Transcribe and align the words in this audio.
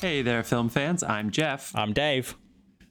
Hey 0.00 0.22
there, 0.22 0.44
film 0.44 0.68
fans. 0.68 1.02
I'm 1.02 1.32
Jeff. 1.32 1.74
I'm 1.74 1.92
Dave. 1.92 2.36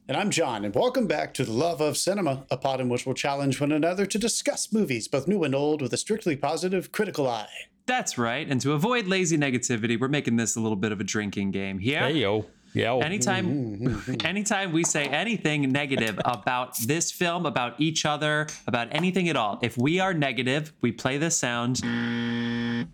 And 0.08 0.16
I'm 0.16 0.28
John, 0.28 0.66
and 0.66 0.74
welcome 0.74 1.06
back 1.06 1.32
to 1.34 1.44
The 1.44 1.52
Love 1.52 1.80
of 1.80 1.96
Cinema, 1.96 2.44
a 2.50 2.58
pod 2.58 2.82
in 2.82 2.90
which 2.90 3.06
we'll 3.06 3.14
challenge 3.14 3.62
one 3.62 3.72
another 3.72 4.04
to 4.04 4.18
discuss 4.18 4.74
movies, 4.74 5.08
both 5.08 5.26
new 5.26 5.42
and 5.42 5.54
old, 5.54 5.80
with 5.80 5.94
a 5.94 5.96
strictly 5.96 6.36
positive, 6.36 6.92
critical 6.92 7.26
eye. 7.26 7.48
That's 7.86 8.18
right. 8.18 8.46
And 8.46 8.60
to 8.60 8.74
avoid 8.74 9.06
lazy 9.06 9.38
negativity, 9.38 9.98
we're 9.98 10.08
making 10.08 10.36
this 10.36 10.54
a 10.54 10.60
little 10.60 10.76
bit 10.76 10.92
of 10.92 11.00
a 11.00 11.04
drinking 11.04 11.52
game 11.52 11.78
here. 11.78 12.00
Hey 12.00 12.12
yo. 12.12 12.44
Yo. 12.74 12.98
Anytime, 12.98 14.04
anytime 14.24 14.72
we 14.72 14.84
say 14.84 15.06
anything 15.06 15.72
negative 15.72 16.20
about 16.26 16.76
this 16.80 17.10
film, 17.10 17.46
about 17.46 17.80
each 17.80 18.04
other, 18.04 18.48
about 18.66 18.88
anything 18.90 19.30
at 19.30 19.36
all, 19.36 19.58
if 19.62 19.78
we 19.78 19.98
are 19.98 20.12
negative, 20.12 20.74
we 20.82 20.92
play 20.92 21.16
this 21.16 21.36
sound, 21.36 21.80
and 21.82 22.86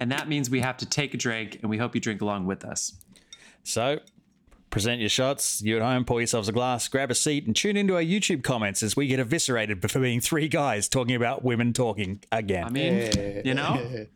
that 0.00 0.28
means 0.28 0.50
we 0.50 0.58
have 0.58 0.76
to 0.78 0.86
take 0.86 1.14
a 1.14 1.16
drink, 1.16 1.60
and 1.62 1.70
we 1.70 1.78
hope 1.78 1.94
you 1.94 2.00
drink 2.00 2.20
along 2.20 2.46
with 2.46 2.64
us. 2.64 3.01
So, 3.64 4.00
present 4.70 5.00
your 5.00 5.08
shots. 5.08 5.62
You 5.62 5.76
at 5.76 5.82
home, 5.82 6.04
pour 6.04 6.20
yourselves 6.20 6.48
a 6.48 6.52
glass, 6.52 6.88
grab 6.88 7.10
a 7.10 7.14
seat, 7.14 7.46
and 7.46 7.54
tune 7.54 7.76
into 7.76 7.94
our 7.94 8.02
YouTube 8.02 8.42
comments 8.42 8.82
as 8.82 8.96
we 8.96 9.06
get 9.06 9.20
eviscerated 9.20 9.88
for 9.88 10.00
being 10.00 10.20
three 10.20 10.48
guys 10.48 10.88
talking 10.88 11.14
about 11.14 11.44
women 11.44 11.72
talking 11.72 12.22
again. 12.32 12.64
I 12.64 12.70
mean, 12.70 13.42
you 13.44 13.54
know, 13.54 14.06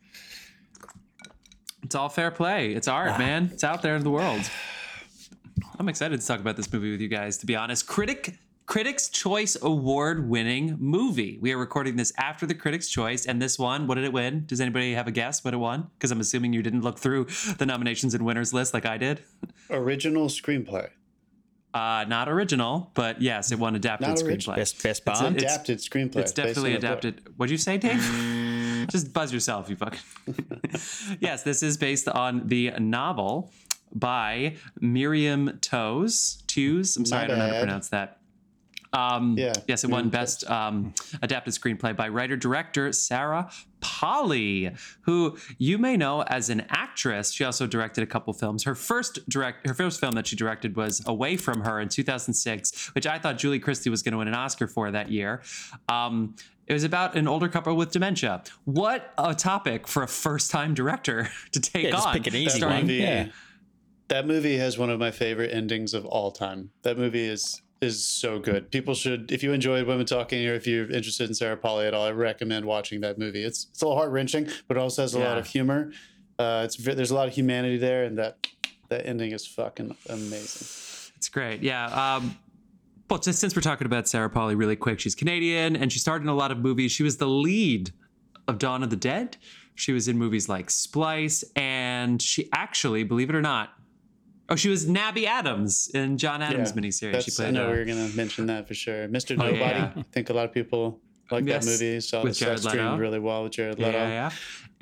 it's 1.83 1.95
all 1.95 2.09
fair 2.09 2.31
play. 2.31 2.73
It's 2.73 2.87
art, 2.87 3.11
ah. 3.13 3.17
man. 3.17 3.49
It's 3.53 3.63
out 3.63 3.81
there 3.81 3.95
in 3.95 4.03
the 4.03 4.09
world. 4.09 4.41
I'm 5.79 5.87
excited 5.89 6.19
to 6.19 6.25
talk 6.25 6.39
about 6.39 6.57
this 6.57 6.71
movie 6.73 6.91
with 6.91 7.01
you 7.01 7.07
guys. 7.07 7.37
To 7.37 7.45
be 7.45 7.55
honest, 7.55 7.87
critic 7.87 8.37
Critics' 8.67 9.07
Choice 9.07 9.55
Award 9.61 10.27
winning 10.29 10.75
movie. 10.77 11.37
We 11.41 11.53
are 11.53 11.57
recording 11.57 11.95
this 11.95 12.11
after 12.17 12.45
the 12.45 12.53
Critics' 12.53 12.89
Choice, 12.89 13.25
and 13.25 13.41
this 13.41 13.57
one, 13.57 13.87
what 13.87 13.95
did 13.95 14.03
it 14.03 14.11
win? 14.11 14.43
Does 14.45 14.59
anybody 14.59 14.93
have 14.93 15.07
a 15.07 15.11
guess 15.11 15.41
what 15.41 15.53
it 15.53 15.57
won? 15.57 15.87
Because 15.97 16.11
I'm 16.11 16.19
assuming 16.19 16.51
you 16.51 16.61
didn't 16.61 16.81
look 16.81 16.99
through 16.99 17.27
the 17.57 17.65
nominations 17.65 18.13
and 18.13 18.25
winners 18.25 18.53
list 18.53 18.73
like 18.73 18.85
I 18.85 18.97
did. 18.97 19.23
Original 19.69 20.27
screenplay. 20.27 20.89
Uh, 21.73 22.05
not 22.07 22.27
original, 22.27 22.91
but 22.93 23.21
yes, 23.21 23.51
it 23.51 23.59
won 23.59 23.75
adapted 23.75 24.07
Not 24.07 24.17
screenplay. 24.17 24.27
original. 24.27 24.55
best 24.55 24.81
best 24.83 25.05
Bond. 25.05 25.35
It's- 25.37 25.53
adapted 25.53 25.77
screenplay. 25.79 26.17
It's 26.17 26.31
definitely 26.31 26.73
adapted. 26.75 27.21
What'd 27.37 27.51
you 27.51 27.57
say, 27.57 27.77
Dave? 27.77 28.87
Just 28.89 29.13
buzz 29.13 29.31
yourself, 29.31 29.69
you 29.69 29.75
fucking. 29.75 29.99
yes, 31.21 31.43
this 31.43 31.61
is 31.63 31.77
based 31.77 32.07
on 32.09 32.47
the 32.47 32.71
novel 32.79 33.51
by 33.93 34.55
Miriam 34.79 35.59
Toes. 35.61 36.41
Tews. 36.47 36.97
I'm 36.97 37.05
sorry, 37.05 37.25
I 37.25 37.27
don't 37.27 37.37
know 37.37 37.45
how 37.47 37.53
to 37.53 37.59
pronounce 37.59 37.89
that. 37.89 38.16
Um, 38.93 39.37
Yeah, 39.37 39.53
Yes, 39.67 39.83
it 39.83 39.89
won 39.89 40.09
Best 40.09 40.49
um, 40.49 40.93
Adapted 41.21 41.53
Screenplay 41.53 41.95
by 41.95 42.07
writer 42.07 42.35
director 42.37 42.91
Sarah 42.93 43.49
Polley, 43.81 44.71
who 45.01 45.37
you 45.57 45.77
may 45.77 45.97
know 45.97 46.21
as 46.23 46.49
an 46.49 46.65
actress. 46.69 47.31
She 47.31 47.43
also 47.43 47.67
directed 47.67 48.03
a 48.03 48.07
couple 48.07 48.31
films. 48.33 48.63
Her 48.63 48.75
first 48.75 49.27
direct, 49.29 49.67
her 49.67 49.73
first 49.73 49.99
film 49.99 50.13
that 50.13 50.27
she 50.27 50.35
directed 50.35 50.75
was 50.75 51.01
Away 51.05 51.35
from 51.37 51.61
Her 51.61 51.79
in 51.79 51.89
2006, 51.89 52.93
which 52.95 53.05
I 53.07 53.19
thought 53.19 53.37
Julie 53.37 53.59
Christie 53.59 53.89
was 53.89 54.01
going 54.03 54.13
to 54.13 54.17
win 54.17 54.27
an 54.27 54.33
Oscar 54.35 54.67
for 54.67 54.91
that 54.91 55.11
year. 55.11 55.41
Um, 55.89 56.35
it 56.65 56.73
was 56.73 56.83
about 56.83 57.15
an 57.15 57.27
older 57.27 57.47
couple 57.47 57.75
with 57.75 57.91
dementia. 57.91 58.43
What 58.65 59.13
a 59.17 59.33
topic 59.33 59.87
for 59.87 60.03
a 60.03 60.07
first-time 60.07 60.73
director 60.73 61.29
to 61.53 61.59
take 61.59 61.85
Yeah, 61.85 61.91
just 61.91 62.07
on. 62.07 62.13
pick 62.13 62.27
an 62.27 62.35
easy 62.35 62.57
starring- 62.57 62.75
one. 62.77 62.81
movie, 62.87 62.95
Yeah. 62.99 63.27
That 64.09 64.25
movie 64.25 64.57
has 64.57 64.77
one 64.77 64.89
of 64.89 64.99
my 64.99 65.11
favorite 65.11 65.53
endings 65.53 65.93
of 65.93 66.05
all 66.05 66.31
time. 66.31 66.69
That 66.83 66.97
movie 66.97 67.25
is 67.25 67.61
is 67.81 68.03
so 68.03 68.39
good. 68.39 68.71
People 68.71 68.93
should, 68.93 69.31
if 69.31 69.43
you 69.43 69.53
enjoyed 69.53 69.85
women 69.85 70.05
talking, 70.05 70.45
or 70.47 70.53
if 70.53 70.65
you're 70.65 70.89
interested 70.89 71.29
in 71.29 71.35
Sarah 71.35 71.57
Polley 71.57 71.85
at 71.85 71.93
all, 71.93 72.05
I 72.05 72.11
recommend 72.11 72.65
watching 72.65 73.01
that 73.01 73.17
movie. 73.17 73.43
It's 73.43 73.67
it's 73.71 73.81
a 73.81 73.85
little 73.85 73.97
heart 73.97 74.11
wrenching, 74.11 74.47
but 74.67 74.77
it 74.77 74.79
also 74.79 75.03
has 75.03 75.13
a 75.13 75.19
lot 75.19 75.37
of 75.37 75.47
humor. 75.47 75.91
Uh, 76.39 76.63
it's 76.65 76.75
there's 76.75 77.11
a 77.11 77.15
lot 77.15 77.27
of 77.27 77.33
humanity 77.33 77.77
there, 77.77 78.03
and 78.03 78.17
that 78.17 78.47
that 78.89 79.05
ending 79.05 79.31
is 79.31 79.45
fucking 79.45 79.95
amazing. 80.09 80.67
It's 81.17 81.29
great. 81.29 81.61
Yeah. 81.61 82.15
Um, 82.15 82.37
well, 83.09 83.19
just 83.19 83.39
since 83.39 83.55
we're 83.55 83.61
talking 83.61 83.85
about 83.85 84.07
Sarah 84.07 84.29
Polley 84.29 84.55
really 84.55 84.75
quick, 84.75 84.99
she's 84.99 85.15
Canadian 85.15 85.75
and 85.75 85.91
she 85.91 85.99
starred 85.99 86.21
in 86.21 86.27
a 86.27 86.35
lot 86.35 86.51
of 86.51 86.59
movies. 86.59 86.91
She 86.91 87.03
was 87.03 87.17
the 87.17 87.27
lead 87.27 87.91
of 88.47 88.57
Dawn 88.59 88.83
of 88.83 88.89
the 88.89 88.95
Dead. 88.95 89.37
She 89.75 89.93
was 89.93 90.07
in 90.07 90.17
movies 90.17 90.49
like 90.49 90.69
Splice, 90.69 91.43
and 91.55 92.21
she 92.21 92.49
actually, 92.51 93.03
believe 93.03 93.29
it 93.29 93.35
or 93.35 93.41
not, 93.41 93.73
oh, 94.49 94.55
she 94.55 94.69
was 94.69 94.87
Nabby 94.87 95.25
Adams 95.27 95.89
in 95.93 96.17
John 96.17 96.41
Adams 96.41 96.73
Yeah, 96.75 96.81
miniseries. 96.81 96.99
She 96.99 97.07
That's, 97.11 97.39
I 97.39 97.43
played 97.45 97.53
know 97.55 97.67
uh, 97.67 97.71
we 97.71 97.77
were 97.79 97.85
gonna 97.85 98.09
mention 98.09 98.45
that 98.47 98.67
for 98.67 98.73
sure. 98.73 99.07
Mr. 99.07 99.31
Oh, 99.39 99.45
Nobody. 99.45 99.59
yeah. 99.59 99.91
I 99.95 100.03
think 100.11 100.29
a 100.29 100.33
lot 100.33 100.45
of 100.45 100.53
people 100.53 100.99
like 101.31 101.45
Yes, 101.45 101.65
that 101.65 101.71
movie. 101.71 101.99
Saw 101.99 102.23
with 102.23 102.37
Jared 102.37 102.59
streamed 102.59 102.77
Leto. 102.77 102.97
really 102.97 103.19
well 103.19 103.43
with 103.43 103.51
Jared 103.53 103.77
Leto. 103.79 103.91
yeah, 103.91 104.07
yeah. 104.09 104.31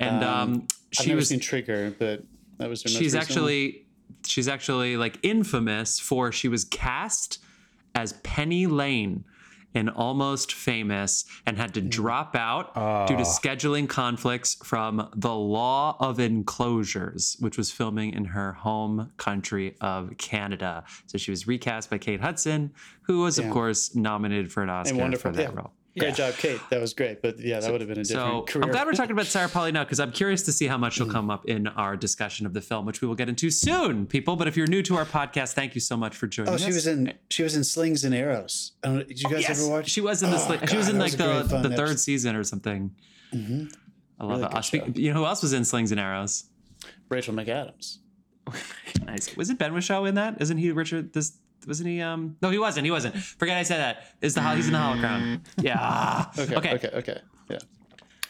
And 0.00 0.24
Um, 0.24 0.30
um, 0.52 0.62
I've 0.62 1.04
she 1.04 1.08
never 1.08 1.16
was 1.16 1.28
seen 1.28 1.40
Trigger, 1.40 1.94
but 1.98 2.22
that 2.58 2.68
was 2.68 2.82
her 2.82 2.88
most 2.88 2.98
she's 2.98 3.14
recent 3.14 3.14
one. 3.14 3.22
actually 3.22 3.86
she's 4.24 4.48
actually 4.48 4.96
like 4.96 5.18
infamous 5.22 5.98
for 6.00 6.32
she 6.32 6.48
was 6.48 6.64
cast 6.64 7.38
as 7.94 8.12
Penny 8.24 8.66
Lane 8.66 9.24
in 9.76 9.90
Almost 9.90 10.52
Famous 10.54 11.24
and 11.44 11.58
had 11.58 11.74
to 11.74 11.80
Hmm. 11.82 11.88
drop 11.90 12.34
out 12.34 12.72
Ah. 12.74 13.06
due 13.06 13.16
to 13.16 13.22
scheduling 13.22 13.86
conflicts 13.88 14.56
from 14.64 15.08
The 15.14 15.34
Law 15.34 15.96
of 16.00 16.18
Enclosures, 16.18 17.36
which 17.40 17.58
was 17.58 17.70
filming 17.70 18.12
in 18.14 18.24
her 18.26 18.54
home 18.54 19.12
country 19.18 19.76
of 19.80 20.16
Canada. 20.16 20.84
So 21.06 21.18
she 21.18 21.30
was 21.30 21.46
recast 21.46 21.90
by 21.90 21.98
Kate 21.98 22.20
Hudson, 22.22 22.72
who 23.02 23.20
was 23.20 23.38
of 23.38 23.50
course 23.50 23.94
nominated 23.94 24.50
for 24.50 24.62
an 24.62 24.70
Oscar 24.70 25.16
for 25.18 25.30
that 25.30 25.50
yeah. 25.52 25.54
role. 25.54 25.72
Great 25.98 26.14
job, 26.14 26.34
Kate. 26.34 26.60
That 26.70 26.80
was 26.80 26.92
great. 26.94 27.22
But 27.22 27.38
yeah, 27.40 27.60
that 27.60 27.72
would 27.72 27.80
have 27.80 27.88
been 27.88 27.98
a 27.98 28.04
different 28.04 28.46
So 28.46 28.52
career. 28.52 28.64
I'm 28.64 28.70
glad 28.70 28.86
we're 28.86 28.92
talking 28.92 29.12
about 29.12 29.26
Sarah 29.26 29.48
Polley 29.48 29.72
now 29.72 29.84
because 29.84 29.98
I'm 29.98 30.12
curious 30.12 30.42
to 30.42 30.52
see 30.52 30.66
how 30.66 30.76
much 30.76 30.96
Hmm. 30.98 31.04
she'll 31.04 31.12
come 31.12 31.30
up 31.30 31.46
in 31.46 31.66
our 31.68 31.96
discussion 31.96 32.44
of 32.46 32.52
the 32.52 32.60
film, 32.60 32.84
which 32.86 33.00
we 33.00 33.08
will 33.08 33.14
get 33.14 33.28
into 33.28 33.50
soon, 33.50 34.06
people. 34.06 34.36
But 34.36 34.46
if 34.48 34.56
you're 34.56 34.66
new 34.66 34.82
to 34.82 34.96
our 34.96 35.04
podcast, 35.06 35.52
thank 35.54 35.74
you 35.74 35.80
so 35.80 35.96
much 35.96 36.14
for 36.16 36.26
joining 36.26 36.52
us. 36.52 36.60
Oh, 36.62 36.64
us. 36.64 36.68
she 36.70 36.74
was 36.74 36.86
in 36.86 37.14
she 37.30 37.42
was 37.42 37.56
in 37.56 37.64
Slings 37.64 38.04
and 38.04 38.14
Arrows. 38.14 38.72
Know, 38.84 39.02
did 39.02 39.20
you 39.22 39.30
guys 39.30 39.42
yes, 39.48 39.60
ever 39.62 39.70
watch? 39.70 39.88
she 39.88 40.00
was 40.00 40.22
in 40.22 40.30
the 40.30 40.36
Oh, 40.36 40.40
sli- 40.40 40.68
she 40.68 40.76
was 40.76 40.88
in 40.88 40.98
like 40.98 41.12
was 41.12 41.16
the, 41.16 41.58
the 41.62 41.68
third 41.70 41.80
episode. 41.80 42.00
season 42.00 42.36
or 42.36 42.44
something. 42.44 42.94
I 43.32 43.38
love 44.24 44.40
Really 44.40 44.58
it. 44.58 44.64
Speak, 44.64 44.98
you 44.98 45.12
know 45.12 45.20
who 45.20 45.26
else 45.26 45.42
was 45.42 45.52
in 45.52 45.64
Slings 45.64 45.90
and 45.92 46.00
Arrows? 46.00 46.44
Rachel 47.08 47.34
McAdams. 47.34 47.98
Nice. 49.04 49.36
Was 49.36 49.50
it 49.50 49.58
Ben 49.58 49.72
Whishaw 49.72 50.04
in 50.08 50.14
that? 50.16 50.40
Isn't 50.40 50.58
he 50.58 50.72
Richard? 50.72 51.12
This 51.12 51.38
wasn't 51.66 51.88
he? 51.88 52.00
Um, 52.00 52.36
no, 52.42 52.50
he 52.50 52.58
wasn't. 52.58 52.84
He 52.84 52.90
wasn't. 52.90 53.16
Forget 53.16 53.56
I 53.56 53.62
said 53.62 53.78
that. 53.78 54.04
Is 54.20 54.34
the 54.34 54.42
he's 54.54 54.66
in 54.66 54.72
the 54.72 54.78
Hollow 54.78 54.98
Crown? 55.00 55.42
Yeah. 55.60 56.26
Okay, 56.38 56.56
Okay. 56.56 56.74
okay, 56.74 56.90
okay, 56.94 57.20
yeah. 57.50 57.58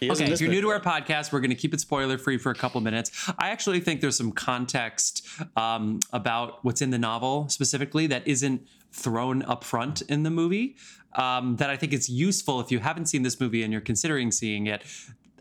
He 0.00 0.08
is 0.10 0.20
in 0.20 0.24
Okay, 0.26 0.32
if 0.34 0.40
you're 0.40 0.50
new 0.50 0.60
to 0.60 0.68
our 0.68 0.80
podcast, 0.80 1.32
we're 1.32 1.40
going 1.40 1.50
to 1.50 1.56
keep 1.56 1.72
it 1.72 1.80
spoiler 1.80 2.18
free 2.18 2.36
for 2.38 2.50
a 2.50 2.54
couple 2.54 2.80
minutes. 2.82 3.30
I 3.38 3.48
actually 3.48 3.80
think 3.80 4.00
there's 4.02 4.16
some 4.16 4.32
context 4.32 5.26
um, 5.56 6.00
about 6.12 6.62
what's 6.64 6.82
in 6.82 6.90
the 6.90 6.98
novel 6.98 7.48
specifically 7.48 8.06
that 8.08 8.26
isn't 8.28 8.66
thrown 8.92 9.42
up 9.42 9.64
front 9.64 10.02
in 10.02 10.22
the 10.22 10.30
movie 10.30 10.76
um, 11.14 11.56
that 11.56 11.70
I 11.70 11.76
think 11.76 11.92
is 11.94 12.08
useful 12.10 12.60
if 12.60 12.70
you 12.70 12.78
haven't 12.78 13.06
seen 13.06 13.22
this 13.22 13.40
movie 13.40 13.62
and 13.62 13.72
you're 13.72 13.80
considering 13.82 14.30
seeing 14.30 14.66
it. 14.66 14.82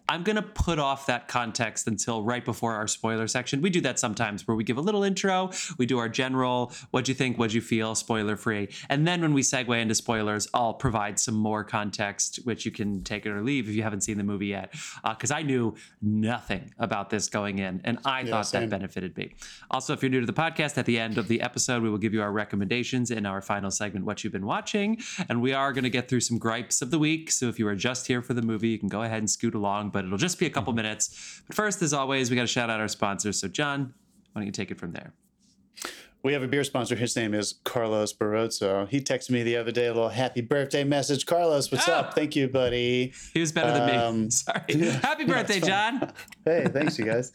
I'm 0.08 0.24
going 0.24 0.36
to 0.36 0.42
put 0.42 0.80
off 0.80 1.08
that 1.08 1.28
context 1.28 1.88
until 1.88 2.24
right 2.24 2.44
before 2.44 2.74
our 2.74 2.88
spoiler 2.88 3.28
section. 3.28 3.62
We 3.62 3.70
do 3.70 3.82
that 3.82 4.00
sometimes 4.00 4.48
where 4.48 4.56
we 4.56 4.64
give 4.64 4.78
a 4.78 4.82
little 4.82 5.04
intro, 5.04 5.52
we 5.78 5.86
do 5.86 5.98
our 5.98 6.10
general, 6.10 6.72
what'd 6.92 7.08
you 7.08 7.16
think, 7.16 7.38
what'd 7.38 7.54
you 7.54 7.62
feel, 7.62 7.96
spoiler 7.96 8.36
free. 8.36 8.70
And 8.90 9.08
then 9.08 9.22
when 9.22 9.34
we 9.34 9.42
segue 9.42 9.80
into 9.80 9.96
spoilers, 9.96 10.48
I'll 10.54 10.74
provide 10.74 11.20
some 11.20 11.36
more 11.36 11.64
context, 11.64 12.40
which 12.44 12.66
you 12.66 12.72
can 12.72 13.04
take 13.04 13.26
it 13.26 13.30
or 13.30 13.42
leave 13.42 13.68
if 13.68 13.76
you 13.76 13.84
haven't 13.84 14.02
seen 14.02 14.18
the 14.18 14.24
movie 14.24 14.48
yet. 14.48 14.74
Uh, 15.04 15.14
because 15.14 15.32
I 15.32 15.42
knew 15.42 15.76
nothing 16.02 16.74
about 16.78 17.10
this 17.10 17.28
going 17.30 17.60
in, 17.60 17.82
and 17.84 18.00
I 18.06 18.26
thought 18.26 18.48
same. 18.48 18.62
that 18.62 18.70
benefited 18.70 19.18
me. 19.18 19.36
Also, 19.72 19.94
if 19.94 20.04
you're 20.04 20.10
new 20.10 20.20
to 20.20 20.26
the 20.26 20.34
podcast, 20.34 20.78
at 20.78 20.86
the 20.86 21.00
end 21.00 21.18
of 21.18 21.28
the 21.28 21.42
episode, 21.42 21.82
we 21.82 21.90
will 21.90 21.98
give 21.98 22.14
you 22.14 22.22
our 22.22 22.32
recommendations 22.32 23.12
in 23.12 23.26
our 23.26 23.42
final 23.42 23.72
segment, 23.72 24.06
What 24.06 24.24
You've 24.24 24.34
Been 24.34 24.46
Watching. 24.46 25.02
And 25.30 25.42
we 25.42 25.54
are 25.54 25.74
going 25.74 25.84
to 25.84 25.90
get 25.90 26.10
through 26.10 26.20
some 26.20 26.38
gripes 26.38 26.82
of 26.82 26.92
the 26.92 27.00
week. 27.00 27.32
So 27.32 27.48
if 27.48 27.58
you 27.58 27.68
are 27.68 27.76
just 27.76 28.08
here 28.08 28.22
for 28.22 28.34
the 28.34 28.42
movie, 28.42 28.70
you 28.70 28.80
can 28.80 28.90
go 28.90 29.02
ahead 29.02 29.20
and 29.20 29.30
scoot 29.30 29.56
along, 29.56 29.90
but 29.96 30.04
it'll 30.04 30.18
just 30.18 30.38
be 30.38 30.46
a 30.46 30.50
couple 30.50 30.74
minutes. 30.74 31.42
But 31.48 31.56
first, 31.56 31.82
as 31.82 31.94
always, 31.94 32.30
we 32.30 32.36
got 32.36 32.42
to 32.44 32.48
shout 32.48 32.70
out 32.70 32.82
our 32.82 32.90
sponsors. 32.90 33.40
So, 33.40 33.48
John, 33.48 33.94
why 34.34 34.42
don't 34.42 34.46
you 34.46 34.52
take 34.52 34.70
it 34.70 34.78
from 34.78 34.92
there? 34.92 35.14
We 36.22 36.34
have 36.34 36.44
a 36.44 36.48
beer 36.48 36.64
sponsor. 36.66 36.96
His 36.96 37.16
name 37.16 37.34
is 37.34 37.54
Carlos 37.64 38.12
Barrozo. 38.12 38.90
He 38.90 39.00
texted 39.00 39.30
me 39.30 39.44
the 39.44 39.56
other 39.56 39.72
day 39.72 39.86
a 39.86 39.94
little 39.94 40.10
happy 40.10 40.42
birthday 40.42 40.84
message. 40.84 41.26
Carlos, 41.26 41.72
what's 41.72 41.88
Oh. 41.88 41.94
up? 41.94 42.14
Thank 42.16 42.36
you, 42.36 42.48
buddy. 42.50 43.14
He 43.34 43.40
was 43.40 43.52
better 43.54 43.72
than 43.72 43.86
me. 43.88 43.94
Um, 43.96 44.32
Sorry. 44.42 44.90
Happy 45.04 45.24
birthday. 45.34 45.60
John. 45.62 46.12
Hey, 46.44 46.66
thanks, 46.68 47.00
you 47.00 47.06
guys. 47.06 47.32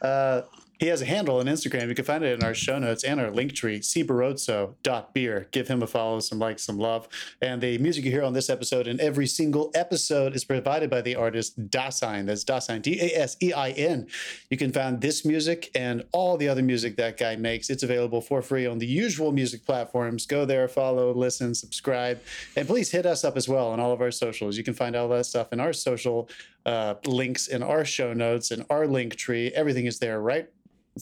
Uh, 0.00 0.42
he 0.78 0.88
has 0.88 1.00
a 1.00 1.06
handle 1.06 1.38
on 1.38 1.46
Instagram. 1.46 1.88
You 1.88 1.94
can 1.94 2.04
find 2.04 2.22
it 2.22 2.38
in 2.38 2.44
our 2.44 2.54
show 2.54 2.78
notes 2.78 3.04
and 3.04 3.20
our 3.20 3.30
link 3.30 3.54
tree, 3.54 3.80
cbarrozo.beer. 3.80 5.48
Give 5.50 5.68
him 5.68 5.82
a 5.82 5.86
follow, 5.86 6.20
some 6.20 6.38
likes, 6.38 6.62
some 6.64 6.78
love. 6.78 7.08
And 7.40 7.60
the 7.60 7.78
music 7.78 8.04
you 8.04 8.10
hear 8.10 8.22
on 8.22 8.32
this 8.32 8.50
episode 8.50 8.86
and 8.86 9.00
every 9.00 9.26
single 9.26 9.70
episode 9.74 10.34
is 10.34 10.44
provided 10.44 10.90
by 10.90 11.00
the 11.00 11.16
artist 11.16 11.68
Dasein. 11.70 12.26
That's 12.26 12.44
Dasein, 12.44 12.82
D 12.82 12.98
A 13.00 13.20
S 13.20 13.36
E 13.42 13.52
I 13.52 13.70
N. 13.70 14.06
You 14.50 14.56
can 14.56 14.72
find 14.72 15.00
this 15.00 15.24
music 15.24 15.70
and 15.74 16.04
all 16.12 16.36
the 16.36 16.48
other 16.48 16.62
music 16.62 16.96
that 16.96 17.16
guy 17.16 17.36
makes. 17.36 17.70
It's 17.70 17.82
available 17.82 18.20
for 18.20 18.42
free 18.42 18.66
on 18.66 18.78
the 18.78 18.86
usual 18.86 19.32
music 19.32 19.64
platforms. 19.64 20.26
Go 20.26 20.44
there, 20.44 20.68
follow, 20.68 21.12
listen, 21.12 21.54
subscribe, 21.54 22.20
and 22.54 22.66
please 22.66 22.90
hit 22.90 23.06
us 23.06 23.24
up 23.24 23.36
as 23.36 23.48
well 23.48 23.68
on 23.68 23.80
all 23.80 23.92
of 23.92 24.00
our 24.00 24.10
socials. 24.10 24.56
You 24.56 24.64
can 24.64 24.74
find 24.74 24.94
all 24.94 25.08
that 25.08 25.26
stuff 25.26 25.52
in 25.52 25.60
our 25.60 25.72
social 25.72 26.28
uh, 26.66 26.94
links 27.06 27.46
in 27.46 27.62
our 27.62 27.84
show 27.84 28.12
notes 28.12 28.50
and 28.50 28.66
our 28.68 28.86
link 28.86 29.14
tree. 29.14 29.52
Everything 29.54 29.86
is 29.86 30.00
there, 30.00 30.20
right? 30.20 30.48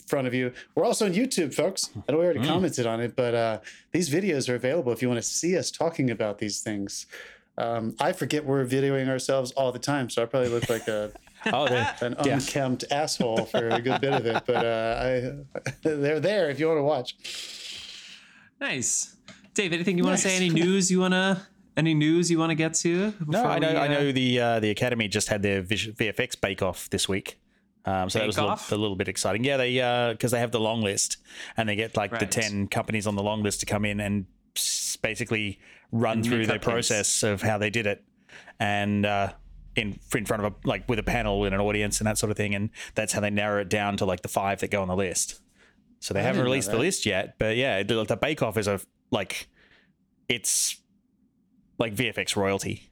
Front 0.08 0.26
of 0.26 0.34
you. 0.34 0.52
We're 0.74 0.84
also 0.84 1.06
on 1.06 1.12
YouTube, 1.14 1.54
folks. 1.54 1.90
I 2.08 2.12
know 2.12 2.18
we 2.18 2.24
already 2.24 2.44
commented 2.46 2.86
on 2.86 3.00
it, 3.00 3.14
but 3.16 3.34
uh, 3.34 3.58
these 3.92 4.10
videos 4.10 4.48
are 4.48 4.54
available 4.54 4.92
if 4.92 5.02
you 5.02 5.08
want 5.08 5.18
to 5.18 5.26
see 5.28 5.56
us 5.56 5.70
talking 5.70 6.10
about 6.10 6.38
these 6.38 6.60
things. 6.60 7.06
Um, 7.56 7.94
I 8.00 8.12
forget 8.12 8.44
we're 8.44 8.64
videoing 8.66 9.08
ourselves 9.08 9.52
all 9.52 9.70
the 9.72 9.78
time, 9.78 10.10
so 10.10 10.22
I 10.22 10.26
probably 10.26 10.48
look 10.48 10.68
like 10.68 10.88
a 10.88 11.12
Oh, 11.52 11.68
they- 11.68 11.86
an 12.06 12.16
Yeah. 12.24 12.34
unkempt 12.34 12.84
asshole 12.90 13.44
for 13.46 13.68
a 13.68 13.80
good 13.80 14.00
bit 14.00 14.12
of 14.14 14.24
it. 14.26 14.42
But 14.46 14.64
uh, 14.64 15.42
I, 15.56 15.70
they're 15.82 16.18
there 16.20 16.50
if 16.50 16.58
you 16.58 16.66
want 16.68 16.78
to 16.78 16.82
watch. 16.84 17.16
Nice, 18.60 19.16
Dave. 19.52 19.72
Anything 19.72 19.98
you 19.98 20.04
want 20.04 20.16
to 20.18 20.22
say? 20.22 20.36
Any 20.36 20.48
news 20.50 20.90
you 20.90 21.00
wanna? 21.00 21.46
Any 21.76 21.92
news 21.92 22.30
you 22.30 22.38
want 22.38 22.50
to 22.50 22.54
get 22.54 22.74
to? 22.74 23.12
No, 23.26 23.44
I 23.44 23.58
know. 23.58 23.70
we, 23.72 23.76
I 23.76 23.84
uh, 23.86 23.88
know 23.88 24.12
the 24.12 24.40
uh, 24.40 24.60
the 24.60 24.70
Academy 24.70 25.08
just 25.08 25.28
had 25.28 25.42
their 25.42 25.62
VFX 25.62 26.40
Bake 26.40 26.62
Off 26.62 26.88
this 26.90 27.08
week, 27.08 27.38
um, 27.86 28.08
so 28.08 28.18
that 28.18 28.26
was 28.26 28.36
a 28.38 28.42
little, 28.42 28.58
a 28.70 28.76
little 28.76 28.96
bit 28.96 29.08
exciting. 29.08 29.44
Yeah, 29.44 29.56
they 29.56 29.74
because 30.12 30.30
they 30.32 30.40
have 30.40 30.52
the 30.52 30.60
long 30.60 30.82
list 30.82 31.18
and 31.56 31.68
they 31.68 31.76
get 31.76 31.96
like 31.96 32.18
the 32.18 32.26
ten 32.26 32.66
companies 32.68 33.06
on 33.06 33.14
the 33.16 33.22
long 33.22 33.42
list 33.42 33.60
to 33.60 33.66
come 33.66 33.84
in 33.84 34.00
and 34.00 34.26
basically 35.02 35.58
run 35.92 36.18
And 36.18 36.26
through 36.26 36.38
make 36.38 36.48
their 36.48 36.58
cupcakes. 36.58 36.62
process 36.62 37.22
of 37.22 37.42
how 37.42 37.58
they 37.58 37.70
did 37.70 37.86
it, 37.86 38.02
and 38.58 39.04
uh, 39.04 39.32
in 39.76 39.98
in 40.14 40.24
front 40.24 40.44
of 40.44 40.52
a 40.52 40.56
like 40.68 40.88
with 40.88 40.98
a 40.98 41.02
panel 41.02 41.44
and 41.44 41.54
an 41.54 41.60
audience 41.60 41.98
and 42.00 42.06
that 42.06 42.18
sort 42.18 42.30
of 42.30 42.36
thing, 42.36 42.54
and 42.54 42.70
that's 42.94 43.12
how 43.12 43.20
they 43.20 43.30
narrow 43.30 43.60
it 43.60 43.68
down 43.68 43.96
to 43.98 44.04
like 44.04 44.22
the 44.22 44.28
five 44.28 44.60
that 44.60 44.70
go 44.70 44.80
on 44.82 44.88
the 44.88 44.96
list. 44.96 45.40
So 46.00 46.12
they 46.14 46.22
haven't 46.22 46.42
released 46.44 46.70
the 46.70 46.78
list 46.78 47.06
yet, 47.06 47.36
but 47.38 47.56
yeah, 47.56 47.82
the, 47.82 48.04
the 48.04 48.16
Bake 48.16 48.42
Off 48.42 48.58
is 48.58 48.66
a 48.68 48.78
like 49.10 49.48
it's 50.28 50.76
like 51.78 51.94
VFX 51.94 52.36
royalty. 52.36 52.90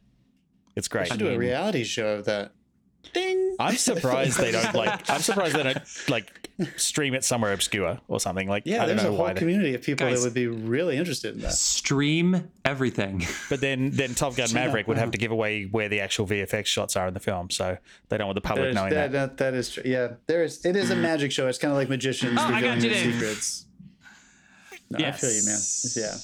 It's 0.77 0.89
great. 0.89 1.09
should 1.09 1.19
do 1.19 1.29
a 1.29 1.37
reality 1.39 1.85
show 1.85 2.15
of 2.15 2.25
that. 2.25 2.53
Ding. 3.13 3.57
I'm 3.59 3.77
surprised 3.77 4.39
they 4.39 4.53
don't 4.53 4.75
like. 4.75 5.11
I'm 5.11 5.21
surprised 5.21 5.55
they 5.55 5.63
don't 5.63 5.79
like 6.09 6.51
stream 6.77 7.15
it 7.15 7.25
somewhere 7.25 7.53
obscure 7.53 7.99
or 8.09 8.21
something. 8.21 8.49
Like 8.49 8.63
Yeah, 8.65 8.77
I 8.77 8.87
don't 8.87 8.97
there's 8.97 9.05
a 9.05 9.09
whole 9.11 9.19
why. 9.19 9.33
they- 9.33 9.39
community 9.39 9.75
of 9.75 9.83
people 9.83 10.07
Guys. 10.07 10.21
that 10.21 10.27
would 10.27 10.35
be 10.35 10.47
really 10.47 10.97
interested 10.97 11.35
in 11.35 11.41
that. 11.43 11.53
stream 11.53 12.51
everything. 12.65 13.27
but 13.51 13.61
then 13.61 13.91
then 13.91 14.15
Top 14.15 14.37
Gun 14.37 14.49
Maverick 14.55 14.87
would 14.89 14.97
have 14.97 15.09
uh-huh. 15.09 15.13
to 15.13 15.19
give 15.19 15.31
away 15.33 15.65
where 15.65 15.89
the 15.89 16.01
actual 16.01 16.27
VFX 16.27 16.67
shots 16.67 16.97
are 16.97 17.09
in 17.09 17.15
the 17.15 17.21
film, 17.21 17.51
so 17.51 17.77
they 18.09 18.17
don't 18.19 18.27
want 18.29 18.37
the 18.37 18.41
public 18.41 18.65
There's- 18.65 18.75
knowing 18.75 18.91
that, 18.95 19.13
that. 19.13 19.37
that, 19.39 19.53
that 19.53 19.55
is 19.55 19.71
true. 19.71 19.83
Yeah, 19.85 20.15
there 20.27 20.43
is. 20.45 20.65
It 20.65 20.77
is 20.77 20.91
a 20.91 20.95
mm. 20.97 21.03
magic 21.03 21.33
show. 21.33 21.49
It's 21.49 21.59
kind 21.59 21.73
of 21.73 21.79
like 21.79 21.89
magicians 21.89 22.39
Oh, 22.41 22.45
I 22.45 22.61
got 22.61 22.77
revealing 22.77 22.83
you, 22.83 22.91
their 22.91 23.05
Dave. 23.05 23.15
secrets. 23.15 23.67
No, 24.91 25.05
I 25.07 25.13
feel 25.13 25.33
you, 25.33 25.45
man. 25.47 25.59
Yeah. 25.97 26.17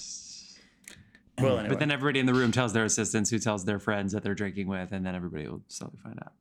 Well, 1.40 1.58
anyway. 1.58 1.68
But 1.68 1.78
then 1.78 1.90
everybody 1.90 2.20
in 2.20 2.26
the 2.26 2.34
room 2.34 2.52
tells 2.52 2.72
their 2.72 2.84
assistants, 2.84 3.30
who 3.30 3.38
tells 3.38 3.64
their 3.64 3.78
friends 3.78 4.12
that 4.12 4.22
they're 4.22 4.34
drinking 4.34 4.66
with, 4.68 4.92
and 4.92 5.04
then 5.06 5.14
everybody 5.14 5.46
will 5.48 5.62
slowly 5.68 5.96
find 6.02 6.18
out. 6.22 6.32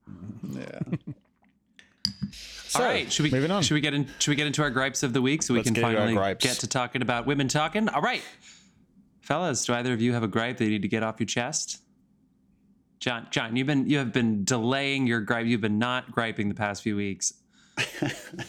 yeah. 0.51 1.13
So, 2.69 2.81
All 2.83 2.85
right, 2.89 3.09
should 3.09 3.23
we 3.23 3.31
moving 3.31 3.49
on? 3.49 3.63
Should 3.63 3.75
we 3.75 3.81
get 3.81 3.94
in? 3.94 4.07
Should 4.19 4.29
we 4.31 4.35
get 4.35 4.45
into 4.45 4.61
our 4.61 4.69
gripes 4.69 5.01
of 5.01 5.13
the 5.13 5.21
week 5.21 5.41
so 5.41 5.53
we 5.53 5.59
Let's 5.59 5.67
can 5.69 5.73
get 5.73 5.81
finally 5.83 6.35
get 6.35 6.57
to 6.59 6.67
talking 6.67 7.01
about 7.01 7.25
women 7.25 7.47
talking? 7.47 7.88
All 7.88 8.01
right, 8.01 8.21
fellas, 9.21 9.65
do 9.65 9.73
either 9.73 9.94
of 9.94 10.01
you 10.01 10.11
have 10.11 10.21
a 10.23 10.27
gripe 10.27 10.57
that 10.57 10.65
you 10.65 10.71
need 10.71 10.81
to 10.81 10.89
get 10.89 11.01
off 11.01 11.15
your 11.17 11.27
chest? 11.27 11.81
John, 13.00 13.27
John, 13.31 13.55
you've 13.55 13.67
been 13.67 13.89
you 13.89 14.00
have 14.00 14.11
been 14.11 14.43
delaying 14.43 15.07
your 15.07 15.21
gripe. 15.21 15.45
You've 15.45 15.61
been 15.61 15.79
not 15.79 16.11
griping 16.11 16.50
the 16.50 16.55
past 16.55 16.81
few 16.83 16.97
weeks. 16.97 17.33
haven't 17.77 18.05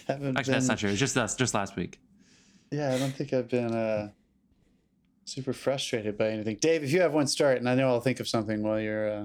Actually, 0.08 0.24
that's 0.34 0.46
been- 0.46 0.66
not 0.66 0.78
true. 0.78 0.90
It's 0.90 0.98
just 0.98 1.16
us, 1.16 1.36
just 1.36 1.54
last 1.54 1.76
week. 1.76 2.00
Yeah, 2.72 2.92
I 2.92 2.98
don't 2.98 3.12
think 3.14 3.32
I've 3.32 3.48
been 3.48 3.72
uh, 3.72 4.10
super 5.28 5.52
frustrated 5.52 6.16
by 6.16 6.28
anything. 6.28 6.56
Dave, 6.60 6.82
if 6.82 6.92
you 6.92 7.00
have 7.00 7.12
one, 7.12 7.26
start, 7.26 7.58
and 7.58 7.68
I 7.68 7.74
know 7.74 7.88
I'll 7.88 8.00
think 8.00 8.20
of 8.20 8.28
something 8.28 8.62
while 8.62 8.80
you're 8.80 9.08
uh, 9.08 9.20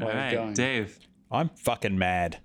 All 0.00 0.08
while 0.08 0.14
you're 0.14 0.40
going. 0.40 0.54
Dave. 0.54 0.98
I'm 1.30 1.48
fucking 1.48 1.98
mad. 1.98 2.40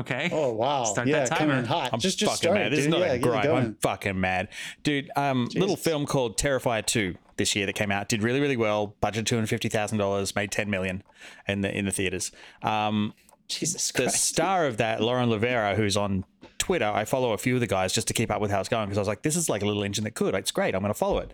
Okay. 0.00 0.30
Oh 0.32 0.52
wow! 0.52 0.84
Start 0.84 1.06
yeah, 1.06 1.24
that 1.24 1.38
coming 1.38 1.56
timer. 1.56 1.66
hot. 1.66 1.90
I'm 1.92 2.00
just 2.00 2.18
just 2.18 2.32
fucking 2.32 2.42
start, 2.42 2.54
mad. 2.54 2.72
This 2.72 2.80
is 2.80 2.88
not 2.88 3.00
yeah, 3.00 3.12
a 3.12 3.18
get 3.18 3.26
it 3.26 3.30
gripe. 3.30 3.46
I'm 3.46 3.74
fucking 3.80 4.18
mad, 4.18 4.48
dude. 4.82 5.10
Um, 5.16 5.48
little 5.54 5.76
film 5.76 6.06
called 6.06 6.38
Terrifier 6.38 6.84
Two 6.84 7.14
this 7.36 7.54
year 7.54 7.66
that 7.66 7.74
came 7.74 7.92
out 7.92 8.08
did 8.08 8.22
really 8.22 8.40
really 8.40 8.56
well. 8.56 8.96
Budget 9.00 9.26
two 9.26 9.36
hundred 9.36 9.48
fifty 9.48 9.68
thousand 9.68 9.98
dollars, 9.98 10.34
made 10.34 10.50
ten 10.50 10.70
million 10.70 11.02
in 11.46 11.60
the 11.60 11.76
in 11.76 11.84
the 11.84 11.90
theaters. 11.90 12.32
Um, 12.62 13.14
Jesus 13.48 13.92
the 13.92 14.08
star 14.08 14.66
of 14.66 14.78
that, 14.78 15.02
Lauren 15.02 15.28
LaVera, 15.28 15.76
who's 15.76 15.96
on 15.96 16.24
Twitter, 16.58 16.86
I 16.86 17.04
follow 17.04 17.32
a 17.32 17.38
few 17.38 17.54
of 17.54 17.60
the 17.60 17.66
guys 17.66 17.92
just 17.92 18.08
to 18.08 18.14
keep 18.14 18.30
up 18.30 18.40
with 18.40 18.50
how 18.50 18.60
it's 18.60 18.68
going 18.68 18.86
because 18.86 18.96
I 18.96 19.00
was 19.00 19.08
like, 19.08 19.22
this 19.22 19.36
is 19.36 19.48
like 19.48 19.62
a 19.62 19.66
little 19.66 19.82
engine 19.82 20.04
that 20.04 20.14
could. 20.14 20.34
It's 20.34 20.52
great. 20.52 20.74
I'm 20.74 20.80
going 20.80 20.92
to 20.92 20.98
follow 20.98 21.18
it. 21.18 21.32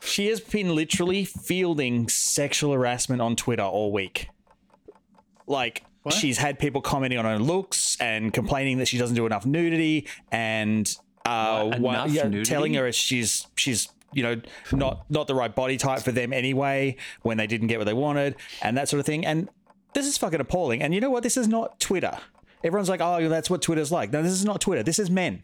She 0.00 0.28
has 0.28 0.40
been 0.40 0.74
literally 0.74 1.24
fielding 1.24 2.08
sexual 2.08 2.72
harassment 2.72 3.20
on 3.20 3.34
Twitter 3.36 3.62
all 3.64 3.92
week. 3.92 4.28
Like, 5.46 5.82
she's 6.10 6.38
had 6.38 6.58
people 6.58 6.80
commenting 6.80 7.18
on 7.18 7.24
her 7.24 7.38
looks 7.38 7.96
and 8.00 8.32
complaining 8.32 8.78
that 8.78 8.86
she 8.88 8.96
doesn't 8.98 9.16
do 9.16 9.26
enough 9.26 9.44
nudity 9.44 10.06
and 10.30 10.88
uh, 11.26 11.64
What, 11.64 11.80
one- 11.80 11.94
enough 11.96 12.10
yeah, 12.10 12.22
nudity? 12.24 12.44
telling 12.48 12.74
her 12.74 12.90
she's 12.92 13.46
she's 13.56 13.88
you 14.14 14.22
know 14.22 14.40
not 14.72 15.04
not 15.10 15.26
the 15.26 15.34
right 15.34 15.54
body 15.54 15.76
type 15.76 16.00
for 16.00 16.12
them 16.12 16.32
anyway 16.32 16.96
when 17.20 17.36
they 17.36 17.46
didn't 17.46 17.66
get 17.66 17.76
what 17.78 17.84
they 17.84 17.92
wanted 17.92 18.36
and 18.62 18.76
that 18.78 18.88
sort 18.88 19.00
of 19.00 19.06
thing. 19.06 19.26
And 19.26 19.48
this 19.94 20.06
is 20.06 20.16
fucking 20.16 20.40
appalling. 20.40 20.82
And 20.82 20.94
you 20.94 21.00
know 21.00 21.10
what? 21.10 21.22
This 21.22 21.36
is 21.36 21.48
not 21.48 21.78
Twitter. 21.80 22.16
Everyone's 22.64 22.88
like, 22.88 23.00
oh, 23.00 23.28
that's 23.28 23.50
what 23.50 23.60
Twitter's 23.62 23.92
like. 23.92 24.12
No, 24.12 24.22
this 24.22 24.32
is 24.32 24.44
not 24.44 24.60
Twitter. 24.60 24.82
This 24.82 24.98
is 24.98 25.10
men. 25.10 25.42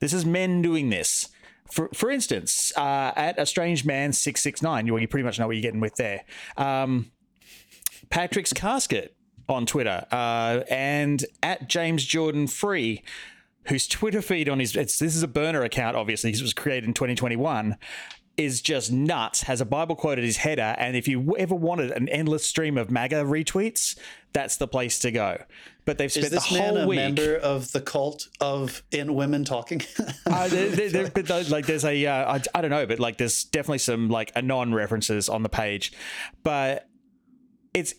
This 0.00 0.12
is 0.12 0.24
men 0.26 0.60
doing 0.62 0.90
this. 0.90 1.28
For 1.72 1.88
for 1.94 2.10
instance, 2.10 2.72
uh, 2.76 3.12
at 3.16 3.38
a 3.38 3.46
strange 3.46 3.84
man 3.84 4.12
six 4.12 4.42
six 4.42 4.62
nine, 4.62 4.86
you 4.86 4.96
you 4.98 5.08
pretty 5.08 5.24
much 5.24 5.38
know 5.38 5.46
what 5.46 5.56
you're 5.56 5.62
getting 5.62 5.80
with 5.80 5.96
there. 5.96 6.24
Um, 6.56 7.12
Patrick's 8.08 8.52
casket 8.52 9.14
on 9.48 9.66
Twitter, 9.66 10.06
uh, 10.10 10.60
and 10.70 11.24
at 11.42 11.68
James 11.68 12.04
Jordan 12.04 12.46
Free, 12.46 13.02
whose 13.64 13.86
Twitter 13.86 14.22
feed 14.22 14.48
on 14.48 14.58
his 14.58 14.72
this 14.72 15.00
is 15.00 15.22
a 15.22 15.28
burner 15.28 15.62
account, 15.62 15.96
obviously, 15.96 16.30
it 16.30 16.42
was 16.42 16.54
created 16.54 16.84
in 16.84 16.94
2021. 16.94 17.76
Is 18.40 18.62
just 18.62 18.90
nuts. 18.90 19.42
Has 19.42 19.60
a 19.60 19.64
Bible 19.66 19.94
quote 19.96 20.16
at 20.18 20.24
his 20.24 20.38
header, 20.38 20.74
and 20.78 20.96
if 20.96 21.06
you 21.06 21.36
ever 21.36 21.54
wanted 21.54 21.90
an 21.90 22.08
endless 22.08 22.44
stream 22.44 22.78
of 22.78 22.90
MAGA 22.90 23.16
retweets, 23.24 23.98
that's 24.32 24.56
the 24.56 24.66
place 24.66 24.98
to 25.00 25.10
go. 25.10 25.42
But 25.84 25.98
they've 25.98 26.10
spent 26.10 26.26
Is 26.26 26.30
this 26.30 26.52
man 26.52 26.76
a 26.76 26.86
week. 26.86 26.96
member 26.96 27.36
of 27.36 27.72
the 27.72 27.80
cult 27.80 28.28
of 28.40 28.82
in 28.92 29.14
women 29.14 29.44
talking? 29.44 29.82
Uh, 30.26 30.46
there, 30.48 30.68
there, 30.68 30.88
there- 30.88 31.10
but 31.10 31.28
like 31.50 31.66
there's 31.66 31.84
a 31.84 32.06
uh, 32.06 32.34
I, 32.36 32.42
I 32.54 32.60
don't 32.62 32.70
know, 32.70 32.86
but 32.86 32.98
like 33.00 33.18
there's 33.18 33.44
definitely 33.44 33.78
some 33.78 34.08
like 34.08 34.30
anon 34.36 34.72
references 34.72 35.28
on 35.28 35.42
the 35.42 35.48
page, 35.48 35.92
but 36.42 36.88
it's 37.74 37.94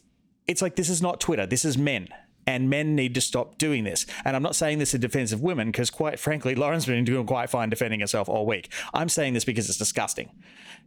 it's 0.47 0.61
like 0.61 0.75
this 0.75 0.89
is 0.89 1.01
not 1.01 1.19
Twitter. 1.19 1.45
This 1.45 1.65
is 1.65 1.77
men, 1.77 2.07
and 2.47 2.69
men 2.69 2.95
need 2.95 3.13
to 3.15 3.21
stop 3.21 3.57
doing 3.57 3.83
this. 3.83 4.05
And 4.25 4.35
I'm 4.35 4.43
not 4.43 4.55
saying 4.55 4.79
this 4.79 4.93
in 4.93 5.01
defense 5.01 5.31
of 5.31 5.41
women 5.41 5.67
because, 5.69 5.89
quite 5.89 6.19
frankly, 6.19 6.55
Lauren's 6.55 6.85
been 6.85 7.03
doing 7.03 7.25
quite 7.25 7.49
fine 7.49 7.69
defending 7.69 7.99
herself 7.99 8.27
all 8.29 8.45
week. 8.45 8.71
I'm 8.93 9.09
saying 9.09 9.33
this 9.33 9.45
because 9.45 9.69
it's 9.69 9.77
disgusting. 9.77 10.31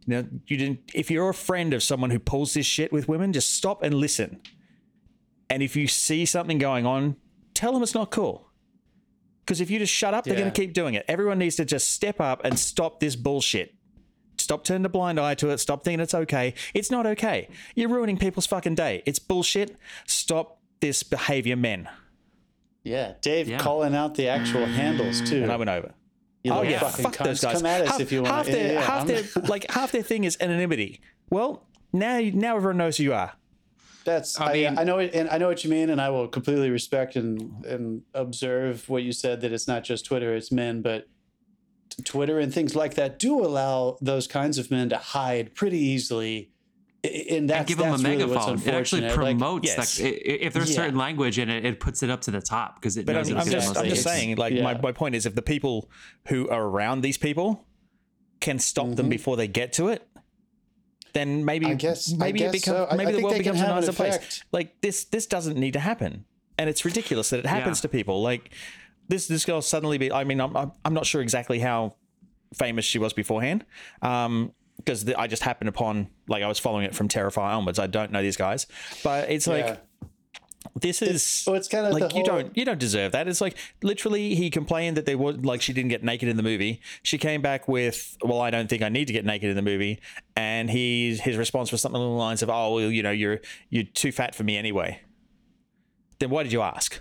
You 0.06 0.14
know, 0.14 0.28
you 0.46 0.56
didn't. 0.56 0.80
If 0.94 1.10
you're 1.10 1.28
a 1.30 1.34
friend 1.34 1.72
of 1.72 1.82
someone 1.82 2.10
who 2.10 2.18
pulls 2.18 2.54
this 2.54 2.66
shit 2.66 2.92
with 2.92 3.08
women, 3.08 3.32
just 3.32 3.54
stop 3.54 3.82
and 3.82 3.94
listen. 3.94 4.40
And 5.48 5.62
if 5.62 5.76
you 5.76 5.86
see 5.86 6.26
something 6.26 6.58
going 6.58 6.86
on, 6.86 7.16
tell 7.54 7.72
them 7.72 7.82
it's 7.82 7.94
not 7.94 8.10
cool. 8.10 8.48
Because 9.44 9.60
if 9.60 9.70
you 9.70 9.78
just 9.78 9.92
shut 9.92 10.14
up, 10.14 10.24
they're 10.24 10.34
Yeah. 10.34 10.40
going 10.40 10.52
to 10.52 10.60
keep 10.60 10.72
doing 10.72 10.94
it. 10.94 11.04
Everyone 11.06 11.38
needs 11.38 11.56
to 11.56 11.64
just 11.64 11.90
step 11.90 12.20
up 12.20 12.44
and 12.44 12.58
stop 12.58 12.98
this 12.98 13.14
bullshit. 13.14 13.74
Stop 14.38 14.64
turning 14.64 14.84
a 14.84 14.88
blind 14.88 15.20
eye 15.20 15.34
to 15.36 15.50
it. 15.50 15.58
Stop 15.58 15.84
thinking 15.84 16.00
it's 16.00 16.14
okay. 16.14 16.54
It's 16.74 16.90
not 16.90 17.06
okay. 17.06 17.48
You're 17.74 17.88
ruining 17.90 18.16
people's 18.16 18.46
fucking 18.46 18.74
day. 18.74 19.02
It's 19.06 19.18
bullshit. 19.18 19.76
Stop 20.06 20.53
this 20.80 21.02
behavior, 21.02 21.56
men. 21.56 21.88
yeah, 22.82 23.14
Dave 23.22 23.48
Yeah. 23.48 23.58
calling 23.58 23.94
out 23.94 24.14
the 24.14 24.28
actual 24.28 24.66
handles 24.66 25.20
too. 25.22 25.42
And 25.42 25.50
I 25.50 25.56
went 25.56 25.70
over. 25.70 25.94
You 26.42 26.52
oh 26.52 26.60
yeah, 26.62 26.80
fucking 26.80 27.02
fuck 27.04 27.16
those 27.18 27.40
guys. 27.40 27.56
Come 27.56 27.66
at 27.66 27.80
us 27.82 27.88
half, 27.92 28.00
if 28.00 28.12
you 28.12 28.22
want. 28.22 28.34
half 28.34 28.46
want. 28.46 28.52
their, 28.58 28.66
yeah, 28.66 28.72
yeah, 28.74 28.80
half 28.82 28.98
I'm- 28.98 29.06
their, 29.06 29.22
like 29.48 29.70
half 29.70 29.92
their 29.92 30.02
thing 30.02 30.24
is 30.24 30.36
anonymity. 30.40 31.00
Well, 31.30 31.66
now 31.92 32.20
now 32.34 32.56
everyone 32.56 32.76
knows 32.76 32.98
who 32.98 33.04
you 33.04 33.14
are. 33.14 33.32
That's 34.04 34.38
I 34.38 34.44
I, 34.50 34.52
mean- 34.52 34.78
I 34.78 34.84
know 34.84 34.98
it, 34.98 35.14
and 35.14 35.30
I 35.30 35.38
know 35.38 35.48
what 35.48 35.64
you 35.64 35.70
mean, 35.70 35.88
and 35.88 35.98
I 36.00 36.10
will 36.10 36.28
completely 36.28 36.68
respect 36.68 37.16
and 37.16 37.64
and 37.64 38.02
observe 38.12 38.86
what 38.90 39.02
you 39.02 39.12
said 39.12 39.40
that 39.40 39.52
it's 39.52 39.66
not 39.66 39.84
just 39.84 40.04
Twitter, 40.04 40.34
it's 40.34 40.52
men, 40.52 40.82
but 40.82 41.06
Twitter 42.04 42.38
and 42.38 42.52
things 42.52 42.74
like 42.76 42.94
that 42.94 43.18
do 43.18 43.40
allow 43.42 43.96
those 44.02 44.26
kinds 44.26 44.58
of 44.58 44.70
men 44.70 44.88
to 44.90 44.98
hide 44.98 45.54
pretty 45.54 45.78
easily. 45.78 46.50
I- 47.04 47.26
And 47.36 47.50
that's 47.50 47.58
and 47.60 47.66
give 47.68 47.78
them 47.78 47.88
a 47.88 47.96
really 47.98 48.16
megaphone. 48.16 48.54
It 48.58 48.66
actually 48.68 49.04
unfortunate. 49.04 49.08
Like, 49.08 49.14
promotes. 49.38 49.66
yes. 49.68 50.00
like, 50.00 50.06
i- 50.10 50.14
i- 50.14 50.38
if 50.46 50.52
there's 50.54 50.70
Yeah. 50.70 50.76
certain 50.76 50.96
language 50.96 51.38
in 51.38 51.50
it, 51.50 51.64
it 51.64 51.78
puts 51.80 52.02
it 52.02 52.10
up 52.10 52.22
to 52.22 52.30
the 52.30 52.40
top 52.40 52.76
because 52.76 52.96
it 52.96 53.04
But 53.06 53.12
knows 53.14 53.30
I'm, 53.30 53.36
it's 53.36 53.46
I'm 53.46 53.50
the 53.52 53.56
just 53.58 53.76
I'm 53.76 53.88
just 53.88 54.02
saying, 54.02 54.36
like 54.36 54.52
my, 54.54 54.72
yeah. 54.72 54.80
my 54.82 54.92
point 54.92 55.14
is, 55.14 55.26
if 55.26 55.34
the 55.34 55.42
people 55.42 55.90
who 56.28 56.48
are 56.48 56.62
around 56.64 57.02
these 57.02 57.18
people 57.18 57.66
can 58.40 58.58
stop 58.58 58.94
them 58.96 59.06
Mhm. 59.06 59.10
before 59.10 59.36
they 59.36 59.48
get 59.48 59.72
to 59.74 59.88
it, 59.88 60.06
then 61.12 61.44
maybe 61.44 61.66
I 61.66 61.74
guess- 61.74 62.12
I 62.12 62.16
maybe 62.16 62.42
it 62.42 62.52
becomes 62.52 62.76
so. 62.76 62.84
I- 62.84 62.94
I 62.94 62.96
maybe 62.96 63.12
the 63.12 63.18
think 63.18 63.24
world 63.24 63.38
becomes 63.38 63.60
a 63.60 63.66
nicer 63.68 63.92
place. 63.92 64.42
Like 64.52 64.80
this 64.80 65.04
this 65.04 65.26
doesn't 65.26 65.56
need 65.58 65.72
to 65.74 65.80
happen, 65.80 66.24
and 66.58 66.68
it's 66.68 66.84
ridiculous 66.84 67.30
that 67.30 67.38
it 67.40 67.46
happens 67.46 67.78
Yeah. 67.78 67.82
to 67.82 67.88
people. 67.88 68.22
Like 68.22 68.50
this 69.08 69.26
this 69.28 69.44
girl 69.44 69.62
suddenly 69.62 69.98
be. 69.98 70.10
I 70.10 70.24
mean, 70.24 70.40
I'm 70.40 70.56
I'm, 70.56 70.72
I'm 70.84 70.94
not 70.94 71.06
sure 71.06 71.20
exactly 71.22 71.60
how 71.60 71.94
famous 72.54 72.84
she 72.84 72.98
was 72.98 73.12
beforehand. 73.12 73.64
Um, 74.02 74.52
because 74.76 75.08
I 75.12 75.26
just 75.26 75.42
happened 75.42 75.68
upon 75.68 76.08
like 76.28 76.42
I 76.42 76.48
was 76.48 76.58
following 76.58 76.84
it 76.84 76.94
from 76.94 77.08
Terrifier 77.08 77.56
onwards. 77.56 77.78
I 77.78 77.86
don't 77.86 78.12
know 78.12 78.22
these 78.22 78.36
guys, 78.36 78.66
but 79.02 79.30
it's 79.30 79.46
like 79.46 79.66
yeah. 79.66 79.76
this 80.74 81.00
is 81.00 81.22
so 81.22 81.54
it's 81.54 81.68
kind 81.68 81.86
of 81.86 81.92
like 81.92 82.12
you 82.14 82.22
whole- 82.22 82.24
don't 82.24 82.56
you 82.56 82.64
don't 82.64 82.78
deserve 82.78 83.12
that. 83.12 83.28
It's 83.28 83.40
like 83.40 83.56
literally 83.82 84.34
he 84.34 84.50
complained 84.50 84.96
that 84.96 85.06
they 85.06 85.14
would 85.14 85.46
like 85.46 85.62
she 85.62 85.72
didn't 85.72 85.90
get 85.90 86.02
naked 86.02 86.28
in 86.28 86.36
the 86.36 86.42
movie. 86.42 86.80
She 87.02 87.18
came 87.18 87.40
back 87.40 87.68
with, 87.68 88.16
"Well, 88.22 88.40
I 88.40 88.50
don't 88.50 88.68
think 88.68 88.82
I 88.82 88.88
need 88.88 89.06
to 89.06 89.12
get 89.12 89.24
naked 89.24 89.48
in 89.48 89.56
the 89.56 89.62
movie," 89.62 90.00
and 90.36 90.68
he 90.70 91.16
his 91.16 91.36
response 91.36 91.72
was 91.72 91.80
something 91.80 92.00
along 92.00 92.14
the 92.16 92.18
lines 92.18 92.42
of, 92.42 92.50
"Oh, 92.50 92.74
well, 92.74 92.90
you 92.90 93.02
know, 93.02 93.10
you're 93.10 93.40
you're 93.70 93.84
too 93.84 94.12
fat 94.12 94.34
for 94.34 94.44
me 94.44 94.56
anyway." 94.56 95.00
Then 96.18 96.30
why 96.30 96.42
did 96.42 96.52
you 96.52 96.62
ask? 96.62 97.00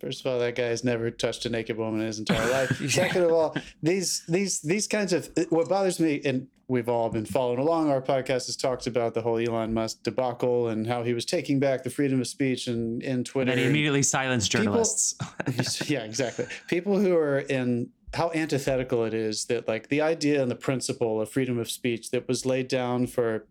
First 0.00 0.20
of 0.20 0.26
all, 0.30 0.38
that 0.38 0.54
guy 0.54 0.66
has 0.66 0.84
never 0.84 1.10
touched 1.10 1.46
a 1.46 1.48
naked 1.48 1.76
woman 1.76 2.00
in 2.00 2.06
his 2.06 2.18
entire 2.18 2.50
life. 2.50 2.90
Second 2.90 3.22
of 3.22 3.32
all, 3.32 3.56
these 3.82 4.24
these 4.28 4.60
these 4.60 4.86
kinds 4.86 5.12
of 5.12 5.30
what 5.48 5.68
bothers 5.68 5.98
me, 5.98 6.20
and 6.24 6.48
we've 6.68 6.88
all 6.88 7.08
been 7.08 7.24
following 7.24 7.58
along. 7.58 7.90
Our 7.90 8.02
podcast 8.02 8.46
has 8.46 8.56
talked 8.56 8.86
about 8.86 9.14
the 9.14 9.22
whole 9.22 9.38
Elon 9.38 9.72
Musk 9.72 10.02
debacle 10.02 10.68
and 10.68 10.86
how 10.86 11.02
he 11.02 11.14
was 11.14 11.24
taking 11.24 11.60
back 11.60 11.84
the 11.84 11.90
freedom 11.90 12.20
of 12.20 12.26
speech 12.26 12.66
and 12.66 13.02
in 13.02 13.24
Twitter. 13.24 13.52
And 13.52 13.60
he 13.60 13.66
immediately 13.66 14.02
silenced 14.02 14.50
journalists. 14.50 15.14
yeah, 15.88 16.02
exactly. 16.02 16.46
People 16.68 16.98
who 16.98 17.16
are 17.16 17.38
in 17.38 17.90
how 18.14 18.30
antithetical 18.34 19.04
it 19.04 19.14
is 19.14 19.46
that 19.46 19.68
like 19.68 19.88
the 19.88 20.00
idea 20.00 20.40
and 20.40 20.50
the 20.50 20.56
principle 20.56 21.20
of 21.20 21.30
freedom 21.30 21.58
of 21.58 21.70
speech 21.70 22.10
that 22.10 22.26
was 22.26 22.46
laid 22.46 22.68
down 22.68 23.06
for 23.06 23.46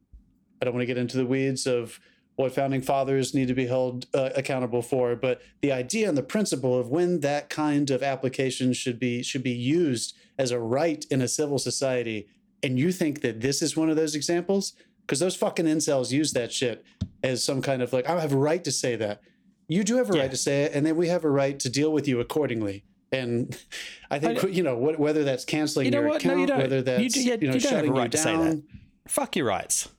I 0.62 0.66
don't 0.66 0.74
want 0.74 0.82
to 0.82 0.88
get 0.88 0.98
into 0.98 1.18
the 1.18 1.26
weeds 1.26 1.68
of 1.68 2.00
what 2.36 2.54
founding 2.54 2.82
fathers 2.82 3.34
need 3.34 3.48
to 3.48 3.54
be 3.54 3.68
held 3.68 4.08
uh, 4.14 4.30
accountable 4.36 4.82
for, 4.82 5.16
but 5.16 5.42
the 5.62 5.72
idea 5.72 6.10
and 6.10 6.18
the 6.18 6.24
principle 6.24 6.78
of 6.78 6.90
when 6.90 7.22
that 7.22 7.50
kind 7.50 7.90
of 7.90 8.04
application 8.04 8.74
should 8.74 9.00
be 9.00 9.24
should 9.24 9.44
be 9.44 9.52
used 9.52 10.18
as 10.38 10.52
a 10.52 10.60
right 10.60 11.06
in 11.10 11.22
a 11.22 11.28
civil 11.28 11.58
society, 11.58 12.28
and 12.66 12.80
you 12.80 12.92
think 12.92 13.22
that 13.22 13.40
this 13.42 13.62
is 13.62 13.76
one 13.78 13.90
of 13.90 13.96
those 13.96 14.16
examples 14.16 14.74
because 15.02 15.20
those 15.20 15.36
fucking 15.36 15.66
incels 15.66 16.12
use 16.12 16.34
that 16.34 16.52
shit 16.52 16.84
as 17.24 17.44
some 17.44 17.62
kind 17.62 17.82
of 17.82 17.94
like 17.94 18.08
I 18.10 18.20
have 18.20 18.34
a 18.34 18.38
right 18.38 18.64
to 18.64 18.72
say 18.72 18.96
that. 18.98 19.22
You 19.68 19.84
do 19.84 19.96
have 19.98 20.10
a 20.12 20.16
Yeah. 20.16 20.22
right 20.24 20.32
to 20.32 20.38
say 20.38 20.64
it, 20.64 20.74
and 20.76 20.86
then 20.86 20.96
we 20.96 21.08
have 21.08 21.24
a 21.24 21.30
right 21.30 21.60
to 21.60 21.70
deal 21.70 21.92
with 21.92 22.08
you 22.08 22.20
accordingly. 22.20 22.84
And 23.12 23.56
I 24.12 24.20
think 24.20 24.44
I- 24.44 24.48
you 24.50 24.64
know 24.64 24.78
what, 24.78 25.00
whether 25.00 25.24
that's 25.24 25.46
canceling 25.46 25.86
You 25.86 25.92
know 25.92 26.00
your 26.02 26.10
what? 26.10 26.24
No, 26.26 26.32
account, 26.32 26.42
you 26.42 26.48
don't. 26.48 26.58
whether 26.60 26.76
You 26.78 26.82
that's 26.84 27.14
do- 27.14 27.24
yeah, 27.24 27.36
you 27.40 27.48
know 27.48 27.54
you 27.56 27.60
have 27.62 27.66
a 27.66 27.68
shutting 27.70 27.92
right 27.94 28.04
you 28.06 28.10
to 28.10 28.18
say 28.18 28.32
down. 28.34 28.46
that. 28.50 28.64
Fuck 29.08 29.36
your 29.36 29.46
rights. 29.48 29.90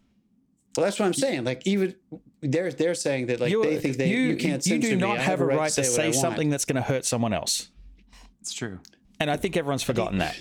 Well, 0.77 0.85
that's 0.85 0.99
what 0.99 1.07
I'm 1.07 1.15
saying. 1.15 1.45
Like 1.45 1.67
even 1.67 1.95
they're 2.43 2.71
they're 2.71 2.95
saying 2.95 3.27
that 3.27 3.41
like 3.41 3.51
you 3.51 3.63
they 3.63 3.79
think 3.79 3.97
they 3.97 4.09
you, 4.11 4.37
can't 4.37 4.65
you 4.67 4.79
do 4.79 4.95
not 4.97 5.19
I 5.19 5.23
have 5.23 5.41
a 5.41 5.47
right 5.47 5.71
to 5.73 5.81
what 5.81 5.89
I 5.89 5.93
say 5.93 6.13
something 6.13 6.51
that's 6.51 6.65
going 6.67 6.77
to 6.77 6.83
hurt 6.83 7.05
someone 7.07 7.33
else. 7.33 7.71
It's 8.43 8.53
true. 8.53 8.79
And 9.19 9.31
I 9.31 9.37
think 9.39 9.57
everyone's 9.57 9.83
forgotten 9.83 10.19
that. 10.19 10.37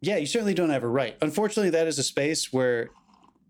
Yeah, 0.00 0.16
you 0.16 0.26
certainly 0.26 0.54
don't 0.54 0.70
have 0.70 0.82
a 0.82 0.88
right. 0.88 1.16
Unfortunately, 1.22 1.70
that 1.70 1.86
is 1.86 1.98
a 1.98 2.02
space 2.02 2.52
where 2.52 2.90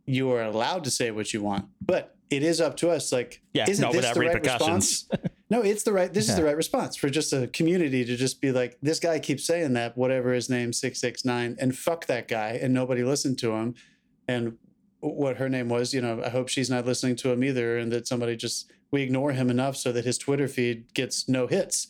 you 0.06 0.30
are 0.30 0.42
allowed 0.42 0.84
to 0.84 0.90
say 0.90 1.10
what 1.10 1.32
you 1.32 1.42
want, 1.42 1.66
but 1.84 2.16
it 2.30 2.42
is 2.42 2.60
up 2.60 2.76
to 2.78 2.90
us. 2.90 3.12
Like, 3.12 3.42
Yeah, 3.52 3.66
isn't 3.68 3.92
this 3.92 4.12
the 4.12 4.20
right 4.20 4.34
response? 4.42 5.08
no, 5.50 5.62
it's 5.62 5.82
the 5.82 5.92
right. 5.92 6.12
This 6.12 6.28
is 6.28 6.36
the 6.36 6.44
right 6.44 6.56
response 6.56 6.96
for 6.96 7.08
just 7.08 7.32
a 7.32 7.46
community 7.48 8.04
to 8.04 8.16
just 8.16 8.40
be 8.40 8.52
like, 8.52 8.78
this 8.82 9.00
guy 9.00 9.18
keeps 9.18 9.46
saying 9.46 9.72
that, 9.74 9.96
whatever 9.96 10.32
his 10.32 10.48
name 10.50 10.72
six 10.72 11.00
six 11.00 11.24
nine, 11.24 11.56
and 11.58 11.76
fuck 11.76 12.06
that 12.06 12.28
guy, 12.28 12.58
and 12.60 12.72
nobody 12.74 13.02
listened 13.02 13.38
to 13.38 13.52
him, 13.52 13.74
and 14.28 14.56
what 15.00 15.36
her 15.36 15.48
name 15.48 15.68
was. 15.68 15.92
You 15.92 16.00
know, 16.00 16.22
I 16.24 16.30
hope 16.30 16.48
she's 16.48 16.70
not 16.70 16.86
listening 16.86 17.16
to 17.16 17.30
him 17.30 17.44
either, 17.44 17.78
and 17.78 17.92
that 17.92 18.06
somebody 18.06 18.36
just 18.36 18.70
we 18.90 19.02
ignore 19.02 19.32
him 19.32 19.50
enough 19.50 19.76
so 19.76 19.92
that 19.92 20.04
his 20.04 20.18
Twitter 20.18 20.48
feed 20.48 20.92
gets 20.94 21.28
no 21.28 21.46
hits. 21.46 21.88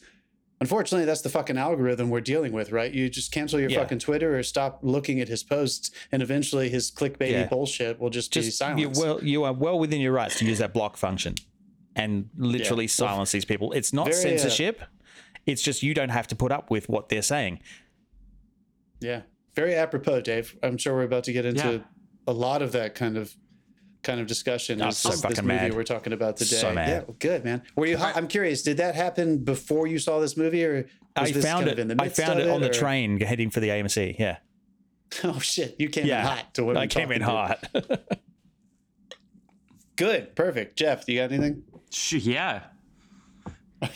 Unfortunately, 0.60 1.04
that's 1.04 1.20
the 1.20 1.28
fucking 1.28 1.58
algorithm 1.58 2.10
we're 2.10 2.20
dealing 2.20 2.52
with, 2.52 2.70
right? 2.70 2.92
You 2.92 3.08
just 3.10 3.32
cancel 3.32 3.60
your 3.60 3.70
Yeah. 3.70 3.80
fucking 3.80 3.98
Twitter 3.98 4.38
or 4.38 4.42
stop 4.42 4.78
looking 4.82 5.20
at 5.20 5.28
his 5.28 5.42
posts, 5.42 5.90
and 6.12 6.22
eventually 6.22 6.68
his 6.68 6.90
clickbaity 6.90 7.32
Yeah. 7.32 7.46
bullshit 7.48 7.98
will 8.00 8.10
just, 8.10 8.30
be 8.32 8.34
Just 8.40 8.46
you 8.46 8.52
silenced. 8.52 9.00
well, 9.00 9.22
you 9.22 9.42
are 9.44 9.52
well 9.52 9.78
within 9.78 10.00
your 10.00 10.12
rights 10.12 10.38
to 10.38 10.44
use 10.44 10.58
that 10.58 10.72
block 10.72 10.96
function 10.96 11.34
and 11.96 12.30
literally 12.36 12.84
Yeah. 12.84 12.88
silence 12.88 13.32
these 13.32 13.44
people. 13.44 13.72
It's 13.72 13.92
not 13.92 14.06
Very, 14.06 14.16
uh, 14.16 14.20
censorship. 14.38 14.80
it's 15.44 15.60
just 15.60 15.82
you 15.82 15.92
don't 15.92 16.10
have 16.10 16.26
to 16.28 16.36
put 16.36 16.52
up 16.52 16.70
with 16.70 16.88
what 16.88 17.08
they're 17.08 17.20
saying. 17.22 17.60
yeah, 19.00 19.22
very 19.54 19.74
apropos, 19.74 20.20
Dave. 20.22 20.56
I'm 20.62 20.78
sure 20.78 20.94
we're 20.94 21.02
about 21.02 21.24
to 21.24 21.32
get 21.32 21.44
into 21.44 21.84
a 22.26 22.32
lot 22.32 22.62
of 22.62 22.72
that 22.72 22.94
kind 22.94 23.18
of 23.18 23.34
kind 24.04 24.20
of 24.20 24.26
discussion. 24.26 24.80
I'm 24.80 24.88
as 24.88 24.98
so 24.98 25.10
this, 25.10 25.20
this 25.22 25.42
movie 25.42 25.48
mad. 25.48 25.74
we're 25.74 25.82
talking 25.82 26.12
about 26.12 26.36
today. 26.36 26.56
So 26.56 26.72
mad. 26.72 27.04
Yeah, 27.08 27.14
good 27.18 27.44
man. 27.44 27.62
Were 27.74 27.86
you? 27.86 27.96
I'm 27.96 28.28
curious. 28.28 28.62
Did 28.62 28.76
that 28.76 28.94
happen 28.94 29.42
before 29.42 29.86
you 29.86 29.98
saw 29.98 30.20
this 30.20 30.36
movie, 30.36 30.64
or 30.64 30.86
was 31.16 31.30
I 31.30 31.32
this 31.32 31.44
found 31.44 31.66
kind 31.66 31.68
it. 31.68 31.72
Of 31.72 31.78
in 31.80 31.88
the 31.88 31.96
I 31.98 32.04
midst 32.04 32.20
found 32.20 32.38
of 32.38 32.46
it 32.46 32.50
on 32.50 32.60
the 32.60 32.68
train 32.68 33.20
heading 33.20 33.50
for 33.50 33.60
the 33.60 33.68
AMC. 33.70 34.18
Yeah, 34.18 34.36
Oh 35.24 35.38
shit! 35.38 35.76
You 35.78 35.88
came 35.88 36.04
in 36.04 36.10
hot 36.10 36.54
to 36.54 36.64
what 36.64 36.76
I 36.76 36.86
came 36.86 37.12
in 37.12 37.20
hot. 37.22 37.64
Good, 39.96 40.34
perfect. 40.34 40.76
Jeff, 40.76 41.06
do 41.06 41.12
you 41.12 41.20
got 41.20 41.30
anything? 41.30 41.62
Yeah. 42.10 42.62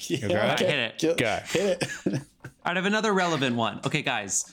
yeah, 0.07 0.29
go 0.29 0.35
ahead. 0.35 0.61
Hit 0.61 0.79
it. 1.03 1.19
Go. 1.19 1.38
Hit 1.47 1.83
it. 2.07 2.21
I 2.65 2.75
have 2.75 2.87
another 2.87 3.12
relevant 3.12 3.57
one. 3.57 3.81
Okay, 3.85 4.03
guys, 4.03 4.45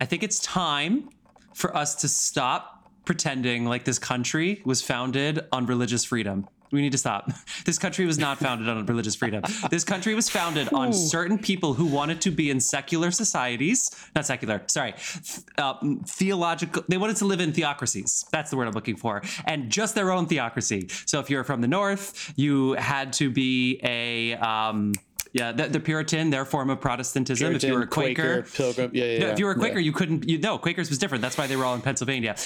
I 0.00 0.06
think 0.06 0.22
it's 0.22 0.38
time 0.38 1.10
for 1.52 1.76
us 1.76 1.96
to 1.96 2.08
stop 2.08 2.73
pretending 3.04 3.64
like 3.66 3.84
this 3.84 3.98
country 3.98 4.62
was 4.64 4.82
founded 4.82 5.40
on 5.52 5.66
religious 5.66 6.04
freedom. 6.04 6.48
We 6.74 6.82
need 6.82 6.92
to 6.92 6.98
stop. 6.98 7.30
This 7.64 7.78
country 7.78 8.04
was 8.04 8.18
not 8.18 8.38
founded 8.38 8.68
on 8.68 8.84
religious 8.84 9.14
freedom. 9.14 9.42
This 9.70 9.84
country 9.84 10.14
was 10.14 10.28
founded 10.28 10.70
on 10.74 10.92
certain 10.92 11.38
people 11.38 11.72
who 11.72 11.86
wanted 11.86 12.20
to 12.22 12.30
be 12.30 12.50
in 12.50 12.60
secular 12.60 13.10
societies, 13.10 13.90
not 14.14 14.26
secular, 14.26 14.62
sorry, 14.66 14.92
uh, 15.56 15.74
theological. 16.06 16.84
They 16.86 16.98
wanted 16.98 17.16
to 17.16 17.24
live 17.24 17.40
in 17.40 17.54
theocracies. 17.54 18.26
That's 18.32 18.50
the 18.50 18.58
word 18.58 18.66
I'm 18.66 18.74
looking 18.74 18.96
for, 18.96 19.22
and 19.46 19.70
just 19.70 19.94
their 19.94 20.10
own 20.10 20.26
theocracy. 20.26 20.88
So 21.06 21.20
if 21.20 21.30
you're 21.30 21.44
from 21.44 21.62
the 21.62 21.68
north, 21.68 22.34
you 22.36 22.72
had 22.72 23.14
to 23.14 23.30
be 23.30 23.80
a 23.82 24.34
um, 24.34 24.92
yeah, 25.34 25.50
the, 25.50 25.66
the 25.66 25.80
Puritan, 25.80 26.30
their 26.30 26.44
form 26.44 26.70
of 26.70 26.80
Protestantism. 26.80 27.54
if 27.54 27.64
you 27.64 27.74
were 27.74 27.82
a 27.82 27.86
Quaker, 27.86 28.42
Pilgrim. 28.42 28.90
Yeah, 28.94 29.04
yeah. 29.04 29.18
no, 29.18 29.26
if 29.30 29.38
you 29.38 29.46
were 29.46 29.52
a 29.52 29.56
yeah. 29.56 29.60
Quaker, 29.60 29.80
you 29.80 29.92
couldn't. 29.92 30.28
You 30.28 30.38
no, 30.38 30.58
Quakers 30.58 30.88
was 30.90 30.98
different. 30.98 31.22
That's 31.22 31.36
why 31.36 31.48
they 31.48 31.56
were 31.56 31.64
all 31.64 31.74
in 31.74 31.82
Pennsylvania. 31.82 32.36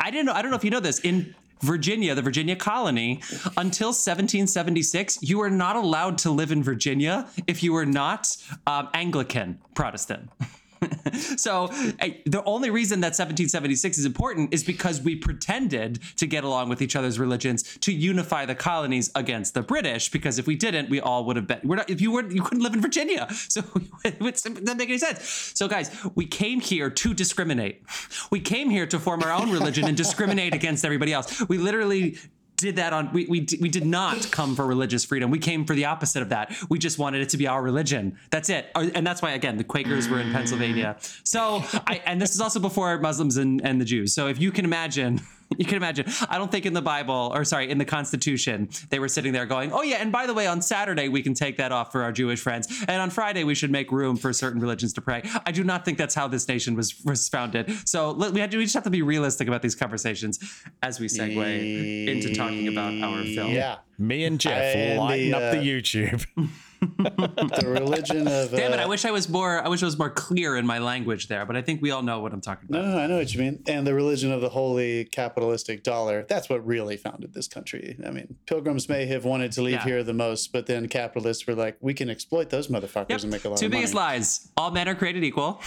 I 0.00 0.10
didn't 0.10 0.26
know. 0.26 0.32
I 0.32 0.42
don't 0.42 0.50
know 0.50 0.56
if 0.56 0.64
you 0.64 0.70
know 0.70 0.80
this. 0.80 1.00
In 1.00 1.34
Virginia, 1.62 2.14
the 2.14 2.22
Virginia 2.22 2.54
colony, 2.54 3.22
until 3.56 3.88
1776, 3.88 5.22
you 5.22 5.38
were 5.38 5.50
not 5.50 5.76
allowed 5.76 6.18
to 6.18 6.30
live 6.30 6.52
in 6.52 6.62
Virginia 6.62 7.28
if 7.46 7.62
you 7.62 7.72
were 7.72 7.86
not 7.86 8.36
um, 8.66 8.88
Anglican 8.92 9.58
Protestant. 9.74 10.28
so 11.36 11.68
eh, 12.00 12.14
the 12.24 12.42
only 12.44 12.70
reason 12.70 13.00
that 13.00 13.08
1776 13.08 13.98
is 13.98 14.04
important 14.04 14.52
is 14.52 14.64
because 14.64 15.00
we 15.00 15.16
pretended 15.16 16.00
to 16.16 16.26
get 16.26 16.44
along 16.44 16.68
with 16.68 16.82
each 16.82 16.96
other's 16.96 17.18
religions 17.18 17.62
to 17.80 17.92
unify 17.92 18.44
the 18.44 18.54
colonies 18.54 19.10
against 19.14 19.54
the 19.54 19.62
British. 19.62 20.10
Because 20.10 20.38
if 20.38 20.46
we 20.46 20.56
didn't, 20.56 20.90
we 20.90 21.00
all 21.00 21.24
would 21.24 21.36
have 21.36 21.46
been. 21.46 21.60
We're 21.64 21.76
not. 21.76 21.90
If 21.90 22.00
you 22.00 22.12
weren't, 22.12 22.32
you 22.32 22.42
couldn't 22.42 22.62
live 22.62 22.74
in 22.74 22.80
Virginia. 22.80 23.28
So 23.48 23.62
it 24.04 24.18
doesn't 24.18 24.76
make 24.76 24.88
any 24.88 24.98
sense. 24.98 25.52
So 25.54 25.68
guys, 25.68 25.90
we 26.14 26.26
came 26.26 26.60
here 26.60 26.90
to 26.90 27.14
discriminate. 27.14 27.82
We 28.30 28.40
came 28.40 28.70
here 28.70 28.86
to 28.86 28.98
form 28.98 29.22
our 29.22 29.32
own 29.32 29.50
religion 29.50 29.86
and 29.86 29.96
discriminate 29.96 30.52
against 30.52 30.84
everybody 30.84 31.12
else. 31.12 31.48
We 31.48 31.58
literally 31.58 32.18
did 32.56 32.76
that 32.76 32.92
on 32.92 33.12
we, 33.12 33.26
we 33.26 33.46
we 33.60 33.68
did 33.68 33.86
not 33.86 34.30
come 34.30 34.56
for 34.56 34.66
religious 34.66 35.04
freedom. 35.04 35.30
We 35.30 35.38
came 35.38 35.64
for 35.64 35.74
the 35.74 35.84
opposite 35.86 36.22
of 36.22 36.30
that. 36.30 36.54
We 36.68 36.78
just 36.78 36.98
wanted 36.98 37.22
it 37.22 37.28
to 37.30 37.36
be 37.36 37.46
our 37.46 37.62
religion. 37.62 38.16
That's 38.30 38.48
it. 38.48 38.70
And 38.74 39.06
that's 39.06 39.22
why 39.22 39.32
again 39.32 39.56
the 39.56 39.64
quakers 39.64 40.08
were 40.08 40.20
in 40.20 40.32
pennsylvania. 40.32 40.96
So 41.24 41.62
i 41.86 42.02
and 42.06 42.20
this 42.20 42.34
is 42.34 42.40
also 42.40 42.60
before 42.60 42.98
muslims 42.98 43.36
and, 43.36 43.60
and 43.64 43.80
the 43.80 43.84
jews. 43.84 44.14
So 44.14 44.28
if 44.28 44.40
you 44.40 44.50
can 44.50 44.64
imagine 44.64 45.20
you 45.58 45.64
can 45.64 45.76
imagine. 45.76 46.06
I 46.28 46.38
don't 46.38 46.50
think 46.50 46.66
in 46.66 46.72
the 46.72 46.82
bible 46.82 47.30
or 47.34 47.44
sorry 47.44 47.70
in 47.70 47.78
the 47.78 47.84
constitution 47.84 48.68
they 48.90 48.98
were 48.98 49.08
sitting 49.08 49.32
there 49.32 49.46
going 49.46 49.72
oh 49.72 49.82
yeah 49.82 49.96
and 49.96 50.12
by 50.12 50.26
the 50.26 50.34
way 50.34 50.46
on 50.46 50.62
saturday 50.62 51.08
we 51.08 51.22
can 51.22 51.34
take 51.34 51.56
that 51.56 51.72
off 51.72 51.92
for 51.92 52.02
our 52.02 52.12
jewish 52.12 52.40
friends 52.40 52.84
and 52.88 53.00
on 53.02 53.10
friday 53.10 53.44
we 53.44 53.54
should 53.54 53.70
make 53.70 53.90
room 53.90 54.16
for 54.16 54.32
certain 54.32 54.60
religions 54.60 54.92
to 54.94 55.00
pray. 55.00 55.22
I 55.44 55.52
do 55.52 55.64
not 55.64 55.84
think 55.84 55.98
that's 55.98 56.14
how 56.14 56.28
this 56.28 56.46
nation 56.48 56.74
was 56.74 57.02
was 57.04 57.28
founded. 57.28 57.72
So 57.88 58.12
we 58.12 58.40
had 58.40 58.50
to 58.50 58.58
we 58.58 58.64
just 58.64 58.74
have 58.74 58.84
to 58.84 58.90
be 58.90 59.02
realistic 59.02 59.48
about 59.48 59.62
these 59.62 59.74
conversations 59.74 60.38
as 60.82 61.00
we 61.00 61.06
segue 61.06 62.08
into 62.08 62.34
talking 62.34 62.68
about 62.68 62.92
our 63.02 63.22
film. 63.24 63.52
Yeah, 63.52 63.76
Me 63.98 64.24
and 64.24 64.40
Jeff 64.40 64.74
And 64.74 64.98
the, 64.98 65.02
lighting 65.02 65.34
up 65.34 65.52
the 65.52 65.58
uh, 65.58 65.62
YouTube. 65.62 66.26
the 66.80 67.64
religion 67.66 68.26
of. 68.28 68.50
Damn 68.50 68.72
it! 68.72 68.78
uh, 68.78 68.82
I 68.82 68.86
wish 68.86 69.04
I 69.04 69.10
was 69.10 69.28
more. 69.28 69.62
I 69.64 69.68
wish 69.68 69.82
I 69.82 69.86
was 69.86 69.98
more 69.98 70.10
clear 70.10 70.56
in 70.56 70.66
my 70.66 70.78
language 70.78 71.28
there, 71.28 71.44
but 71.46 71.56
I 71.56 71.62
think 71.62 71.80
we 71.82 71.90
all 71.90 72.02
know 72.02 72.20
what 72.20 72.32
I'm 72.32 72.40
talking 72.40 72.68
about. 72.68 72.84
no, 72.84 72.92
no, 72.92 72.98
I 72.98 73.06
know 73.06 73.18
what 73.18 73.32
you 73.32 73.40
mean. 73.40 73.62
And 73.66 73.86
the 73.86 73.94
religion 73.94 74.32
of 74.32 74.40
the 74.40 74.48
holy 74.50 75.04
capitalistic 75.06 75.82
dollar. 75.82 76.24
That's 76.28 76.48
what 76.48 76.66
really 76.66 76.96
founded 76.96 77.34
this 77.34 77.48
country. 77.48 77.96
I 78.06 78.10
mean, 78.10 78.36
pilgrims 78.46 78.88
may 78.88 79.06
have 79.06 79.24
wanted 79.24 79.52
to 79.52 79.62
leave 79.62 79.74
Yeah. 79.74 79.84
here 79.84 80.02
the 80.04 80.14
most, 80.14 80.52
but 80.52 80.66
then 80.66 80.88
capitalists 80.88 81.46
were 81.46 81.54
like, 81.54 81.76
we 81.80 81.94
can 81.94 82.10
exploit 82.10 82.50
those 82.50 82.68
motherfuckers 82.68 83.10
Yep. 83.10 83.22
and 83.22 83.30
make 83.32 83.44
a 83.44 83.48
lot 83.48 83.58
Two 83.58 83.66
of 83.66 83.72
biggest 83.72 83.94
money. 83.94 84.06
lies: 84.18 84.48
all 84.56 84.70
men 84.70 84.88
are 84.88 84.94
created 84.94 85.24
equal, 85.24 85.60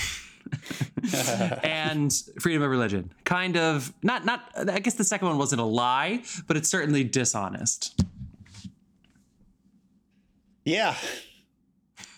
and 1.63 2.13
freedom 2.41 2.61
of 2.63 2.69
religion. 2.69 3.11
Kind 3.23 3.57
of 3.57 3.93
not. 4.03 4.25
Not. 4.25 4.41
I 4.69 4.79
guess 4.79 4.95
the 4.95 5.03
second 5.03 5.27
one 5.27 5.37
wasn't 5.37 5.61
a 5.61 5.65
lie, 5.65 6.23
but 6.47 6.57
it's 6.57 6.69
certainly 6.69 7.03
dishonest. 7.03 8.01
Yeah. 10.69 10.95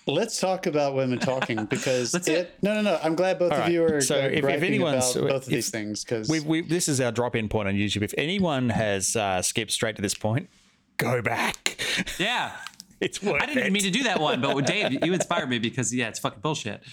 Let's 0.08 0.40
talk 0.40 0.66
about 0.66 0.96
women 0.96 1.20
talking 1.20 1.66
because 1.70 2.12
That's 2.12 2.28
it, 2.28 2.34
it. 2.38 2.56
No, 2.62 2.74
no, 2.74 2.82
no. 2.82 3.00
I'm 3.04 3.16
glad 3.16 3.38
both 3.40 3.52
of 3.54 3.60
right. 3.60 3.72
you 3.72 3.84
are 3.86 4.02
So 4.02 4.16
uh, 4.16 4.26
if- 4.28 4.34
if 4.34 4.42
griping 4.42 4.64
anyone's- 4.66 5.16
about 5.16 5.28
both 5.30 5.42
of 5.44 5.50
if- 5.50 5.56
these 5.56 5.70
things 5.70 6.04
because 6.04 6.28
we, 6.28 6.40
we, 6.40 6.62
this 6.62 6.88
is 6.90 7.00
our 7.00 7.12
drop 7.12 7.36
in 7.36 7.48
point 7.50 7.68
on 7.68 7.76
YouTube. 7.76 8.02
If 8.02 8.14
anyone 8.18 8.70
has 8.70 9.16
uh, 9.16 9.42
skipped 9.42 9.72
straight 9.72 9.96
to 9.98 10.02
this 10.02 10.16
point, 10.16 10.50
go 10.98 11.22
back. 11.22 11.78
Yeah. 12.20 12.52
It's 13.02 13.20
worth 13.20 13.42
I 13.42 13.48
didn't 13.48 13.58
even 13.58 13.66
it. 13.66 13.74
mean 13.74 13.82
to 13.82 13.90
do 13.90 14.04
that 14.04 14.20
one, 14.20 14.42
but 14.42 14.64
Dave, 14.68 15.04
you 15.04 15.12
inspired 15.12 15.50
me 15.50 15.58
because 15.58 15.92
yeah, 15.92 16.10
it's 16.10 16.20
fucking 16.20 16.40
bullshit. 16.42 16.84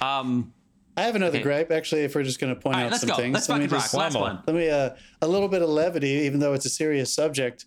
Um, 0.00 0.52
I 0.96 1.02
have 1.02 1.16
another 1.16 1.38
Okay. 1.38 1.42
gripe, 1.42 1.72
actually, 1.72 2.02
if 2.04 2.14
we're 2.14 2.22
just 2.22 2.38
going 2.38 2.54
to 2.54 2.60
point 2.60 2.76
all 2.76 2.82
out 2.82 2.84
right, 2.84 2.90
let's 2.92 3.00
some 3.00 3.08
go. 3.10 3.16
things. 3.16 3.34
Let's 3.34 3.48
Let 3.48 3.58
me 3.58 3.64
fucking 3.66 3.74
rock. 3.74 3.82
just- 3.82 3.94
Last 3.94 4.12
more. 4.12 4.22
one. 4.22 4.42
Let 4.46 4.54
me 4.54 4.70
uh, 4.70 4.90
a 5.22 5.26
little 5.26 5.48
bit 5.48 5.62
of 5.62 5.68
levity, 5.68 6.06
even 6.24 6.38
though 6.38 6.52
it's 6.52 6.66
a 6.66 6.70
serious 6.70 7.12
subject. 7.12 7.66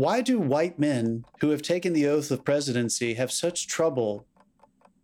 Why 0.00 0.22
do 0.22 0.38
white 0.38 0.78
men 0.78 1.26
who 1.42 1.50
have 1.50 1.60
taken 1.60 1.92
the 1.92 2.06
oath 2.06 2.30
of 2.30 2.42
presidency 2.42 3.12
have 3.14 3.30
such 3.30 3.68
trouble 3.68 4.24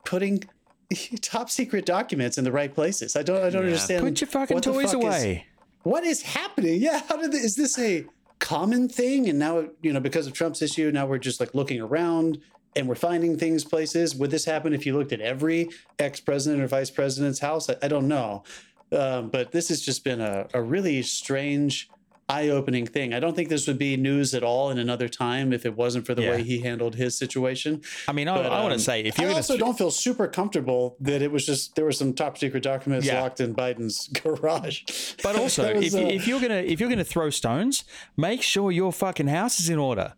putting 0.07 0.43
top 1.21 1.51
secret 1.51 1.85
documents 1.85 2.39
in 2.39 2.45
the 2.45 2.51
right 2.53 2.75
places? 2.75 3.15
I 3.15 3.23
don't. 3.23 3.43
I 3.43 3.51
don't 3.51 3.65
Yeah. 3.65 3.69
understand. 3.73 4.05
Put 4.05 4.21
your 4.23 4.29
fucking 4.29 4.61
toys 4.63 4.93
fuck 4.93 5.01
is- 5.01 5.05
away. 5.05 5.47
what 5.83 6.03
is 6.05 6.23
happening? 6.23 6.81
Yeah, 6.81 7.03
how 7.11 7.19
did 7.19 7.35
is 7.35 7.57
this 7.57 7.79
a 7.79 8.07
common 8.39 8.89
thing? 8.89 9.29
And 9.29 9.39
now 9.39 9.69
you 9.83 9.93
know 9.93 10.01
because 10.01 10.27
of 10.27 10.33
Trump's 10.33 10.63
issue, 10.63 10.91
now 10.91 11.05
we're 11.07 11.19
just 11.19 11.41
like 11.41 11.55
looking 11.55 11.83
around 11.83 12.39
and 12.75 12.89
we're 12.89 12.95
finding 12.95 13.37
things 13.39 13.65
places. 13.65 14.15
Would 14.17 14.31
this 14.31 14.47
happen 14.47 14.73
if 14.73 14.87
you 14.87 14.97
looked 14.97 15.13
at 15.13 15.21
every 15.21 15.69
ex 15.99 16.21
president 16.21 16.63
or 16.63 16.69
vice 16.69 16.91
president's 16.91 17.41
house? 17.41 17.69
I, 17.69 17.77
I 17.83 17.89
don't 17.89 18.09
know, 18.09 18.45
um, 18.93 19.29
but 19.29 19.53
this 19.53 19.69
has 19.69 19.83
just 19.83 20.05
been 20.05 20.23
a, 20.23 20.47
a 20.55 20.63
really 20.63 21.03
strange. 21.03 21.91
Eye-opening 22.29 22.87
thing. 22.87 23.15
I 23.15 23.21
don't 23.21 23.37
think 23.37 23.49
this 23.49 23.69
would 23.69 23.79
be 23.79 23.97
news 23.97 24.35
at 24.35 24.43
all 24.43 24.71
in 24.71 24.79
another 24.79 25.09
time 25.09 25.53
if 25.53 25.65
it 25.65 25.77
wasn't 25.77 26.07
for 26.07 26.15
the 26.15 26.23
Yeah. 26.23 26.31
way 26.33 26.43
he 26.43 26.61
handled 26.61 26.97
his 26.97 27.17
situation. 27.17 27.83
I 28.09 28.13
mean, 28.13 28.27
I, 28.27 28.37
But, 28.39 28.47
I 28.47 28.61
want 28.63 28.73
um, 28.73 28.79
to 28.79 28.85
say 28.85 29.03
if 29.03 29.19
I 29.19 29.23
you're 29.23 29.29
going 29.31 29.37
also 29.37 29.53
to 29.55 29.59
don't 29.61 29.79
feel 29.79 29.93
super 29.93 30.27
comfortable 30.27 30.97
that 31.01 31.23
it 31.23 31.31
was 31.31 31.47
just 31.47 31.77
there 31.77 31.85
were 31.85 31.93
some 31.93 32.13
top 32.15 32.37
secret 32.37 32.65
documents 32.65 33.07
Yeah. 33.07 33.21
locked 33.23 33.41
in 33.41 33.55
Biden's 33.55 34.09
garage. 34.23 34.83
But 35.23 35.37
also, 35.37 35.73
was, 35.77 35.95
if, 35.95 36.03
uh, 36.03 36.07
if 36.09 36.27
you're 36.27 36.41
gonna 36.41 36.55
if 36.57 36.81
you're 36.81 36.89
gonna 36.89 37.05
throw 37.05 37.31
stones, 37.31 37.85
make 38.17 38.43
sure 38.43 38.73
your 38.73 38.93
fucking 38.93 39.29
house 39.29 39.61
is 39.61 39.69
in 39.71 39.79
order. 39.79 40.15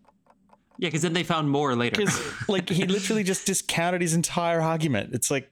yeah, 0.79 0.87
because 0.87 1.03
then 1.03 1.13
they 1.13 1.23
found 1.23 1.51
more 1.51 1.75
later. 1.75 2.03
Like 2.47 2.69
he 2.69 2.85
literally 2.85 3.23
just 3.23 3.45
discounted 3.45 4.01
his 4.01 4.15
entire 4.15 4.61
argument. 4.61 5.13
It's 5.13 5.29
like 5.29 5.51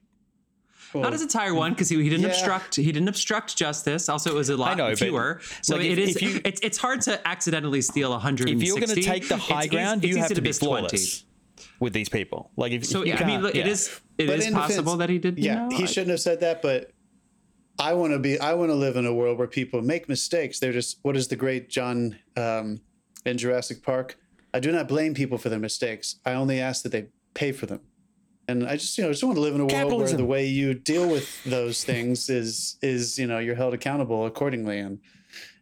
Not 0.94 1.14
his 1.14 1.22
entire 1.22 1.54
one, 1.54 1.74
because 1.74 1.90
he, 1.90 2.02
he 2.02 2.10
didn't 2.10 2.24
Yeah. 2.26 2.30
obstruct. 2.30 2.76
He 2.76 2.92
didn't 2.92 3.08
obstruct 3.10 3.56
justice. 3.58 4.10
Also, 4.10 4.32
it 4.32 4.36
was 4.36 4.50
a 4.50 4.58
lot 4.58 4.78
know, 4.78 4.90
but, 4.90 4.98
fewer. 5.00 5.42
So 5.62 5.76
like, 5.78 5.86
it 5.86 5.98
if- 6.00 6.10
is. 6.10 6.16
if 6.16 6.22
you- 6.22 6.42
it's 6.46 6.62
it's 6.64 6.78
hard 6.78 7.02
to 7.02 7.28
accidentally 7.28 7.82
steal 7.82 8.12
160. 8.12 8.56
if 8.58 8.68
you're 8.68 8.80
gonna 8.80 9.02
take 9.02 9.28
the 9.28 9.38
high 9.38 9.68
ground, 9.68 10.04
it's 10.04 10.14
you 10.16 10.22
have 10.22 10.30
to 10.34 10.42
be 10.42 10.50
miss 10.50 10.60
20. 10.60 10.88
flawless 10.90 11.26
with 11.80 11.94
these 11.94 12.10
people. 12.10 12.52
Like 12.58 12.72
if 12.72 12.86
So 12.86 13.02
if 13.02 13.08
you 13.08 13.14
yeah, 13.14 13.20
I 13.20 13.26
mean, 13.26 13.30
can't- 13.36 13.44
look, 13.44 13.56
yeah. 13.56 13.68
is 13.68 13.90
it 14.18 14.28
But 14.28 14.40
is 14.40 14.48
possible 14.52 14.84
defense- 14.96 15.00
that 15.00 15.10
he 15.10 15.18
did. 15.20 15.38
Yeah, 15.40 15.64
you 15.66 15.70
know, 15.72 15.78
he 15.78 15.84
I- 15.84 15.88
shouldn't 15.88 16.12
have 16.12 16.20
said 16.22 16.40
that, 16.42 16.62
but 16.62 16.92
I 17.80 17.94
want 17.94 18.14
to 18.14 18.20
be. 18.20 18.40
I 18.40 18.54
want 18.56 18.70
to 18.72 18.76
live 18.76 18.96
in 18.96 19.06
a 19.06 19.14
world 19.14 19.38
where 19.38 19.48
people 19.48 19.82
make 19.84 20.10
mistakes. 20.10 20.60
They're 20.60 20.74
just. 20.74 20.98
What 21.04 21.16
is 21.16 21.28
the 21.28 21.36
great 21.36 21.70
John 21.70 22.18
um, 22.36 22.82
in 23.26 23.38
Jurassic 23.38 23.84
Park? 23.84 24.18
I 24.54 24.60
do 24.60 24.72
not 24.72 24.88
blame 24.88 25.14
people 25.14 25.38
for 25.38 25.50
their 25.50 25.60
mistakes. 25.60 26.16
I 26.26 26.32
only 26.34 26.60
ask 26.60 26.82
that 26.84 26.92
they 26.92 27.08
pay 27.36 27.52
for 27.52 27.68
them. 27.68 27.82
And 28.48 28.66
I 28.66 28.78
just, 28.78 28.98
you 28.98 29.04
know, 29.04 29.12
just 29.12 29.24
want 29.24 29.36
to 29.36 29.42
live 29.42 29.56
in 29.56 29.62
a 29.62 29.64
world 29.64 29.72
Capitalism. 29.72 30.18
where 30.18 30.18
the 30.18 30.26
way 30.26 30.46
you 30.46 30.74
deal 30.74 31.10
with 31.10 31.44
those 31.44 31.84
things 31.84 32.30
is, 32.30 32.78
is, 32.82 33.20
you 33.20 33.28
know, 33.28 33.40
you're 33.40 33.56
held 33.56 33.74
accountable 33.74 34.26
accordingly. 34.26 34.80
And 34.80 35.00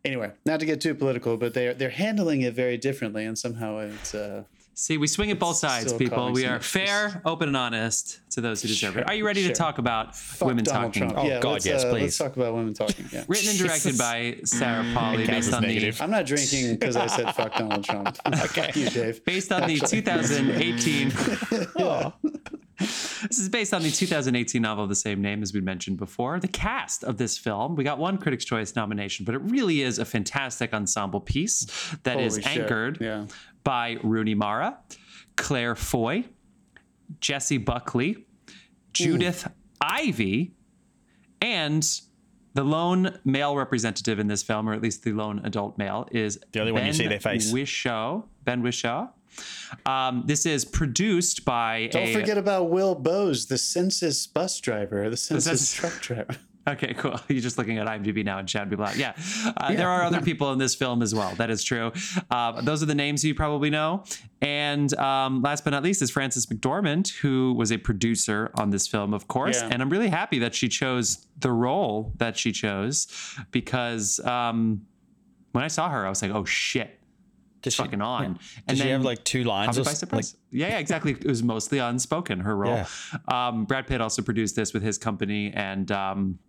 anyway, 0.03 0.31
not 0.45 0.59
to 0.59 0.65
get 0.67 0.81
too 0.81 0.93
political, 0.93 1.35
but 1.35 1.53
they're 1.53 1.73
they're 1.73 1.89
handling 1.89 2.41
it 2.41 2.53
very 2.53 2.77
differently, 2.77 3.25
and 3.25 3.37
somehow 3.37 3.79
it's. 3.79 4.13
Uh, 4.13 4.43
See, 4.77 4.97
we 4.97 5.07
swing 5.07 5.31
at 5.31 5.39
both 5.39 5.55
sides, 5.55 5.85
still 5.87 5.97
people. 5.97 6.33
We 6.33 6.45
are 6.45 6.59
fair, 6.59 7.21
open, 7.23 7.47
and 7.47 7.55
honest 7.55 8.19
to 8.31 8.41
those 8.41 8.61
who 8.61 8.67
deserve 8.67 8.97
it. 8.97 9.07
Are 9.07 9.13
you 9.15 9.25
ready 9.25 9.41
Sure. 9.41 9.53
to 9.53 9.55
talk 9.55 9.77
about 9.77 10.13
fuck 10.17 10.49
women 10.49 10.65
Donald 10.65 10.93
talking? 10.93 11.09
Trump. 11.11 11.25
Oh, 11.25 11.29
yeah, 11.29 11.39
God, 11.39 11.63
yes, 11.65 11.85
uh, 11.85 11.89
please. 11.91 12.01
Let's 12.01 12.17
talk 12.17 12.35
about 12.35 12.53
women 12.53 12.73
talking. 12.73 13.05
Yeah. 13.09 13.23
Written 13.29 13.51
and 13.51 13.57
directed 13.57 13.97
by 13.97 14.35
Sarah 14.43 14.83
Polley, 14.93 15.23
Okay, 15.23 15.31
based 15.31 15.47
was 15.47 15.53
on 15.55 15.63
the. 15.63 15.93
I'm 16.01 16.11
not 16.11 16.25
drinking 16.25 16.73
because 16.75 16.97
I 16.97 17.07
said 17.07 17.33
fuck 17.33 17.55
Donald 17.55 17.85
Trump. 17.85 18.17
okay, 18.27 18.71
you, 18.75 18.89
Dave. 18.89 19.23
based 19.23 19.53
on 19.53 19.65
the 19.65 19.79
2018 19.79 21.09
this 22.77 23.39
is 23.39 23.47
based 23.47 23.73
on 23.73 23.81
the 23.81 23.89
2018 23.89 24.61
novel 24.61 24.83
of 24.83 24.89
the 24.89 24.95
same 24.95 25.21
name 25.21 25.41
as 25.41 25.53
we 25.53 25.61
mentioned 25.61 25.95
before 25.97 26.41
the 26.41 26.47
cast 26.47 27.05
of 27.05 27.17
this 27.17 27.37
film 27.37 27.75
we 27.77 27.85
got 27.85 27.97
one 27.97 28.17
critics 28.17 28.43
choice 28.43 28.75
nomination 28.75 29.23
but 29.25 29.33
it 29.33 29.39
really 29.43 29.81
is 29.81 29.97
a 29.97 30.03
fantastic 30.03 30.73
ensemble 30.73 31.21
piece 31.21 31.65
that 32.03 32.19
is 32.19 32.33
Holy 32.35 32.41
shit. 32.43 32.61
anchored 32.61 32.97
Yeah. 32.99 33.25
By 33.65 33.97
rooney 34.03 34.35
mara 34.35 34.77
claire 35.35 35.75
foy 35.75 36.23
jessie 37.19 37.57
buckley 37.57 38.25
judith 38.93 39.51
ivey 39.81 40.53
and 41.41 41.83
the 42.53 42.63
lone 42.63 43.19
male 43.25 43.53
representative 43.57 44.17
in 44.17 44.27
this 44.27 44.41
film, 44.41 44.69
or 44.69 44.73
at 44.73 44.81
least 44.81 45.03
the 45.03 45.11
lone 45.11 45.41
adult 45.43 45.77
male, 45.77 46.07
is 46.11 46.39
The 46.53 46.61
only 46.61 46.71
one 46.71 46.85
you 46.85 46.93
see 46.93 47.05
their 47.07 47.19
face. 47.19 47.51
Whishaw, 47.51 48.23
Ben 48.45 48.61
Whishaw. 48.63 49.09
Um, 49.85 50.23
this 50.25 50.45
is 50.45 50.63
produced 50.63 51.43
by 51.43 51.87
Don't 51.91 52.07
a. 52.07 52.13
forget 52.13 52.37
about 52.37 52.69
Will 52.69 52.95
Bowes, 52.95 53.47
the 53.47 53.57
census 53.57 54.25
bus 54.25 54.61
driver, 54.61 55.09
the 55.09 55.17
census 55.17 55.45
census- 55.45 55.73
truck 55.73 56.01
driver. 56.01 56.37
Okay, 56.67 56.93
cool. 56.97 57.19
You're 57.27 57.41
just 57.41 57.57
looking 57.57 57.77
at 57.77 57.87
IMDb 57.87 58.23
now 58.25 58.39
and 58.39 58.49
shouting 58.49 58.69
people 58.69 58.85
out. 58.85 58.97
Yeah, 58.97 59.13
uh, 59.57 59.73
there 59.73 59.89
are 59.89 60.03
other 60.03 60.21
people 60.29 60.51
in 60.51 60.57
this 60.57 60.75
film 60.75 61.01
as 61.01 61.13
well. 61.13 61.33
That 61.35 61.49
is 61.49 61.63
true. 61.63 61.91
Uh, 62.29 62.61
those 62.61 62.81
are 62.81 62.87
the 62.87 62.95
names 62.95 63.23
you 63.23 63.35
probably 63.35 63.69
know. 63.69 64.03
And 64.41 64.93
um, 64.97 65.41
last 65.41 65.63
but 65.63 65.71
not 65.71 65.83
least 65.83 66.01
is 66.01 66.11
Frances 66.11 66.45
McDormand, 66.47 67.13
who 67.17 67.53
was 67.53 67.71
a 67.71 67.77
producer 67.77 68.51
on 68.55 68.69
this 68.69 68.87
film, 68.87 69.13
of 69.13 69.27
course. 69.27 69.61
Yeah. 69.61 69.69
And 69.71 69.81
I'm 69.81 69.89
really 69.89 70.09
happy 70.09 70.39
that 70.39 70.53
she 70.55 70.67
chose 70.67 71.27
the 71.39 71.51
role 71.51 72.13
that 72.17 72.37
she 72.37 72.51
chose 72.51 73.07
because 73.51 74.19
um, 74.21 74.85
when 75.51 75.63
I 75.63 75.67
saw 75.67 75.89
her, 75.89 76.05
I 76.05 76.09
was 76.09 76.21
like, 76.21 76.31
oh 76.31 76.45
shit, 76.45 76.99
Does 77.61 77.73
she, 77.73 77.83
fucking 77.83 78.01
on. 78.01 78.33
Did 78.33 78.39
And 78.67 78.77
she 78.77 78.89
have 78.89 79.03
like 79.03 79.23
two 79.23 79.43
lines? 79.43 79.77
By 79.77 79.93
surprise. 79.93 80.35
yeah, 80.51 80.69
yeah, 80.69 80.77
exactly. 80.79 81.11
It 81.11 81.25
was 81.25 81.43
mostly 81.43 81.79
unspoken, 81.79 82.39
her 82.41 82.55
role. 82.55 82.75
Yeah. 82.75 82.87
Um, 83.27 83.65
Brad 83.65 83.87
Pitt 83.87 84.01
also 84.01 84.21
produced 84.21 84.55
this 84.55 84.73
with 84.73 84.83
his 84.83 84.97
company, 84.97 85.51
and 85.53 85.91
um, 85.91 86.39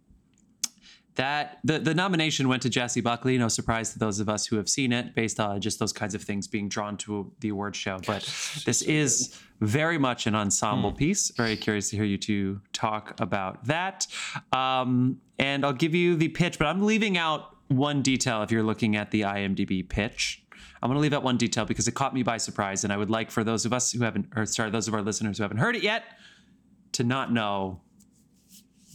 that 1.17 1.59
the 1.65 1.79
the 1.79 1.95
nomination 1.95 2.49
went 2.49 2.63
to 2.63 2.71
Jessie 2.71 3.01
Buckley. 3.01 3.37
No 3.39 3.49
surprise 3.49 3.93
to 3.93 3.99
those 3.99 4.21
of 4.21 4.29
us 4.29 4.47
who 4.47 4.57
have 4.57 4.69
seen 4.69 4.93
it, 4.93 5.15
based 5.15 5.41
on 5.41 5.61
just 5.61 5.79
those 5.79 5.93
kinds 5.93 6.15
of 6.15 6.23
things 6.23 6.47
being 6.47 6.69
drawn 6.69 6.97
to 6.99 7.33
the 7.41 7.49
award 7.51 7.75
show. 7.77 7.99
But 8.07 8.23
this 8.65 8.83
is 8.83 9.39
very 9.61 9.99
much 9.99 10.27
an 10.27 10.35
ensemble 10.35 10.91
Hmm. 10.91 10.97
piece. 10.97 11.31
Very 11.37 11.57
curious 11.57 11.91
to 11.91 11.97
hear 11.97 12.05
you 12.05 12.19
two 12.19 12.61
talk 12.73 13.19
about 13.21 13.65
that. 13.67 14.07
Um, 14.53 15.21
and 15.39 15.65
I'll 15.65 15.73
give 15.73 15.95
you 15.95 16.17
the 16.17 16.29
pitch, 16.29 16.59
but 16.59 16.67
I'm 16.67 16.83
leaving 16.85 17.19
out 17.19 17.57
one 17.69 18.03
detail 18.03 18.43
if 18.43 18.51
you're 18.53 18.63
looking 18.63 18.95
at 18.97 19.11
the 19.11 19.23
IMDb 19.23 19.87
pitch. 19.89 20.43
I'm 20.83 20.89
going 20.89 20.97
to 20.97 21.01
leave 21.01 21.15
out 21.15 21.23
one 21.23 21.37
detail 21.39 21.65
because 21.65 21.89
it 21.89 21.93
caught 21.95 22.15
me 22.15 22.23
by 22.23 22.37
surprise, 22.37 22.85
and 22.85 22.93
I 22.93 22.97
would 22.99 23.11
like 23.11 23.31
for 23.31 23.43
those 23.43 23.65
of 23.65 23.73
us 23.73 23.93
who 23.93 24.05
haven't, 24.05 24.27
or 24.37 24.45
sorry, 24.47 24.71
those 24.71 24.87
of 24.89 24.95
our 24.95 25.03
listeners 25.03 25.39
who 25.39 25.43
haven't 25.43 25.57
heard 25.59 25.75
it 25.75 25.83
yet, 25.83 26.05
to 26.93 27.03
not 27.03 27.33
know 27.33 27.81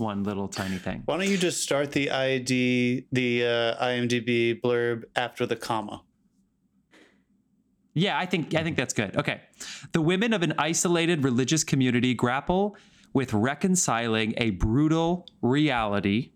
one 0.01 0.23
little 0.23 0.49
tiny 0.49 0.77
thing. 0.77 1.03
Why 1.05 1.17
don't 1.17 1.29
you 1.29 1.37
just 1.37 1.61
start 1.61 1.93
the 1.93 2.11
ID, 2.11 3.05
the 3.11 3.45
uh, 3.45 3.85
IMDb 3.85 4.59
blurb 4.59 5.03
after 5.15 5.45
the 5.45 5.55
comma? 5.55 6.01
Yeah, 7.93 8.17
I 8.17 8.25
think 8.25 8.55
I 8.55 8.63
think 8.63 8.77
that's 8.77 8.93
good. 8.93 9.15
Okay. 9.17 9.41
The 9.91 10.01
women 10.01 10.33
of 10.33 10.43
an 10.43 10.53
isolated 10.57 11.23
religious 11.23 11.63
community 11.63 12.13
grapple 12.13 12.77
with 13.13 13.33
reconciling 13.33 14.33
a 14.37 14.51
brutal 14.51 15.27
reality 15.41 16.31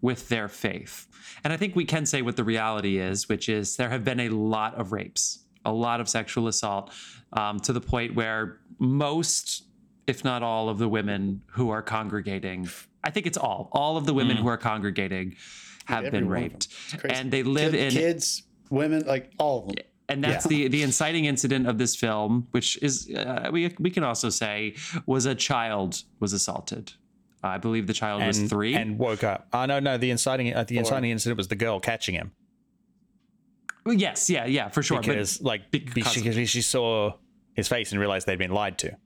with 0.00 0.28
their 0.28 0.48
faith. 0.48 1.06
And 1.44 1.52
I 1.52 1.56
think 1.56 1.76
we 1.76 1.84
can 1.84 2.06
say 2.06 2.22
what 2.22 2.36
the 2.36 2.44
reality 2.44 2.98
is, 2.98 3.28
which 3.28 3.48
is 3.48 3.76
there 3.76 3.90
have 3.90 4.04
been 4.04 4.20
a 4.20 4.28
lot 4.30 4.74
of 4.76 4.92
rapes, 4.92 5.40
a 5.64 5.72
lot 5.72 6.00
of 6.00 6.08
sexual 6.08 6.48
assault, 6.48 6.92
um, 7.32 7.58
to 7.60 7.72
the 7.72 7.80
point 7.80 8.14
where 8.14 8.58
most, 8.78 9.64
if 10.06 10.24
not 10.24 10.42
all, 10.42 10.68
of 10.68 10.78
the 10.78 10.88
women 10.88 11.42
who 11.52 11.70
are 11.70 11.82
congregating, 11.82 12.68
I 13.04 13.10
think 13.10 13.26
it's 13.26 13.38
all, 13.38 13.68
all 13.72 13.96
of 13.96 14.06
the 14.06 14.14
women 14.14 14.36
who 14.36 14.48
are 14.48 14.56
congregating 14.56 15.36
have 15.86 16.04
Every 16.04 16.20
been 16.20 16.28
one 16.28 16.36
of 16.36 16.42
them. 16.42 16.52
raped. 16.52 16.68
And 17.18 17.30
they 17.30 17.42
live 17.42 17.72
Kid- 17.72 17.80
in 17.80 17.90
kids, 17.92 18.42
women, 18.70 19.04
like 19.06 19.32
all 19.38 19.60
of 19.60 19.68
them. 19.68 19.76
and 20.08 20.22
that's 20.24 20.46
the 20.46 20.68
the 20.68 20.82
inciting 20.88 21.24
incident 21.26 21.66
of 21.66 21.78
this 21.78 21.94
film, 21.96 22.48
which 22.50 22.76
is 22.82 23.10
uh, 23.14 23.50
we 23.52 23.74
we 23.78 23.90
can 23.90 24.04
also 24.04 24.28
say 24.30 24.74
was 25.06 25.26
a 25.26 25.34
child 25.34 26.02
was 26.20 26.32
assaulted. 26.32 26.92
I 27.42 27.56
believe 27.58 27.86
the 27.86 27.92
child 27.94 28.26
was 28.26 28.40
three. 28.42 28.74
and 28.74 28.98
woke 28.98 29.22
up. 29.22 29.46
Oh 29.52 29.64
no, 29.64 29.78
no. 29.78 29.96
The 29.96 30.10
inciting 30.10 30.52
uh, 30.54 30.64
the 30.64 30.76
inciting 30.78 31.10
incident 31.10 31.36
was 31.38 31.46
the 31.48 31.54
girl 31.56 31.78
catching 31.78 32.14
him 32.16 32.32
Well, 33.86 33.94
yes, 33.94 34.28
yeah, 34.28 34.44
yeah, 34.46 34.68
for 34.68 34.82
sure. 34.82 35.00
because 35.00 35.40
like 35.40 35.70
because- 35.70 35.94
because 35.94 36.12
she, 36.12 36.22
because 36.22 36.50
she 36.50 36.62
saw 36.62 37.12
his 37.54 37.68
face 37.68 37.92
and 37.92 38.00
realized 38.00 38.26
they'd 38.26 38.38
been 38.38 38.50
lied 38.50 38.76
to. 38.78 38.96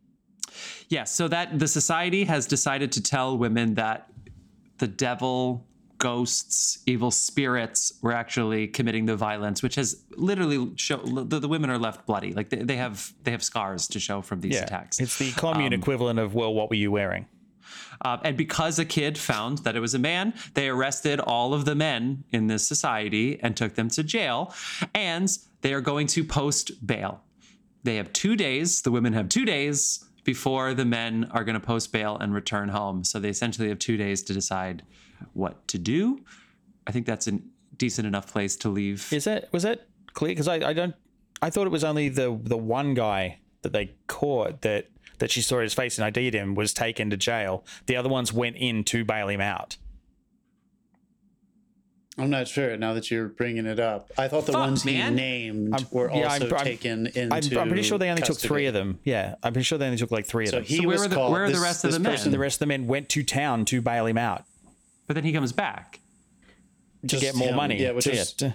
Yes, 0.88 1.14
so 1.14 1.28
that 1.28 1.58
the 1.58 1.68
society 1.68 2.24
has 2.24 2.46
decided 2.46 2.92
to 2.92 3.02
tell 3.02 3.36
women 3.38 3.74
that 3.74 4.08
the 4.78 4.86
devil, 4.88 5.66
ghosts, 5.98 6.78
evil 6.86 7.10
spirits 7.10 7.92
were 8.02 8.12
actually 8.12 8.66
committing 8.66 9.06
the 9.06 9.16
violence, 9.16 9.62
which 9.62 9.76
has 9.76 10.02
literally 10.16 10.72
show 10.76 10.96
the, 10.98 11.38
the 11.38 11.48
women 11.48 11.70
are 11.70 11.78
left 11.78 12.06
bloody. 12.06 12.32
Like 12.32 12.48
they, 12.50 12.56
they 12.56 12.76
have 12.76 13.12
they 13.22 13.30
have 13.30 13.42
scars 13.42 13.86
to 13.88 14.00
show 14.00 14.20
from 14.22 14.40
these 14.40 14.54
Yeah, 14.54 14.64
attacks. 14.64 14.98
it's 15.00 15.18
the 15.18 15.30
commune 15.32 15.72
Um, 15.72 15.80
equivalent 15.80 16.18
of 16.18 16.34
well, 16.34 16.52
what 16.52 16.68
were 16.70 16.76
you 16.76 16.90
wearing? 16.90 17.26
Uh, 18.04 18.18
and 18.24 18.36
because 18.36 18.80
a 18.80 18.84
kid 18.84 19.16
found 19.16 19.58
that 19.58 19.76
it 19.76 19.80
was 19.80 19.94
a 19.94 19.98
man, 19.98 20.34
they 20.54 20.68
arrested 20.68 21.20
all 21.20 21.54
of 21.54 21.64
the 21.64 21.74
men 21.76 22.24
in 22.32 22.48
this 22.48 22.66
society 22.66 23.38
and 23.40 23.56
took 23.56 23.74
them 23.76 23.88
to 23.88 24.02
jail. 24.02 24.52
And 24.94 25.28
they 25.60 25.72
are 25.72 25.80
going 25.80 26.08
to 26.08 26.24
post 26.24 26.84
bail. 26.84 27.22
They 27.84 27.96
have 27.96 28.12
two 28.12 28.34
days, 28.34 28.82
the 28.82 28.90
women 28.90 29.12
have 29.12 29.28
two 29.28 29.44
days 29.44 30.04
before 30.24 30.74
the 30.74 30.84
men 30.84 31.28
are 31.32 31.44
going 31.44 31.54
to 31.54 31.66
post 31.66 31.92
bail 31.92 32.16
and 32.16 32.34
return 32.34 32.68
home. 32.68 33.04
So 33.04 33.18
they 33.18 33.28
essentially 33.28 33.68
have 33.68 33.78
two 33.78 33.96
days 33.96 34.22
to 34.24 34.32
decide 34.32 34.82
what 35.32 35.66
to 35.68 35.78
do. 35.78 36.20
I 36.86 36.92
think 36.92 37.06
that's 37.06 37.26
a 37.28 37.38
decent 37.76 38.06
enough 38.06 38.30
place 38.30 38.56
to 38.56 38.68
leave. 38.68 39.12
Is 39.12 39.24
that 39.24 39.52
was 39.52 39.62
that 39.62 39.86
clear? 40.12 40.30
Because 40.30 40.48
I, 40.48 40.56
I 40.56 40.72
don't 40.72 40.94
I 41.40 41.50
thought 41.50 41.66
it 41.66 41.70
was 41.70 41.84
only 41.84 42.08
the 42.08 42.38
the 42.42 42.56
one 42.56 42.94
guy 42.94 43.38
that 43.62 43.72
they 43.72 43.94
caught 44.06 44.62
that 44.62 44.88
that 45.18 45.30
she 45.30 45.40
saw 45.40 45.60
his 45.60 45.74
face 45.74 45.98
and 45.98 46.04
ID'd 46.04 46.34
him 46.34 46.54
was 46.54 46.72
taken 46.72 47.10
to 47.10 47.16
jail. 47.16 47.64
The 47.86 47.96
other 47.96 48.08
ones 48.08 48.32
went 48.32 48.56
in 48.56 48.84
to 48.84 49.04
bail 49.04 49.28
him 49.28 49.40
out. 49.40 49.76
I'm 52.18 52.28
not 52.28 52.46
sure 52.46 52.76
now 52.76 52.92
that 52.92 53.10
you're 53.10 53.28
bringing 53.28 53.64
it 53.64 53.80
up. 53.80 54.10
I 54.18 54.28
thought 54.28 54.44
the 54.44 54.52
Fuck, 54.52 54.60
ones 54.60 54.84
man. 54.84 55.10
he 55.12 55.14
named 55.14 55.74
I'm- 55.74 55.86
were 55.90 56.10
yeah, 56.10 56.24
also 56.28 56.44
I'm- 56.46 56.54
I'm- 56.54 56.64
taken 56.64 57.06
into. 57.06 57.20
I'm, 57.56 57.58
I'm 57.62 57.68
pretty 57.68 57.82
sure 57.82 57.96
they 57.98 58.10
only 58.10 58.20
took 58.22 58.38
three 58.38 58.66
of 58.66 58.74
them. 58.74 58.98
Yeah, 59.04 59.36
I'm 59.42 59.54
pretty 59.54 59.64
sure 59.64 59.78
they 59.78 59.86
only 59.86 59.96
took 59.96 60.10
like 60.10 60.26
three 60.26 60.44
of 60.44 60.50
So 60.50 60.56
them. 60.56 60.64
he 60.66 60.76
So 60.76 60.82
where 60.82 60.88
was 60.96 61.06
are 61.06 61.08
the- 61.08 61.14
called. 61.16 61.32
where 61.32 61.44
are 61.44 61.46
the 61.48 61.54
this- 61.54 61.62
rest 61.62 61.84
of 61.84 61.92
the 61.92 61.98
men? 61.98 62.12
person 62.12 62.30
the 62.32 62.38
rest 62.38 62.56
of 62.56 62.60
the 62.60 62.66
men 62.66 62.86
went 62.86 63.08
to 63.10 63.22
town 63.22 63.64
to 63.66 63.80
bail 63.80 64.04
him 64.06 64.18
out 64.18 64.44
But 65.06 65.14
then 65.14 65.24
he 65.24 65.32
comes 65.32 65.52
back. 65.52 66.00
to 67.02 67.06
Just 67.08 67.22
get 67.22 67.34
more 67.34 67.48
him, 67.48 67.56
money. 67.56 67.80
Yeah, 67.82 67.92
which 67.92 68.04
to- 68.04 68.12
is, 68.12 68.32
to- 68.34 68.54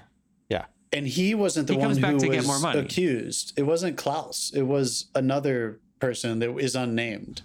yeah. 0.50 0.66
and 0.94 1.08
he 1.08 1.34
wasn't 1.36 1.66
the 1.68 1.74
He 1.74 1.80
one 1.80 1.88
comes 1.90 2.00
back 2.00 2.12
who 2.14 2.20
to 2.20 2.28
get 2.28 2.38
was 2.38 2.48
more 2.48 2.60
money. 2.60 2.80
accused. 2.80 3.54
It 3.58 3.64
wasn't 3.64 3.98
Klaus. 3.98 4.52
It 4.56 4.62
was 4.64 5.08
another 5.16 5.80
person 6.00 6.38
that 6.40 6.56
is 6.58 6.76
unnamed. 6.76 7.42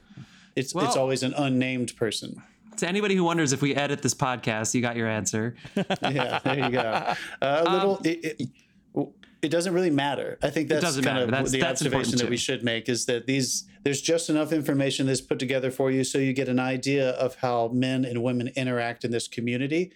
It's 0.55 0.75
it's 0.75 0.97
always 0.97 1.23
an 1.23 1.33
unnamed 1.35 1.97
person. 1.97 2.43
To 2.83 2.89
anybody 2.89 3.15
who 3.15 3.23
wonders 3.23 3.53
if 3.53 3.63
we 3.63 3.77
edit 3.77 4.03
this 4.03 4.13
podcast, 4.13 4.75
you 4.75 4.81
got 4.83 4.97
your 4.97 5.07
answer. 5.07 5.55
Yeah, 6.03 6.41
there 6.43 6.59
you 6.59 6.71
go. 6.71 6.81
Uh, 6.81 7.15
a 7.41 7.73
little. 7.73 8.01
it, 8.05 8.41
it, 8.41 9.09
it 9.41 9.49
doesn't 9.51 9.73
really 9.73 9.91
matter. 9.91 10.37
I 10.43 10.51
think 10.51 10.69
that's 10.69 10.83
kind 10.95 11.05
matter. 11.05 11.23
of 11.25 11.31
That's- 11.31 11.53
the 11.53 11.61
that's 11.61 11.81
observation 11.81 12.19
that 12.19 12.29
we 12.29 12.37
should 12.37 12.65
make 12.65 12.89
is 12.89 13.07
that 13.07 13.27
these 13.27 13.69
there's 13.85 14.01
just 14.01 14.29
enough 14.31 14.51
information 14.53 15.07
that's 15.07 15.21
put 15.21 15.39
together 15.39 15.71
for 15.71 15.93
you 15.93 16.03
so 16.03 16.19
you 16.19 16.33
get 16.33 16.49
an 16.49 16.59
idea 16.59 17.11
of 17.11 17.37
how 17.37 17.69
men 17.73 18.05
and 18.05 18.21
women 18.21 18.49
interact 18.57 19.05
in 19.05 19.13
this 19.13 19.29
community. 19.29 19.93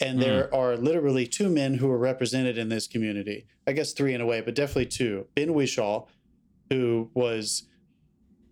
And 0.00 0.14
Hmm. 0.14 0.20
there 0.20 0.54
are 0.54 0.78
literally 0.78 1.26
two 1.26 1.50
men 1.50 1.74
who 1.74 1.90
are 1.90 1.98
represented 1.98 2.56
in 2.56 2.70
this 2.70 2.86
community. 2.86 3.44
I 3.66 3.72
guess 3.72 3.92
three 3.92 4.14
in 4.14 4.22
a 4.22 4.26
way, 4.26 4.40
but 4.40 4.54
definitely 4.54 4.86
two. 4.86 5.26
Ben 5.34 5.48
Whishaw, 5.52 6.06
who 6.70 7.10
was 7.12 7.64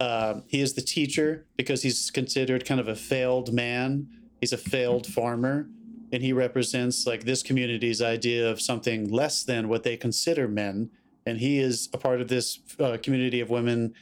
um, 0.01 0.45
he 0.47 0.61
is 0.61 0.75
the 0.75 0.83
teacher 0.83 1.47
because 1.57 1.83
he's 1.83 2.11
considered 2.11 2.65
kind 2.65 2.81
of 2.81 2.89
a 2.89 2.95
failed 2.95 3.53
man. 3.53 4.09
He's 4.41 4.53
a 4.53 4.59
failed 4.59 5.07
farmer, 5.07 5.69
and 6.13 6.23
he 6.23 6.33
represents 6.33 7.07
like 7.07 7.25
this 7.25 7.43
community's 7.43 8.01
idea 8.01 8.49
of 8.49 8.61
something 8.61 9.11
less 9.11 9.43
than 9.43 9.69
what 9.69 9.83
they 9.83 9.97
consider 9.97 10.47
men. 10.47 10.91
And 11.27 11.39
he 11.39 11.59
is 11.59 11.89
a 11.93 11.99
part 11.99 12.21
of 12.21 12.29
this 12.29 12.61
uh, 12.79 12.97
community 13.03 13.41
of 13.41 13.51
women 13.51 13.95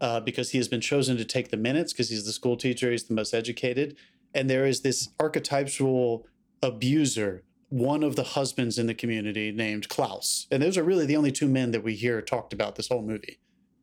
uh, 0.00 0.20
because 0.20 0.50
he 0.50 0.58
has 0.58 0.68
been 0.68 0.80
chosen 0.80 1.16
to 1.16 1.24
take 1.24 1.50
the 1.50 1.56
minutes 1.56 1.92
because 1.92 2.10
he's 2.10 2.26
the 2.26 2.32
school 2.32 2.56
teacher, 2.56 2.90
he's 2.90 3.04
the 3.04 3.14
most 3.14 3.32
educated. 3.32 3.96
And 4.34 4.48
there 4.48 4.66
is 4.66 4.82
this 4.82 5.08
archetypal 5.18 6.26
abuser, 6.62 7.42
one 7.70 8.02
of 8.04 8.14
the 8.14 8.22
husbands 8.22 8.78
in 8.78 8.86
the 8.86 8.94
community 8.94 9.50
named 9.50 9.88
Klaus. 9.88 10.46
And 10.50 10.62
those 10.62 10.76
are 10.76 10.84
really 10.84 11.06
the 11.06 11.16
only 11.16 11.32
two 11.32 11.48
men 11.48 11.70
that 11.72 11.82
we 11.82 11.94
hear 11.94 12.20
talked 12.20 12.52
about 12.52 12.76
this 12.76 12.88
whole 12.88 13.02
movie 13.02 13.38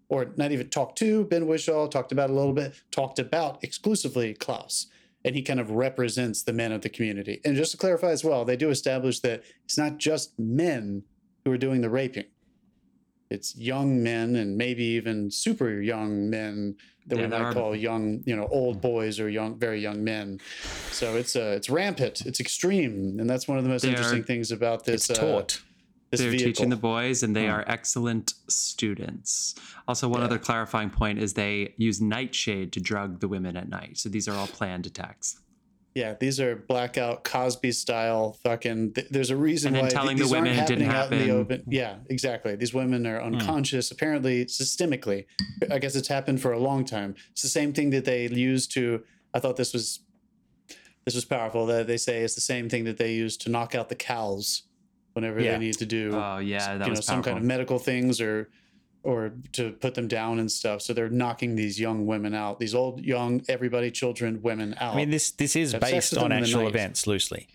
or 0.10 0.32
not 0.38 0.52
even 0.52 0.70
talked 0.70 0.98
to 1.00 1.26
Ben 1.26 1.48
Whishaw, 1.48 1.88
talked 1.90 2.12
about 2.12 2.30
a 2.30 2.34
little 2.34 2.54
bit, 2.54 2.74
talked 2.92 3.20
about 3.20 3.64
exclusively 3.64 4.34
Klaus. 4.34 4.88
And 5.24 5.36
he 5.36 5.42
kind 5.42 5.60
of 5.60 5.72
represents 5.72 6.44
the 6.44 6.54
men 6.54 6.72
of 6.72 6.82
the 6.82 6.90
community. 6.90 7.42
And 7.44 7.56
just 7.56 7.72
to 7.72 7.78
clarify 7.78 8.12
as 8.12 8.24
well, 8.24 8.46
they 8.46 8.56
do 8.56 8.70
establish 8.70 9.22
that 9.22 9.44
it's 9.64 9.76
not 9.78 9.98
just 9.98 10.38
men 10.38 11.02
who 11.44 11.52
are 11.52 11.58
doing 11.58 11.82
the 11.82 11.90
raping. 11.90 12.26
It's 13.32 13.56
young 13.58 14.04
men 14.04 14.36
and 14.36 14.56
maybe 14.56 14.84
even 14.84 15.32
super 15.32 15.82
young 15.82 16.30
men 16.30 16.76
that 17.08 17.16
Yeah, 17.18 17.24
we 17.24 17.28
might 17.30 17.42
are- 17.42 17.54
call 17.54 17.76
young, 17.76 18.22
you 18.28 18.36
know, 18.36 18.48
old 18.52 18.82
boys 18.82 19.20
or 19.20 19.28
young, 19.28 19.58
very 19.58 19.82
young 19.82 20.04
men. 20.04 20.40
So 20.92 21.16
it's 21.16 21.36
uh, 21.36 21.54
it's 21.58 21.70
rampant, 21.72 22.22
it's 22.28 22.40
extreme, 22.40 23.18
and 23.20 23.28
that's 23.28 23.48
one 23.48 23.58
of 23.58 23.64
the 23.64 23.70
most 23.72 23.82
They 23.82 23.88
are- 23.90 23.92
interesting 23.92 24.24
things 24.24 24.52
about 24.52 24.86
this. 24.86 25.10
It's 25.10 25.20
uh, 25.20 25.24
taught. 25.24 25.62
This 26.12 26.22
They're 26.22 26.30
vehicle. 26.32 26.48
teaching 26.48 26.70
the 26.70 26.76
boys, 26.76 27.24
and 27.24 27.32
Hmm. 27.32 27.42
they 27.44 27.48
are 27.50 27.64
excellent 27.68 28.34
students. 28.48 29.56
Also, 29.88 30.08
one 30.08 30.22
other 30.22 30.38
clarifying 30.40 30.90
point 30.90 31.20
is 31.20 31.34
they 31.34 31.74
use 31.78 32.02
nightshade 32.02 32.72
to 32.74 32.80
drug 32.80 33.20
the 33.20 33.28
women 33.28 33.56
at 33.58 33.70
night. 33.70 33.98
So 33.98 34.10
these 34.10 34.28
are 34.28 34.34
all 34.36 34.48
planned 34.48 34.86
attacks. 34.86 35.40
Yeah, 35.96 36.14
these 36.20 36.42
are 36.42 36.58
blackout 36.58 37.24
Cosby 37.24 37.72
style 37.72 38.38
fucking. 38.44 38.94
Th- 38.96 39.08
there's 39.10 39.30
a 39.30 39.38
reason 39.38 39.76
And 39.76 39.84
why 39.84 39.90
telling 39.90 40.18
the 40.18 40.24
these 40.24 40.34
aren't 40.34 40.48
women 40.50 40.60
it 40.64 40.68
didn't 40.68 40.86
happening 40.90 41.22
out 41.22 41.24
in 41.24 41.28
the 41.28 41.34
happen. 41.34 41.58
open. 41.60 41.72
Yeah, 41.74 41.96
exactly. 42.10 42.56
These 42.58 42.74
women 42.74 43.08
are 43.08 43.22
unconscious, 43.22 43.92
apparently 43.92 44.44
systemically. 44.46 45.26
I 45.72 45.80
guess 45.80 45.96
it's 45.96 46.10
happened 46.10 46.42
for 46.42 46.52
a 46.52 46.60
long 46.60 46.84
time. 46.84 47.16
It's 47.32 47.44
the 47.44 47.48
same 47.48 47.72
thing 47.72 47.92
that 47.92 48.04
they 48.04 48.28
use 48.28 48.68
to. 48.68 49.04
I 49.34 49.40
thought 49.40 49.56
this 49.56 49.72
was 49.72 50.02
this 51.06 51.16
was 51.16 51.24
powerful. 51.24 51.66
That 51.66 51.88
they 51.88 51.98
say 51.98 52.24
it's 52.24 52.36
the 52.36 52.42
same 52.42 52.68
thing 52.68 52.84
that 52.84 52.98
they 52.98 53.14
use 53.14 53.38
to 53.38 53.50
knock 53.50 53.74
out 53.74 53.88
the 53.88 53.96
cows 53.96 54.64
whenever 55.16 55.40
Yeah. 55.42 55.54
they 55.54 55.60
need 55.66 55.78
to 55.80 55.86
do. 55.86 56.12
Oh 56.14 56.38
yeah, 56.38 56.78
that 56.78 56.86
you 56.88 56.94
know 56.94 56.98
was 56.98 57.06
some 57.06 57.24
kind 57.24 57.38
of 57.38 57.44
medical 57.44 57.80
things 57.80 58.22
or 58.22 58.50
or 59.04 59.34
to 59.54 59.72
put 59.72 59.94
them 59.94 60.08
down 60.08 60.40
and 60.40 60.52
stuff. 60.52 60.82
So 60.82 60.92
they're 60.94 61.10
knocking 61.10 61.56
these 61.56 61.80
young 61.80 62.08
women 62.08 62.34
out. 62.34 62.58
These 62.60 62.74
old, 62.74 63.02
young, 63.06 63.44
everybody, 63.48 63.92
children, 63.92 64.42
women 64.42 64.74
out. 64.80 64.94
I 64.96 64.98
mean, 64.98 65.12
this 65.12 65.32
this 65.32 65.56
is 65.56 65.74
based 65.74 66.18
on 66.18 66.30
them 66.30 66.32
in 66.40 66.44
the 66.44 66.50
actual 66.50 66.68
events 66.68 67.06
loosely. 67.06 67.48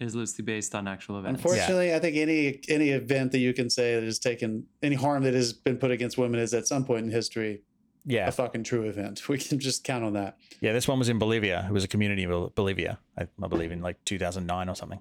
is 0.00 0.14
loosely 0.14 0.44
based 0.44 0.74
on 0.74 0.86
actual 0.86 1.18
events. 1.18 1.38
Unfortunately, 1.42 1.94
I 1.94 1.98
think 2.00 2.16
any 2.16 2.60
any 2.68 2.90
event 2.90 3.32
that 3.32 3.38
you 3.38 3.52
can 3.54 3.70
say 3.70 3.94
that 3.94 4.02
has 4.04 4.18
taken 4.18 4.66
any 4.82 4.96
harm 4.96 5.22
that 5.24 5.34
has 5.34 5.52
been 5.52 5.78
put 5.78 5.90
against 5.90 6.18
women 6.18 6.38
is 6.40 6.52
at 6.54 6.66
some 6.68 6.84
point 6.84 7.06
in 7.06 7.10
history 7.10 7.62
Yeah, 8.04 8.28
a 8.28 8.32
fucking 8.32 8.64
true 8.64 8.82
event. 8.82 9.22
We 9.28 9.38
can 9.38 9.58
just 9.58 9.84
count 9.84 10.04
on 10.04 10.12
that. 10.20 10.36
yeah. 10.60 10.72
This 10.74 10.86
one 10.86 10.98
was 10.98 11.08
in 11.08 11.18
Bolivia. 11.18 11.64
It 11.68 11.72
was 11.72 11.84
a 11.84 11.88
community 11.88 12.24
in 12.24 12.50
Bolivia. 12.54 12.98
I, 13.16 13.22
I 13.42 13.46
believe 13.48 13.72
in 13.72 13.80
like 13.80 14.04
2009 14.04 14.68
or 14.68 14.74
something. 14.74 15.00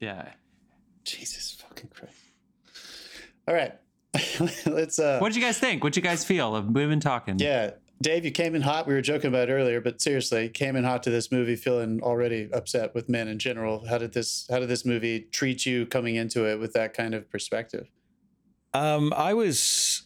Yeah. 0.00 0.32
Jesus 1.04 1.52
fucking 1.60 1.90
Christ! 1.90 2.14
All 3.48 3.54
right, 3.54 3.74
let's. 4.66 4.98
uh 4.98 5.18
What 5.18 5.28
did 5.28 5.36
you 5.36 5.42
guys 5.42 5.58
think? 5.58 5.82
What 5.82 5.92
did 5.92 6.02
you 6.02 6.08
guys 6.08 6.24
feel 6.24 6.54
of 6.54 6.66
women 6.66 7.00
talking? 7.00 7.38
Yeah, 7.38 7.72
Dave, 8.02 8.24
you 8.24 8.30
came 8.30 8.54
in 8.54 8.62
hot. 8.62 8.86
We 8.86 8.94
were 8.94 9.02
joking 9.02 9.28
about 9.28 9.48
it 9.48 9.52
earlier, 9.52 9.80
but 9.80 10.00
seriously, 10.00 10.48
came 10.48 10.74
in 10.76 10.84
hot 10.84 11.02
to 11.02 11.10
this 11.10 11.30
movie, 11.30 11.56
feeling 11.56 12.00
already 12.02 12.48
upset 12.52 12.94
with 12.94 13.08
men 13.08 13.28
in 13.28 13.38
general. 13.38 13.86
How 13.86 13.98
did 13.98 14.12
this? 14.14 14.46
How 14.50 14.58
did 14.58 14.68
this 14.68 14.84
movie 14.86 15.20
treat 15.32 15.66
you 15.66 15.86
coming 15.86 16.14
into 16.14 16.46
it 16.48 16.58
with 16.58 16.72
that 16.72 16.94
kind 16.94 17.14
of 17.14 17.28
perspective? 17.30 17.88
Um, 18.72 19.12
I 19.14 19.34
was 19.34 20.02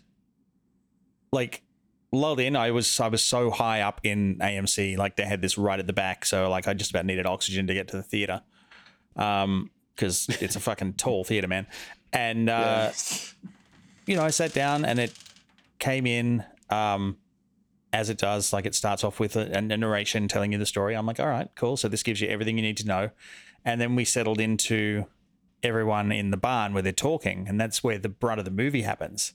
like 1.31 1.63
lulled 2.11 2.41
in. 2.41 2.57
I 2.57 2.71
was 2.71 2.99
I 2.99 3.09
was 3.09 3.23
so 3.23 3.51
high 3.51 3.83
up 3.83 4.01
in 4.03 4.39
AMC, 4.39 4.97
like 4.97 5.17
they 5.17 5.25
had 5.25 5.43
this 5.43 5.57
right 5.59 5.79
at 5.79 5.87
the 5.87 5.93
back, 5.93 6.25
so 6.25 6.51
like 6.51 6.67
I 6.67 6.75
just 6.75 6.91
about 6.91 7.05
needed 7.05 7.27
oxygen 7.27 7.67
to 7.67 7.75
get 7.75 7.89
to 7.89 7.97
the 7.97 8.03
theater. 8.03 8.43
Um, 9.17 9.71
because 9.95 10.29
it's 10.41 10.57
a 10.57 10.61
fucking 10.61 10.93
tall 10.99 11.25
theater, 11.25 11.49
man. 11.49 11.67
And 12.13 12.49
uh, 12.49 12.93
you 14.07 14.17
know, 14.17 14.23
I 14.23 14.31
sat 14.31 14.53
down 14.53 14.85
and 14.85 14.99
it 14.99 15.13
came 15.79 16.07
in 16.07 16.45
um 16.71 17.17
as 17.93 18.11
it 18.11 18.19
does. 18.19 18.53
Like 18.53 18.67
it 18.67 18.75
starts 18.75 19.05
off 19.05 19.21
with 19.21 19.37
a, 19.37 19.57
a 19.57 19.61
narration 19.61 20.29
telling 20.29 20.53
you 20.53 20.59
the 20.59 20.67
story. 20.67 20.95
I'm 20.95 21.07
like, 21.07 21.21
all 21.21 21.29
right, 21.29 21.49
cool. 21.55 21.77
So 21.77 21.89
this 21.89 22.03
gives 22.03 22.21
you 22.21 22.29
everything 22.29 22.59
you 22.59 22.63
need 22.63 22.77
to 22.79 22.87
know. 22.87 23.11
And 23.65 23.81
then 23.81 23.95
we 23.95 24.05
settled 24.05 24.41
into 24.41 25.07
everyone 25.63 26.13
in 26.13 26.31
the 26.31 26.37
barn 26.37 26.75
where 26.75 26.83
they're 26.83 26.93
talking, 26.93 27.47
and 27.49 27.59
that's 27.59 27.83
where 27.83 27.99
the 27.99 28.09
brunt 28.09 28.39
of 28.39 28.45
the 28.45 28.51
movie 28.51 28.83
happens. 28.83 29.33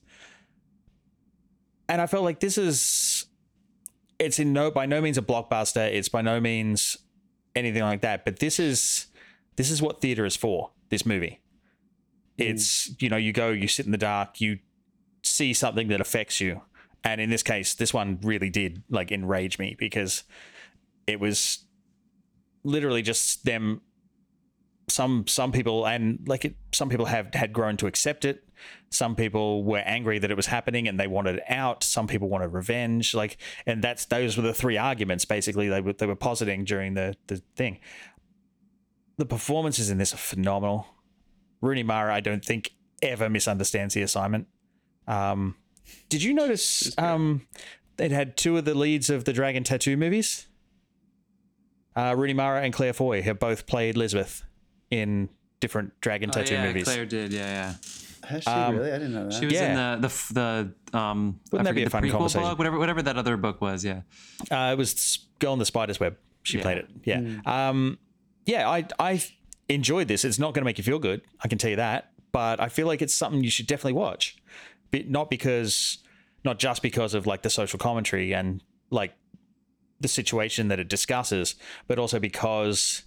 And 1.88 2.02
I 2.02 2.06
felt 2.06 2.24
like 2.24 2.40
this 2.40 2.58
is 2.58 3.26
it's 4.20 4.38
in 4.38 4.54
no 4.54 4.70
by 4.70 4.86
no 4.86 5.02
means 5.02 5.18
a 5.18 5.22
blockbuster. 5.22 5.92
It's 5.92 6.10
by 6.10 6.22
no 6.22 6.40
means 6.40 6.98
anything 7.56 7.82
like 7.82 8.02
that. 8.02 8.26
But 8.26 8.40
this 8.40 8.60
is 8.60 9.08
this 9.60 9.70
is 9.70 9.82
what 9.82 10.00
theater 10.00 10.26
is 10.26 10.38
for. 10.38 10.72
This 10.88 11.06
movie. 11.06 11.42
It's 12.38 12.92
mm. 12.92 13.02
you 13.02 13.10
know 13.10 13.18
you 13.18 13.34
go 13.34 13.50
you 13.50 13.68
sit 13.68 13.86
in 13.86 13.92
the 13.92 13.98
dark 13.98 14.40
you 14.40 14.60
see 15.22 15.54
something 15.54 15.90
that 15.90 16.00
affects 16.00 16.40
you, 16.40 16.62
and 17.04 17.20
in 17.20 17.30
this 17.30 17.44
case 17.44 17.74
this 17.74 17.94
one 17.94 18.20
really 18.24 18.50
did 18.50 18.82
like 18.90 19.12
enrage 19.12 19.60
me 19.60 19.76
because 19.78 20.24
it 21.08 21.20
was 21.20 21.66
literally 22.64 23.02
just 23.02 23.44
them 23.44 23.82
some 24.88 25.28
some 25.28 25.52
people 25.52 25.86
and 25.86 26.26
like 26.26 26.46
it 26.46 26.56
some 26.72 26.88
people 26.88 27.08
have 27.08 27.34
had 27.34 27.52
grown 27.52 27.76
to 27.78 27.88
accept 27.88 28.24
it. 28.24 28.46
Some 28.90 29.14
people 29.14 29.66
were 29.66 29.80
angry 29.80 30.20
that 30.20 30.32
it 30.32 30.38
was 30.38 30.46
happening 30.46 30.88
and 30.88 30.98
they 30.98 31.08
wanted 31.08 31.36
it 31.36 31.44
out. 31.50 31.84
Some 31.84 32.08
people 32.08 32.30
wanted 32.30 32.54
revenge. 32.54 33.14
Like 33.14 33.38
and 33.66 33.84
that's 33.84 34.06
those 34.06 34.38
were 34.38 34.44
the 34.44 34.54
three 34.54 34.78
arguments 34.78 35.26
basically 35.26 35.68
they 35.68 35.82
were 35.82 35.92
they 35.92 36.06
were 36.06 36.16
positing 36.16 36.64
during 36.64 36.94
the 36.94 37.18
the 37.28 37.42
thing 37.58 37.80
the 39.20 39.26
performances 39.26 39.90
in 39.90 39.98
this 40.00 40.14
are 40.14 40.18
phenomenal 40.18 40.88
rooney 41.62 41.84
mara 41.84 42.14
i 42.16 42.20
don't 42.20 42.44
think 42.44 42.72
ever 43.02 43.30
misunderstands 43.30 43.94
the 43.94 44.02
assignment 44.02 44.48
um 45.08 45.56
did 46.10 46.24
you 46.24 46.34
notice 46.34 46.92
um 46.98 47.46
it 47.98 48.12
had 48.12 48.36
two 48.38 48.58
of 48.58 48.66
the 48.66 48.74
leads 48.74 49.10
of 49.10 49.26
the 49.26 49.34
dragon 49.34 49.64
tattoo 49.64 49.96
movies 49.98 50.48
Uh, 51.96 52.16
Rooney 52.18 52.34
Mara 52.34 52.62
and 52.62 52.72
Claire 52.74 52.94
Foy 52.94 53.22
have 53.24 53.40
both 53.40 53.66
played 53.66 53.96
Elizabeth 53.96 54.44
in 54.90 55.28
different 55.60 55.92
dragon 56.00 56.30
Oh, 56.30 56.34
tattoo 56.34 56.54
yeah, 56.54 56.66
movies. 56.68 56.86
Claire 56.86 57.06
did. 57.06 57.34
Yeah, 57.34 57.42
yeah. 57.58 57.74
Has 58.30 58.44
she 58.44 58.50
Um, 58.50 58.76
really? 58.78 58.92
I 58.94 58.98
didn't 59.00 59.14
know 59.14 59.26
that. 59.28 59.34
She 59.34 59.46
was 59.46 59.54
Yeah. 59.54 59.96
in 59.96 60.02
the 60.02 60.08
the 60.08 60.34
the 60.94 60.98
um. 60.98 61.40
Wouldn't 61.52 61.68
I 61.68 61.72
that 61.72 61.76
be 61.76 61.82
forget, 61.82 61.88
a 61.88 61.90
fun 61.90 62.02
the 62.04 62.08
prequel 62.08 62.12
conversation? 62.12 62.48
book, 62.50 62.58
whatever 62.60 62.80
whatever 62.80 63.02
that 63.02 63.18
other 63.18 63.36
book 63.38 63.60
was. 63.60 63.84
Yeah. 63.84 64.02
Uh, 64.50 64.70
it 64.72 64.78
was 64.78 65.28
Girl 65.40 65.52
in 65.54 65.60
the 65.60 65.66
Spider's 65.66 66.00
Web. 66.00 66.16
She 66.44 66.58
Yeah. 66.58 66.64
played 66.64 66.78
it. 66.78 66.88
Yeah. 67.04 67.20
Um, 67.46 67.98
yeah, 68.50 68.68
I 68.70 68.88
I 69.00 69.24
enjoyed 69.70 70.08
this. 70.08 70.26
It's 70.26 70.40
not 70.40 70.54
going 70.54 70.64
to 70.64 70.66
make 70.66 70.78
you 70.80 70.84
feel 70.84 71.00
good. 71.00 71.22
I 71.44 71.48
can 71.48 71.58
tell 71.58 71.70
you 71.70 71.76
that. 71.78 72.12
But 72.32 72.60
I 72.60 72.70
feel 72.70 72.88
like 72.88 73.02
it's 73.02 73.14
something 73.16 73.44
you 73.44 73.50
should 73.50 73.68
definitely 73.68 73.94
watch. 73.94 74.38
But 74.92 75.10
not 75.10 75.30
because, 75.30 76.00
not 76.44 76.60
just 76.60 76.82
because 76.82 77.14
of 77.14 77.26
like 77.28 77.42
the 77.44 77.50
social 77.50 77.78
commentary 77.80 78.34
and 78.34 78.64
like 78.90 79.14
the 80.00 80.08
situation 80.08 80.68
that 80.70 80.80
it 80.80 80.88
discusses, 80.88 81.56
but 81.88 82.00
also 82.00 82.20
because 82.20 83.04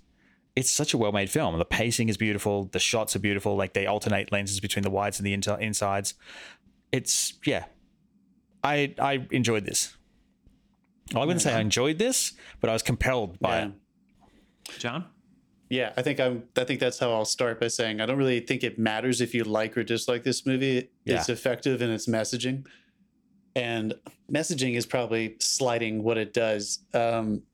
it's 0.55 0.71
such 0.71 0.93
a 0.95 0.99
well-made 0.99 1.31
film. 1.31 1.59
The 1.59 1.65
pacing 1.65 2.09
is 2.09 2.17
beautiful. 2.17 2.65
The 2.73 2.79
shots 2.79 3.17
are 3.17 3.21
beautiful. 3.21 3.57
Like 3.57 3.73
they 3.73 3.87
alternate 3.87 4.31
lenses 4.33 4.61
between 4.61 4.83
the 4.83 4.91
wides 4.91 5.19
and 5.19 5.27
the 5.27 5.33
inter- 5.33 5.59
insides. 5.59 6.15
It's 6.93 7.35
yeah. 7.47 7.65
I 8.63 8.95
I 8.99 9.27
enjoyed 9.31 9.65
this. 9.65 9.97
I 11.15 11.21
wouldn't 11.21 11.43
say 11.43 11.53
I 11.55 11.61
enjoyed 11.61 11.99
this, 11.99 12.33
but 12.61 12.71
I 12.71 12.73
was 12.73 12.83
compelled 12.83 13.39
by 13.41 13.59
Yeah. 13.59 13.67
it. 13.67 14.79
John. 14.79 15.05
Yeah, 15.73 15.95
I 15.97 16.03
think 16.03 16.21
I'm. 16.21 16.43
I 16.55 16.65
think 16.65 16.81
that's 16.81 16.99
how 16.99 17.13
I'll 17.13 17.25
start 17.25 17.59
by 17.59 17.69
saying 17.69 18.03
I 18.03 18.05
don't 18.05 18.19
really 18.19 18.41
think 18.41 18.63
it 18.63 18.79
matters 18.79 19.23
if 19.23 19.33
you 19.33 19.43
like 19.43 19.75
or 19.75 19.83
dislike 19.83 20.23
this 20.23 20.45
movie. 20.45 20.91
It's 21.07 21.31
effective 21.31 21.81
in 21.81 21.89
its 21.89 22.07
messaging, 22.07 22.67
and 23.57 23.95
messaging 24.31 24.77
is 24.77 24.85
probably 24.85 25.37
slighting 25.41 26.03
what 26.03 26.19
it 26.19 26.35
does. 26.35 26.81
Um, 26.93 27.45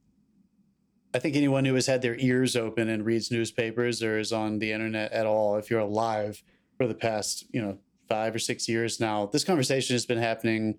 I 1.14 1.20
think 1.20 1.36
anyone 1.36 1.64
who 1.64 1.76
has 1.76 1.86
had 1.86 2.02
their 2.02 2.16
ears 2.16 2.56
open 2.56 2.88
and 2.88 3.06
reads 3.06 3.30
newspapers 3.30 4.02
or 4.02 4.18
is 4.18 4.32
on 4.32 4.58
the 4.58 4.72
internet 4.72 5.12
at 5.12 5.24
all, 5.24 5.54
if 5.54 5.70
you're 5.70 5.78
alive 5.78 6.42
for 6.76 6.88
the 6.88 6.94
past, 6.94 7.44
you 7.52 7.62
know, 7.62 7.78
five 8.08 8.34
or 8.34 8.40
six 8.40 8.68
years 8.68 8.98
now, 8.98 9.26
this 9.26 9.44
conversation 9.44 9.94
has 9.94 10.06
been 10.06 10.18
happening 10.18 10.76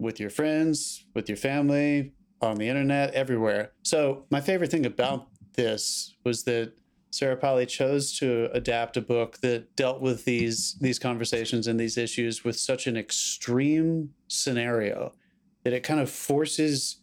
with 0.00 0.18
your 0.18 0.30
friends, 0.30 1.04
with 1.14 1.28
your 1.28 1.38
family, 1.38 2.14
on 2.40 2.56
the 2.56 2.68
internet, 2.68 3.14
everywhere. 3.14 3.70
So 3.84 4.24
my 4.28 4.40
favorite 4.40 4.72
thing 4.72 4.84
about 4.84 5.28
this 5.58 6.14
was 6.24 6.44
that 6.44 6.72
Sarah 7.10 7.36
Polley 7.36 7.66
chose 7.66 8.16
to 8.20 8.48
adapt 8.52 8.96
a 8.96 9.00
book 9.00 9.38
that 9.40 9.74
dealt 9.74 10.00
with 10.00 10.24
these 10.24 10.76
these 10.80 11.00
conversations 11.00 11.66
and 11.66 11.78
these 11.78 11.98
issues 11.98 12.44
with 12.44 12.56
such 12.56 12.86
an 12.86 12.96
extreme 12.96 14.10
scenario 14.28 15.12
that 15.64 15.72
it 15.72 15.82
kind 15.82 16.00
of 16.00 16.08
forces 16.08 17.00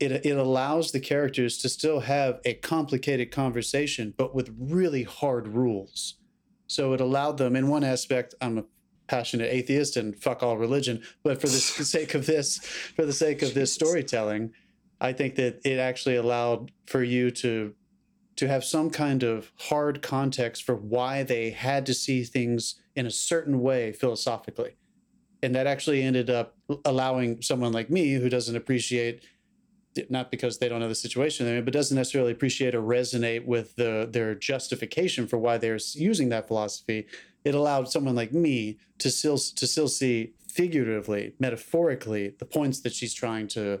it 0.00 0.10
it 0.24 0.38
allows 0.38 0.90
the 0.90 1.00
characters 1.00 1.58
to 1.58 1.68
still 1.68 2.00
have 2.00 2.40
a 2.46 2.54
complicated 2.54 3.30
conversation 3.30 4.14
but 4.16 4.34
with 4.34 4.54
really 4.58 5.02
hard 5.02 5.48
rules. 5.48 6.14
So 6.66 6.94
it 6.94 7.00
allowed 7.00 7.36
them 7.36 7.56
in 7.56 7.68
one 7.68 7.84
aspect 7.84 8.34
I'm 8.40 8.56
a 8.56 8.64
passionate 9.06 9.52
atheist 9.52 9.98
and 9.98 10.16
fuck 10.16 10.42
all 10.42 10.56
religion, 10.56 11.02
but 11.22 11.42
for 11.42 11.48
the 11.48 11.58
sake 11.94 12.14
of 12.14 12.24
this 12.24 12.58
for 12.96 13.04
the 13.04 13.12
sake 13.12 13.42
of 13.42 13.52
this 13.52 13.74
storytelling, 13.74 14.52
I 15.00 15.12
think 15.12 15.34
that 15.36 15.60
it 15.64 15.78
actually 15.78 16.16
allowed 16.16 16.72
for 16.86 17.02
you 17.02 17.30
to 17.32 17.74
to 18.36 18.48
have 18.48 18.64
some 18.64 18.90
kind 18.90 19.22
of 19.22 19.52
hard 19.56 20.02
context 20.02 20.64
for 20.64 20.74
why 20.74 21.22
they 21.22 21.50
had 21.50 21.86
to 21.86 21.94
see 21.94 22.24
things 22.24 22.80
in 22.96 23.06
a 23.06 23.10
certain 23.10 23.60
way 23.60 23.92
philosophically. 23.92 24.76
And 25.40 25.54
that 25.54 25.68
actually 25.68 26.02
ended 26.02 26.30
up 26.30 26.56
allowing 26.84 27.42
someone 27.42 27.72
like 27.72 27.90
me 27.90 28.14
who 28.14 28.28
doesn't 28.28 28.56
appreciate 28.56 29.24
not 30.10 30.30
because 30.30 30.58
they 30.58 30.68
don't 30.68 30.80
know 30.80 30.88
the 30.88 30.94
situation 30.94 31.46
they're 31.46 31.58
in, 31.58 31.64
but 31.64 31.72
doesn't 31.72 31.96
necessarily 31.96 32.32
appreciate 32.32 32.74
or 32.74 32.82
resonate 32.82 33.44
with 33.44 33.76
the 33.76 34.08
their 34.10 34.34
justification 34.34 35.26
for 35.26 35.38
why 35.38 35.58
they're 35.58 35.78
using 35.94 36.28
that 36.30 36.48
philosophy. 36.48 37.06
It 37.44 37.54
allowed 37.54 37.88
someone 37.90 38.14
like 38.14 38.32
me 38.32 38.78
to 38.98 39.10
still 39.10 39.38
to 39.38 39.66
still 39.66 39.88
see 39.88 40.34
figuratively, 40.48 41.34
metaphorically, 41.38 42.34
the 42.38 42.44
points 42.44 42.80
that 42.80 42.92
she's 42.92 43.14
trying 43.14 43.48
to 43.48 43.80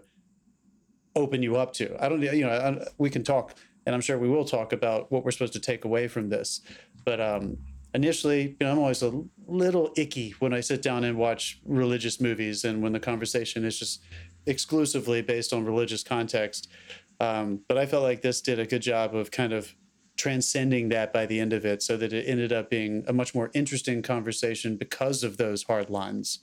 open 1.16 1.42
you 1.42 1.56
up 1.56 1.72
to. 1.74 1.96
I 2.02 2.08
don't, 2.08 2.20
you 2.22 2.44
know, 2.44 2.50
I, 2.50 2.86
we 2.98 3.10
can 3.10 3.22
talk, 3.22 3.54
and 3.86 3.94
I'm 3.94 4.00
sure 4.00 4.18
we 4.18 4.28
will 4.28 4.44
talk 4.44 4.72
about 4.72 5.10
what 5.12 5.24
we're 5.24 5.30
supposed 5.30 5.52
to 5.54 5.60
take 5.60 5.84
away 5.84 6.08
from 6.08 6.28
this. 6.28 6.60
But 7.04 7.20
um, 7.20 7.58
initially, 7.94 8.42
you 8.42 8.56
know, 8.60 8.72
I'm 8.72 8.78
always 8.78 9.02
a 9.02 9.22
little 9.46 9.92
icky 9.96 10.34
when 10.40 10.52
I 10.52 10.60
sit 10.60 10.82
down 10.82 11.04
and 11.04 11.16
watch 11.16 11.60
religious 11.64 12.20
movies, 12.20 12.64
and 12.64 12.82
when 12.82 12.92
the 12.92 13.00
conversation 13.00 13.64
is 13.64 13.78
just 13.78 14.02
exclusively 14.46 15.22
based 15.22 15.52
on 15.52 15.64
religious 15.64 16.02
context. 16.02 16.68
Um, 17.20 17.60
but 17.68 17.78
I 17.78 17.86
felt 17.86 18.02
like 18.02 18.22
this 18.22 18.40
did 18.40 18.58
a 18.58 18.66
good 18.66 18.82
job 18.82 19.14
of 19.14 19.30
kind 19.30 19.52
of 19.52 19.74
transcending 20.16 20.88
that 20.88 21.12
by 21.12 21.26
the 21.26 21.40
end 21.40 21.52
of 21.52 21.64
it, 21.64 21.82
so 21.82 21.96
that 21.96 22.12
it 22.12 22.28
ended 22.28 22.52
up 22.52 22.70
being 22.70 23.04
a 23.06 23.12
much 23.12 23.34
more 23.34 23.50
interesting 23.54 24.02
conversation 24.02 24.76
because 24.76 25.22
of 25.22 25.36
those 25.36 25.62
hard 25.62 25.90
lines. 25.90 26.40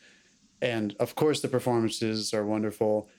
And 0.61 0.95
of 0.99 1.15
course, 1.15 1.41
the 1.41 1.47
performances 1.47 2.33
are 2.33 2.45
wonderful. 2.45 3.09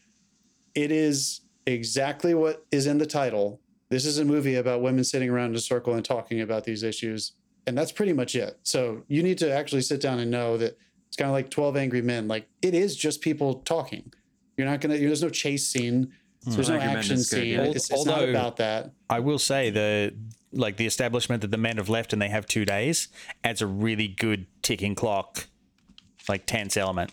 It 0.74 0.90
is 0.90 1.41
exactly 1.66 2.34
what 2.34 2.66
is 2.70 2.86
in 2.86 2.98
the 2.98 3.06
title. 3.06 3.60
This 3.88 4.06
is 4.06 4.18
a 4.18 4.24
movie 4.24 4.54
about 4.54 4.80
women 4.80 5.04
sitting 5.04 5.28
around 5.28 5.50
in 5.50 5.56
a 5.56 5.60
circle 5.60 5.94
and 5.94 6.04
talking 6.04 6.40
about 6.40 6.64
these 6.64 6.82
issues. 6.82 7.32
And 7.66 7.76
that's 7.76 7.92
pretty 7.92 8.12
much 8.12 8.34
it. 8.34 8.58
So 8.62 9.02
you 9.06 9.22
need 9.22 9.38
to 9.38 9.52
actually 9.52 9.82
sit 9.82 10.00
down 10.00 10.18
and 10.18 10.30
know 10.30 10.56
that 10.56 10.78
it's 11.08 11.16
kind 11.16 11.28
of 11.28 11.34
like 11.34 11.50
12 11.50 11.76
Angry 11.76 12.02
Men. 12.02 12.26
Like 12.26 12.48
it 12.62 12.74
is 12.74 12.96
just 12.96 13.20
people 13.20 13.56
talking. 13.56 14.12
You're 14.56 14.66
not 14.66 14.80
going 14.80 14.98
to, 14.98 14.98
there's 14.98 15.22
no 15.22 15.28
chase 15.28 15.68
scene. 15.68 16.12
Hmm. 16.44 16.50
There's 16.50 16.68
no 16.68 16.76
Angry 16.76 16.88
Men 16.88 16.96
action 16.98 17.16
is 17.16 17.30
good, 17.30 17.36
scene. 17.42 17.52
yeah. 17.52 17.62
It's, 17.64 17.90
it's 17.90 18.04
not 18.06 18.28
about 18.28 18.56
that. 18.56 18.92
I 19.10 19.20
will 19.20 19.38
say 19.38 19.70
the 19.70 20.14
like 20.54 20.76
the 20.76 20.86
establishment 20.86 21.40
that 21.42 21.50
the 21.50 21.56
men 21.56 21.78
have 21.78 21.88
left 21.88 22.12
and 22.12 22.20
they 22.20 22.28
have 22.28 22.46
two 22.46 22.64
days 22.64 23.08
adds 23.42 23.62
a 23.62 23.66
really 23.66 24.08
good 24.08 24.46
ticking 24.62 24.94
clock, 24.94 25.46
like 26.28 26.46
tense 26.46 26.76
element. 26.76 27.10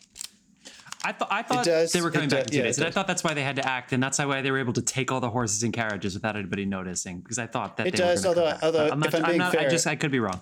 I 1.04 1.14
thought 1.14 1.28
I 1.32 1.42
thought 1.44 1.66
does- 1.66 1.92
they 1.94 2.02
were 2.02 2.12
coming 2.12 2.30
back 2.30 2.40
does- 2.40 2.48
in 2.48 2.52
two 2.52 2.58
yeah, 2.58 2.64
days, 2.64 2.78
and 2.78 2.88
I 2.88 2.92
thought 2.92 3.08
that's 3.08 3.24
why 3.24 3.34
they 3.34 3.44
had 3.44 3.56
to 3.56 3.68
act, 3.68 3.94
and 3.94 4.04
that's 4.04 4.20
why 4.20 4.42
they 4.42 4.52
were 4.52 4.60
able 4.60 4.74
to 4.74 4.82
take 4.82 5.12
all 5.12 5.22
the 5.22 5.30
horses 5.30 5.64
and 5.64 5.72
carriages 5.72 6.14
without 6.14 6.36
anybody 6.36 6.66
noticing. 6.66 7.22
Because 7.22 7.40
I 7.40 7.48
thought 7.48 7.78
that 7.78 7.88
It 7.88 7.92
they 7.92 7.98
does, 7.98 8.26
although- 8.26 8.58
although, 8.62 8.90
I'm 8.90 9.00
not, 9.00 9.10
if 9.10 9.16
I'm 9.16 9.24
I'm 9.24 9.32
being 9.32 9.40
not, 9.40 9.58
I 9.58 9.70
just 9.70 9.88
I 9.88 9.96
could 9.96 10.12
be 10.12 10.20
wrong. 10.20 10.42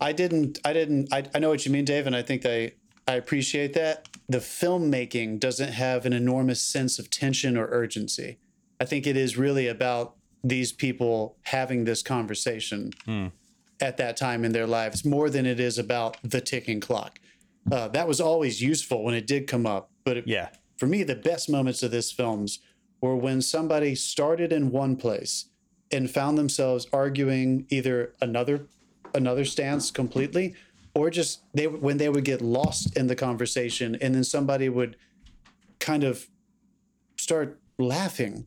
I 0.00 0.12
didn't. 0.12 0.60
I 0.64 0.72
didn't. 0.72 1.12
I, 1.12 1.24
I 1.34 1.38
know 1.40 1.48
what 1.48 1.66
you 1.66 1.72
mean, 1.72 1.84
Dave, 1.84 2.06
and 2.06 2.14
I 2.14 2.22
think 2.22 2.46
I 2.46 2.72
I 3.08 3.14
appreciate 3.14 3.72
that. 3.74 4.08
The 4.28 4.38
filmmaking 4.38 5.40
doesn't 5.40 5.72
have 5.72 6.06
an 6.06 6.12
enormous 6.12 6.60
sense 6.60 6.98
of 6.98 7.10
tension 7.10 7.56
or 7.56 7.66
urgency. 7.70 8.38
I 8.80 8.84
think 8.84 9.06
it 9.06 9.16
is 9.16 9.36
really 9.36 9.66
about 9.66 10.14
these 10.44 10.72
people 10.72 11.36
having 11.42 11.84
this 11.84 12.02
conversation 12.02 12.92
hmm. 13.04 13.26
at 13.80 13.96
that 13.96 14.16
time 14.16 14.44
in 14.44 14.52
their 14.52 14.66
lives 14.66 15.04
more 15.04 15.30
than 15.30 15.46
it 15.46 15.58
is 15.58 15.78
about 15.78 16.16
the 16.22 16.40
ticking 16.40 16.78
clock. 16.78 17.18
Uh, 17.70 17.88
that 17.88 18.08
was 18.08 18.20
always 18.20 18.62
useful 18.62 19.04
when 19.04 19.14
it 19.14 19.26
did 19.26 19.46
come 19.46 19.66
up, 19.66 19.90
but 20.04 20.16
it, 20.18 20.26
Yeah. 20.26 20.48
for 20.76 20.86
me, 20.86 21.02
the 21.02 21.16
best 21.16 21.50
moments 21.50 21.82
of 21.82 21.90
this 21.90 22.10
films 22.12 22.60
were 23.00 23.16
when 23.16 23.42
somebody 23.42 23.94
started 23.94 24.52
in 24.52 24.70
one 24.70 24.96
place 24.96 25.46
and 25.90 26.10
found 26.10 26.36
themselves 26.38 26.86
arguing 26.92 27.66
either 27.70 28.14
another 28.20 28.66
another 29.14 29.44
stance 29.44 29.90
completely 29.90 30.54
or 30.94 31.08
just 31.08 31.40
they 31.54 31.66
when 31.66 31.96
they 31.96 32.08
would 32.10 32.24
get 32.24 32.42
lost 32.42 32.94
in 32.96 33.06
the 33.06 33.16
conversation 33.16 33.96
and 34.02 34.14
then 34.14 34.22
somebody 34.24 34.68
would 34.68 34.96
kind 35.78 36.04
of 36.04 36.28
start 37.16 37.58
laughing 37.78 38.46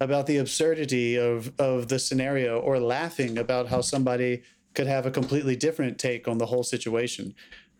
about 0.00 0.26
the 0.26 0.38
absurdity 0.38 1.16
of 1.16 1.52
of 1.58 1.88
the 1.88 1.98
scenario 1.98 2.58
or 2.58 2.78
laughing 2.78 3.36
about 3.36 3.68
how 3.68 3.82
somebody 3.82 4.42
could 4.74 4.86
have 4.86 5.04
a 5.04 5.10
completely 5.10 5.56
different 5.56 5.98
take 5.98 6.26
on 6.26 6.38
the 6.38 6.46
whole 6.46 6.62
situation 6.62 7.34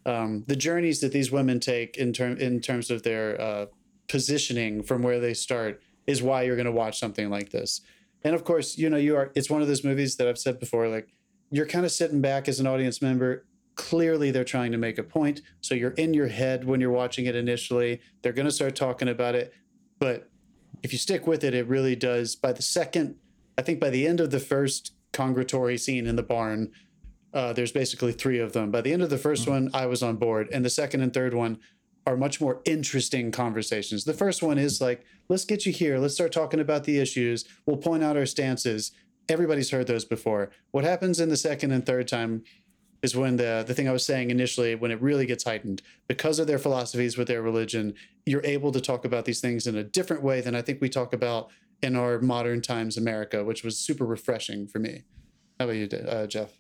um, 0.06 0.44
the 0.46 0.56
journeys 0.56 1.00
that 1.00 1.12
these 1.12 1.30
women 1.30 1.61
take 1.61 1.96
in 1.96 2.12
term 2.12 2.37
in 2.38 2.61
terms 2.61 2.90
of 2.90 3.02
their 3.02 3.40
uh, 3.40 3.66
positioning 4.08 4.82
from 4.82 5.02
where 5.02 5.20
they 5.20 5.34
start 5.34 5.82
is 6.06 6.22
why 6.22 6.42
you're 6.42 6.56
going 6.56 6.66
to 6.66 6.72
watch 6.72 6.98
something 6.98 7.28
like 7.30 7.50
this. 7.50 7.82
And 8.24 8.34
of 8.34 8.44
course, 8.44 8.78
you 8.78 8.88
know, 8.90 8.96
you 8.96 9.16
are. 9.16 9.30
It's 9.34 9.50
one 9.50 9.62
of 9.62 9.68
those 9.68 9.84
movies 9.84 10.16
that 10.16 10.28
I've 10.28 10.38
said 10.38 10.58
before. 10.58 10.88
Like 10.88 11.08
you're 11.50 11.66
kind 11.66 11.84
of 11.84 11.92
sitting 11.92 12.20
back 12.20 12.48
as 12.48 12.61
an 12.61 12.66
audience 12.66 13.00
member. 13.02 13.44
Clearly, 13.74 14.32
they're 14.32 14.44
trying 14.44 14.72
to 14.72 14.78
make 14.78 14.98
a 14.98 15.04
point. 15.04 15.40
So 15.61 15.74
you're 15.74 15.92
in 15.92 16.12
your 16.12 16.28
head 16.28 16.64
when 16.64 16.80
you're 16.80 16.90
watching 16.90 17.26
it 17.26 17.37
initially. 17.37 18.00
They're 18.22 18.32
going 18.32 18.46
to 18.46 18.52
start 18.52 18.74
talking 18.74 19.08
about 19.08 19.37
it, 19.37 19.54
but 20.00 20.28
if 20.82 20.92
you 20.92 20.98
stick 20.98 21.26
with 21.26 21.44
it, 21.44 21.54
it 21.54 21.66
really 21.66 21.96
does. 21.96 22.34
By 22.37 22.52
the 22.52 22.62
second, 22.62 23.16
I 23.56 23.62
think 23.62 23.80
by 23.80 23.90
the 23.90 24.06
end 24.06 24.20
of 24.20 24.30
the 24.30 24.40
first 24.40 24.92
congregatory 25.12 25.78
scene 25.78 26.06
in 26.06 26.16
the 26.16 26.22
barn, 26.22 26.72
uh, 27.34 27.52
there's 27.52 27.72
basically 27.72 28.12
three 28.12 28.38
of 28.38 28.52
them. 28.52 28.70
By 28.70 28.80
the 28.80 28.92
end 28.92 29.02
of 29.02 29.10
the 29.10 29.16
1st 29.16 29.48
one, 29.48 29.70
I 29.74 29.86
was 29.86 30.02
on 30.02 30.16
board, 30.16 30.48
and 30.52 30.64
the 30.64 30.70
second 30.70 31.02
and 31.02 31.12
third 31.12 31.34
one 31.34 31.58
are 32.06 32.16
much 32.16 32.40
more 32.40 32.62
interesting 32.64 33.30
conversations. 33.30 34.04
The 34.04 34.14
first 34.14 34.42
one 34.42 34.56
is 34.56 34.80
like, 34.80 35.04
let's 35.28 35.44
get 35.44 35.66
you 35.66 35.72
here. 35.72 35.98
Let's 35.98 36.14
start 36.14 36.32
talking 36.32 36.58
about 36.58 36.84
the 36.84 36.98
issues. 36.98 37.44
We'll 37.66 37.76
point 37.76 38.02
out 38.02 38.16
our 38.16 38.24
stances. 38.24 38.92
Everybody's 39.28 39.70
heard 39.70 39.86
those 39.86 40.06
before. 40.06 40.50
What 40.70 40.84
happens 40.84 41.20
in 41.20 41.28
the 41.28 41.36
second 41.36 41.70
and 41.70 41.84
third 41.84 42.08
time 42.08 42.44
is 43.02 43.14
when 43.14 43.36
the 43.36 43.62
the 43.66 43.74
thing 43.74 43.88
I 43.88 43.92
was 43.92 44.04
saying 44.04 44.30
initially, 44.30 44.74
when 44.74 44.90
it 44.90 45.00
really 45.02 45.26
gets 45.26 45.44
heightened 45.44 45.82
because 46.08 46.38
of 46.38 46.46
their 46.46 46.58
philosophies 46.58 47.16
with 47.18 47.28
their 47.28 47.42
religion, 47.42 47.94
you're 48.26 48.44
able 48.44 48.72
to 48.72 48.80
talk 48.80 49.04
about 49.04 49.24
these 49.26 49.40
things 49.40 49.66
in 49.66 49.76
a 49.76 49.84
different 49.84 50.22
way 50.22 50.40
than 50.40 50.54
I 50.54 50.62
think 50.62 50.80
we 50.80 50.88
talk 50.88 51.12
about 51.12 51.50
in 51.82 51.94
our 51.94 52.20
modern 52.20 52.60
times 52.60 52.96
America, 52.96 53.44
which 53.44 53.62
was 53.62 53.78
super 53.78 54.04
refreshing 54.04 54.66
for 54.66 54.78
me. 54.78 55.02
How 55.60 55.66
about 55.66 55.76
you, 55.76 55.88
uh, 56.08 56.26
Jeff? 56.26 56.58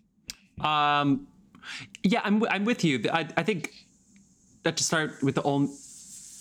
Um, 0.60 1.26
yeah, 2.02 2.20
I'm 2.24 2.42
I'm 2.50 2.64
with 2.64 2.84
you. 2.84 3.02
I 3.12 3.28
I 3.36 3.42
think 3.42 3.72
that 4.62 4.76
to 4.78 4.84
start 4.84 5.22
with 5.22 5.34
the 5.34 5.42
old. 5.42 5.70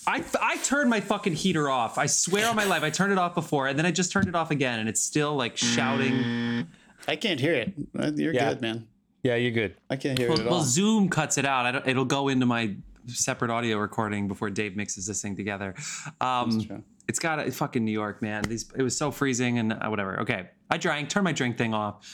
I, 0.10 0.24
I 0.42 0.56
turned 0.60 0.90
my 0.90 1.02
fucking 1.02 1.34
heater 1.34 1.70
off. 1.70 1.98
I 1.98 2.06
swear 2.06 2.48
on 2.48 2.56
my 2.56 2.64
life, 2.64 2.82
I 2.82 2.90
turned 2.90 3.12
it 3.12 3.18
off 3.18 3.36
before, 3.36 3.68
and 3.68 3.78
then 3.78 3.86
I 3.86 3.92
just 3.92 4.10
turned 4.10 4.30
it 4.30 4.36
off 4.36 4.52
again, 4.52 4.80
and 4.80 4.88
it's 4.88 5.02
still 5.02 5.36
like 5.36 5.58
shouting. 5.58 6.66
I 7.10 7.18
can't 7.18 7.42
hear 7.42 7.54
it. 7.56 7.74
Uh, 7.98 8.12
You're 8.16 8.34
Yeah. 8.34 8.50
good, 8.54 8.62
man. 8.62 8.88
Yeah, 9.24 9.36
you're 9.36 9.52
good. 9.52 9.76
I 9.90 9.98
can't 9.98 10.18
hear 10.18 10.30
Well, 10.30 10.38
it 10.38 10.42
at 10.44 10.46
well, 10.46 10.56
all. 10.60 10.64
Zoom 10.64 11.10
cuts 11.10 11.38
it 11.38 11.44
out. 11.46 11.66
I 11.66 11.72
don't, 11.74 11.86
it'll 11.88 12.06
go 12.06 12.30
into 12.30 12.46
my 12.46 12.76
separate 13.08 13.52
audio 13.52 13.78
recording 13.80 14.30
before 14.30 14.50
Dave 14.50 14.78
mixes 14.78 15.08
this 15.08 15.22
thing 15.22 15.36
together. 15.36 15.76
Um, 16.22 16.62
true. 16.66 16.84
it's 17.10 17.20
got 17.20 17.46
a 17.46 17.52
fucking 17.52 17.84
New 17.84 17.92
York, 17.92 18.22
man. 18.22 18.44
These 18.44 18.72
it 18.78 18.84
was 18.84 18.96
so 18.96 19.12
freezing 19.12 19.60
and 19.60 19.74
uh, 19.74 19.88
whatever. 19.90 20.22
Okay, 20.22 20.48
I 20.72 20.78
drank. 20.78 21.10
Turn 21.10 21.26
my 21.26 21.34
drink 21.34 21.58
thing 21.58 21.74
off. 21.74 22.06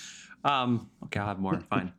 Um, 0.44 0.90
okay, 1.06 1.20
I'll 1.20 1.28
have 1.28 1.40
more. 1.40 1.60
Fine. 1.70 1.94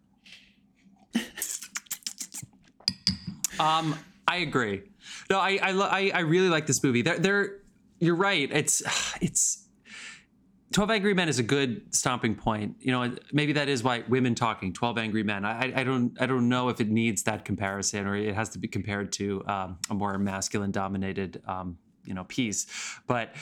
um, 3.59 3.97
I 4.27 4.39
agree. 4.39 4.83
No, 5.31 5.39
I 5.39 5.59
I, 5.63 5.71
lo- 5.73 5.89
I 5.91 6.11
I 6.15 6.21
really 6.21 6.49
like 6.49 6.67
this 6.67 6.83
movie. 6.83 7.03
There, 7.03 7.19
there. 7.19 7.57
You're 8.01 8.17
right. 8.17 8.51
It's 8.53 8.83
it's 9.21 9.69
12 10.73 10.91
Angry 10.91 11.15
Men 11.15 11.29
is 11.29 11.39
a 11.39 11.43
good 11.45 11.95
stomping 11.95 12.35
point. 12.35 12.77
You 12.81 12.91
know, 12.91 13.15
maybe 13.33 13.53
that 13.53 13.69
is 13.69 13.85
why 13.85 14.03
women 14.09 14.35
talking 14.35 14.73
12 14.73 14.99
Angry 14.99 15.23
Men. 15.23 15.45
I, 15.45 15.73
I 15.81 15.85
don't 15.85 16.21
I 16.21 16.27
don't 16.27 16.49
know 16.49 16.69
if 16.69 16.81
it 16.81 16.89
needs 16.89 17.23
that 17.25 17.45
comparison 17.45 18.07
or 18.07 18.17
it 18.17 18.35
has 18.35 18.49
to 18.51 18.59
be 18.59 18.67
compared 18.67 19.13
to 19.13 19.45
um, 19.47 19.79
a 19.89 19.95
more 19.95 20.19
masculine 20.19 20.73
dominated 20.73 21.41
um, 21.47 21.79
you 22.05 22.13
know 22.13 22.25
piece. 22.25 22.67
But 23.07 23.35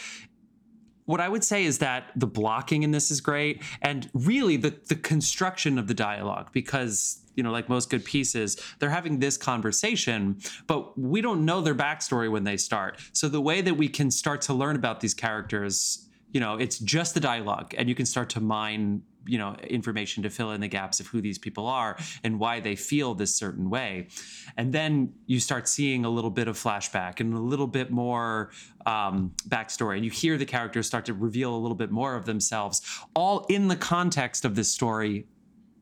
what 1.05 1.21
I 1.21 1.29
would 1.29 1.45
say 1.45 1.65
is 1.65 1.79
that 1.79 2.11
the 2.17 2.27
blocking 2.27 2.83
in 2.83 2.91
this 2.91 3.11
is 3.11 3.21
great, 3.21 3.63
and 3.81 4.09
really 4.15 4.57
the 4.57 4.71
the 4.89 4.95
construction 4.95 5.79
of 5.79 5.87
the 5.87 5.95
dialogue 5.95 6.51
because 6.53 7.21
you 7.35 7.43
know 7.43 7.51
like 7.51 7.69
most 7.69 7.89
good 7.89 8.05
pieces 8.05 8.63
they're 8.79 8.91
having 8.91 9.19
this 9.19 9.39
conversation 9.39 10.37
but 10.67 10.99
we 10.99 11.23
don't 11.23 11.47
know 11.47 11.63
their 11.63 11.75
backstory 11.75 12.31
when 12.31 12.45
they 12.45 12.57
start. 12.57 13.01
So 13.13 13.29
the 13.29 13.41
way 13.41 13.61
that 13.63 13.75
we 13.75 13.89
can 13.89 14.11
start 14.11 14.43
to 14.43 14.55
learn 14.55 14.77
about 14.77 15.01
these 15.01 15.15
characters 15.15 16.09
you 16.33 16.41
know 16.41 16.57
it's 16.57 16.79
just 16.79 17.15
the 17.15 17.21
dialogue 17.21 17.75
and 17.77 17.89
you 17.89 17.95
can 17.95 18.07
start 18.07 18.29
to 18.31 18.41
mine 18.41 19.03
you 19.27 19.39
know 19.39 19.55
information 19.69 20.23
to 20.23 20.31
fill 20.31 20.51
in 20.53 20.61
the 20.61 20.69
gaps 20.69 21.01
of 21.01 21.07
who 21.07 21.21
these 21.21 21.39
people 21.39 21.67
are 21.67 21.97
and 22.25 22.39
why 22.39 22.61
they 22.61 22.77
feel 22.77 23.15
this 23.15 23.35
certain 23.35 23.71
way. 23.71 24.09
And 24.57 24.73
then 24.73 25.13
you 25.27 25.41
start 25.41 25.69
seeing 25.69 26.05
a 26.05 26.11
little 26.11 26.31
bit 26.31 26.49
of 26.49 26.57
flashback 26.57 27.21
and 27.21 27.35
a 27.35 27.41
little 27.41 27.67
bit 27.67 27.91
more 27.91 28.51
um, 28.87 29.33
backstory. 29.49 29.97
And 29.97 30.05
you 30.05 30.11
hear 30.11 30.37
the 30.37 30.47
characters 30.47 30.87
start 30.87 31.05
to 31.07 31.15
reveal 31.15 31.55
a 31.55 31.59
little 31.59 31.77
bit 31.77 31.91
more 31.91 32.17
of 32.17 32.27
themselves 32.27 32.83
all 33.15 33.47
in 33.49 33.69
the 33.69 33.77
context 33.77 34.45
of 34.45 34.55
this 34.55 34.71
story 34.73 35.27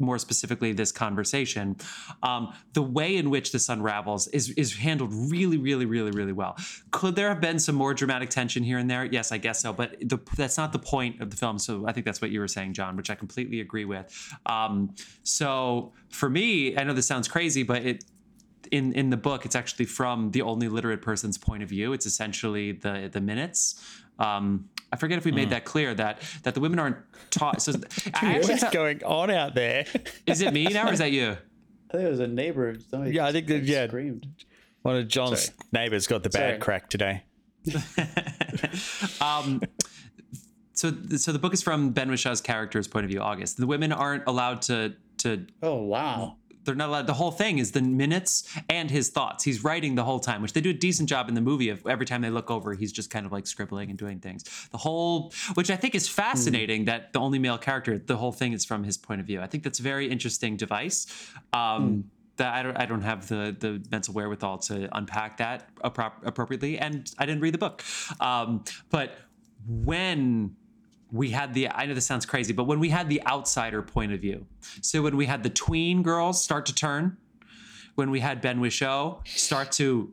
more 0.00 0.18
specifically 0.18 0.72
this 0.72 0.92
conversation 0.92 1.76
um, 2.22 2.52
the 2.72 2.82
way 2.82 3.16
in 3.16 3.30
which 3.30 3.52
this 3.52 3.68
unravels 3.68 4.28
is 4.28 4.50
is 4.50 4.76
handled 4.76 5.12
really 5.12 5.58
really 5.58 5.86
really 5.86 6.10
really 6.10 6.32
well. 6.32 6.56
Could 6.90 7.16
there 7.16 7.28
have 7.28 7.40
been 7.40 7.58
some 7.58 7.74
more 7.74 7.94
dramatic 7.94 8.30
tension 8.30 8.62
here 8.62 8.78
and 8.78 8.90
there? 8.90 9.04
Yes 9.04 9.32
i 9.32 9.38
guess 9.38 9.60
so 9.62 9.72
but 9.72 9.96
the, 10.00 10.18
that's 10.36 10.56
not 10.56 10.72
the 10.72 10.78
point 10.78 11.20
of 11.20 11.30
the 11.30 11.36
film 11.36 11.58
so 11.58 11.86
i 11.86 11.92
think 11.92 12.06
that's 12.06 12.20
what 12.20 12.30
you 12.30 12.40
were 12.40 12.48
saying 12.48 12.72
john 12.72 12.96
which 12.96 13.10
i 13.10 13.14
completely 13.14 13.60
agree 13.60 13.84
with. 13.84 14.34
Um, 14.46 14.94
so 15.22 15.92
for 16.10 16.28
me 16.28 16.76
i 16.76 16.84
know 16.84 16.92
this 16.92 17.06
sounds 17.06 17.28
crazy 17.28 17.62
but 17.62 17.84
it 17.84 18.04
in 18.70 18.92
in 18.92 19.10
the 19.10 19.16
book 19.16 19.44
it's 19.44 19.56
actually 19.56 19.84
from 19.84 20.30
the 20.30 20.42
only 20.42 20.68
literate 20.68 21.02
person's 21.02 21.38
point 21.38 21.62
of 21.62 21.68
view. 21.68 21.92
It's 21.92 22.06
essentially 22.06 22.72
the 22.72 23.08
the 23.12 23.20
minutes. 23.20 23.82
Um, 24.18 24.68
I 24.92 24.96
forget 24.96 25.18
if 25.18 25.24
we 25.24 25.32
made 25.32 25.50
that 25.50 25.64
clear 25.64 25.94
that 25.94 26.20
that 26.42 26.54
the 26.54 26.60
women 26.60 26.78
aren't 26.78 26.96
taught. 27.30 27.62
So 27.62 27.72
I 28.14 28.38
What's 28.40 28.60
thought- 28.60 28.72
going 28.72 29.02
on 29.04 29.30
out 29.30 29.54
there? 29.54 29.86
is 30.26 30.40
it 30.40 30.52
me 30.52 30.64
now 30.64 30.88
or 30.88 30.92
is 30.92 30.98
that 30.98 31.12
you? 31.12 31.36
I 31.88 31.92
think 31.92 32.04
it 32.06 32.10
was 32.10 32.20
a 32.20 32.26
neighbor. 32.26 32.76
Somebody 32.90 33.12
Yeah, 33.12 33.26
I 33.26 33.32
think 33.32 33.46
that- 33.48 33.62
yeah. 33.64 33.86
screamed. 33.86 34.26
One 34.82 34.96
of 34.96 35.08
John's 35.08 35.44
Sorry. 35.46 35.56
neighbors 35.72 36.06
got 36.06 36.22
the 36.22 36.30
bad 36.30 36.48
Sorry. 36.50 36.58
crack 36.58 36.88
today. 36.88 37.22
um, 39.20 39.60
so, 40.72 40.92
so 41.16 41.32
the 41.32 41.38
book 41.38 41.52
is 41.52 41.62
from 41.62 41.90
Ben 41.90 42.08
Whishaw's 42.08 42.40
character's 42.40 42.88
point 42.88 43.04
of 43.04 43.10
view. 43.10 43.20
August. 43.20 43.58
The 43.58 43.66
women 43.66 43.92
aren't 43.92 44.24
allowed 44.26 44.62
to 44.62 44.94
to. 45.18 45.46
Oh 45.62 45.82
wow. 45.82 46.36
They're 46.64 46.74
not 46.74 46.88
allowed. 46.88 47.06
The 47.06 47.14
whole 47.14 47.30
thing 47.30 47.58
is 47.58 47.72
the 47.72 47.82
minutes 47.82 48.44
and 48.68 48.90
his 48.90 49.08
thoughts. 49.10 49.44
He's 49.44 49.64
writing 49.64 49.94
the 49.94 50.04
whole 50.04 50.20
time, 50.20 50.42
which 50.42 50.52
they 50.52 50.60
do 50.60 50.70
a 50.70 50.74
decent 50.74 51.08
job 51.08 51.28
in 51.28 51.34
the 51.34 51.40
movie. 51.40 51.68
Of 51.70 51.86
every 51.86 52.06
time 52.06 52.20
they 52.20 52.30
look 52.30 52.50
over, 52.50 52.74
he's 52.74 52.92
just 52.92 53.10
kind 53.10 53.24
of 53.26 53.32
like 53.32 53.46
scribbling 53.46 53.88
and 53.90 53.98
doing 53.98 54.18
things. 54.20 54.44
The 54.70 54.78
whole, 54.78 55.32
which 55.54 55.70
I 55.70 55.76
think 55.76 55.94
is 55.94 56.08
fascinating, 56.08 56.84
that 56.84 57.12
the 57.12 57.20
only 57.20 57.38
male 57.38 57.58
character, 57.58 57.98
the 57.98 58.16
whole 58.16 58.32
thing 58.32 58.52
is 58.52 58.64
from 58.64 58.84
his 58.84 58.96
point 58.98 59.20
of 59.20 59.26
view. 59.26 59.40
I 59.40 59.46
think 59.46 59.64
that's 59.64 59.80
a 59.80 59.82
very 59.82 60.08
interesting 60.10 60.56
device. 60.56 61.06
Um, 61.52 62.04
That 62.36 62.54
I 62.54 62.62
don't, 62.62 62.76
I 62.76 62.86
don't 62.86 63.02
have 63.02 63.28
the 63.28 63.54
the 63.58 63.82
mental 63.90 64.14
wherewithal 64.14 64.58
to 64.68 64.88
unpack 64.96 65.36
that 65.38 65.58
appro- 65.84 66.22
appropriately, 66.24 66.78
and 66.78 67.12
I 67.18 67.26
didn't 67.26 67.42
read 67.42 67.52
the 67.52 67.58
book. 67.58 67.82
Um, 68.18 68.64
but 68.88 69.08
when 69.66 70.56
we 71.12 71.30
had 71.30 71.54
the 71.54 71.68
I 71.68 71.86
know 71.86 71.94
this 71.94 72.06
sounds 72.06 72.26
crazy, 72.26 72.52
but 72.52 72.64
when 72.64 72.80
we 72.80 72.88
had 72.90 73.08
the 73.08 73.24
outsider 73.26 73.82
point 73.82 74.12
of 74.12 74.20
view. 74.20 74.46
So 74.80 75.02
when 75.02 75.16
we 75.16 75.26
had 75.26 75.42
the 75.42 75.50
tween 75.50 76.02
girls 76.02 76.42
start 76.42 76.66
to 76.66 76.74
turn, 76.74 77.16
when 77.94 78.10
we 78.10 78.20
had 78.20 78.40
Ben 78.40 78.60
Whishaw 78.60 79.20
start 79.26 79.72
to 79.72 80.12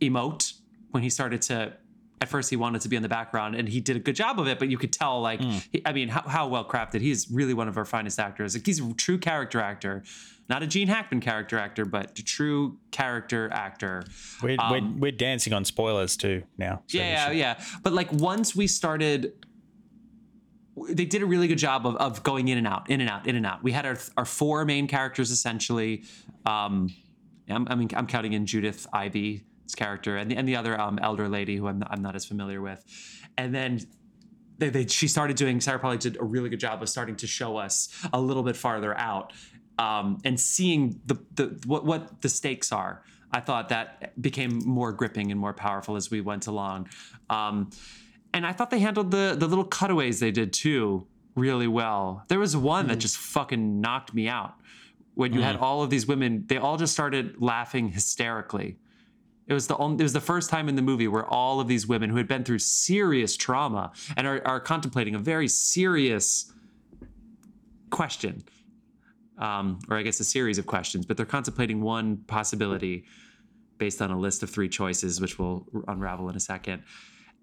emote, 0.00 0.54
when 0.90 1.02
he 1.02 1.10
started 1.10 1.42
to 1.42 1.72
at 2.20 2.28
first 2.28 2.48
he 2.48 2.56
wanted 2.56 2.80
to 2.80 2.88
be 2.88 2.96
in 2.96 3.02
the 3.02 3.08
background 3.08 3.54
and 3.54 3.68
he 3.68 3.80
did 3.80 3.96
a 3.96 3.98
good 3.98 4.16
job 4.16 4.38
of 4.40 4.46
it, 4.46 4.58
but 4.58 4.68
you 4.70 4.78
could 4.78 4.92
tell 4.92 5.20
like 5.20 5.40
he- 5.42 5.82
I 5.84 5.92
mean 5.92 6.08
how, 6.08 6.22
how 6.22 6.48
well 6.48 6.64
crafted. 6.64 7.00
He's 7.00 7.30
really 7.30 7.54
one 7.54 7.68
of 7.68 7.76
our 7.76 7.84
finest 7.84 8.18
actors. 8.18 8.54
Like, 8.54 8.64
he's 8.66 8.80
a 8.80 8.92
true 8.94 9.18
character 9.18 9.60
actor. 9.60 10.02
Not 10.48 10.62
a 10.62 10.66
Gene 10.66 10.88
Hackman 10.88 11.20
character 11.20 11.58
actor, 11.58 11.86
but 11.86 12.18
a 12.18 12.22
true 12.22 12.76
character 12.90 13.50
actor. 13.50 14.04
We're, 14.42 14.56
we're, 14.70 14.80
we're 14.98 15.12
dancing 15.12 15.54
on 15.54 15.64
spoilers 15.64 16.16
too 16.18 16.42
now. 16.58 16.82
so 16.86 16.98
Um, 16.98 17.04
Yeah, 17.04 17.30
yeah. 17.30 17.64
But 17.82 17.94
like 17.94 18.12
once 18.12 18.54
we 18.54 18.66
started, 18.66 19.32
they 20.88 21.04
did 21.04 21.22
a 21.22 21.26
really 21.26 21.46
good 21.46 21.58
job 21.58 21.86
of, 21.86 21.96
of 21.96 22.22
going 22.22 22.48
in 22.48 22.58
and 22.58 22.66
out, 22.66 22.90
in 22.90 23.00
and 23.00 23.08
out, 23.08 23.26
in 23.26 23.36
and 23.36 23.46
out. 23.46 23.62
We 23.62 23.72
had 23.72 23.86
our 23.86 23.98
our 24.16 24.24
four 24.24 24.64
main 24.64 24.86
characters 24.88 25.30
essentially. 25.30 26.04
Um, 26.46 26.94
I'm, 27.48 27.66
I 27.68 27.74
mean, 27.74 27.88
I'm 27.94 28.06
counting 28.06 28.32
in 28.32 28.46
Judith 28.46 28.86
Ivey's 28.92 29.42
character 29.76 30.16
and 30.16 30.30
the, 30.30 30.36
and 30.36 30.48
the 30.48 30.56
other 30.56 30.80
um, 30.80 30.98
elder 31.00 31.28
lady 31.28 31.56
who 31.56 31.68
I'm 31.68 31.78
not, 31.78 31.90
I'm 31.90 32.02
not 32.02 32.16
as 32.16 32.24
familiar 32.24 32.60
with, 32.60 32.84
and 33.36 33.54
then. 33.54 33.80
They, 34.56 34.68
they, 34.68 34.86
she 34.86 35.08
started 35.08 35.34
doing. 35.34 35.60
Sarah 35.60 35.80
Polley 35.80 35.98
did 35.98 36.16
a 36.20 36.22
really 36.22 36.48
good 36.48 36.60
job 36.60 36.80
of 36.80 36.88
starting 36.88 37.16
to 37.16 37.26
show 37.26 37.56
us 37.56 37.88
a 38.12 38.20
little 38.20 38.44
bit 38.44 38.54
farther 38.54 38.96
out, 38.96 39.32
um, 39.80 40.20
and 40.24 40.38
seeing 40.38 41.00
the, 41.06 41.16
the 41.34 41.60
what 41.66 41.84
what 41.84 42.22
the 42.22 42.28
stakes 42.28 42.70
are. 42.70 43.02
I 43.32 43.40
thought 43.40 43.70
that 43.70 44.20
became 44.22 44.60
more 44.64 44.92
gripping 44.92 45.32
and 45.32 45.40
more 45.40 45.52
powerful 45.52 45.96
as 45.96 46.08
we 46.08 46.20
went 46.20 46.46
along. 46.46 46.88
Um, 47.28 47.70
and 48.34 48.44
I 48.44 48.52
thought 48.52 48.70
they 48.70 48.80
handled 48.80 49.10
the 49.10 49.34
the 49.38 49.46
little 49.46 49.64
cutaways 49.64 50.20
they 50.20 50.32
did 50.32 50.52
too 50.52 51.06
really 51.34 51.68
well. 51.68 52.24
There 52.28 52.38
was 52.38 52.56
one 52.56 52.88
that 52.88 52.98
just 52.98 53.16
fucking 53.16 53.80
knocked 53.80 54.12
me 54.12 54.28
out 54.28 54.54
when 55.14 55.32
you 55.32 55.40
had 55.40 55.56
all 55.56 55.82
of 55.82 55.90
these 55.90 56.06
women. 56.06 56.44
They 56.46 56.58
all 56.58 56.76
just 56.76 56.92
started 56.92 57.40
laughing 57.40 57.88
hysterically. 57.88 58.76
It 59.46 59.52
was 59.52 59.66
the 59.66 59.76
only, 59.76 60.00
it 60.00 60.04
was 60.04 60.12
the 60.12 60.20
first 60.20 60.48
time 60.48 60.68
in 60.68 60.76
the 60.76 60.82
movie 60.82 61.08
where 61.08 61.26
all 61.26 61.60
of 61.60 61.68
these 61.68 61.86
women 61.86 62.08
who 62.08 62.16
had 62.16 62.28
been 62.28 62.44
through 62.44 62.60
serious 62.60 63.36
trauma 63.36 63.92
and 64.16 64.26
are, 64.26 64.40
are 64.46 64.60
contemplating 64.60 65.14
a 65.14 65.18
very 65.18 65.48
serious 65.48 66.52
question, 67.90 68.44
um, 69.38 69.80
or 69.90 69.98
I 69.98 70.02
guess 70.02 70.18
a 70.20 70.24
series 70.24 70.56
of 70.56 70.66
questions, 70.66 71.04
but 71.04 71.16
they're 71.16 71.26
contemplating 71.26 71.82
one 71.82 72.18
possibility 72.26 73.04
based 73.76 74.00
on 74.00 74.10
a 74.10 74.18
list 74.18 74.42
of 74.42 74.50
three 74.50 74.68
choices, 74.68 75.20
which 75.20 75.38
we'll 75.38 75.66
unravel 75.88 76.28
in 76.30 76.36
a 76.36 76.40
second. 76.40 76.84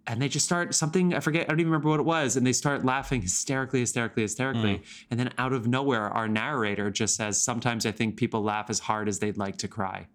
And 0.08 0.22
they 0.22 0.28
just 0.28 0.45
start 0.45 0.74
something, 0.74 1.14
I 1.14 1.20
forget, 1.20 1.43
I 1.43 1.49
don't 1.49 1.60
even 1.60 1.72
remember 1.72 1.89
what 1.89 1.99
it 1.99 2.06
was. 2.06 2.36
And 2.36 2.45
they 2.45 2.54
start 2.54 2.84
laughing 2.84 3.22
hysterically, 3.22 3.82
hysterically, 3.82 4.24
hysterically. 4.24 4.80
Mm. 4.80 4.84
And 5.12 5.20
then 5.20 5.34
out 5.38 5.54
of 5.54 5.68
nowhere, 5.68 6.10
our 6.10 6.28
narrator 6.28 6.89
just 6.89 7.16
says, 7.16 7.41
Sometimes 7.41 7.86
I 7.86 7.91
think 7.91 8.18
people 8.18 8.41
laugh 8.41 8.70
as 8.70 8.80
hard 8.80 9.08
as 9.08 9.20
they'd 9.20 9.38
like 9.38 9.58
to 9.58 9.68
cry. 9.68 10.08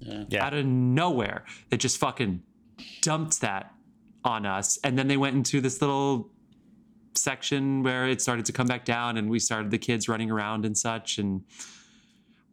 Yeah. 0.00 0.46
Out 0.46 0.54
of 0.54 0.64
nowhere, 0.64 1.44
they 1.68 1.76
just 1.76 1.98
fucking 1.98 2.42
dumped 3.02 3.40
that 3.40 3.74
on 4.24 4.46
us. 4.46 4.78
And 4.84 4.98
then 4.98 5.08
they 5.08 5.16
went 5.16 5.36
into 5.36 5.60
this 5.60 5.80
little 5.80 6.30
section 7.14 7.82
where 7.82 8.08
it 8.08 8.22
started 8.22 8.46
to 8.46 8.52
come 8.52 8.66
back 8.66 8.84
down 8.84 9.16
and 9.16 9.28
we 9.28 9.38
started 9.38 9.70
the 9.70 9.78
kids 9.78 10.08
running 10.08 10.30
around 10.30 10.64
and 10.64 10.76
such. 10.76 11.18
And 11.18 11.42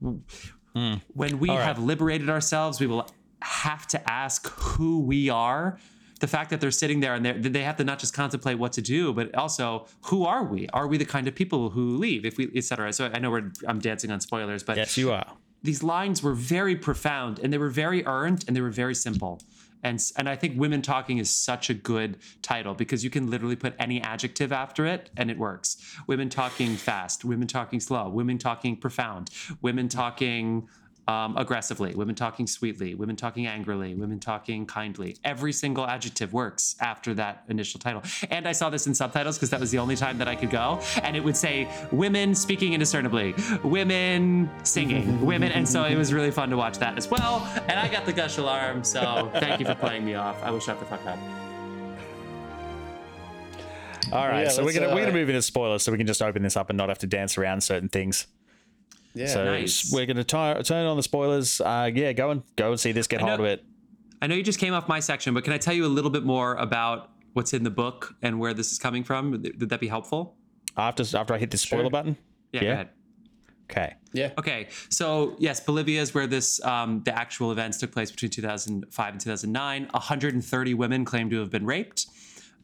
hmm. 0.02 0.96
when 1.14 1.40
we 1.40 1.50
All 1.50 1.58
right. 1.58 1.66
have 1.66 1.80
liberated 1.80 2.30
ourselves, 2.30 2.80
we 2.80 2.88
will 2.88 3.08
have 3.42 3.88
to 3.88 4.10
ask 4.10 4.48
who 4.50 5.00
we 5.00 5.30
are. 5.30 5.80
The 6.22 6.28
fact 6.28 6.50
that 6.52 6.62
they're 6.62 6.72
sitting 6.72 7.02
there 7.02 7.14
and 7.14 7.26
they 7.26 7.64
have 7.64 7.76
to 7.76 7.84
not 7.84 8.00
just 8.00 8.14
contemplate 8.14 8.58
what 8.58 8.72
to 8.74 8.82
do, 8.82 9.14
but 9.14 9.36
also 9.36 9.86
who 10.06 10.26
are 10.26 10.44
we? 10.46 10.68
Are 10.70 10.88
we 10.88 10.98
the 10.98 11.06
kind 11.06 11.28
of 11.28 11.36
people 11.36 11.70
who 11.72 11.98
leave? 11.98 12.26
If 12.26 12.38
we, 12.38 12.50
etc. 12.56 12.94
So 12.94 13.12
I 13.14 13.20
know 13.20 13.30
we're 13.32 13.52
I'm 13.68 13.80
dancing 13.80 14.12
on 14.12 14.22
spoilers, 14.22 14.64
but 14.64 14.78
Yes, 14.78 14.98
you 14.98 15.12
are. 15.12 15.28
these 15.62 15.84
lines 15.84 16.24
were 16.24 16.34
very 16.34 16.76
profound 16.78 17.40
and 17.40 17.52
they 17.52 17.58
were 17.58 17.70
very 17.70 18.06
earned 18.06 18.46
and 18.48 18.56
they 18.56 18.62
were 18.62 18.72
very 18.72 18.96
simple. 18.96 19.42
And, 19.84 20.02
and 20.16 20.28
I 20.28 20.36
think 20.36 20.58
women 20.60 20.82
talking 20.82 21.20
is 21.20 21.30
such 21.30 21.70
a 21.70 21.74
good 21.76 22.18
title 22.42 22.74
because 22.74 23.04
you 23.04 23.12
can 23.12 23.30
literally 23.30 23.56
put 23.58 23.76
any 23.78 24.02
adjective 24.02 24.52
after 24.52 24.86
it 24.88 25.12
and 25.18 25.30
it 25.30 25.38
works. 25.38 25.78
Women 26.08 26.30
talking 26.30 26.76
fast, 26.76 27.24
women 27.24 27.48
talking 27.48 27.80
slow, 27.80 28.10
women 28.10 28.40
talking 28.40 28.78
profound, 28.78 29.30
women 29.62 29.88
talking 29.90 30.68
um, 31.08 31.38
aggressively, 31.38 31.94
women 31.96 32.16
talking 32.16 32.48
sweetly, 32.48 32.96
women 32.96 33.16
talking 33.16 33.48
angrily, 33.48 33.94
women 33.94 34.20
talking 34.20 34.66
kindly. 34.66 35.18
Every 35.24 35.54
single 35.54 35.86
adjective 35.86 36.34
works 36.34 36.76
after 36.80 37.14
that 37.16 37.44
initial 37.50 37.80
title. 37.80 38.02
And 38.30 38.48
I 38.48 38.52
saw 38.52 38.70
this 38.70 38.88
in 38.88 38.96
subtitles 38.96 39.38
because 39.38 39.50
that 39.52 39.60
was 39.60 39.72
the 39.72 39.78
only 39.78 39.96
time 39.96 40.18
that 40.18 40.28
I 40.28 40.36
could 40.36 40.50
go. 40.50 40.82
And 41.04 41.16
it 41.16 41.24
would 41.24 41.38
say 41.38 41.68
women 41.92 42.34
speaking 42.34 42.74
indiscernibly, 42.74 43.36
women 43.64 44.50
singing, 44.64 45.26
women. 45.26 45.52
And 45.52 45.68
so 45.68 45.84
it 45.84 45.96
was 45.96 46.14
really 46.14 46.32
fun 46.32 46.50
to 46.50 46.58
watch 46.58 46.80
that 46.80 46.98
as 46.98 47.10
well. 47.10 47.48
And 47.68 47.80
I 47.80 47.88
got 47.88 48.06
the 48.06 48.14
gush 48.14 48.38
alarm. 48.38 48.84
So 48.84 49.30
thank 49.40 49.60
you 49.60 49.66
for 49.66 49.76
playing 49.76 50.06
me 50.06 50.16
off. 50.16 50.42
I 50.44 50.52
will 50.52 50.60
shut 50.60 50.80
the 50.80 50.86
fuck 50.86 51.06
up. 51.06 51.20
All 54.12 54.28
right, 54.28 54.44
Yeah, 54.44 54.50
so 54.50 54.64
we're 54.64 54.74
gonna 54.74 54.88
we're 54.94 55.02
uh, 55.02 55.06
gonna 55.06 55.14
move 55.14 55.30
into 55.30 55.42
spoilers, 55.42 55.82
so 55.82 55.92
we 55.92 55.98
can 55.98 56.06
just 56.06 56.22
open 56.22 56.44
this 56.44 56.56
up 56.56 56.70
and 56.70 56.78
not 56.78 56.90
have 56.90 57.00
to 57.00 57.08
dance 57.08 57.38
around 57.40 57.62
certain 57.62 57.90
things. 57.90 58.28
Yeah. 59.16 59.28
So 59.28 59.46
Nice. 59.46 59.92
we're 59.92 60.06
gonna 60.06 60.24
turn 60.24 60.86
on 60.86 60.98
the 60.98 61.04
spoilers. 61.04 61.62
Uh, 61.62 61.90
yeah, 61.94 62.12
go 62.14 62.30
and 62.32 62.44
go 62.56 62.72
and 62.72 62.80
see 62.80 62.92
this. 62.92 63.08
Get 63.08 63.22
I 63.22 63.24
know- 63.24 63.28
hold 63.30 63.40
of 63.42 63.46
it. 63.48 63.64
I 64.22 64.28
know 64.28 64.36
you 64.36 64.44
just 64.44 64.60
came 64.60 64.74
off 64.74 64.88
my 64.88 65.00
section, 65.00 65.34
but 65.34 65.44
can 65.44 65.54
I 65.54 65.58
tell 65.58 65.74
you 65.74 65.86
a 65.86 65.88
little 65.88 66.10
bit 66.12 66.24
more 66.24 66.56
about 66.56 67.12
what's 67.34 67.54
in 67.54 67.64
the 67.64 67.70
book 67.70 68.16
and 68.22 68.40
where 68.40 68.54
this 68.54 68.72
is 68.72 68.80
coming 68.80 69.04
from? 69.04 69.32
Would 69.32 69.60
would 69.60 69.70
that 69.70 69.80
be 69.80 69.88
helpful? 69.88 70.36
After 70.78 71.04
after 71.18 71.34
I 71.34 71.38
hit 71.38 71.52
the 71.52 71.58
spoiler 71.58 71.84
Sure. 71.84 71.90
button. 71.92 72.18
Yeah, 72.52 72.62
Yeah. 72.62 72.68
go 72.68 72.74
ahead. 72.74 72.90
Okay. 73.72 73.94
yeah. 74.14 74.30
Okay, 74.38 74.68
so 74.90 75.36
yes, 75.40 75.60
Bolivia 75.60 76.00
is 76.02 76.14
where 76.14 76.28
this 76.28 76.64
um, 76.64 77.02
the 77.04 77.18
actual 77.18 77.52
events 77.52 77.78
took 77.80 77.92
place 77.92 78.12
between 78.12 78.30
2005 78.30 79.12
and 79.14 79.20
2009. 79.22 79.88
130 79.92 80.74
women 80.76 81.04
claim 81.04 81.30
to 81.32 81.40
have 81.40 81.50
been 81.50 81.66
raped, 81.66 82.06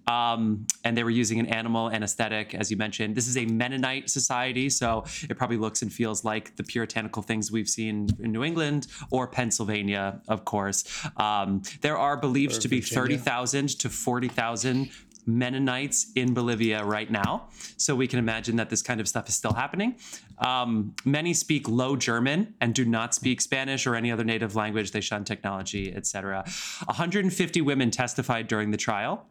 um, 0.07 0.65
and 0.83 0.97
they 0.97 1.03
were 1.03 1.09
using 1.09 1.39
an 1.39 1.47
animal 1.47 1.89
anesthetic, 1.89 2.55
as 2.55 2.71
you 2.71 2.77
mentioned. 2.77 3.15
This 3.15 3.27
is 3.27 3.37
a 3.37 3.45
Mennonite 3.45 4.09
society, 4.09 4.69
so 4.69 5.05
it 5.29 5.37
probably 5.37 5.57
looks 5.57 5.81
and 5.81 5.91
feels 5.91 6.23
like 6.23 6.55
the 6.55 6.63
puritanical 6.63 7.21
things 7.21 7.51
we've 7.51 7.69
seen 7.69 8.09
in 8.19 8.31
New 8.31 8.43
England 8.43 8.87
or 9.09 9.27
Pennsylvania, 9.27 10.21
of 10.27 10.45
course. 10.45 10.83
Um, 11.17 11.61
there 11.81 11.97
are 11.97 12.17
believed 12.17 12.61
to 12.61 12.67
be 12.67 12.81
30,000 12.81 13.69
to 13.79 13.89
40,000 13.89 14.89
Mennonites 15.25 16.11
in 16.15 16.33
Bolivia 16.33 16.83
right 16.83 17.09
now. 17.09 17.47
So 17.77 17.95
we 17.95 18.07
can 18.07 18.19
imagine 18.19 18.55
that 18.57 18.69
this 18.69 18.81
kind 18.81 18.99
of 18.99 19.07
stuff 19.07 19.29
is 19.29 19.35
still 19.35 19.53
happening. 19.53 19.95
Um, 20.39 20.95
many 21.05 21.33
speak 21.33 21.69
Low 21.69 21.95
German 21.95 22.55
and 22.59 22.73
do 22.73 22.85
not 22.85 23.13
speak 23.13 23.41
Spanish 23.41 23.85
or 23.85 23.95
any 23.95 24.11
other 24.11 24.23
native 24.23 24.55
language. 24.55 24.91
They 24.91 25.01
shun 25.01 25.23
technology, 25.23 25.93
etc. 25.93 26.43
150 26.85 27.61
women 27.61 27.91
testified 27.91 28.47
during 28.47 28.71
the 28.71 28.77
trial, 28.77 29.25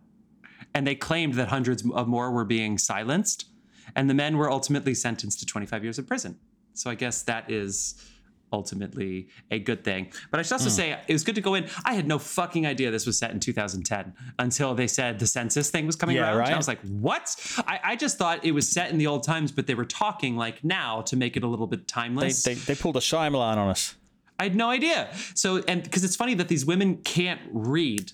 and 0.75 0.87
they 0.87 0.95
claimed 0.95 1.35
that 1.35 1.49
hundreds 1.49 1.89
of 1.91 2.09
more 2.09 2.31
were 2.31 2.45
being 2.45 2.79
silenced, 2.79 3.47
and 3.97 4.09
the 4.09 4.15
men 4.15 4.37
were 4.37 4.51
ultimately 4.51 4.95
sentenced 4.95 5.41
to 5.41 5.47
25 5.47 5.83
years 5.85 5.99
in 5.99 6.05
prison. 6.05 6.39
So 6.75 6.91
I 6.91 6.95
guess 6.95 7.23
that 7.23 7.51
is 7.51 7.95
ultimately 8.53 9.29
a 9.51 9.59
good 9.61 9.85
thing. 9.85 10.11
But 10.31 10.41
I 10.41 10.43
should 10.43 10.55
also 10.55 10.71
Hmm. 10.71 10.75
say 10.75 10.99
it 11.07 11.13
was 11.13 11.23
good 11.23 11.37
to 11.37 11.41
go 11.41 11.55
in. 11.55 11.69
I 11.85 11.95
had 11.95 12.07
no 12.09 12.19
fucking 12.19 12.67
idea 12.67 12.91
this 12.91 13.07
was 13.07 13.17
set 13.17 13.31
in 13.31 13.39
2010 13.39 14.13
until 14.41 14.75
they 14.75 14.89
said 14.89 15.19
the 15.21 15.27
census 15.27 15.71
thing 15.71 15.87
was 15.87 15.95
coming 15.97 16.17
Yeah, 16.17 16.31
around. 16.31 16.37
right? 16.39 16.53
I 16.53 16.57
was 16.57 16.67
like, 16.67 16.81
what? 16.83 17.37
I, 17.67 17.81
I 17.85 17.97
just 17.97 18.19
thought 18.19 18.45
it 18.45 18.51
was 18.53 18.69
set 18.69 18.91
in 18.91 18.99
the 18.99 19.07
old 19.07 19.23
times, 19.25 19.53
but 19.53 19.67
they 19.69 19.75
were 19.75 19.85
talking 19.85 20.37
like 20.37 20.65
now 20.65 21.01
to 21.03 21.17
make 21.17 21.37
it 21.37 21.45
a 21.45 21.47
little 21.47 21.67
bit 21.69 21.81
They, 21.81 21.93
timeless. 21.93 22.43
they, 22.43 22.55
they 22.55 22.75
pulled 22.75 22.97
a 22.97 23.01
Shyamalan 23.01 23.57
on 23.57 23.69
us. 23.69 23.95
I 24.39 24.45
had 24.45 24.57
no 24.57 24.69
idea. 24.71 25.13
So, 25.35 25.59
and 25.69 25.83
because 25.85 26.03
it's 26.03 26.17
funny 26.17 26.35
that 26.35 26.49
these 26.49 26.65
women 26.67 26.97
can't 27.03 27.41
read 27.53 28.13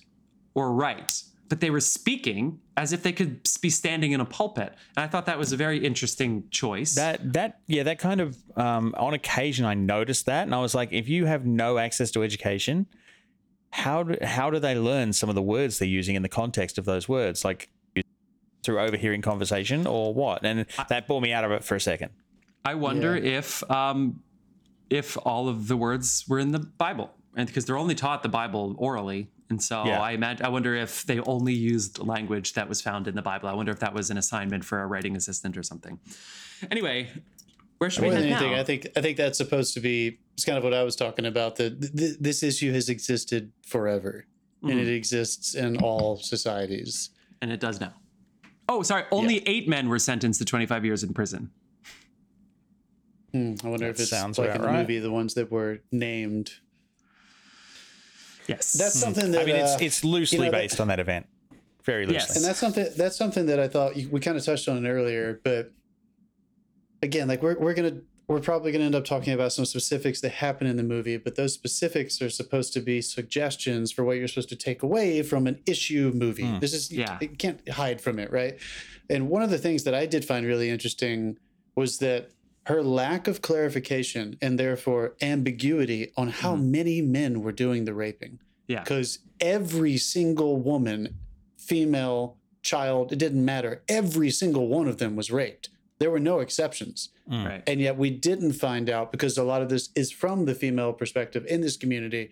or 0.53 0.71
write, 0.73 1.23
but 1.49 1.59
they 1.61 1.69
were 1.69 1.79
speaking 1.79 2.59
as 2.75 2.93
if 2.93 3.03
they 3.03 3.11
could 3.13 3.41
be 3.61 3.69
standing 3.69 4.11
in 4.11 4.19
a 4.21 4.25
pulpit. 4.25 4.73
And 4.95 5.03
I 5.03 5.07
thought 5.07 5.25
that 5.27 5.37
was 5.39 5.51
a 5.53 5.57
very 5.57 5.83
interesting 5.85 6.43
choice. 6.49 6.95
That 6.95 7.33
that 7.33 7.59
yeah, 7.67 7.83
that 7.83 7.99
kind 7.99 8.21
of 8.21 8.37
um, 8.55 8.93
on 8.97 9.13
occasion 9.13 9.65
I 9.65 9.73
noticed 9.73 10.25
that, 10.25 10.43
and 10.43 10.53
I 10.55 10.59
was 10.61 10.75
like, 10.75 10.91
if 10.91 11.07
you 11.09 11.25
have 11.25 11.45
no 11.45 11.77
access 11.77 12.11
to 12.11 12.23
education, 12.23 12.87
how 13.71 14.03
do 14.03 14.17
how 14.23 14.49
do 14.49 14.59
they 14.59 14.75
learn 14.75 15.13
some 15.13 15.29
of 15.29 15.35
the 15.35 15.41
words 15.41 15.79
they're 15.79 15.87
using 15.87 16.15
in 16.15 16.21
the 16.21 16.29
context 16.29 16.77
of 16.77 16.85
those 16.85 17.07
words, 17.09 17.43
like 17.45 17.69
through 18.63 18.79
overhearing 18.79 19.21
conversation 19.21 19.87
or 19.87 20.13
what? 20.13 20.45
And 20.45 20.65
that 20.89 21.07
brought 21.07 21.21
me 21.21 21.31
out 21.33 21.43
of 21.45 21.51
it 21.51 21.63
for 21.63 21.75
a 21.75 21.79
second. 21.79 22.11
I 22.65 22.75
wonder 22.75 23.15
Yeah. 23.17 23.37
if 23.39 23.69
um, 23.71 24.21
if 24.89 25.17
all 25.25 25.47
of 25.49 25.67
the 25.67 25.77
words 25.77 26.25
were 26.27 26.39
in 26.39 26.51
the 26.51 26.59
Bible, 26.59 27.11
and 27.35 27.47
because 27.47 27.65
they're 27.65 27.77
only 27.77 27.95
taught 27.95 28.23
the 28.23 28.29
Bible 28.29 28.75
orally, 28.77 29.29
and 29.49 29.61
so 29.61 29.85
Yeah. 29.85 30.01
I 30.01 30.11
imagine 30.11 30.45
I 30.45 30.49
wonder 30.49 30.75
if 30.75 31.05
they 31.05 31.19
only 31.21 31.53
used 31.53 31.99
language 31.99 32.53
that 32.53 32.67
was 32.67 32.81
found 32.81 33.07
in 33.07 33.15
the 33.15 33.21
Bible. 33.21 33.47
I 33.49 33.53
wonder 33.53 33.71
if 33.71 33.79
that 33.79 33.93
was 33.93 34.09
an 34.09 34.17
assignment 34.17 34.65
for 34.65 34.81
a 34.81 34.87
writing 34.87 35.15
assistant 35.15 35.57
or 35.57 35.63
something. 35.63 35.99
Anyway, 36.71 37.09
where 37.77 37.89
should 37.89 38.01
we 38.03 38.07
More 38.09 38.15
than 38.19 38.23
head 38.29 38.31
anything, 38.33 38.51
now? 38.53 38.59
I 38.59 38.63
think 38.63 38.87
I 38.95 39.01
think 39.01 39.17
that's 39.17 39.37
supposed 39.37 39.73
to 39.75 39.79
be. 39.79 40.19
It's 40.33 40.45
kind 40.45 40.57
of 40.57 40.63
what 40.63 40.73
I 40.73 40.83
was 40.83 40.95
talking 40.95 41.25
about. 41.25 41.55
That 41.57 41.79
th- 41.81 41.95
th- 41.95 42.17
this 42.19 42.43
issue 42.43 42.71
has 42.73 42.89
existed 42.89 43.51
forever, 43.65 44.25
and 44.63 44.71
Mm-hmm. 44.71 44.79
it 44.79 44.87
exists 44.89 45.53
in 45.55 45.77
all 45.77 46.17
societies. 46.17 47.11
and 47.41 47.51
it 47.51 47.59
does 47.59 47.79
now. 47.79 47.93
Oh, 48.69 48.81
sorry. 48.83 49.03
Only 49.11 49.47
eight 49.47 49.67
men 49.67 49.87
were 49.89 49.99
sentenced 49.99 50.39
to 50.39 50.45
25 50.45 50.83
years 50.83 51.03
in 51.03 51.13
prison. 51.13 51.51
Hmm, 53.31 53.53
I 53.63 53.67
wonder 53.69 53.87
if 53.87 53.97
That 53.97 54.03
it's 54.03 54.09
sounds 54.09 54.37
like 54.37 54.55
in 54.55 54.61
the 54.61 54.67
right. 54.67 54.79
movie, 54.81 54.99
the 54.99 55.11
ones 55.11 55.33
that 55.35 55.51
were 55.51 55.79
named. 55.91 56.51
Yes. 58.47 58.73
That's 58.73 58.99
something 58.99 59.31
that 59.31 59.41
I 59.41 59.45
mean, 59.45 59.55
it's 59.57 59.73
uh, 59.73 59.77
it's 59.81 60.03
loosely 60.03 60.37
you 60.39 60.45
know, 60.45 60.51
that- 60.51 60.57
based 60.61 60.79
on 60.79 60.87
that 60.89 60.99
event, 60.99 61.25
very 61.83 62.05
loosely. 62.05 62.19
Yes. 62.19 62.35
and 62.35 62.45
that's 62.45 62.59
something 62.59 62.87
that's 62.95 63.15
something 63.17 63.45
that 63.47 63.59
I 63.59 63.67
thought 63.67 63.95
we 63.95 64.19
kind 64.19 64.37
of 64.37 64.43
touched 64.45 64.67
on 64.69 64.85
it 64.85 64.89
earlier, 64.89 65.39
but 65.43 65.71
again, 67.01 67.27
like 67.27 67.41
we're 67.41 67.57
we're 67.59 67.73
gonna 67.73 67.97
we're 68.27 68.39
probably 68.41 68.71
gonna 68.71 68.83
end 68.83 68.95
up 68.95 69.05
talking 69.05 69.33
about 69.33 69.53
some 69.53 69.65
specifics 69.65 70.19
that 70.21 70.31
happen 70.33 70.67
in 70.67 70.75
the 70.77 70.83
movie, 70.83 71.17
but 71.17 71.35
those 71.35 71.53
specifics 71.53 72.21
are 72.21 72.29
supposed 72.29 72.73
to 72.73 72.81
be 72.81 73.01
suggestions 73.01 73.91
for 73.91 74.03
what 74.03 74.17
you're 74.17 74.27
supposed 74.27 74.49
to 74.49 74.55
take 74.55 74.83
away 74.83 75.21
from 75.23 75.47
an 75.47 75.61
issue 75.65 76.11
movie. 76.13 76.57
This 76.59 76.73
is 76.73 76.91
you, 76.91 76.99
Yeah. 77.01 77.17
you 77.21 77.29
can't 77.29 77.67
hide 77.69 78.01
from 78.01 78.19
it, 78.19 78.31
right? 78.31 78.57
And 79.09 79.29
one 79.29 79.41
of 79.43 79.49
the 79.49 79.57
things 79.57 79.83
that 79.85 79.93
I 79.93 80.05
did 80.05 80.25
find 80.25 80.45
really 80.45 80.69
interesting 80.69 81.37
was 81.75 81.99
that 81.99 82.29
her 82.67 82.83
lack 82.83 83.29
of 83.29 83.41
clarification 83.41 84.37
and 84.41 84.59
therefore 84.59 85.13
ambiguity 85.21 86.11
on 86.17 86.27
how 86.27 86.53
mm-hmm. 86.53 86.71
many 86.71 87.01
men 87.01 87.41
were 87.41 87.53
doing 87.53 87.85
the 87.85 87.93
raping 87.93 88.39
yeah. 88.67 88.81
because 88.81 89.19
every 89.39 89.95
single 89.95 90.59
woman, 90.59 91.15
female, 91.57 92.35
child, 92.61 93.13
it 93.13 93.19
didn't 93.19 93.45
matter. 93.45 93.83
Every 93.87 94.29
single 94.29 94.67
one 94.67 94.89
of 94.89 94.97
them 94.97 95.15
was 95.15 95.31
raped. 95.31 95.69
There 95.99 96.11
were 96.11 96.19
no 96.19 96.39
exceptions. 96.39 97.09
Mm. 97.31 97.45
Right. 97.45 97.63
And 97.65 97.79
yet 97.79 97.97
we 97.97 98.09
didn't 98.09 98.53
find 98.53 98.89
out 98.89 99.13
because 99.13 99.37
a 99.37 99.43
lot 99.43 99.61
of 99.61 99.69
this 99.69 99.87
is 99.95 100.11
from 100.11 100.43
the 100.43 100.53
female 100.53 100.91
perspective 100.91 101.45
in 101.47 101.61
this 101.61 101.77
community. 101.77 102.31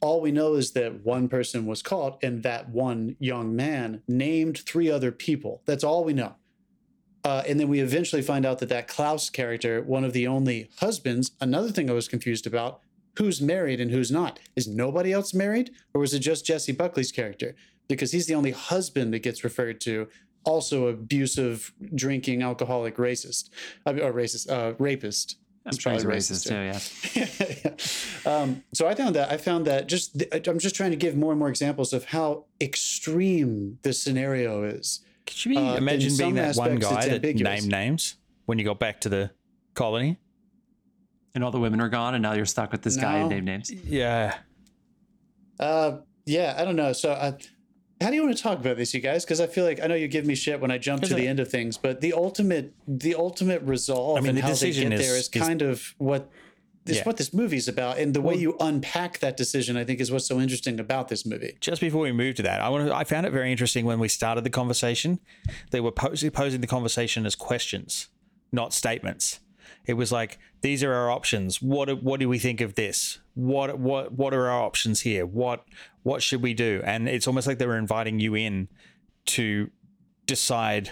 All 0.00 0.22
we 0.22 0.32
know 0.32 0.54
is 0.54 0.70
that 0.72 1.04
one 1.04 1.28
person 1.28 1.66
was 1.66 1.82
caught 1.82 2.22
and 2.22 2.42
that 2.42 2.70
one 2.70 3.16
young 3.18 3.54
man 3.54 4.00
named 4.08 4.60
three 4.60 4.90
other 4.90 5.12
people. 5.12 5.60
That's 5.66 5.84
all 5.84 6.04
we 6.04 6.14
know. 6.14 6.36
Uh, 7.28 7.42
and 7.46 7.60
then 7.60 7.68
we 7.68 7.80
eventually 7.80 8.22
find 8.22 8.46
out 8.46 8.58
that 8.58 8.70
that 8.70 8.88
Klaus 8.88 9.28
character, 9.28 9.82
one 9.82 10.02
of 10.02 10.14
the 10.14 10.26
only 10.26 10.70
husbands, 10.78 11.32
another 11.42 11.68
thing 11.68 11.90
I 11.90 11.92
was 11.92 12.08
confused 12.08 12.46
about, 12.46 12.80
who's 13.18 13.42
married 13.42 13.82
and 13.82 13.90
who's 13.90 14.10
not. 14.10 14.38
Is 14.56 14.66
nobody 14.66 15.12
else 15.12 15.34
married? 15.34 15.72
Or 15.92 16.00
was 16.00 16.14
it 16.14 16.20
just 16.20 16.46
Jessie 16.46 16.72
Buckley's 16.72 17.12
character? 17.12 17.54
Because 17.86 18.12
he's 18.12 18.28
the 18.28 18.34
only 18.34 18.52
husband 18.52 19.12
that 19.12 19.18
gets 19.18 19.44
referred 19.44 19.78
to, 19.82 20.08
also 20.44 20.86
abusive, 20.86 21.74
drinking, 21.94 22.42
alcoholic, 22.42 22.96
racist, 22.96 23.50
mean, 23.84 24.00
or 24.00 24.14
racist, 24.14 24.50
uh, 24.50 24.72
rapist. 24.78 25.36
I'm 25.66 25.72
he's 25.72 25.82
probably 25.82 26.04
racist 26.04 26.48
too. 26.48 26.64
Yeah. 28.24 28.32
um, 28.32 28.64
so 28.72 28.88
I 28.88 28.94
found 28.94 29.14
that 29.16 29.30
I 29.30 29.36
found 29.36 29.66
that 29.66 29.86
just 29.86 30.22
I'm 30.32 30.58
just 30.58 30.74
trying 30.74 30.92
to 30.92 30.96
give 30.96 31.14
more 31.14 31.32
and 31.32 31.38
more 31.38 31.50
examples 31.50 31.92
of 31.92 32.06
how 32.06 32.46
extreme 32.58 33.80
this 33.82 34.02
scenario 34.02 34.64
is. 34.64 35.00
Could 35.28 35.44
you 35.44 35.50
be, 35.52 35.56
Uh, 35.58 35.76
imagine 35.76 36.16
being 36.16 36.34
that 36.36 36.56
one 36.56 36.78
guy 36.78 37.04
that 37.06 37.14
ambiguous. 37.16 37.60
named 37.60 37.70
names 37.70 38.16
when 38.46 38.58
you 38.58 38.64
got 38.64 38.78
back 38.80 39.00
to 39.02 39.08
the 39.10 39.30
colony? 39.74 40.18
And 41.34 41.44
all 41.44 41.50
the 41.50 41.60
women 41.60 41.80
are 41.80 41.90
gone, 41.90 42.14
and 42.14 42.22
now 42.22 42.32
you're 42.32 42.46
stuck 42.46 42.72
with 42.72 42.82
this 42.82 42.96
guy 42.96 43.20
who 43.22 43.28
named 43.28 43.44
names. 43.44 43.70
Yeah. 43.70 44.38
Uh, 45.60 45.98
yeah, 46.26 46.54
I 46.58 46.64
don't 46.64 46.76
know. 46.76 46.92
So, 46.92 47.12
uh, 47.12 47.32
how 48.00 48.08
do 48.10 48.14
you 48.16 48.24
want 48.24 48.36
to 48.36 48.42
talk 48.42 48.58
about 48.58 48.76
this, 48.76 48.94
you 48.94 49.00
guys? 49.00 49.24
Because 49.24 49.40
I 49.40 49.46
feel 49.46 49.64
like 49.64 49.80
I 49.82 49.86
know 49.86 49.94
you 49.94 50.08
give 50.08 50.24
me 50.24 50.34
shit 50.34 50.60
when 50.60 50.70
I 50.70 50.78
jump 50.78 51.02
to 51.02 51.14
the 51.14 51.26
end 51.28 51.40
of 51.40 51.48
things, 51.48 51.76
but 51.76 52.00
the 52.00 52.12
ultimate, 52.14 52.72
the 52.86 53.14
ultimate 53.14 53.60
resolve 53.62 54.18
I 54.18 54.20
mean, 54.20 54.30
and 54.30 54.38
the 54.38 54.42
how 54.42 54.48
they 54.48 54.52
decision 54.54 54.90
get 54.90 54.98
there 54.98 55.16
is- 55.16 55.24
is 55.24 55.28
kind 55.28 55.62
of 55.62 55.94
what. 55.98 56.30
Is 56.88 56.96
Yeah. 56.98 57.04
what 57.04 57.16
this 57.16 57.32
movie's 57.34 57.68
about, 57.68 57.98
and 57.98 58.14
the 58.14 58.20
way 58.20 58.34
you 58.34 58.56
unpack 58.60 59.18
that 59.18 59.36
decision, 59.36 59.76
I 59.76 59.84
think, 59.84 60.00
is 60.00 60.10
what's 60.10 60.26
so 60.26 60.40
interesting 60.40 60.80
about 60.80 61.08
this 61.08 61.26
movie. 61.26 61.56
Just 61.60 61.80
before 61.80 62.00
we 62.02 62.12
move 62.12 62.34
to 62.36 62.42
that, 62.42 62.60
I 62.60 62.68
want 62.68 62.88
to, 62.88 62.94
I 62.94 63.04
found 63.04 63.26
it 63.26 63.30
very 63.32 63.50
interesting 63.50 63.84
when 63.84 63.98
we 63.98 64.08
started 64.08 64.44
the 64.44 64.50
conversation. 64.50 65.20
They 65.70 65.80
were 65.80 65.92
posing, 65.92 66.30
posing 66.30 66.60
the 66.60 66.66
conversation 66.66 67.26
as 67.26 67.34
questions, 67.34 68.08
not 68.52 68.72
statements. 68.72 69.40
It 69.86 69.94
was 69.94 70.12
like 70.12 70.38
these 70.60 70.82
are 70.82 70.92
our 70.92 71.10
options. 71.10 71.62
What 71.62 71.86
do- 71.88 71.96
what 71.96 72.20
do 72.20 72.28
we 72.28 72.38
think 72.38 72.60
of 72.60 72.74
this? 72.74 73.18
What 73.34 73.78
what 73.78 74.12
what 74.12 74.34
are 74.34 74.48
our 74.48 74.62
options 74.62 75.00
here? 75.02 75.24
What 75.24 75.64
what 76.02 76.22
should 76.22 76.42
we 76.42 76.52
do? 76.54 76.82
And 76.84 77.08
it's 77.08 77.26
almost 77.26 77.46
like 77.46 77.58
they 77.58 77.66
were 77.66 77.78
inviting 77.78 78.18
you 78.20 78.34
in 78.34 78.68
to 79.26 79.70
decide 80.26 80.90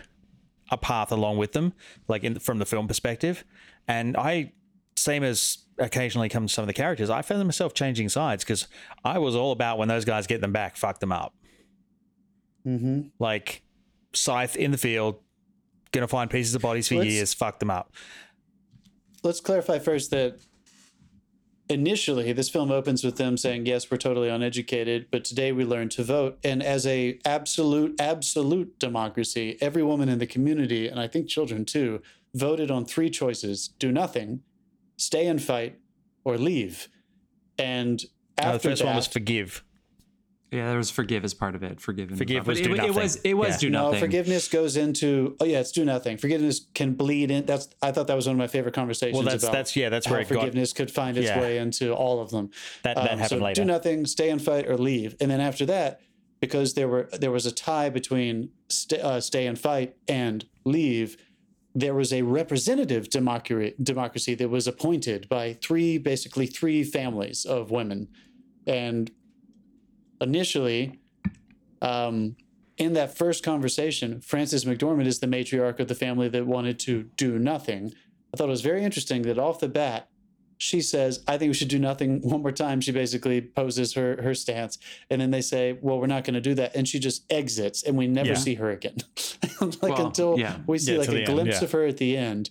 a 0.70 0.76
path 0.76 1.12
along 1.12 1.36
with 1.38 1.52
them, 1.52 1.72
like 2.08 2.24
in, 2.24 2.38
from 2.38 2.58
the 2.58 2.66
film 2.66 2.88
perspective. 2.88 3.44
And 3.86 4.16
I, 4.16 4.52
same 4.96 5.22
as 5.22 5.58
occasionally 5.78 6.28
comes 6.28 6.52
some 6.52 6.62
of 6.62 6.66
the 6.66 6.72
characters, 6.74 7.10
I 7.10 7.22
found 7.22 7.44
myself 7.44 7.74
changing 7.74 8.08
sides 8.08 8.44
because 8.44 8.66
I 9.04 9.18
was 9.18 9.34
all 9.36 9.52
about 9.52 9.78
when 9.78 9.88
those 9.88 10.04
guys 10.04 10.26
get 10.26 10.40
them 10.40 10.52
back, 10.52 10.76
fuck 10.76 11.00
them 11.00 11.12
up. 11.12 11.34
Mm-hmm. 12.66 13.08
Like 13.18 13.62
scythe 14.12 14.56
in 14.56 14.70
the 14.70 14.78
field, 14.78 15.20
gonna 15.92 16.08
find 16.08 16.30
pieces 16.30 16.54
of 16.54 16.62
bodies 16.62 16.88
for 16.88 16.96
Let's- 16.96 17.10
years, 17.10 17.34
fuck 17.34 17.58
them 17.58 17.70
up. 17.70 17.92
let's 19.22 19.40
clarify 19.40 19.78
first 19.78 20.10
that 20.10 20.38
initially 21.68 22.32
this 22.32 22.48
film 22.48 22.70
opens 22.70 23.02
with 23.02 23.16
them 23.16 23.36
saying 23.36 23.66
yes 23.66 23.90
we're 23.90 23.96
totally 23.96 24.28
uneducated 24.28 25.06
but 25.10 25.24
today 25.24 25.50
we 25.50 25.64
learn 25.64 25.88
to 25.88 26.04
vote 26.04 26.38
and 26.44 26.62
as 26.62 26.86
a 26.86 27.18
absolute 27.24 28.00
absolute 28.00 28.78
democracy 28.78 29.58
every 29.60 29.82
woman 29.82 30.08
in 30.08 30.20
the 30.20 30.26
community 30.28 30.86
and 30.86 31.00
i 31.00 31.08
think 31.08 31.26
children 31.28 31.64
too 31.64 32.00
voted 32.34 32.70
on 32.70 32.84
three 32.84 33.10
choices 33.10 33.68
do 33.80 33.90
nothing 33.90 34.40
stay 34.96 35.26
and 35.26 35.42
fight 35.42 35.78
or 36.24 36.36
leave 36.38 36.88
and 37.58 38.02
No, 38.02 38.08
the 38.36 38.44
after 38.56 38.68
first 38.70 38.82
that, 38.82 38.86
one 38.86 38.96
was 38.96 39.06
forgive. 39.06 39.62
Yeah, 40.52 40.68
there 40.68 40.76
was 40.78 40.90
forgive 40.90 41.24
as 41.24 41.34
part 41.34 41.54
of 41.56 41.62
it. 41.64 41.80
Forgive 41.80 42.08
and 42.10 42.18
Forgive 42.18 42.46
was 42.46 42.60
But 42.60 42.64
do 42.68 42.70
it, 42.70 42.74
it 42.74 42.76
nothing. 42.78 42.94
was 42.94 43.16
it 43.16 43.34
was 43.34 43.48
Yeah. 43.48 43.58
do 43.58 43.70
no, 43.70 43.92
forgiveness 43.94 44.48
goes 44.48 44.76
into 44.76 45.36
oh 45.40 45.44
yeah, 45.44 45.60
it's 45.60 45.72
do 45.72 45.84
nothing. 45.84 46.16
Forgiveness 46.18 46.66
can 46.74 46.92
bleed 46.94 47.30
in. 47.30 47.46
That's 47.46 47.68
I 47.82 47.90
thought 47.92 48.06
that 48.06 48.14
was 48.14 48.26
one 48.26 48.36
of 48.36 48.38
my 48.38 48.46
favorite 48.46 48.74
conversations 48.74 49.16
Well, 49.16 49.24
that's 49.24 49.42
about 49.42 49.52
that's 49.52 49.74
yeah, 49.76 49.88
that's 49.88 50.06
how 50.06 50.12
where 50.12 50.20
it 50.20 50.28
got 50.28 50.38
forgiveness 50.40 50.72
could 50.72 50.90
find 50.90 51.16
its 51.18 51.26
Yeah. 51.26 51.40
way 51.40 51.58
into 51.58 51.92
all 51.94 52.20
of 52.20 52.30
them. 52.30 52.50
that. 52.84 52.94
That 52.94 53.02
Um, 53.12 53.18
happened 53.18 53.28
so 53.40 53.44
later. 53.44 53.62
Do 53.62 53.66
nothing, 53.66 54.06
stay 54.06 54.30
and 54.30 54.40
fight, 54.40 54.66
or 54.68 54.76
leave. 54.78 55.16
And 55.20 55.30
then 55.30 55.40
after 55.40 55.66
that, 55.66 56.00
because 56.40 56.74
there 56.74 56.88
were 56.88 57.08
there 57.12 57.32
was 57.32 57.44
a 57.46 57.52
tie 57.52 57.88
between 57.90 58.50
st- 58.68 59.00
uh, 59.00 59.20
stay 59.20 59.46
and 59.48 59.58
fight 59.58 59.96
and 60.06 60.44
leave, 60.64 61.16
there 61.76 61.94
was 61.94 62.10
a 62.10 62.22
representative 62.22 63.10
democracy 63.10 64.34
that 64.34 64.48
was 64.48 64.66
appointed 64.66 65.28
by 65.28 65.52
three 65.52 65.98
basically 65.98 66.46
three 66.46 66.82
families 66.82 67.44
of 67.44 67.70
women, 67.70 68.08
and 68.66 69.10
initially, 70.22 70.98
um, 71.82 72.34
in 72.78 72.94
that 72.94 73.16
first 73.16 73.44
conversation, 73.44 74.22
Frances 74.22 74.64
McDormand 74.64 75.06
is 75.06 75.18
the 75.18 75.26
matriarch 75.26 75.78
of 75.78 75.88
the 75.88 75.94
family 75.94 76.30
that 76.30 76.46
wanted 76.46 76.78
to 76.80 77.02
do 77.16 77.38
nothing. 77.38 77.92
I 78.32 78.38
thought 78.38 78.48
it 78.48 78.58
was 78.58 78.62
very 78.62 78.82
interesting 78.82 79.20
that 79.22 79.38
off 79.38 79.60
the 79.60 79.68
bat, 79.68 80.08
she 80.58 80.80
says, 80.80 81.22
I 81.28 81.36
think 81.38 81.50
we 81.50 81.54
should 81.54 81.68
do 81.68 81.78
nothing 81.78 82.20
one 82.28 82.42
more 82.42 82.52
time. 82.52 82.80
She 82.80 82.92
basically 82.92 83.40
poses 83.40 83.92
her 83.94 84.20
her 84.22 84.34
stance. 84.34 84.78
And 85.10 85.20
then 85.20 85.30
they 85.30 85.42
say, 85.42 85.78
Well, 85.80 85.98
we're 86.00 86.06
not 86.06 86.24
going 86.24 86.34
to 86.34 86.40
do 86.40 86.54
that. 86.54 86.74
And 86.74 86.88
she 86.88 86.98
just 86.98 87.24
exits 87.30 87.82
and 87.82 87.96
we 87.96 88.06
never 88.06 88.30
Yeah. 88.30 88.34
see 88.34 88.54
her 88.54 88.70
again. 88.70 88.96
like 89.60 89.82
Well, 89.82 90.06
until 90.06 90.38
yeah. 90.38 90.58
we 90.66 90.78
see 90.78 90.92
Yeah, 90.92 90.98
like 91.00 91.08
a 91.08 91.12
the 91.12 91.18
end, 91.18 91.26
glimpse 91.26 91.58
yeah. 91.58 91.64
of 91.64 91.72
her 91.72 91.84
at 91.86 91.96
the 91.98 92.16
end. 92.16 92.50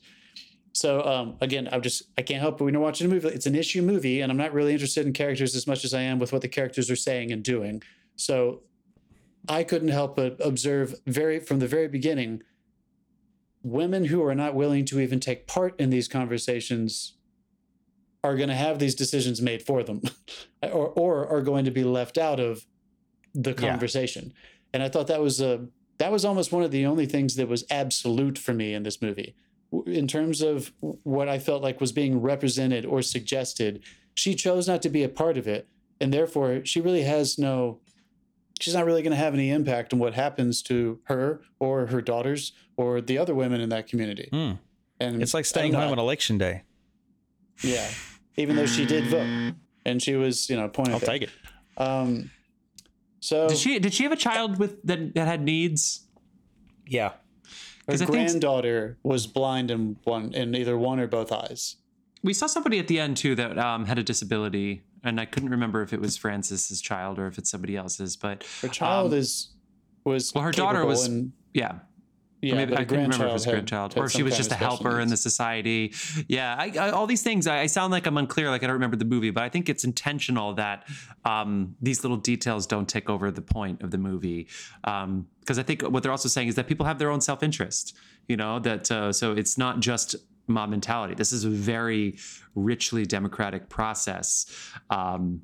So 0.73 1.01
um, 1.03 1.37
again, 1.41 1.69
I'm 1.71 1.81
just 1.81 2.03
I 2.17 2.21
can't 2.21 2.41
help 2.41 2.57
but 2.57 2.65
when 2.65 2.73
you're 2.73 2.83
watching 2.83 3.07
a 3.07 3.09
movie, 3.09 3.29
it's 3.29 3.45
an 3.45 3.55
issue 3.55 3.81
movie, 3.81 4.19
and 4.21 4.31
I'm 4.31 4.37
not 4.37 4.53
really 4.53 4.73
interested 4.73 5.05
in 5.07 5.13
characters 5.13 5.55
as 5.55 5.65
much 5.65 5.85
as 5.85 5.93
I 5.93 6.01
am 6.01 6.19
with 6.19 6.33
what 6.33 6.41
the 6.41 6.49
characters 6.49 6.91
are 6.91 6.95
saying 6.97 7.31
and 7.31 7.41
doing. 7.41 7.81
So 8.17 8.61
I 9.47 9.63
couldn't 9.63 9.87
help 9.89 10.15
but 10.17 10.37
observe 10.39 10.95
very 11.07 11.39
from 11.39 11.59
the 11.59 11.67
very 11.67 11.87
beginning 11.87 12.43
women 13.63 14.05
who 14.05 14.23
are 14.23 14.35
not 14.35 14.53
willing 14.53 14.85
to 14.85 14.99
even 14.99 15.19
take 15.19 15.47
part 15.47 15.79
in 15.79 15.89
these 15.89 16.07
conversations 16.07 17.13
are 18.25 18.35
going 18.35 18.49
to 18.49 18.55
have 18.55 18.79
these 18.79 18.95
decisions 18.95 19.41
made 19.41 19.61
for 19.61 19.83
them 19.83 20.01
or, 20.63 20.87
or 21.03 21.27
are 21.27 21.41
going 21.41 21.65
to 21.65 21.71
be 21.79 21.83
left 21.83 22.17
out 22.17 22.39
of 22.39 22.65
the 23.33 23.51
Yeah. 23.51 23.69
conversation 23.69 24.33
and 24.73 24.81
i 24.83 24.89
thought 24.89 25.07
that 25.07 25.21
was 25.21 25.39
a 25.41 25.53
that 25.97 26.11
was 26.11 26.23
almost 26.25 26.51
one 26.51 26.63
of 26.63 26.71
the 26.71 26.85
only 26.85 27.05
things 27.05 27.35
that 27.35 27.47
was 27.47 27.63
absolute 27.69 28.37
for 28.37 28.53
me 28.53 28.73
in 28.73 28.83
this 28.83 29.01
movie 29.01 29.35
in 30.01 30.07
terms 30.07 30.41
of 30.41 30.71
what 31.15 31.27
i 31.29 31.37
felt 31.39 31.61
like 31.67 31.79
was 31.81 31.91
being 31.91 32.21
represented 32.21 32.83
or 32.85 33.01
suggested 33.01 33.71
she 34.13 34.33
chose 34.35 34.67
not 34.71 34.81
to 34.81 34.89
be 34.89 35.03
a 35.03 35.09
part 35.09 35.37
of 35.37 35.47
it 35.47 35.67
and 36.01 36.13
therefore 36.13 36.63
she 36.65 36.79
really 36.81 37.03
has 37.03 37.37
no 37.37 37.79
she's 38.61 38.73
not 38.73 38.85
really 38.85 39.01
going 39.01 39.11
to 39.17 39.23
have 39.25 39.33
any 39.33 39.49
impact 39.51 39.91
on 39.93 39.99
what 39.99 40.13
happens 40.13 40.61
to 40.61 40.99
her 41.11 41.41
or 41.59 41.87
her 41.87 42.01
daughters 42.01 42.53
or 42.77 43.01
the 43.01 43.17
other 43.17 43.35
women 43.35 43.59
in 43.59 43.69
that 43.69 43.85
community 43.91 44.29
Hmm. 44.31 44.53
and 44.99 45.21
It's 45.21 45.33
like 45.33 45.45
staying 45.45 45.73
home 45.73 45.91
on 45.91 45.99
election 45.99 46.37
day. 46.37 46.63
yeah 47.63 47.89
even 48.37 48.55
though 48.55 48.65
she 48.65 48.85
did 48.85 49.05
vote 49.07 49.53
and 49.85 50.01
she 50.01 50.15
was 50.15 50.49
you 50.49 50.55
know 50.55 50.67
pointed 50.67 50.93
I'll 50.93 50.99
there. 50.99 51.09
take 51.09 51.21
it. 51.23 51.29
um 51.77 52.31
so 53.19 53.47
Did 53.49 53.57
she 53.57 53.79
did 53.79 53.93
she 53.93 54.03
have 54.03 54.11
a 54.11 54.15
child 54.17 54.59
with 54.59 54.81
that 54.83 55.15
that 55.15 55.27
had 55.27 55.41
needs? 55.41 56.05
Yeah. 56.87 57.09
her 57.87 57.93
I 57.93 57.97
think- 57.97 58.11
granddaughter 58.11 58.97
was 59.03 59.25
blind 59.27 59.71
in 59.71 59.97
one 60.03 60.33
in 60.33 60.55
either 60.55 60.77
one 60.77 60.99
or 60.99 61.07
both 61.07 61.31
eyes 61.31 61.77
We 62.23 62.33
saw 62.33 62.47
somebody 62.47 62.77
at 62.79 62.87
the 62.87 62.99
end 62.99 63.17
too 63.17 63.35
that 63.35 63.57
um, 63.57 63.85
had 63.85 63.97
a 63.99 64.03
disability, 64.03 64.83
and 65.03 65.19
I 65.19 65.25
couldn't 65.25 65.49
remember 65.49 65.81
if 65.83 65.93
it 65.93 66.01
was 66.01 66.17
Frances's 66.17 66.81
child 66.81 67.19
or 67.19 67.27
if 67.27 67.37
it's 67.37 67.49
somebody 67.51 67.75
else's. 67.77 68.15
But 68.15 68.43
her 68.61 68.67
child 68.67 69.13
Um, 69.13 69.19
is 69.19 69.49
was 70.03 70.33
well, 70.33 70.43
her 70.43 70.51
daughter 70.51 70.85
was- 70.85 71.07
and, 71.07 71.31
yeah, 71.53 71.79
yeah 72.45 72.55
maybe 72.55 72.73
I 72.75 72.85
couldn't 72.85 73.05
remember 73.05 73.25
if 73.25 73.29
it 73.29 73.33
was 73.33 73.45
had- 73.45 73.51
grandchild, 73.51 73.93
had 73.93 74.03
or 74.03 74.09
she 74.09 74.23
was 74.23 74.37
just 74.37 74.51
a 74.51 74.55
helper 74.55 74.99
in 74.99 75.09
the 75.09 75.17
society. 75.17 75.93
Yeah, 76.27 76.55
I, 76.57 76.71
I, 76.79 76.89
all 76.91 77.07
these 77.07 77.23
things. 77.23 77.47
I, 77.47 77.61
I 77.61 77.65
sound 77.67 77.91
like 77.91 78.05
I'm 78.05 78.17
unclear, 78.17 78.49
like 78.49 78.63
I 78.63 78.67
don't 78.67 78.73
remember 78.73 78.97
the 78.97 79.05
movie, 79.05 79.31
but 79.31 79.43
I 79.43 79.49
think 79.49 79.69
it's 79.69 79.83
intentional 79.83 80.53
that 80.55 80.87
um, 81.23 81.75
these 81.81 82.03
little 82.03 82.17
details 82.17 82.67
don't 82.67 82.87
take 82.87 83.09
over 83.09 83.31
the 83.31 83.41
point 83.41 83.81
of 83.81 83.91
the 83.91 83.97
movie. 83.97 84.47
Because 84.83 85.59
I 85.59 85.63
think 85.63 85.81
what 85.81 86.03
they're 86.03 86.11
also 86.11 86.29
saying 86.29 86.47
is 86.47 86.55
that 86.55 86.67
people 86.67 86.85
have 86.85 86.99
their 86.99 87.09
own 87.09 87.21
self 87.21 87.43
interest. 87.43 87.95
You 88.27 88.37
know 88.37 88.59
that 88.59 88.89
uh, 88.91 89.13
so 89.13 89.33
it's 89.33 89.57
not 89.57 89.79
just 89.79 90.15
mob 90.47 90.69
mentality. 90.69 91.15
This 91.15 91.31
is 91.31 91.43
a 91.43 91.49
very 91.49 92.17
richly 92.55 93.05
democratic 93.05 93.69
process. 93.69 94.45
Um, 94.89 95.41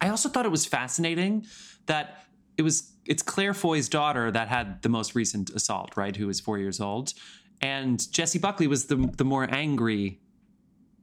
I 0.00 0.08
also 0.08 0.28
thought 0.28 0.46
it 0.46 0.50
was 0.50 0.64
fascinating 0.66 1.46
that 1.86 2.24
it 2.60 2.62
was 2.62 2.92
it's 3.06 3.22
Claire 3.22 3.54
Foy's 3.54 3.88
daughter 3.88 4.30
that 4.30 4.48
had 4.48 4.82
the 4.82 4.90
most 4.90 5.14
recent 5.14 5.48
assault, 5.50 5.96
right? 5.96 6.14
Who 6.14 6.26
was 6.26 6.38
four 6.40 6.58
years 6.58 6.78
old, 6.78 7.14
and 7.62 7.98
Jessie 8.12 8.38
Buckley 8.38 8.66
was 8.66 8.84
the 8.84 9.10
the 9.16 9.24
more 9.24 9.48
angry 9.50 10.20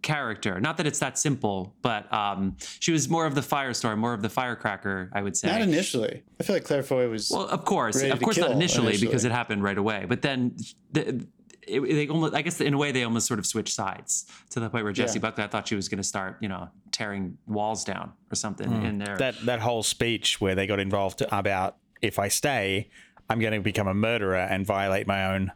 character. 0.04 0.62
Not 0.62 0.78
that 0.78 0.86
it's 0.86 1.00
that 1.00 1.18
simple, 1.18 1.74
but 1.82 2.14
um, 2.14 2.56
she 2.80 2.92
was 2.92 3.10
more 3.10 3.26
of 3.26 3.34
the 3.34 3.42
firestorm, 3.42 3.98
more 3.98 4.14
of 4.14 4.22
the 4.22 4.30
firecracker, 4.30 5.10
I 5.14 5.24
would 5.24 5.36
say. 5.36 5.48
not 5.48 5.62
initially 5.62 6.22
i 6.40 6.44
feel 6.44 6.56
like 6.56 6.64
claire 6.64 6.84
foy 6.84 7.10
was 7.10 7.32
Well, 7.32 7.48
of 7.48 7.66
course, 7.66 8.02
of 8.04 8.22
course, 8.22 8.38
not 8.38 8.50
kill 8.50 8.56
initially, 8.56 8.98
because 9.00 9.26
it 9.26 9.32
happened 9.32 9.64
right 9.64 9.78
away. 9.78 10.06
But 10.08 10.22
then 10.22 10.56
the, 10.92 11.26
it, 11.68 11.82
they 11.82 12.08
almost, 12.08 12.34
I 12.34 12.42
guess, 12.42 12.60
in 12.62 12.74
a 12.74 12.78
way, 12.78 12.92
they 12.92 13.04
almost 13.04 13.28
sort 13.28 13.40
of 13.40 13.46
switched 13.46 13.74
sides 13.74 14.26
to 14.52 14.60
the 14.60 14.70
point 14.70 14.84
where 14.84 14.94
Jessie 14.94 15.20
Yeah. 15.20 15.24
Buckley, 15.24 15.44
I 15.44 15.48
thought 15.48 15.68
she 15.68 15.76
was 15.76 15.90
going 15.90 15.98
to 15.98 16.04
start, 16.04 16.38
you 16.42 16.50
know, 16.50 16.70
tearing 16.92 17.38
walls 17.46 17.84
down 17.84 18.14
or 18.32 18.36
something 18.36 18.70
mm. 18.70 18.86
in 18.86 18.98
there. 18.98 19.18
That 19.18 19.36
that 19.46 19.60
whole 19.60 19.84
speech 19.84 20.40
where 20.42 20.56
they 20.56 20.68
got 20.68 20.80
involved 20.80 21.24
about 21.32 21.78
if 22.02 22.20
I 22.20 22.28
stay, 22.28 22.90
I'm 23.30 23.40
going 23.40 23.54
to 23.54 23.60
become 23.60 23.88
a 23.88 23.94
murderer 23.94 24.36
and 24.36 24.66
violate 24.66 25.08
my 25.08 25.34
own. 25.34 25.52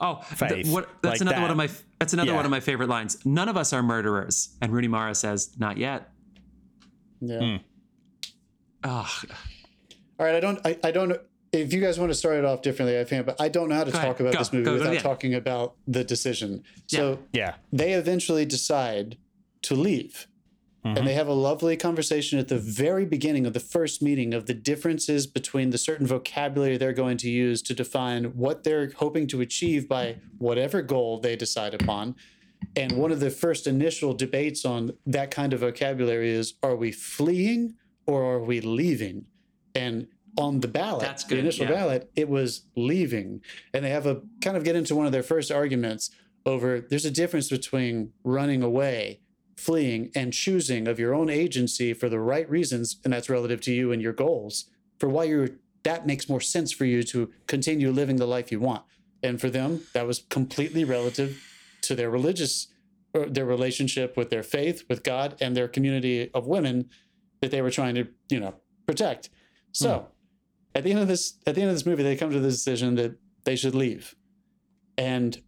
Oh, 0.00 0.24
th- 0.38 0.50
faith 0.50 0.72
what, 0.72 0.88
that's 1.02 1.14
like 1.14 1.20
another 1.20 1.42
one 1.42 1.50
of 1.50 1.56
my 1.56 1.68
that's 1.98 2.12
another 2.12 2.30
Yeah. 2.30 2.36
one 2.36 2.44
of 2.44 2.50
my 2.50 2.60
favorite 2.60 2.88
lines. 2.88 3.18
None 3.26 3.48
of 3.48 3.56
us 3.56 3.72
are 3.72 3.82
murderers, 3.82 4.56
and 4.62 4.72
Rooney 4.72 4.88
Mara 4.88 5.14
says, 5.14 5.50
"Not 5.58 5.76
yet." 5.76 6.10
yeah. 7.20 7.58
Oh, 8.82 9.10
all 10.18 10.26
right 10.26 10.34
i 10.34 10.40
don't 10.40 10.58
I, 10.64 10.78
I 10.84 10.90
don't 10.90 11.20
if 11.52 11.72
you 11.72 11.80
guys 11.80 11.98
want 11.98 12.10
to 12.10 12.14
start 12.14 12.36
it 12.36 12.44
off 12.44 12.62
differently 12.62 12.98
i 12.98 13.04
think 13.04 13.26
but 13.26 13.40
i 13.40 13.48
don't 13.48 13.68
know 13.68 13.74
how 13.74 13.84
to 13.84 13.90
Go 13.90 13.98
ahead. 13.98 14.08
talk 14.08 14.20
about 14.20 14.32
Go. 14.34 14.38
this 14.38 14.52
movie 14.52 14.64
Go. 14.64 14.72
Go 14.72 14.78
without 14.78 14.92
the 14.94 15.00
talking 15.00 15.34
about 15.34 15.74
the 15.86 16.04
decision 16.04 16.62
so 16.86 17.18
Yeah. 17.32 17.54
they 17.72 17.92
eventually 17.94 18.44
decide 18.44 19.16
to 19.62 19.74
leave. 19.74 20.26
Mhm. 20.86 20.96
And 20.96 21.06
they 21.06 21.12
have 21.12 21.28
a 21.28 21.34
lovely 21.34 21.76
conversation 21.76 22.38
at 22.38 22.48
the 22.48 22.56
very 22.56 23.04
beginning 23.04 23.44
of 23.44 23.52
the 23.52 23.60
first 23.60 24.00
meeting 24.00 24.32
of 24.32 24.46
the 24.46 24.54
differences 24.54 25.26
between 25.26 25.68
the 25.68 25.76
certain 25.76 26.06
vocabulary 26.06 26.78
they're 26.78 26.94
going 26.94 27.18
to 27.18 27.28
use 27.28 27.60
to 27.62 27.74
define 27.74 28.24
what 28.34 28.64
they're 28.64 28.90
hoping 28.96 29.26
to 29.26 29.42
achieve 29.42 29.86
by 29.86 30.16
whatever 30.38 30.80
goal 30.80 31.18
they 31.20 31.36
decide 31.36 31.74
upon. 31.74 32.14
And 32.74 32.92
one 32.92 33.12
of 33.12 33.20
the 33.20 33.28
first 33.28 33.66
initial 33.66 34.14
debates 34.14 34.64
on 34.64 34.92
that 35.04 35.30
kind 35.30 35.52
of 35.52 35.60
vocabulary 35.60 36.30
is 36.30 36.54
are 36.62 36.74
we 36.76 36.90
fleeing 36.92 37.74
or 38.06 38.24
are 38.24 38.42
we 38.42 38.62
leaving? 38.62 39.26
And 39.74 40.06
on 40.38 40.60
the 40.60 40.68
ballot, 40.68 41.02
That's 41.02 41.24
the 41.24 41.38
initial 41.38 41.66
yeah. 41.66 41.72
ballot, 41.72 42.10
it 42.14 42.28
was 42.28 42.62
leaving. 42.76 43.42
And 43.74 43.84
they 43.84 43.90
have 43.90 44.06
a 44.06 44.22
kind 44.42 44.56
of 44.56 44.64
get 44.64 44.76
into 44.76 44.94
one 44.94 45.06
of 45.06 45.12
their 45.12 45.22
first 45.22 45.50
arguments 45.50 46.10
over 46.46 46.80
there's 46.80 47.04
a 47.04 47.10
difference 47.10 47.48
between 47.48 48.12
running 48.24 48.62
away, 48.62 49.20
fleeing, 49.56 50.10
and 50.14 50.32
choosing 50.32 50.88
of 50.88 50.98
your 50.98 51.14
own 51.14 51.28
agency 51.28 51.92
for 51.92 52.08
the 52.08 52.18
right 52.18 52.48
reasons, 52.48 52.96
and 53.04 53.12
that's 53.12 53.28
relative 53.28 53.60
to 53.62 53.72
you 53.72 53.92
and 53.92 54.00
your 54.00 54.12
goals, 54.12 54.66
for 54.98 55.08
why 55.08 55.24
you're 55.24 55.48
that 55.82 56.06
makes 56.06 56.28
more 56.28 56.40
sense 56.40 56.72
for 56.72 56.84
you 56.84 57.02
to 57.02 57.30
continue 57.46 57.90
living 57.90 58.16
the 58.16 58.26
life 58.26 58.52
you 58.52 58.60
want. 58.60 58.82
And 59.22 59.40
for 59.40 59.48
them, 59.50 59.82
that 59.94 60.06
was 60.06 60.24
completely 60.28 60.84
relative 60.84 61.42
to 61.82 61.94
their 61.94 62.10
religious 62.10 62.68
or 63.12 63.26
their 63.26 63.44
relationship 63.44 64.16
with 64.16 64.30
their 64.30 64.42
faith, 64.42 64.84
with 64.88 65.02
God, 65.02 65.36
and 65.40 65.56
their 65.56 65.68
community 65.68 66.30
of 66.32 66.46
women 66.46 66.88
that 67.40 67.50
they 67.50 67.62
were 67.62 67.70
trying 67.70 67.94
to, 67.94 68.06
you 68.28 68.38
know, 68.38 68.54
protect. 68.86 69.30
So 69.72 69.98
hmm. 69.98 70.04
At 70.74 70.84
the 70.84 70.90
end 70.90 71.00
of 71.00 71.08
this 71.08 71.38
at 71.46 71.54
the 71.54 71.62
end 71.62 71.70
of 71.70 71.76
this 71.76 71.86
movie, 71.86 72.02
they 72.02 72.16
come 72.16 72.30
to 72.30 72.40
the 72.40 72.48
decision 72.48 72.94
that 72.96 73.16
they 73.44 73.56
should 73.56 73.74
leave. 73.74 74.14
And 74.96 75.40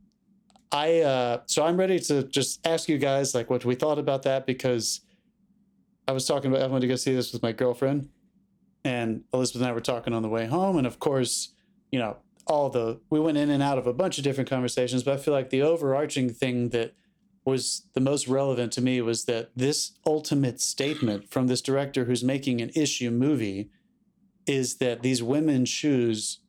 I 0.70 1.00
uh 1.00 1.40
so 1.46 1.64
I'm 1.64 1.76
ready 1.76 1.98
to 2.00 2.24
just 2.24 2.66
ask 2.66 2.88
you 2.88 2.98
guys 2.98 3.34
like 3.34 3.50
what 3.50 3.64
we 3.64 3.74
thought 3.74 3.98
about 3.98 4.22
that 4.22 4.46
because 4.46 5.02
I 6.08 6.12
was 6.12 6.26
talking 6.26 6.50
about 6.50 6.62
I 6.62 6.66
wanted 6.66 6.82
to 6.82 6.88
go 6.88 6.96
see 6.96 7.14
this 7.14 7.32
with 7.32 7.42
my 7.42 7.52
girlfriend 7.52 8.08
and 8.84 9.22
Elizabeth 9.32 9.62
and 9.62 9.70
I 9.70 9.74
were 9.74 9.80
talking 9.80 10.12
on 10.12 10.22
the 10.22 10.28
way 10.28 10.46
home 10.46 10.78
and 10.78 10.86
of 10.86 10.98
course, 10.98 11.52
you 11.90 11.98
know, 11.98 12.16
all 12.46 12.70
the 12.70 13.00
we 13.10 13.20
went 13.20 13.38
in 13.38 13.50
and 13.50 13.62
out 13.62 13.78
of 13.78 13.86
a 13.86 13.92
bunch 13.92 14.18
of 14.18 14.24
different 14.24 14.50
conversations, 14.50 15.02
but 15.02 15.14
I 15.14 15.16
feel 15.18 15.34
like 15.34 15.50
the 15.50 15.62
overarching 15.62 16.30
thing 16.30 16.70
that 16.70 16.94
was 17.44 17.88
the 17.94 18.00
most 18.00 18.28
relevant 18.28 18.72
to 18.72 18.80
me 18.80 19.00
was 19.00 19.24
that 19.24 19.50
this 19.56 19.92
ultimate 20.06 20.60
statement 20.60 21.30
from 21.30 21.48
this 21.48 21.60
director 21.60 22.04
who's 22.04 22.22
making 22.22 22.60
an 22.60 22.70
issue 22.74 23.10
movie 23.10 23.68
is 24.46 24.76
that 24.76 25.02
these 25.02 25.22
women 25.22 25.64
choose 25.64 26.40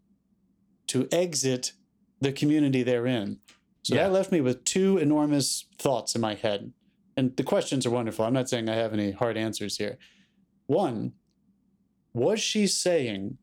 to 0.87 1.07
exit 1.11 1.73
the 2.19 2.31
community 2.31 2.83
they're 2.83 3.07
in. 3.07 3.39
So 3.83 3.95
Yeah. 3.95 4.03
that 4.03 4.13
left 4.13 4.31
me 4.31 4.41
with 4.41 4.63
two 4.63 4.97
enormous 4.97 5.65
thoughts 5.77 6.15
in 6.15 6.21
my 6.21 6.35
head. 6.35 6.73
And 7.15 7.35
the 7.35 7.43
questions 7.43 7.85
are 7.85 7.91
wonderful. 7.91 8.25
I'm 8.25 8.33
not 8.33 8.49
saying 8.49 8.69
I 8.69 8.75
have 8.75 8.93
any 8.93 9.11
hard 9.11 9.37
answers 9.37 9.77
here. 9.77 9.97
One, 10.67 11.13
was 12.13 12.39
she 12.39 12.67
saying 12.67 13.37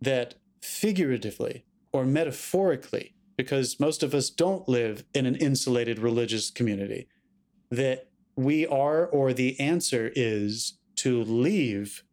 that 0.00 0.34
figuratively 0.62 1.64
or 1.92 2.04
metaphorically, 2.04 3.14
because 3.36 3.80
most 3.80 4.02
of 4.02 4.14
us 4.14 4.30
don't 4.30 4.68
live 4.68 5.04
in 5.14 5.26
an 5.26 5.36
insulated 5.36 5.98
religious 5.98 6.50
community, 6.50 7.08
that 7.70 8.08
we 8.36 8.66
are 8.66 9.06
or 9.06 9.32
the 9.32 9.58
answer 9.60 10.10
is 10.14 10.78
to 10.96 11.22
leave 11.22 12.04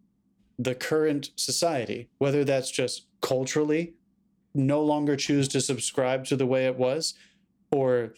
the 0.59 0.75
current 0.75 1.31
society, 1.37 2.09
whether 2.17 2.43
that's 2.43 2.69
just 2.69 3.07
culturally, 3.21 3.93
no 4.53 4.83
longer 4.83 5.15
choose 5.15 5.47
to 5.47 5.61
subscribe 5.61 6.25
to 6.25 6.35
the 6.35 6.45
way 6.45 6.65
it 6.65 6.75
was, 6.75 7.13
or 7.71 8.13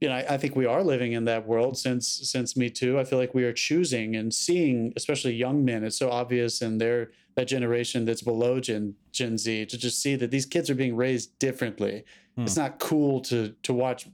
you 0.00 0.08
know, 0.08 0.14
I, 0.14 0.34
I 0.34 0.38
think 0.38 0.56
we 0.56 0.64
are 0.64 0.82
living 0.82 1.12
in 1.12 1.24
that 1.26 1.46
world 1.46 1.76
since 1.76 2.08
since 2.08 2.56
Me 2.56 2.70
Too. 2.70 2.98
I 2.98 3.04
feel 3.04 3.18
like 3.18 3.34
we 3.34 3.44
are 3.44 3.52
choosing 3.52 4.16
and 4.16 4.32
seeing, 4.32 4.92
especially 4.96 5.34
young 5.34 5.64
men. 5.64 5.84
It's 5.84 5.98
so 5.98 6.10
obvious 6.10 6.62
in 6.62 6.78
their 6.78 7.10
that 7.34 7.48
generation 7.48 8.04
that's 8.04 8.22
below 8.22 8.60
Gen 8.60 8.94
Gen 9.12 9.36
Z 9.36 9.66
to 9.66 9.76
just 9.76 10.00
see 10.00 10.14
that 10.16 10.30
these 10.30 10.46
kids 10.46 10.70
are 10.70 10.74
being 10.74 10.96
raised 10.96 11.38
differently. 11.38 12.04
Hmm. 12.36 12.44
It's 12.44 12.56
not 12.56 12.78
cool 12.78 13.20
to 13.22 13.54
to 13.64 13.74
watch, 13.74 14.06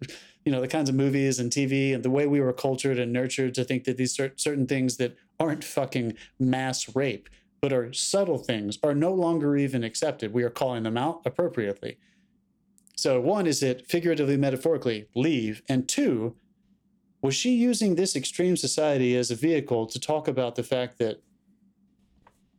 you 0.45 0.51
know, 0.51 0.61
the 0.61 0.69
kinds 0.69 0.89
of 0.89 0.97
movies 0.97 1.39
and 1.39 1.53
TV 1.53 1.95
and 1.95 2.03
the 2.03 2.11
way 2.11 2.27
we 2.27 2.41
were 2.41 2.55
cultured 2.55 2.99
and 2.99 3.13
nurtured 3.13 3.55
to 3.55 3.65
think 3.65 3.85
that 3.85 3.97
these 3.99 4.15
cer- 4.15 4.33
certain 4.37 4.67
things 4.67 4.97
that 4.97 5.15
aren't 5.39 5.63
fucking 5.63 6.15
mass 6.41 6.97
rape 6.97 7.29
but 7.61 7.73
are 7.73 7.93
subtle 7.93 8.39
things 8.39 8.79
are 8.83 8.95
no 8.95 9.13
longer 9.13 9.57
even 9.57 9.85
accepted. 9.85 10.33
We 10.33 10.43
are 10.43 10.51
calling 10.51 10.83
them 10.83 10.97
out 10.97 11.23
appropriately. 11.25 11.99
So, 12.97 13.21
one, 13.21 13.47
is 13.47 13.63
it 13.63 13.87
figuratively, 13.89 14.37
metaphorically 14.37 15.09
leave? 15.15 15.63
And 15.69 15.89
two, 15.89 16.37
was 17.23 17.35
she 17.35 17.55
using 17.55 17.95
this 17.95 18.17
extreme 18.17 18.57
society 18.57 19.17
as 19.17 19.31
a 19.31 19.35
vehicle 19.35 19.87
to 19.87 20.01
talk 20.01 20.29
about 20.29 20.55
the 20.55 20.63
fact 20.63 20.99
that 20.99 21.23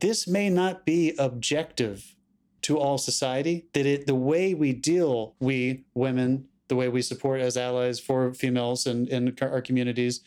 this 0.00 0.28
may 0.28 0.48
not 0.48 0.84
be 0.84 1.14
objective 1.18 2.14
to 2.62 2.78
all 2.78 2.98
society? 2.98 3.66
That 3.72 3.86
it, 3.86 4.06
the 4.06 4.14
way 4.14 4.54
we 4.54 4.72
deal, 4.72 5.34
we 5.40 5.84
women, 5.94 6.48
the 6.68 6.76
way 6.76 6.88
we 6.88 7.02
support 7.02 7.40
as 7.40 7.56
allies 7.56 7.98
for 7.98 8.32
females 8.34 8.86
and 8.86 9.08
in 9.08 9.36
our 9.40 9.62
communities, 9.62 10.20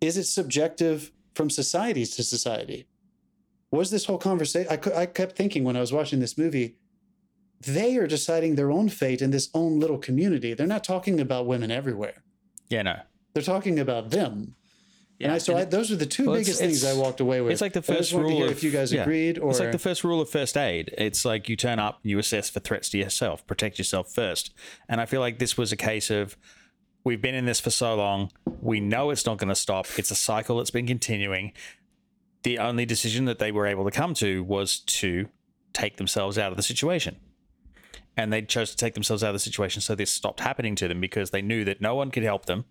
is 0.00 0.16
it 0.16 0.24
subjective 0.24 1.10
from 1.34 1.50
society 1.50 2.04
to 2.04 2.22
society? 2.22 2.87
Was 3.70 3.90
this 3.90 4.06
whole 4.06 4.18
conversation? 4.18 4.70
I, 4.70 5.00
I 5.02 5.06
kept 5.06 5.36
thinking 5.36 5.64
when 5.64 5.76
I 5.76 5.80
was 5.80 5.92
watching 5.92 6.20
this 6.20 6.38
movie, 6.38 6.76
they 7.60 7.96
are 7.96 8.06
deciding 8.06 8.54
their 8.54 8.70
own 8.70 8.88
fate 8.88 9.20
in 9.20 9.30
this 9.30 9.50
own 9.52 9.78
little 9.78 9.98
community. 9.98 10.54
They're 10.54 10.66
not 10.66 10.84
talking 10.84 11.20
about 11.20 11.46
women 11.46 11.70
everywhere. 11.70 12.22
Yeah, 12.68 12.82
no. 12.82 12.96
They're 13.34 13.42
talking 13.42 13.78
about 13.78 14.10
them. 14.10 14.32
and 14.32 14.54
Yeah, 15.18 15.34
I, 15.34 15.38
so 15.38 15.52
and 15.54 15.62
I, 15.62 15.64
those 15.66 15.90
are 15.90 15.96
the 15.96 16.06
two 16.06 16.26
Well, 16.26 16.36
it's- 16.36 16.46
biggest 16.46 16.60
things 16.60 16.84
I 16.84 16.98
walked 16.98 17.20
away 17.20 17.40
with. 17.40 17.52
It's 17.52 17.60
like 17.60 17.72
the 17.72 17.82
first 17.82 18.12
rule 18.12 18.44
of 18.44 18.50
if 18.50 18.62
you 18.62 18.70
guys 18.70 18.92
yeah. 18.92 19.02
agreed 19.02 19.38
or 19.38 19.50
It's 19.50 19.60
like 19.60 19.72
the 19.72 19.78
first 19.78 20.04
rule 20.04 20.20
of 20.20 20.30
first 20.30 20.56
aid. 20.56 20.94
It's 20.96 21.24
like 21.24 21.48
you 21.48 21.56
turn 21.56 21.78
up, 21.78 21.98
you 22.02 22.18
assess 22.18 22.48
for 22.48 22.60
threats 22.60 22.88
to 22.90 22.98
yourself, 22.98 23.46
protect 23.46 23.76
yourself 23.78 24.12
first. 24.12 24.54
And 24.88 25.00
I 25.00 25.06
feel 25.06 25.20
like 25.20 25.38
this 25.38 25.58
was 25.58 25.72
a 25.72 25.76
case 25.76 26.10
of 26.10 26.36
we've 27.04 27.20
been 27.22 27.34
in 27.34 27.44
this 27.46 27.58
for 27.60 27.70
so 27.70 27.94
long, 27.96 28.30
we 28.60 28.80
know 28.80 29.10
it's 29.10 29.26
not 29.26 29.38
going 29.38 29.48
to 29.48 29.54
stop. 29.54 29.86
It's 29.96 30.10
a 30.10 30.14
cycle 30.14 30.58
that's 30.58 30.70
been 30.70 30.86
continuing. 30.86 31.52
The 32.48 32.58
only 32.58 32.86
decision 32.86 33.26
that 33.26 33.38
they 33.38 33.52
were 33.52 33.66
able 33.66 33.84
to 33.84 33.90
come 33.90 34.14
to 34.14 34.42
was 34.42 34.80
to 34.80 35.28
take 35.72 35.98
themselves 35.98 36.38
out 36.38 36.50
of 36.50 36.56
the 36.56 36.62
situation. 36.62 37.16
And 38.16 38.32
they 38.32 38.42
chose 38.42 38.70
to 38.70 38.76
take 38.76 38.94
themselves 38.94 39.22
out 39.22 39.28
of 39.28 39.34
the 39.34 39.38
situation 39.38 39.82
so 39.82 39.94
this 39.94 40.10
stopped 40.10 40.40
happening 40.40 40.74
to 40.76 40.88
them 40.88 41.00
because 41.00 41.30
they 41.30 41.42
knew 41.42 41.64
that 41.64 41.80
no 41.80 41.94
one 41.94 42.10
could 42.10 42.22
help 42.22 42.46
them 42.46 42.64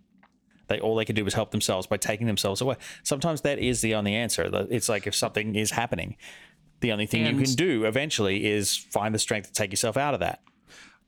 they 0.68 0.80
all 0.80 0.96
they 0.96 1.06
could 1.06 1.16
do 1.16 1.24
was 1.24 1.34
help 1.34 1.52
themselves 1.52 1.88
by 1.88 1.98
taking 1.98 2.28
themselves 2.28 2.62
away. 2.62 2.76
Sometimes 3.04 3.42
that 3.42 3.60
is 3.60 3.82
the 3.82 3.96
only 3.96 4.14
answer. 4.14 4.50
It's 4.70 4.90
like 4.90 5.08
if 5.08 5.16
something 5.16 5.56
is 5.56 5.72
happening, 5.72 6.18
the 6.82 6.92
only 6.92 7.06
thing 7.06 7.26
you 7.26 7.42
can 7.42 7.54
do 7.54 7.86
eventually 7.86 8.46
is 8.46 8.76
find 8.76 9.14
the 9.16 9.20
strength 9.20 9.48
to 9.48 9.54
take 9.54 9.72
yourself 9.72 9.98
out 9.98 10.14
of 10.14 10.20
that 10.20 10.42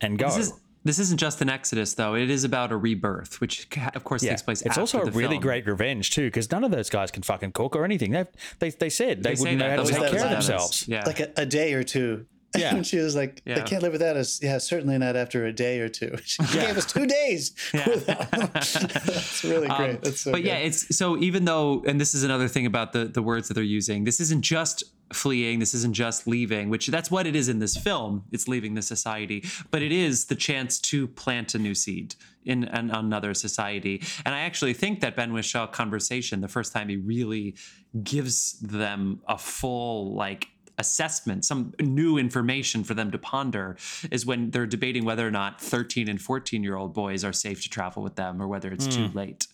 and 0.00 0.18
go. 0.18 0.26
This, 0.26 0.48
is, 0.48 0.52
this 0.84 0.98
isn't 0.98 1.18
just 1.18 1.40
an 1.42 1.50
exodus, 1.50 1.94
though. 1.94 2.14
It 2.14 2.30
is 2.30 2.44
about 2.44 2.72
a 2.72 2.76
rebirth, 2.76 3.40
which, 3.40 3.68
of 3.94 4.04
course, 4.04 4.22
yeah. 4.22 4.30
takes 4.30 4.42
place. 4.42 4.62
It's 4.62 4.70
after 4.70 4.80
also 4.80 5.00
a 5.02 5.04
the 5.04 5.10
really 5.12 5.34
film. 5.34 5.42
great 5.42 5.66
revenge 5.66 6.10
too, 6.10 6.26
because 6.28 6.50
none 6.50 6.64
of 6.64 6.70
those 6.70 6.88
guys 6.88 7.10
can 7.10 7.22
fucking 7.22 7.52
cook 7.52 7.76
or 7.76 7.84
anything. 7.84 8.12
They 8.12 8.24
they 8.58 8.70
they 8.70 8.90
said 8.90 9.22
they, 9.22 9.34
They 9.34 9.40
wouldn't 9.40 9.58
know 9.58 9.70
how 9.70 9.82
to 9.84 9.92
take 9.92 10.10
care 10.10 10.24
of 10.24 10.30
themselves. 10.30 10.88
Yeah. 10.88 11.04
like 11.06 11.20
a, 11.20 11.30
a 11.36 11.46
day 11.46 11.74
or 11.74 11.82
two. 11.82 12.26
Yeah. 12.56 12.74
and 12.74 12.86
she 12.86 12.98
was 12.98 13.14
like, 13.14 13.42
Yeah. 13.44 13.56
"They 13.56 13.62
can't 13.62 13.82
live 13.82 13.92
without 13.92 14.16
us." 14.16 14.42
Yeah, 14.42 14.58
certainly 14.58 14.98
not 14.98 15.16
after 15.16 15.46
a 15.46 15.52
day 15.52 15.80
or 15.80 15.88
two. 15.88 16.16
She 16.24 16.42
gave 16.52 16.76
us 16.76 16.86
two 16.86 17.06
days. 17.06 17.50
them. 17.72 18.02
That's 18.06 19.44
really 19.44 19.68
great. 19.68 19.90
Um, 19.90 19.98
That's 20.02 20.20
so 20.20 20.32
but 20.32 20.42
yeah, 20.42 20.56
it's 20.56 20.96
so 20.96 21.16
even 21.18 21.44
though, 21.44 21.82
and 21.86 22.00
this 22.00 22.14
is 22.14 22.24
another 22.24 22.48
thing 22.48 22.66
about 22.66 22.92
the 22.92 23.04
the 23.04 23.22
words 23.22 23.48
that 23.48 23.54
they're 23.54 23.62
using. 23.62 24.04
This 24.04 24.20
isn't 24.20 24.42
just 24.42 24.84
fleeing. 25.12 25.58
This 25.58 25.74
isn't 25.74 25.94
just 25.94 26.26
leaving, 26.26 26.70
which 26.70 26.86
that's 26.86 27.10
what 27.10 27.26
it 27.26 27.34
is 27.34 27.48
in 27.48 27.58
this 27.58 27.76
film. 27.76 28.24
It's 28.32 28.46
leaving 28.48 28.74
the 28.74 28.82
society, 28.82 29.44
but 29.70 29.82
it 29.82 29.92
is 29.92 30.26
the 30.26 30.36
chance 30.36 30.78
to 30.80 31.08
plant 31.08 31.54
a 31.54 31.58
new 31.58 31.74
seed 31.74 32.14
in 32.44 32.64
an, 32.64 32.90
another 32.90 33.34
society. 33.34 34.02
And 34.24 34.34
I 34.34 34.40
actually 34.40 34.72
think 34.72 35.00
that 35.00 35.16
Ben 35.16 35.32
Whishaw 35.32 35.66
conversation, 35.66 36.40
the 36.40 36.48
first 36.48 36.72
time 36.72 36.88
he 36.88 36.96
really 36.96 37.56
gives 38.02 38.58
them 38.60 39.20
a 39.28 39.36
full 39.36 40.14
like 40.14 40.48
assessment, 40.80 41.44
some 41.44 41.72
new 41.78 42.18
information 42.18 42.82
for 42.82 42.94
them 42.94 43.10
to 43.12 43.18
ponder 43.18 43.76
is 44.10 44.26
when 44.26 44.50
they're 44.50 44.66
debating 44.66 45.04
whether 45.04 45.26
or 45.26 45.30
not 45.30 45.60
13 45.60 46.08
and 46.08 46.20
14 46.20 46.64
year 46.64 46.76
old 46.76 46.92
boys 46.92 47.22
are 47.22 47.32
safe 47.32 47.62
to 47.62 47.68
travel 47.68 48.02
with 48.02 48.16
them 48.16 48.42
or 48.42 48.48
whether 48.48 48.72
it's 48.72 48.88
too 48.88 49.08
late. 49.14 49.46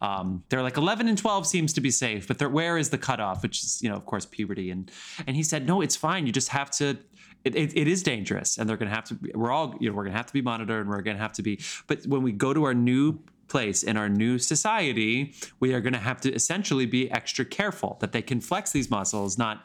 Um, 0.00 0.44
they're 0.48 0.62
like 0.62 0.76
11 0.76 1.08
and 1.08 1.18
12 1.18 1.46
seems 1.46 1.72
to 1.72 1.80
be 1.80 1.90
safe, 1.90 2.28
but 2.28 2.52
where 2.52 2.78
is 2.78 2.90
the 2.90 2.98
cutoff? 2.98 3.42
Which 3.42 3.62
is, 3.62 3.82
you 3.82 3.88
know, 3.88 3.96
of 3.96 4.06
course, 4.06 4.26
puberty. 4.26 4.70
And 4.70 4.90
and 5.26 5.34
he 5.34 5.42
said, 5.42 5.66
no, 5.66 5.80
it's 5.80 5.96
fine. 5.96 6.26
You 6.26 6.32
just 6.32 6.50
have 6.50 6.70
to. 6.72 6.98
It, 7.44 7.54
it, 7.54 7.76
it 7.76 7.88
is 7.88 8.02
dangerous, 8.02 8.58
and 8.58 8.68
they're 8.68 8.76
going 8.76 8.90
to 8.90 8.94
have 8.94 9.04
to. 9.04 9.18
We're 9.34 9.52
all, 9.52 9.76
you 9.80 9.88
know, 9.88 9.96
we're 9.96 10.02
going 10.02 10.12
to 10.12 10.16
have 10.16 10.26
to 10.26 10.32
be 10.32 10.42
monitored, 10.42 10.80
and 10.80 10.90
we're 10.90 11.02
going 11.02 11.16
to 11.16 11.22
have 11.22 11.32
to 11.34 11.42
be. 11.42 11.60
But 11.86 12.04
when 12.06 12.22
we 12.22 12.32
go 12.32 12.52
to 12.52 12.64
our 12.64 12.74
new 12.74 13.20
place 13.48 13.82
in 13.82 13.96
our 13.96 14.08
new 14.08 14.38
society, 14.38 15.34
we 15.60 15.72
are 15.72 15.80
going 15.80 15.92
to 15.92 15.98
have 15.98 16.20
to 16.20 16.32
essentially 16.32 16.86
be 16.86 17.10
extra 17.10 17.44
careful 17.44 17.96
that 18.00 18.12
they 18.12 18.22
can 18.22 18.40
flex 18.40 18.72
these 18.72 18.90
muscles, 18.90 19.38
not 19.38 19.64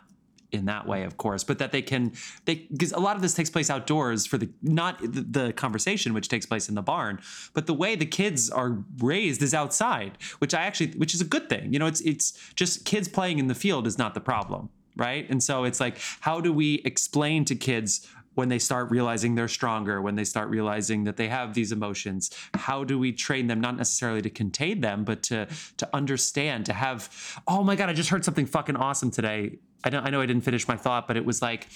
in 0.54 0.66
that 0.66 0.88
way, 0.88 1.04
of 1.04 1.18
course, 1.18 1.44
but 1.44 1.58
that 1.60 1.72
they 1.72 1.82
can 1.82 2.14
they 2.46 2.68
because 2.72 2.92
a 2.92 3.00
lot 3.00 3.16
of 3.16 3.22
this 3.22 3.34
takes 3.34 3.50
place 3.50 3.70
outdoors 3.70 4.26
for 4.26 4.38
the 4.38 4.50
not 4.62 5.00
the, 5.02 5.22
the 5.22 5.54
conversation 5.54 6.14
which 6.14 6.30
takes 6.30 6.46
place 6.46 6.70
in 6.70 6.76
the 6.76 6.82
barn, 6.82 7.20
but 7.54 7.66
the 7.66 7.74
way 7.74 7.96
the 7.96 8.06
kids 8.06 8.50
are 8.50 8.84
raised 9.00 9.42
is 9.42 9.54
outside, 9.54 10.18
which 10.40 10.54
I 10.54 10.62
actually 10.64 10.92
which 10.92 11.14
is 11.14 11.22
a 11.22 11.26
good 11.26 11.50
thing. 11.50 11.74
You 11.74 11.80
know, 11.80 11.88
it's 11.88 12.02
it's 12.02 12.34
just 12.56 12.86
kids 12.86 13.08
playing 13.08 13.40
in 13.40 13.48
the 13.48 13.56
field 13.56 13.88
is 13.88 13.98
not 13.98 14.14
the 14.14 14.22
problem, 14.22 14.70
right? 14.96 15.30
And 15.30 15.42
so 15.42 15.64
it's 15.64 15.80
like 15.80 15.98
how 16.22 16.40
do 16.40 16.54
we 16.54 16.76
explain 16.86 17.46
to 17.46 17.56
kids 17.56 18.08
when 18.36 18.50
they 18.50 18.60
start 18.60 18.90
realizing 18.90 19.36
they're 19.36 19.48
stronger, 19.48 20.02
when 20.02 20.16
they 20.16 20.24
start 20.24 20.50
realizing 20.50 21.04
that 21.04 21.18
they 21.18 21.28
have 21.28 21.54
these 21.54 21.72
emotions, 21.72 22.32
how 22.56 22.84
do 22.84 22.98
we 22.98 23.12
train 23.12 23.48
them 23.48 23.62
not 23.62 23.78
necessarily 23.78 24.22
to 24.22 24.30
contain 24.30 24.82
them, 24.82 25.04
but 25.04 25.24
to 25.24 25.48
to 25.78 25.90
understand, 25.94 26.66
to 26.66 26.74
have, 26.74 27.10
oh 27.48 27.64
my 27.64 27.76
god, 27.76 27.90
I 27.90 27.94
just 27.94 28.10
heard 28.10 28.26
something 28.26 28.46
fucking 28.46 28.76
awesome 28.76 29.12
today. 29.12 29.60
I 29.84 29.90
I 29.90 30.10
know 30.10 30.22
I 30.22 30.26
didn't 30.26 30.44
finish 30.44 30.68
my 30.68 30.78
thought, 30.78 31.08
but 31.08 31.18
it 31.18 31.26
was 31.26 31.42
like 31.42 31.68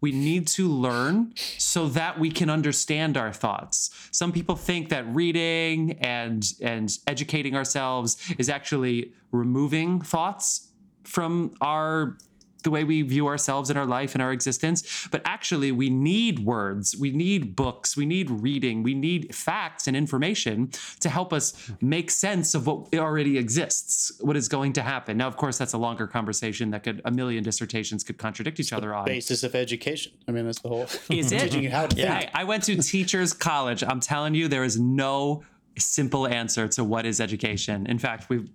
we 0.00 0.12
need 0.12 0.46
to 0.48 0.68
learn 0.68 1.32
so 1.58 1.88
that 1.88 2.18
we 2.18 2.30
can 2.30 2.50
understand 2.50 3.16
our 3.16 3.32
thoughts. 3.32 3.90
Some 4.10 4.32
people 4.32 4.56
think 4.56 4.88
that 4.90 5.06
reading 5.14 5.92
and 6.00 6.44
and 6.60 6.96
educating 7.06 7.56
ourselves 7.56 8.16
is 8.38 8.48
actually 8.48 9.12
removing 9.32 10.00
thoughts 10.00 10.68
from 11.04 11.54
our 11.60 12.16
the 12.64 12.70
way 12.70 12.82
we 12.82 13.02
view 13.02 13.28
ourselves 13.28 13.70
in 13.70 13.76
our 13.76 13.86
life 13.86 14.14
and 14.14 14.22
our 14.22 14.32
existence. 14.32 15.06
But 15.10 15.22
actually, 15.24 15.70
we 15.70 15.88
need 15.90 16.40
words, 16.40 16.96
we 16.96 17.12
need 17.12 17.54
books, 17.54 17.96
we 17.96 18.06
need 18.06 18.30
reading, 18.30 18.82
we 18.82 18.94
need 18.94 19.34
facts 19.34 19.86
and 19.86 19.96
information 19.96 20.70
to 21.00 21.08
help 21.08 21.32
us 21.32 21.70
make 21.80 22.10
sense 22.10 22.54
of 22.54 22.66
what 22.66 22.94
already 22.94 23.38
exists, 23.38 24.12
what 24.20 24.36
is 24.36 24.48
going 24.48 24.72
to 24.74 24.82
happen. 24.82 25.16
Now, 25.16 25.28
of 25.28 25.36
course, 25.36 25.58
that's 25.58 25.74
a 25.74 25.78
longer 25.78 26.06
conversation 26.06 26.70
that 26.70 26.82
could 26.82 27.00
a 27.04 27.10
million 27.10 27.44
dissertations 27.44 28.02
could 28.02 28.18
contradict 28.18 28.58
each 28.58 28.72
other 28.72 28.94
on. 28.94 29.04
Basis 29.04 29.44
of 29.44 29.54
education. 29.54 30.12
I 30.26 30.32
mean, 30.32 30.46
that's 30.46 30.60
the 30.60 30.68
whole. 30.68 30.82
Is 31.10 31.30
it? 31.32 31.40
Teaching 31.40 31.62
you 31.62 31.70
how 31.70 31.86
to 31.86 31.94
think. 31.94 32.08
I, 32.08 32.30
I 32.34 32.44
went 32.44 32.64
to 32.64 32.76
teachers 32.76 33.32
college. 33.32 33.84
I'm 33.84 34.00
telling 34.00 34.34
you, 34.34 34.48
there 34.48 34.64
is 34.64 34.80
no 34.80 35.42
simple 35.78 36.26
answer 36.26 36.68
to 36.68 36.84
what 36.84 37.04
is 37.04 37.20
education. 37.20 37.86
In 37.86 37.98
fact, 37.98 38.28
we've 38.28 38.48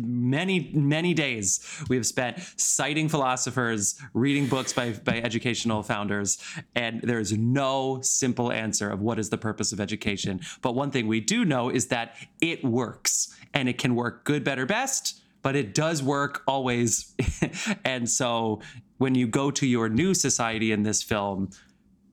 many 0.00 0.70
many 0.74 1.12
days 1.12 1.60
we 1.88 1.96
have 1.96 2.06
spent 2.06 2.38
citing 2.56 3.08
philosophers 3.08 4.00
reading 4.14 4.46
books 4.46 4.72
by, 4.72 4.92
by 4.92 5.18
educational 5.18 5.82
founders 5.82 6.38
and 6.74 7.00
there 7.02 7.18
is 7.18 7.32
no 7.32 8.00
simple 8.02 8.52
answer 8.52 8.88
of 8.88 9.00
what 9.00 9.18
is 9.18 9.30
the 9.30 9.38
purpose 9.38 9.72
of 9.72 9.80
education 9.80 10.40
but 10.62 10.74
one 10.74 10.90
thing 10.90 11.06
we 11.06 11.20
do 11.20 11.44
know 11.44 11.68
is 11.68 11.88
that 11.88 12.16
it 12.40 12.64
works 12.64 13.34
and 13.54 13.68
it 13.68 13.78
can 13.78 13.94
work 13.94 14.24
good 14.24 14.44
better 14.44 14.66
best 14.66 15.20
but 15.42 15.56
it 15.56 15.74
does 15.74 16.02
work 16.02 16.42
always 16.46 17.14
and 17.84 18.08
so 18.08 18.60
when 18.98 19.14
you 19.14 19.26
go 19.26 19.50
to 19.50 19.66
your 19.66 19.88
new 19.88 20.14
society 20.14 20.72
in 20.72 20.82
this 20.84 21.02
film 21.02 21.50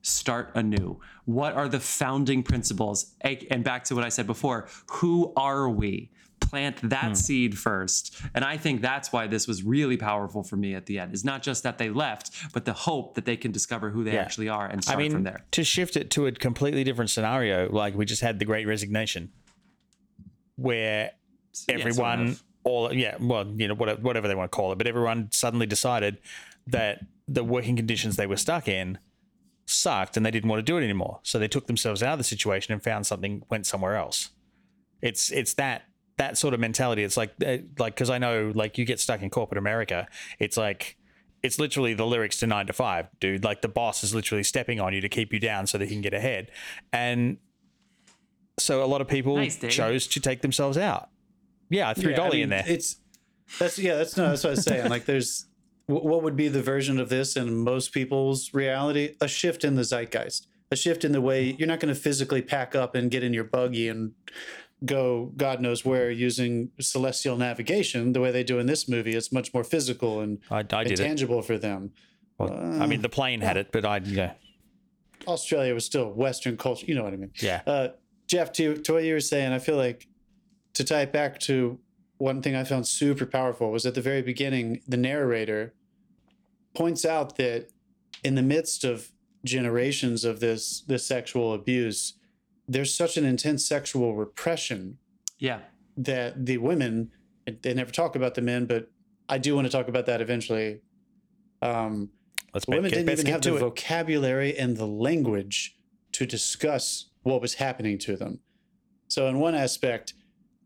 start 0.04 0.50
anew? 0.54 1.00
What 1.24 1.54
are 1.54 1.68
the 1.68 1.80
founding 1.80 2.42
principles? 2.42 3.14
And 3.22 3.64
back 3.64 3.84
to 3.84 3.94
what 3.94 4.04
I 4.04 4.10
said 4.10 4.26
before 4.26 4.68
who 4.88 5.32
are 5.36 5.68
we? 5.68 6.10
Plant 6.50 6.88
that 6.90 7.08
hmm. 7.08 7.14
seed 7.14 7.58
first. 7.58 8.16
And 8.34 8.44
I 8.44 8.56
think 8.56 8.80
that's 8.80 9.12
why 9.12 9.26
this 9.26 9.46
was 9.46 9.62
really 9.62 9.96
powerful 9.96 10.42
for 10.42 10.56
me 10.56 10.74
at 10.74 10.86
the 10.86 10.98
end. 10.98 11.14
Is 11.14 11.24
not 11.24 11.42
just 11.42 11.62
that 11.62 11.78
they 11.78 11.90
left, 11.90 12.52
but 12.52 12.64
the 12.64 12.72
hope 12.72 13.14
that 13.14 13.24
they 13.24 13.36
can 13.36 13.50
discover 13.52 13.90
who 13.90 14.04
they 14.04 14.14
Yeah. 14.14 14.22
actually 14.22 14.48
are 14.48 14.66
and 14.66 14.78
I 14.78 14.80
start 14.80 14.98
mean, 14.98 15.12
from 15.12 15.22
there. 15.24 15.44
to 15.52 15.64
shift 15.64 15.96
it 15.96 16.10
to 16.10 16.26
a 16.26 16.32
completely 16.32 16.84
different 16.84 17.10
scenario, 17.10 17.70
like 17.70 17.94
we 17.94 18.04
just 18.04 18.22
had 18.22 18.38
the 18.38 18.44
Great 18.44 18.66
Resignation, 18.66 19.30
where 20.56 21.04
Yeah, 21.04 21.10
sort 21.52 21.80
everyone, 21.80 22.26
of. 22.28 22.42
all 22.64 22.92
yeah, 22.92 23.16
well, 23.20 23.46
you 23.46 23.68
know, 23.68 23.74
whatever, 23.74 24.00
whatever 24.00 24.28
they 24.28 24.34
want 24.34 24.50
to 24.50 24.56
call 24.56 24.72
it, 24.72 24.76
but 24.78 24.86
everyone 24.86 25.28
suddenly 25.32 25.66
decided 25.66 26.18
that 26.66 27.00
the 27.26 27.44
working 27.44 27.76
conditions 27.76 28.16
they 28.16 28.26
were 28.26 28.36
stuck 28.36 28.68
in 28.68 28.98
sucked, 29.66 30.16
and 30.16 30.24
they 30.24 30.30
didn't 30.30 30.48
want 30.48 30.58
to 30.58 30.62
do 30.62 30.76
it 30.76 30.84
anymore. 30.84 31.20
So 31.22 31.38
they 31.38 31.48
took 31.48 31.66
themselves 31.66 32.02
out 32.02 32.12
of 32.12 32.18
the 32.18 32.24
situation 32.24 32.72
and 32.72 32.82
found 32.82 33.06
something, 33.06 33.42
went 33.50 33.66
somewhere 33.66 33.96
else. 33.96 34.30
It's 35.00 35.30
it's 35.30 35.54
that 35.54 35.82
that 36.16 36.38
sort 36.38 36.54
of 36.54 36.60
mentality. 36.60 37.02
It's 37.02 37.16
like 37.16 37.34
uh, 37.44 37.58
like 37.78 37.94
because 37.94 38.10
I 38.10 38.18
know 38.18 38.52
like 38.54 38.78
you 38.78 38.84
get 38.84 39.00
stuck 39.00 39.22
in 39.22 39.30
corporate 39.30 39.58
America, 39.58 40.06
it's 40.38 40.56
like 40.56 40.96
it's 41.42 41.58
literally 41.58 41.94
the 41.94 42.06
lyrics 42.06 42.38
to 42.38 42.46
nine 42.46 42.66
to 42.66 42.72
five, 42.72 43.08
dude. 43.20 43.44
Like 43.44 43.62
the 43.62 43.68
boss 43.68 44.02
is 44.02 44.14
literally 44.14 44.42
stepping 44.44 44.80
on 44.80 44.94
you 44.94 45.00
to 45.00 45.08
keep 45.08 45.32
you 45.32 45.40
down 45.40 45.66
so 45.66 45.78
that 45.78 45.86
he 45.88 45.94
can 45.94 46.02
get 46.02 46.14
ahead. 46.14 46.50
And 46.92 47.38
so 48.58 48.82
a 48.82 48.86
lot 48.86 49.00
of 49.00 49.08
people 49.08 49.36
Nice, 49.36 49.58
chose 49.68 50.06
to 50.08 50.20
take 50.20 50.42
themselves 50.42 50.78
out. 50.78 51.10
Yeah, 51.68 51.90
I 51.90 51.94
threw 51.94 52.10
Yeah, 52.10 52.16
I 52.16 52.16
Dolly 52.16 52.36
mean, 52.36 52.42
in 52.44 52.48
there. 52.50 52.64
It's 52.66 52.96
that's 53.58 53.78
yeah, 53.78 53.96
that's 53.96 54.16
no, 54.16 54.30
that's 54.30 54.44
what 54.44 54.50
I 54.50 54.52
was 54.52 54.64
saying. 54.64 54.88
Like, 54.90 55.04
there's 55.04 55.46
what 55.86 56.22
would 56.22 56.36
be 56.36 56.48
the 56.48 56.62
version 56.62 56.98
of 56.98 57.10
this 57.10 57.36
in 57.36 57.54
most 57.54 57.92
people's 57.92 58.54
reality? 58.54 59.16
A 59.20 59.28
shift 59.28 59.64
in 59.64 59.74
the 59.74 59.82
zeitgeist, 59.82 60.46
a 60.70 60.76
shift 60.76 61.04
in 61.04 61.12
the 61.12 61.20
way 61.20 61.54
you're 61.58 61.68
not 61.68 61.80
going 61.80 61.94
to 61.94 62.00
physically 62.00 62.40
pack 62.40 62.74
up 62.74 62.94
and 62.94 63.10
get 63.10 63.22
in 63.22 63.34
your 63.34 63.44
buggy 63.44 63.88
and 63.88 64.12
go 64.84 65.32
God 65.36 65.60
knows 65.60 65.84
where 65.84 66.10
using 66.10 66.70
celestial 66.80 67.36
navigation 67.36 68.12
the 68.12 68.20
way 68.20 68.30
they 68.30 68.44
do 68.44 68.58
in 68.58 68.66
this 68.66 68.88
movie. 68.88 69.14
It's 69.14 69.32
much 69.32 69.54
more 69.54 69.64
physical 69.64 70.20
and, 70.20 70.38
I, 70.50 70.56
I 70.56 70.60
and 70.60 70.68
did 70.68 70.92
it. 70.92 70.96
tangible 70.96 71.42
for 71.42 71.58
them. 71.58 71.92
Well, 72.38 72.52
I 72.52 72.86
mean, 72.86 73.02
the 73.02 73.08
plane 73.08 73.40
had 73.40 73.56
it, 73.56 73.70
but 73.70 73.84
I, 73.84 73.98
yeah, 73.98 74.32
Australia 75.26 75.72
was 75.72 75.84
still 75.84 76.10
Western 76.10 76.56
culture. 76.56 76.86
You 76.86 76.94
know 76.96 77.04
what 77.04 77.12
I 77.12 77.16
mean? 77.16 77.30
yeah. 77.36 77.62
Uh, 77.66 77.88
Jeff, 78.26 78.52
to, 78.54 78.76
to 78.78 78.94
what 78.94 79.04
you 79.04 79.12
were 79.12 79.20
saying, 79.20 79.52
I 79.52 79.58
feel 79.58 79.76
like 79.76 80.08
to 80.72 80.84
tie 80.84 81.02
it 81.02 81.12
back 81.12 81.38
to 81.40 81.78
one 82.18 82.42
thing 82.42 82.56
I 82.56 82.64
found 82.64 82.86
super 82.86 83.26
powerful 83.26 83.70
was 83.70 83.86
at 83.86 83.94
the 83.94 84.00
very 84.00 84.22
beginning, 84.22 84.80
the 84.88 84.96
narrator 84.96 85.74
points 86.74 87.04
out 87.04 87.36
that 87.36 87.68
in 88.22 88.34
the 88.34 88.42
midst 88.42 88.84
of 88.84 89.10
generations 89.44 90.24
of 90.24 90.40
this 90.40 90.80
this 90.86 91.06
sexual 91.06 91.52
abuse, 91.52 92.14
there's 92.68 92.94
such 92.94 93.16
an 93.16 93.24
intense 93.24 93.66
sexual 93.66 94.14
repression 94.14 94.98
Yeah. 95.38 95.60
that 95.96 96.46
the 96.46 96.58
women 96.58 97.10
they 97.62 97.74
never 97.74 97.90
talk 97.92 98.16
about 98.16 98.34
the 98.34 98.40
men, 98.40 98.64
but 98.64 98.90
I 99.28 99.36
do 99.36 99.54
want 99.54 99.66
to 99.66 99.70
talk 99.70 99.86
about 99.88 100.06
that 100.06 100.22
eventually. 100.22 100.80
Um, 101.60 102.10
Let's 102.54 102.66
women 102.66 102.84
get, 102.90 102.96
didn't 103.04 103.10
even 103.20 103.26
have 103.32 103.42
the 103.42 103.56
it. 103.56 103.60
vocabulary 103.60 104.56
and 104.56 104.76
the 104.78 104.86
language 104.86 105.76
to 106.12 106.24
discuss 106.24 107.10
what 107.22 107.42
was 107.42 107.54
happening 107.54 107.98
to 107.98 108.16
them. 108.16 108.40
So, 109.08 109.26
in 109.26 109.40
one 109.40 109.54
aspect, 109.54 110.14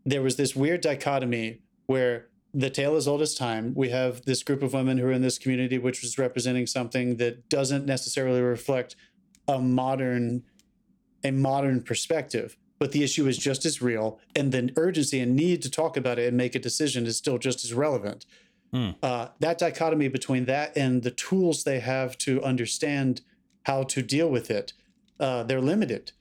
there 0.04 0.22
was 0.22 0.36
this 0.36 0.54
weird 0.54 0.80
dichotomy 0.82 1.62
where 1.86 2.28
the 2.54 2.70
tale 2.70 2.94
is 2.96 3.08
old 3.08 3.22
as 3.22 3.34
time. 3.34 3.72
We 3.74 3.88
have 3.90 4.24
this 4.24 4.42
group 4.42 4.62
of 4.62 4.72
women 4.72 4.98
who 4.98 5.06
are 5.06 5.12
in 5.12 5.22
this 5.22 5.38
community, 5.38 5.78
which 5.78 6.02
was 6.02 6.16
representing 6.18 6.66
something 6.66 7.16
that 7.16 7.48
doesn't 7.48 7.86
necessarily 7.86 8.40
reflect 8.40 8.94
a 9.48 9.58
modern, 9.60 10.44
a 11.24 11.30
modern 11.30 11.82
perspective. 11.82 12.56
But 12.78 12.92
the 12.92 13.02
issue 13.02 13.26
is 13.26 13.36
just 13.38 13.66
as 13.66 13.82
real, 13.82 14.20
and 14.36 14.52
the 14.52 14.72
urgency 14.76 15.18
and 15.18 15.34
need 15.34 15.62
to 15.62 15.70
talk 15.70 15.96
about 15.96 16.18
it 16.18 16.28
and 16.28 16.36
make 16.36 16.54
a 16.54 16.60
decision 16.60 17.06
is 17.06 17.16
still 17.16 17.36
just 17.38 17.64
as 17.64 17.74
relevant 17.74 18.24
uh, 19.02 19.28
that 19.40 19.58
dichotomy 19.58 20.08
between 20.08 20.44
that 20.44 20.76
and 20.76 21.02
the 21.02 21.10
tools 21.10 21.64
they 21.64 21.80
have 21.80 22.18
to 22.18 22.42
understand 22.42 23.22
how 23.64 23.82
to 23.82 24.02
deal 24.02 24.28
with 24.28 24.50
it, 24.50 24.72
uh, 25.20 25.42
they're 25.42 25.60
limited. 25.60 26.12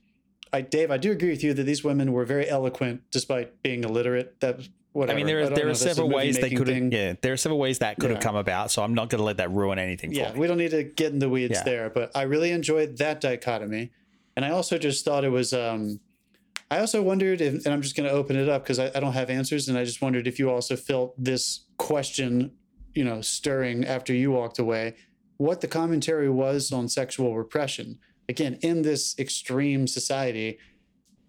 I, 0.54 0.62
Dave, 0.62 0.90
I 0.90 0.98
do 0.98 1.12
agree 1.12 1.30
with 1.30 1.44
you 1.44 1.54
that 1.54 1.64
these 1.64 1.84
women 1.84 2.14
were 2.14 2.26
very 2.26 2.50
eloquent 2.50 3.02
despite 3.12 3.62
being 3.64 3.84
illiterate. 3.84 4.40
That 4.40 4.62
what 4.94 5.10
I 5.10 5.14
mean, 5.14 5.28
there 5.28 5.42
are 5.42 5.50
there 5.50 5.66
know 5.66 5.70
are 5.70 5.72
if 5.72 5.80
that's 5.80 5.92
a 5.92 5.96
several 5.96 6.10
ways 6.10 6.40
they 6.40 6.50
could 6.50 6.68
have. 6.70 6.94
Yeah, 6.94 7.14
there 7.22 7.34
are 7.34 7.38
several 7.38 7.60
ways 7.60 7.80
that 7.80 8.00
could 8.00 8.10
have 8.12 8.20
Yeah. 8.20 8.24
come 8.24 8.38
about. 8.38 8.72
So 8.72 8.82
I'm 8.82 8.94
not 8.94 9.10
going 9.10 9.20
to 9.20 9.26
let 9.26 9.38
that 9.38 9.52
ruin 9.52 9.78
anything. 9.78 10.14
Yeah, 10.14 10.30
for 10.30 10.36
me. 10.36 10.40
we 10.40 10.48
don't 10.48 10.58
need 10.58 10.72
to 10.72 10.84
get 10.84 11.12
in 11.12 11.20
the 11.20 11.30
weeds 11.30 11.56
Yeah. 11.56 11.64
there, 11.64 11.90
but 11.90 12.12
I 12.16 12.22
really 12.24 12.52
enjoyed 12.52 12.98
that 12.98 13.20
dichotomy, 13.20 13.92
and 14.38 14.46
I 14.46 14.52
also 14.52 14.78
just 14.78 15.04
thought 15.04 15.26
it 15.26 15.30
was. 15.32 15.52
Um, 15.52 16.00
I 16.70 16.80
also 16.80 17.02
wondered, 17.02 17.42
if, 17.42 17.66
and 17.66 17.74
I'm 17.74 17.82
just 17.82 17.96
going 17.96 18.08
to 18.08 18.14
open 18.16 18.36
it 18.36 18.48
up 18.48 18.64
because 18.64 18.78
I, 18.78 18.92
I 18.94 19.00
don't 19.00 19.14
have 19.14 19.30
answers, 19.30 19.68
and 19.68 19.78
I 19.78 19.84
just 19.84 20.02
wondered 20.02 20.28
if 20.28 20.38
you 20.38 20.50
also 20.52 20.76
felt 20.76 21.16
this 21.22 21.66
question, 21.78 22.52
you 22.94 23.04
know, 23.04 23.22
stirring 23.22 23.84
after 23.86 24.14
you 24.14 24.32
walked 24.32 24.60
away, 24.60 24.96
what 25.38 25.62
the 25.62 25.68
commentary 25.68 26.30
was 26.30 26.72
on 26.72 26.88
sexual 26.88 27.36
repression. 27.36 27.98
Again, 28.30 28.60
in 28.62 28.84
this 28.84 29.18
extreme 29.18 29.88
society, 29.88 30.60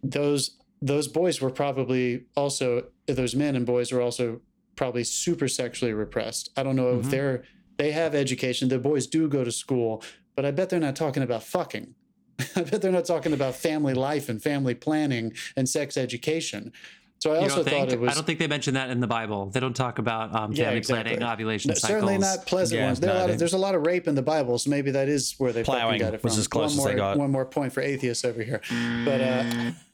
those 0.03 0.57
those 0.81 1.09
boys 1.09 1.41
were 1.41 1.51
probably 1.51 2.27
also 2.37 2.85
those 3.07 3.35
men 3.35 3.57
and 3.57 3.65
boys 3.67 3.91
were 3.91 4.01
also 4.03 4.41
probably 4.77 5.03
super 5.03 5.49
sexually 5.49 5.93
repressed. 5.93 6.51
I 6.57 6.63
don't 6.63 6.77
know 6.77 6.99
if 7.01 7.07
Mhm. 7.07 7.11
they're 7.11 7.45
they 7.79 7.93
have 7.93 8.15
education. 8.15 8.69
The 8.69 8.79
boys 8.79 9.07
do 9.07 9.29
go 9.29 9.45
to 9.45 9.53
school, 9.53 10.03
but 10.37 10.45
I 10.45 10.51
bet 10.51 10.69
they're 10.69 10.81
not 10.81 10.97
talking 10.97 11.23
about 11.23 11.43
fucking. 11.43 11.95
I 12.57 12.63
bet 12.63 12.83
they're 12.83 12.93
not 12.93 13.05
talking 13.05 13.33
about 13.33 13.55
family 13.57 13.95
life 13.95 14.29
and 14.29 14.43
family 14.43 14.75
planning 14.75 15.33
and 15.57 15.69
sex 15.69 15.97
education. 15.97 16.73
So 17.21 17.33
I 17.33 17.37
You 17.37 17.41
also 17.43 17.57
don't 17.57 17.65
thought 17.65 17.71
think? 17.89 17.93
it 17.95 18.01
was 18.01 18.13
I 18.13 18.15
don't 18.15 18.25
think 18.25 18.39
they 18.39 18.47
mention 18.47 18.75
that 18.75 18.91
in 18.91 19.01
the 19.01 19.09
Bible. 19.09 19.47
They 19.47 19.59
don't 19.59 19.75
talk 19.75 19.99
about 19.99 20.33
um, 20.37 20.53
Yeah, 20.53 20.67
family 20.67 20.79
exactly. 20.79 21.17
planning, 21.17 21.29
ovulation 21.29 21.71
No, 21.71 21.75
cycles. 21.75 21.89
certainly 22.01 22.19
not 22.19 22.47
pleasant 22.47 22.79
Yeah, 22.81 22.87
ones. 22.87 23.01
There 23.01 23.11
are 23.11 23.17
a 23.17 23.21
lot 23.23 23.31
of, 23.31 23.39
there's 23.41 23.55
a 23.55 23.59
lot 23.59 23.75
of 23.75 23.85
rape 23.85 24.07
in 24.07 24.15
the 24.15 24.23
Bible, 24.23 24.57
so 24.59 24.71
maybe 24.71 24.93
that 24.93 25.09
is 25.09 25.35
where 25.39 25.53
they 25.53 25.65
fucking 25.65 25.81
Plowing 25.81 25.99
got 25.99 26.15
it 26.15 26.21
from. 26.21 26.29
was 26.29 26.39
as 26.39 26.47
close 26.47 26.63
one 26.63 26.71
as 26.71 26.77
more, 26.77 26.89
they 26.89 26.95
got. 26.95 27.17
One 27.19 27.31
more 27.33 27.45
point 27.45 27.73
for 27.73 27.81
atheists 27.81 28.25
over 28.25 28.41
here, 28.41 28.61
but 29.05 29.21
uh, 29.21 29.45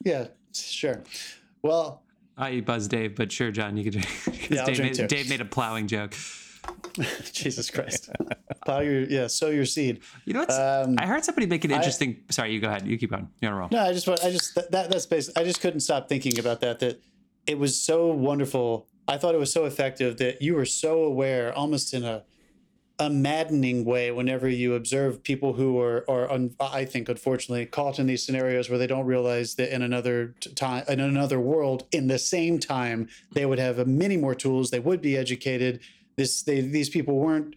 yeah, 0.05 0.26
sure. 0.53 1.03
Well, 1.62 2.03
I 2.36 2.61
buzz 2.61 2.88
Dave, 2.88 3.14
but 3.16 3.32
sure, 3.32 3.51
John, 3.51 3.78
you 3.78 3.84
could 3.84 3.95
drink. 3.95 4.09
'cause 4.24 4.51
Yeah, 4.51 4.64
Dave, 4.66 4.76
drink 4.76 4.99
made, 4.99 5.09
too. 5.09 5.16
Dave 5.16 5.30
made 5.30 5.40
a 5.40 5.45
plowing 5.47 5.86
joke. 5.86 6.14
Jesus 7.33 7.71
Christ, 7.71 8.11
plow 8.65 8.81
your 8.81 9.03
yeah, 9.03 9.27
sow 9.27 9.51
your 9.51 9.65
seed. 9.65 10.01
You 10.25 10.35
know 10.35 10.41
what's? 10.41 10.57
Um, 10.57 10.97
I 10.99 11.07
heard 11.07 11.25
somebody 11.25 11.47
make 11.47 11.65
an 11.65 11.73
interesting. 11.73 12.23
sorry, 12.31 12.53
you 12.53 12.61
go 12.61 12.69
ahead. 12.69 12.87
You 12.87 12.97
keep 12.97 13.11
going. 13.11 13.29
You're 13.41 13.51
on 13.51 13.57
a 13.57 13.61
roll. 13.61 13.69
No, 13.73 13.81
I 13.81 13.93
just 13.93 14.09
I 14.09 14.31
just 14.31 14.55
that, 14.55 14.71
that 14.71 14.91
that's 14.91 15.07
basically 15.07 15.43
I 15.43 15.45
just 15.45 15.61
couldn't 15.61 15.81
stop 15.81 16.09
thinking 16.09 16.39
about 16.39 16.61
that 16.61 16.81
that 16.81 17.03
it 17.47 17.59
was 17.59 17.81
so 17.81 18.09
wonderful. 18.09 18.87
I 19.09 19.19
thought 19.19 19.35
it 19.35 19.39
was 19.39 19.53
so 19.53 19.65
effective 19.65 20.19
that 20.19 20.41
you 20.41 20.55
were 20.55 20.65
so 20.65 21.03
aware 21.03 21.53
almost 21.53 21.93
in 21.95 22.05
a 22.05 22.25
a 23.01 23.11
maddening 23.11 23.85
way 23.85 24.12
whenever 24.12 24.49
you 24.49 24.75
observe 24.75 25.23
people 25.25 25.55
who 25.55 25.81
are 25.81 26.05
are 26.09 26.31
un, 26.31 26.55
I 26.61 26.85
think 26.85 27.09
unfortunately 27.09 27.67
caught 27.67 27.99
in 27.99 28.07
these 28.07 28.25
scenarios 28.25 28.71
where 28.71 28.79
they 28.79 28.87
don't 28.87 29.07
realize 29.07 29.57
that 29.57 29.75
in 29.75 29.83
another 29.83 30.37
time 30.55 30.85
in 30.87 31.01
another 31.01 31.41
world 31.41 31.89
in 31.91 32.07
the 32.07 32.21
same 32.21 32.61
time 32.61 33.09
they 33.33 33.47
would 33.47 33.59
have 33.59 33.85
many 33.89 34.17
more 34.17 34.35
tools 34.35 34.71
they 34.71 34.79
would 34.79 35.01
be 35.01 35.17
educated 35.17 35.81
this 36.17 36.43
they 36.43 36.61
these 36.61 36.89
people 36.89 37.19
weren't 37.19 37.55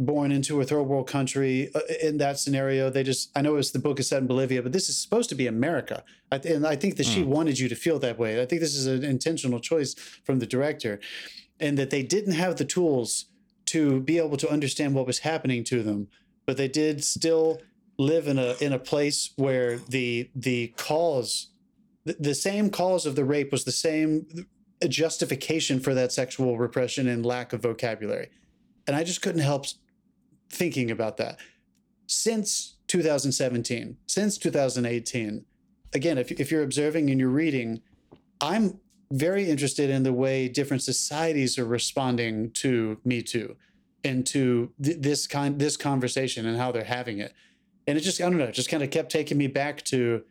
born 0.00 0.32
into 0.32 0.60
a 0.60 0.64
third 0.64 0.84
world 0.84 1.06
country 1.06 1.70
uh, 1.74 1.80
in 2.02 2.16
that 2.16 2.38
scenario. 2.38 2.88
They 2.88 3.02
just, 3.02 3.30
I 3.36 3.42
know 3.42 3.56
it's 3.56 3.70
the 3.70 3.78
book 3.78 4.00
is 4.00 4.08
set 4.08 4.22
in 4.22 4.26
Bolivia, 4.26 4.62
but 4.62 4.72
this 4.72 4.88
is 4.88 4.96
supposed 4.96 5.28
to 5.28 5.34
be 5.34 5.46
America. 5.46 6.02
And 6.32 6.66
I 6.66 6.74
think 6.74 6.96
that 6.96 7.04
she 7.04 7.22
wanted 7.22 7.58
you 7.58 7.68
to 7.68 7.74
feel 7.74 7.98
that 7.98 8.18
way. 8.18 8.40
I 8.40 8.46
think 8.46 8.62
this 8.62 8.74
is 8.74 8.86
an 8.86 9.04
intentional 9.04 9.60
choice 9.60 9.94
from 10.24 10.38
the 10.38 10.46
director 10.46 11.00
and 11.60 11.76
that 11.76 11.90
they 11.90 12.02
didn't 12.02 12.32
have 12.32 12.56
the 12.56 12.64
tools 12.64 13.26
to 13.66 14.00
be 14.00 14.16
able 14.16 14.38
to 14.38 14.50
understand 14.50 14.94
what 14.94 15.06
was 15.06 15.20
happening 15.20 15.62
to 15.64 15.82
them, 15.82 16.08
but 16.46 16.56
they 16.56 16.66
did 16.66 17.04
still 17.04 17.60
live 17.98 18.26
in 18.26 18.38
a 18.38 18.54
in 18.60 18.72
a 18.72 18.78
place 18.78 19.30
where 19.36 19.76
the 19.76 20.30
the 20.34 20.68
cause 20.78 21.50
the, 22.06 22.16
the 22.18 22.34
same 22.34 22.70
cause 22.70 23.04
of 23.04 23.14
the 23.14 23.24
rape 23.26 23.52
was 23.52 23.64
the 23.64 23.70
same 23.72 24.26
justification 24.88 25.80
for 25.80 25.94
that 25.94 26.12
sexual 26.12 26.58
repression 26.58 27.08
and 27.08 27.24
lack 27.24 27.52
of 27.52 27.62
vocabulary. 27.62 28.30
And 28.86 28.96
I 28.96 29.04
just 29.04 29.22
couldn't 29.22 29.42
help 29.42 29.66
thinking 30.50 30.90
about 30.90 31.16
that. 31.18 31.38
Since 32.06 32.76
2017, 32.88 33.96
since 34.06 34.38
2018, 34.38 35.44
again, 35.92 36.18
if, 36.18 36.32
if 36.32 36.50
you're 36.50 36.62
observing 36.62 37.10
and 37.10 37.20
you're 37.20 37.28
reading, 37.28 37.82
I'm 38.40 38.80
very 39.12 39.48
interested 39.50 39.90
in 39.90 40.02
the 40.02 40.12
way 40.12 40.48
different 40.48 40.82
societies 40.82 41.58
are 41.58 41.64
responding 41.64 42.50
to 42.52 42.98
Me 43.04 43.22
Too 43.22 43.56
and 44.04 44.26
to 44.28 44.72
th- 44.82 44.98
this 45.00 45.26
kind 45.26 45.58
this 45.58 45.76
conversation 45.76 46.46
and 46.46 46.56
how 46.56 46.72
they're 46.72 46.84
having 46.84 47.18
it. 47.18 47.34
And 47.86 47.98
it 47.98 48.02
just 48.02 48.20
I 48.20 48.24
don't 48.24 48.38
know, 48.38 48.44
it 48.44 48.54
just 48.54 48.70
kind 48.70 48.82
of 48.82 48.90
kept 48.90 49.10
taking 49.10 49.36
me 49.36 49.46
back 49.46 49.84
to 49.86 50.22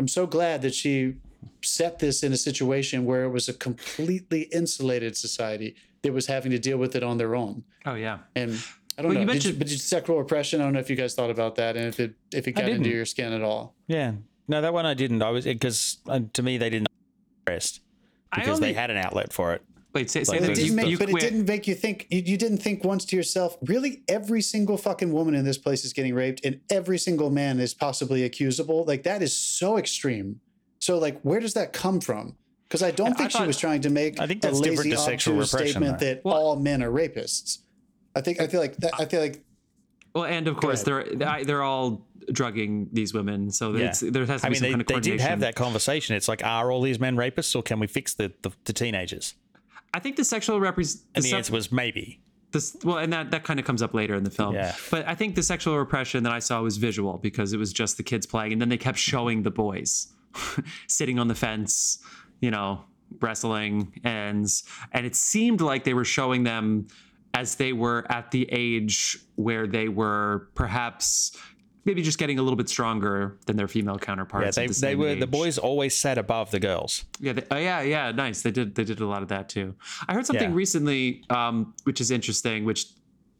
I'm 0.00 0.08
so 0.08 0.26
glad 0.26 0.62
that 0.62 0.74
she 0.74 1.16
set 1.62 1.98
this 1.98 2.22
in 2.22 2.32
a 2.32 2.36
situation 2.36 3.04
where 3.04 3.24
it 3.24 3.30
was 3.30 3.48
a 3.48 3.52
completely 3.54 4.42
insulated 4.52 5.16
society 5.16 5.76
that 6.02 6.12
was 6.12 6.26
having 6.26 6.50
to 6.52 6.58
deal 6.58 6.78
with 6.78 6.94
it 6.96 7.02
on 7.02 7.18
their 7.18 7.34
own. 7.34 7.64
Oh 7.84 7.94
yeah. 7.94 8.18
And 8.34 8.52
I 8.98 9.02
don't 9.02 9.14
Well, 9.14 9.14
know. 9.14 9.20
you 9.20 9.26
Did 9.26 9.32
mentioned- 9.32 9.58
but 9.58 9.68
did 9.68 9.80
sexual 9.80 10.18
repression. 10.18 10.60
I 10.60 10.64
don't 10.64 10.72
know 10.72 10.80
if 10.80 10.88
you 10.90 10.96
guys 10.96 11.14
thought 11.14 11.30
about 11.30 11.56
that 11.56 11.76
and 11.76 11.86
if 11.86 12.00
it 12.00 12.14
if 12.32 12.46
it 12.48 12.52
got 12.52 12.68
into 12.68 12.88
your 12.90 13.04
skin 13.04 13.32
at 13.32 13.42
all. 13.42 13.74
Yeah. 13.88 14.12
No, 14.48 14.60
that 14.60 14.72
one 14.72 14.86
I 14.86 14.94
didn't. 14.94 15.22
I 15.22 15.30
was 15.30 15.44
because 15.44 15.98
uh, 16.08 16.20
to 16.32 16.42
me 16.42 16.56
they 16.58 16.70
didn't 16.70 16.88
rest 17.48 17.80
because 18.34 18.56
only- 18.56 18.68
they 18.68 18.72
had 18.74 18.90
an 18.90 18.96
outlet 18.96 19.32
for 19.32 19.52
it. 19.54 19.62
Wait, 19.94 20.10
say, 20.10 20.24
say 20.24 20.32
Like, 20.32 20.40
But 20.40 20.46
that 20.48 20.52
it 20.52 20.58
you- 20.58 20.64
didn't 20.64 20.76
make, 20.76 20.86
you 20.88 20.98
but 20.98 21.08
it 21.08 21.20
didn't 21.20 21.46
make 21.46 21.66
you 21.66 21.74
think. 21.74 22.06
You, 22.10 22.20
you 22.20 22.36
didn't 22.36 22.58
think 22.58 22.84
once 22.84 23.06
to 23.06 23.16
yourself, 23.16 23.56
really, 23.62 24.02
every 24.08 24.42
single 24.42 24.76
fucking 24.76 25.10
woman 25.10 25.34
in 25.34 25.42
this 25.46 25.56
place 25.56 25.86
is 25.86 25.94
getting 25.94 26.12
raped, 26.14 26.44
and 26.44 26.60
every 26.68 26.98
single 26.98 27.30
man 27.30 27.58
is 27.58 27.72
possibly 27.72 28.22
accusable. 28.22 28.84
Like 28.84 29.04
that 29.04 29.22
is 29.22 29.34
so 29.36 29.78
extreme. 29.78 30.40
So, 30.86 30.98
like, 31.00 31.20
where 31.22 31.40
does 31.40 31.54
that 31.54 31.72
come 31.72 32.00
from? 32.00 32.36
Because 32.68 32.80
I 32.80 32.92
don't 32.92 33.10
I 33.10 33.14
think 33.14 33.32
she 33.32 33.42
was 33.44 33.58
trying 33.58 33.80
to 33.80 33.90
make 33.90 34.20
I 34.20 34.28
think 34.28 34.38
a 34.44 34.46
that's 34.46 34.60
different 34.60 34.90
lazy, 34.90 34.90
to 34.92 34.98
sexual 34.98 35.34
obtuse 35.40 35.50
statement 35.50 35.98
though. 35.98 36.06
that 36.06 36.24
Well- 36.24 36.36
all 36.36 36.56
men 36.56 36.80
are 36.80 36.90
rapists. 36.92 37.58
I 38.14 38.20
think 38.20 38.40
I 38.40 38.46
feel 38.46 38.60
like 38.60 38.76
that. 38.76 38.92
I 38.96 39.04
feel 39.06 39.20
like 39.20 39.42
Well, 40.14 40.26
and 40.26 40.46
of 40.46 40.56
course 40.58 40.84
they're 40.84 41.04
they're 41.44 41.64
all 41.64 42.06
drugging 42.32 42.88
these 42.92 43.12
women, 43.12 43.50
so 43.50 43.74
Yeah. 43.74 43.86
it's, 43.88 43.98
there 44.00 44.24
has 44.26 44.42
to 44.42 44.46
I 44.46 44.50
be 44.50 44.52
mean, 44.54 44.60
some 44.60 44.66
they, 44.66 44.70
kind 44.70 44.80
of 44.80 44.86
coordination. 44.86 45.16
they 45.18 45.22
did 45.24 45.28
have 45.28 45.40
that 45.40 45.54
conversation. 45.56 46.14
It's 46.14 46.28
like, 46.28 46.44
are 46.44 46.70
all 46.70 46.82
these 46.82 47.00
men 47.00 47.16
rapists, 47.16 47.54
or 47.56 47.62
can 47.64 47.80
we 47.80 47.88
fix 47.88 48.14
the 48.14 48.32
the, 48.42 48.50
the 48.64 48.72
teenagers? 48.72 49.34
I 49.92 49.98
think 49.98 50.14
the 50.16 50.24
sexual 50.24 50.60
represent 50.60 51.02
And 51.16 51.24
the 51.24 51.32
answer 51.34 51.52
was 51.52 51.72
maybe. 51.72 52.20
this 52.52 52.76
well 52.84 52.98
and 52.98 53.12
that 53.12 53.32
that 53.32 53.42
kind 53.42 53.58
of 53.58 53.66
comes 53.66 53.82
up 53.82 53.92
later 53.92 54.14
in 54.14 54.22
the 54.22 54.30
film 54.30 54.54
Yeah. 54.54 54.72
but 54.92 55.02
i 55.08 55.14
think 55.16 55.34
the 55.34 55.42
sexual 55.42 55.76
repression 55.84 56.22
that 56.22 56.32
i 56.32 56.38
saw 56.48 56.62
was 56.62 56.76
visual 56.76 57.14
because 57.18 57.52
it 57.52 57.58
was 57.58 57.72
just 57.72 57.96
the 57.96 58.04
kids 58.04 58.24
playing 58.24 58.52
and 58.52 58.60
then 58.62 58.68
they 58.68 58.78
kept 58.88 58.98
showing 58.98 59.42
the 59.42 59.50
boys 59.50 59.92
sitting 60.88 61.18
on 61.18 61.28
the 61.28 61.34
fence 61.34 61.98
you 62.40 62.50
know 62.50 62.84
wrestling 63.20 63.92
and 64.04 64.46
and 64.92 65.06
it 65.06 65.14
seemed 65.14 65.60
like 65.60 65.84
they 65.84 65.94
were 65.94 66.04
showing 66.04 66.42
them 66.44 66.86
as 67.34 67.54
they 67.56 67.72
were 67.72 68.04
at 68.10 68.30
the 68.30 68.48
age 68.50 69.18
where 69.36 69.66
they 69.66 69.88
were 69.88 70.48
perhaps 70.54 71.36
maybe 71.84 72.02
just 72.02 72.18
getting 72.18 72.38
a 72.38 72.42
little 72.42 72.56
bit 72.56 72.68
stronger 72.68 73.38
than 73.46 73.56
their 73.56 73.68
female 73.68 73.96
counterparts 73.98 74.56
Yeah, 74.56 74.62
they 74.62 74.72
the 74.72 74.80
they 74.80 74.96
were 74.96 75.14
the 75.14 75.26
boys 75.26 75.56
always 75.56 75.94
sat 75.94 76.18
above 76.18 76.50
the 76.50 76.58
girls. 76.58 77.04
Yeah, 77.20 77.34
they, 77.34 77.44
oh 77.50 77.56
yeah, 77.58 77.82
yeah, 77.82 78.10
nice. 78.10 78.42
They 78.42 78.50
did 78.50 78.74
they 78.74 78.82
did 78.84 79.00
a 79.00 79.06
lot 79.06 79.22
of 79.22 79.28
that 79.28 79.48
too. 79.48 79.74
I 80.08 80.14
heard 80.14 80.26
something 80.26 80.50
Yeah. 80.50 80.56
recently, 80.56 81.22
um, 81.30 81.74
which 81.84 82.00
is 82.00 82.10
interesting, 82.10 82.64
which 82.64 82.86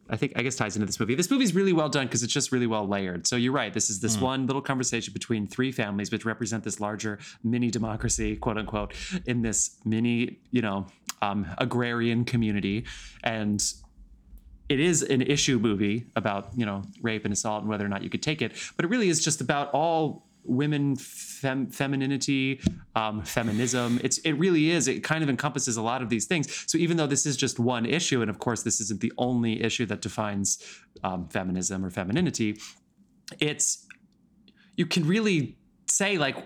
I 0.09 0.15
think 0.17 0.33
I 0.35 0.41
guess 0.43 0.55
ties 0.55 0.75
into 0.75 0.85
this 0.85 0.99
movie. 0.99 1.15
This 1.15 1.29
movie's 1.31 1.53
really 1.55 1.73
well 1.73 1.89
done 1.89 2.05
because 2.07 2.23
it's 2.23 2.33
just 2.33 2.51
really 2.51 2.67
well 2.67 2.87
layered. 2.87 3.27
So 3.27 3.35
you're 3.35 3.51
right. 3.53 3.73
This 3.73 3.89
is 3.89 3.99
this 3.99 4.15
Hmm. 4.15 4.23
one 4.23 4.47
little 4.47 4.61
conversation 4.61 5.13
between 5.13 5.47
three 5.47 5.71
families, 5.71 6.11
which 6.11 6.25
represent 6.25 6.63
this 6.63 6.79
larger 6.79 7.19
mini 7.43 7.69
democracy, 7.71 8.35
quote 8.35 8.57
unquote, 8.57 8.93
in 9.25 9.41
this 9.41 9.77
mini, 9.85 10.39
you 10.51 10.61
know, 10.61 10.87
um, 11.21 11.47
agrarian 11.57 12.25
community, 12.25 12.85
and 13.23 13.63
it 14.69 14.79
is 14.81 15.01
an 15.01 15.21
issue 15.21 15.57
movie 15.59 16.05
about 16.17 16.49
you 16.55 16.65
know 16.65 16.83
rape 17.01 17.23
and 17.23 17.33
assault 17.33 17.61
and 17.61 17.69
whether 17.69 17.85
or 17.85 17.87
not 17.87 18.03
you 18.03 18.09
could 18.09 18.21
take 18.21 18.41
it 18.41 18.51
but 18.75 18.83
it 18.83 18.89
really 18.89 19.07
is 19.07 19.23
just 19.23 19.39
about 19.39 19.71
all 19.71 20.26
women 20.47 20.95
fem- 20.95 21.69
femininity 21.69 22.61
um, 22.95 23.21
feminism. 23.23 23.99
It's 24.03 24.17
it 24.19 24.33
really 24.33 24.71
is. 24.71 24.87
It 24.87 25.03
kind 25.03 25.23
of 25.23 25.29
encompasses 25.29 25.77
a 25.77 25.81
lot 25.81 26.01
of 26.01 26.09
these 26.09 26.25
things. 26.25 26.65
So 26.71 26.77
even 26.77 26.97
though 26.97 27.07
this 27.07 27.25
is 27.25 27.37
just 27.37 27.59
one 27.59 27.85
issue 27.85 28.21
and 28.21 28.29
of 28.29 28.39
course 28.39 28.63
this 28.63 28.79
isn't 28.81 29.01
the 29.01 29.13
only 29.17 29.61
issue 29.61 29.85
that 29.87 30.01
defines 30.01 30.57
um, 31.03 31.27
feminism 31.29 31.85
or 31.85 31.89
femininity 31.89 32.57
it's 33.39 33.85
you 34.75 34.85
can 34.85 35.05
really 35.05 35.57
say 35.87 36.17
like 36.17 36.37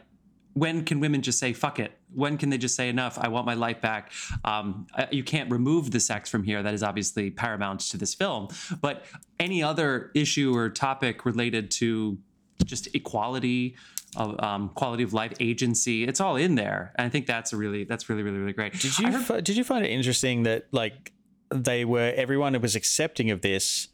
when 0.53 0.83
can 0.83 0.99
women 0.99 1.21
just 1.21 1.39
say 1.39 1.53
fuck 1.53 1.79
it. 1.79 1.97
When 2.13 2.37
can 2.37 2.49
they 2.49 2.57
just 2.57 2.75
say 2.75 2.89
enough. 2.89 3.17
I 3.17 3.29
want 3.29 3.45
my 3.45 3.53
life 3.53 3.79
back. 3.79 4.11
Um, 4.43 4.85
you 5.09 5.23
can't 5.23 5.49
remove 5.49 5.91
the 5.91 5.99
sex 6.01 6.29
from 6.29 6.43
here. 6.43 6.61
That 6.61 6.73
is 6.73 6.83
obviously 6.83 7.31
paramount 7.31 7.79
to 7.91 7.97
this 7.97 8.13
film. 8.13 8.49
But 8.81 9.05
any 9.39 9.63
other 9.63 10.11
issue 10.13 10.53
or 10.53 10.69
topic 10.69 11.25
related 11.25 11.71
to 11.71 12.17
just 12.65 12.87
equality 12.95 13.75
of 14.17 14.37
um, 14.43 14.69
quality 14.75 15.03
of 15.03 15.13
life 15.13 15.33
agency 15.39 16.03
it's 16.03 16.19
all 16.19 16.35
in 16.35 16.55
there 16.55 16.91
and 16.97 17.05
i 17.05 17.09
think 17.09 17.25
that's 17.25 17.53
a 17.53 17.57
really 17.57 17.83
that's 17.85 18.09
really 18.09 18.23
really 18.23 18.37
really 18.39 18.53
great 18.53 18.73
Did 18.73 18.97
you 18.99 19.11
fi- 19.19 19.41
did 19.41 19.55
you 19.57 19.63
find 19.63 19.85
it 19.85 19.89
interesting 19.89 20.43
that 20.43 20.67
like 20.71 21.13
they 21.53 21.85
were 21.85 22.11
everyone 22.15 22.59
was 22.61 22.75
accepting 22.75 23.31
of 23.31 23.41
this 23.41 23.87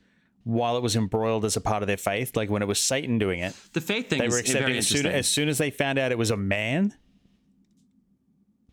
while 0.44 0.78
it 0.78 0.82
was 0.84 0.96
embroiled 0.96 1.44
as 1.44 1.58
a 1.58 1.62
part 1.62 1.84
of 1.84 1.88
their 1.88 1.98
faith? 1.98 2.38
Like 2.38 2.50
when 2.50 2.62
it 2.62 2.68
was 2.68 2.80
Satan 2.80 3.18
doing 3.18 3.42
it, 3.42 3.54
the 3.74 3.82
faith 3.82 4.10
thing 4.10 4.20
they 4.20 4.30
were 4.30 4.38
accepting 4.38 4.78
as 4.78 4.88
soon 4.88 5.06
as 5.06 5.28
soon 5.28 5.50
as 5.50 5.58
they 5.58 5.70
found 5.72 6.00
out 6.00 6.12
it 6.14 6.18
was 6.18 6.32
a 6.32 6.38
man. 6.38 6.94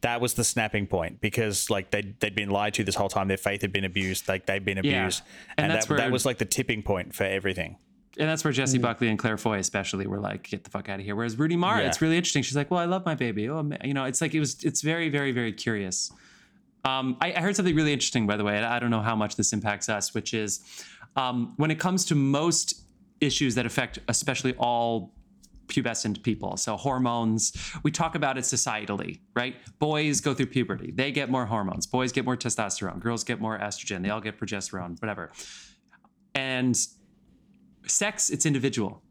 That 0.02 0.20
was 0.20 0.34
the 0.34 0.44
snapping 0.44 0.86
point 0.86 1.20
because 1.20 1.70
like 1.70 1.90
they 1.90 2.14
they'd 2.20 2.34
been 2.34 2.50
lied 2.50 2.74
to 2.74 2.84
this 2.84 2.94
whole 2.94 3.08
time. 3.08 3.26
Their 3.28 3.38
faith 3.38 3.62
had 3.62 3.72
been 3.72 3.84
abused. 3.86 4.28
Like 4.28 4.44
they'd 4.46 4.64
been 4.64 4.78
Yeah. 4.84 5.00
abused, 5.00 5.22
And 5.56 5.64
and, 5.64 5.72
that's 5.72 5.86
that, 5.86 5.96
that 5.96 6.12
was 6.12 6.26
like 6.26 6.38
the 6.38 6.44
tipping 6.44 6.82
point 6.82 7.14
for 7.14 7.24
everything. 7.24 7.78
And 8.18 8.28
that's 8.28 8.44
where 8.44 8.52
Jessie 8.52 8.78
Buckley 8.78 9.08
and 9.08 9.18
Claire 9.18 9.36
Foy 9.36 9.58
especially 9.58 10.06
were 10.06 10.20
like, 10.20 10.44
get 10.48 10.62
the 10.62 10.70
fuck 10.70 10.88
out 10.88 11.00
of 11.00 11.04
here. 11.04 11.16
Whereas 11.16 11.36
Rooney 11.36 11.56
Mara, 11.56 11.80
Yeah. 11.82 11.88
it's 11.88 12.00
really 12.00 12.16
interesting. 12.16 12.42
She's 12.44 12.56
like, 12.56 12.70
well, 12.70 12.78
I 12.80 12.84
love 12.84 13.04
my 13.04 13.14
baby. 13.16 13.48
Oh, 13.48 13.68
you 13.82 13.92
know, 13.92 14.04
it's 14.04 14.20
like 14.20 14.34
it 14.34 14.40
was. 14.40 14.62
It's 14.62 14.82
very, 14.82 15.08
very, 15.08 15.32
very 15.32 15.52
curious. 15.52 16.12
Um, 16.84 17.16
I, 17.20 17.32
I 17.32 17.40
heard 17.40 17.56
something 17.56 17.74
really 17.74 17.92
interesting, 17.92 18.26
by 18.26 18.36
the 18.36 18.44
way, 18.44 18.58
I 18.62 18.78
don't 18.78 18.90
know 18.90 19.00
how 19.00 19.16
much 19.16 19.36
this 19.36 19.52
impacts 19.52 19.88
us, 19.88 20.14
which 20.14 20.32
is 20.34 20.60
um, 21.16 21.54
when 21.56 21.70
it 21.70 21.78
comes 21.80 22.04
to 22.06 22.14
most 22.14 22.82
issues 23.20 23.54
that 23.56 23.64
affect, 23.66 23.98
especially 24.08 24.54
all 24.58 25.14
pubescent 25.68 26.22
people. 26.22 26.58
So 26.58 26.76
hormones, 26.76 27.52
we 27.82 27.90
talk 27.90 28.14
about 28.16 28.36
it 28.36 28.42
societally, 28.44 29.20
right? 29.34 29.56
Boys 29.78 30.20
go 30.20 30.34
through 30.34 30.46
puberty. 30.46 30.90
They 30.92 31.10
get 31.10 31.30
more 31.30 31.46
hormones. 31.46 31.86
Boys 31.86 32.12
get 32.12 32.26
more 32.26 32.36
testosterone. 32.36 33.00
Girls 33.00 33.24
get 33.24 33.40
more 33.40 33.58
estrogen. 33.58 34.02
They 34.02 34.10
all 34.10 34.20
get 34.20 34.38
progesterone, 34.38 35.00
whatever. 35.00 35.32
And 36.34 36.76
sex, 37.86 38.30
it's 38.30 38.46
individual. 38.46 39.02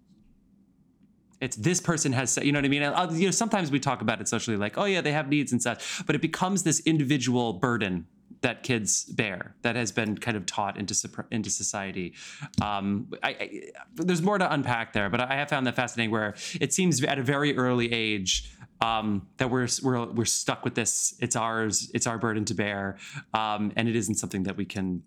It's 1.42 1.58
this 1.58 1.82
person 1.82 2.14
has, 2.14 2.38
you 2.38 2.52
know 2.52 2.60
what 2.60 2.66
I 2.66 2.70
mean? 2.70 2.84
Uh, 2.84 3.10
You 3.12 3.26
know, 3.26 3.32
sometimes 3.32 3.70
we 3.70 3.80
talk 3.80 4.02
about 4.02 4.22
it 4.22 4.28
socially, 4.28 4.56
like, 4.56 4.78
oh 4.78 4.86
yeah, 4.86 5.02
they 5.02 5.12
have 5.12 5.28
needs 5.28 5.52
and 5.52 5.62
such, 5.62 6.06
but 6.06 6.16
it 6.16 6.22
becomes 6.22 6.64
this 6.64 6.80
individual 6.82 7.54
burden 7.54 8.08
that 8.42 8.62
kids 8.62 9.06
bear 9.06 9.56
that 9.62 9.76
has 9.76 9.92
been 9.92 10.18
kind 10.18 10.38
of 10.38 10.46
taught 10.46 10.78
into 10.78 10.96
into 11.32 11.50
society. 11.50 12.14
Um, 12.62 13.08
I, 13.24 13.30
I, 13.30 13.62
there's 13.96 14.22
more 14.22 14.38
to 14.38 14.54
unpack 14.54 14.94
there, 14.94 15.10
but 15.10 15.22
I 15.22 15.36
have 15.36 15.50
found 15.50 15.66
that 15.68 15.76
fascinating. 15.76 16.12
Where 16.12 16.36
it 16.60 16.74
seems 16.74 17.04
at 17.04 17.18
a 17.18 17.24
very 17.24 17.58
early 17.58 17.92
age 17.92 18.52
um, 18.82 19.28
that 19.38 19.50
we're 19.50 19.68
we're 19.82 20.06
we're 20.06 20.26
stuck 20.26 20.64
with 20.64 20.76
this. 20.76 21.16
It's 21.20 21.36
ours. 21.36 21.90
It's 21.94 22.06
our 22.06 22.18
burden 22.18 22.46
to 22.46 22.54
bear, 22.54 22.98
um, 23.34 23.72
and 23.76 23.88
it 23.88 23.96
isn't 23.96 24.16
something 24.16 24.44
that 24.44 24.58
we 24.58 24.66
can 24.66 25.04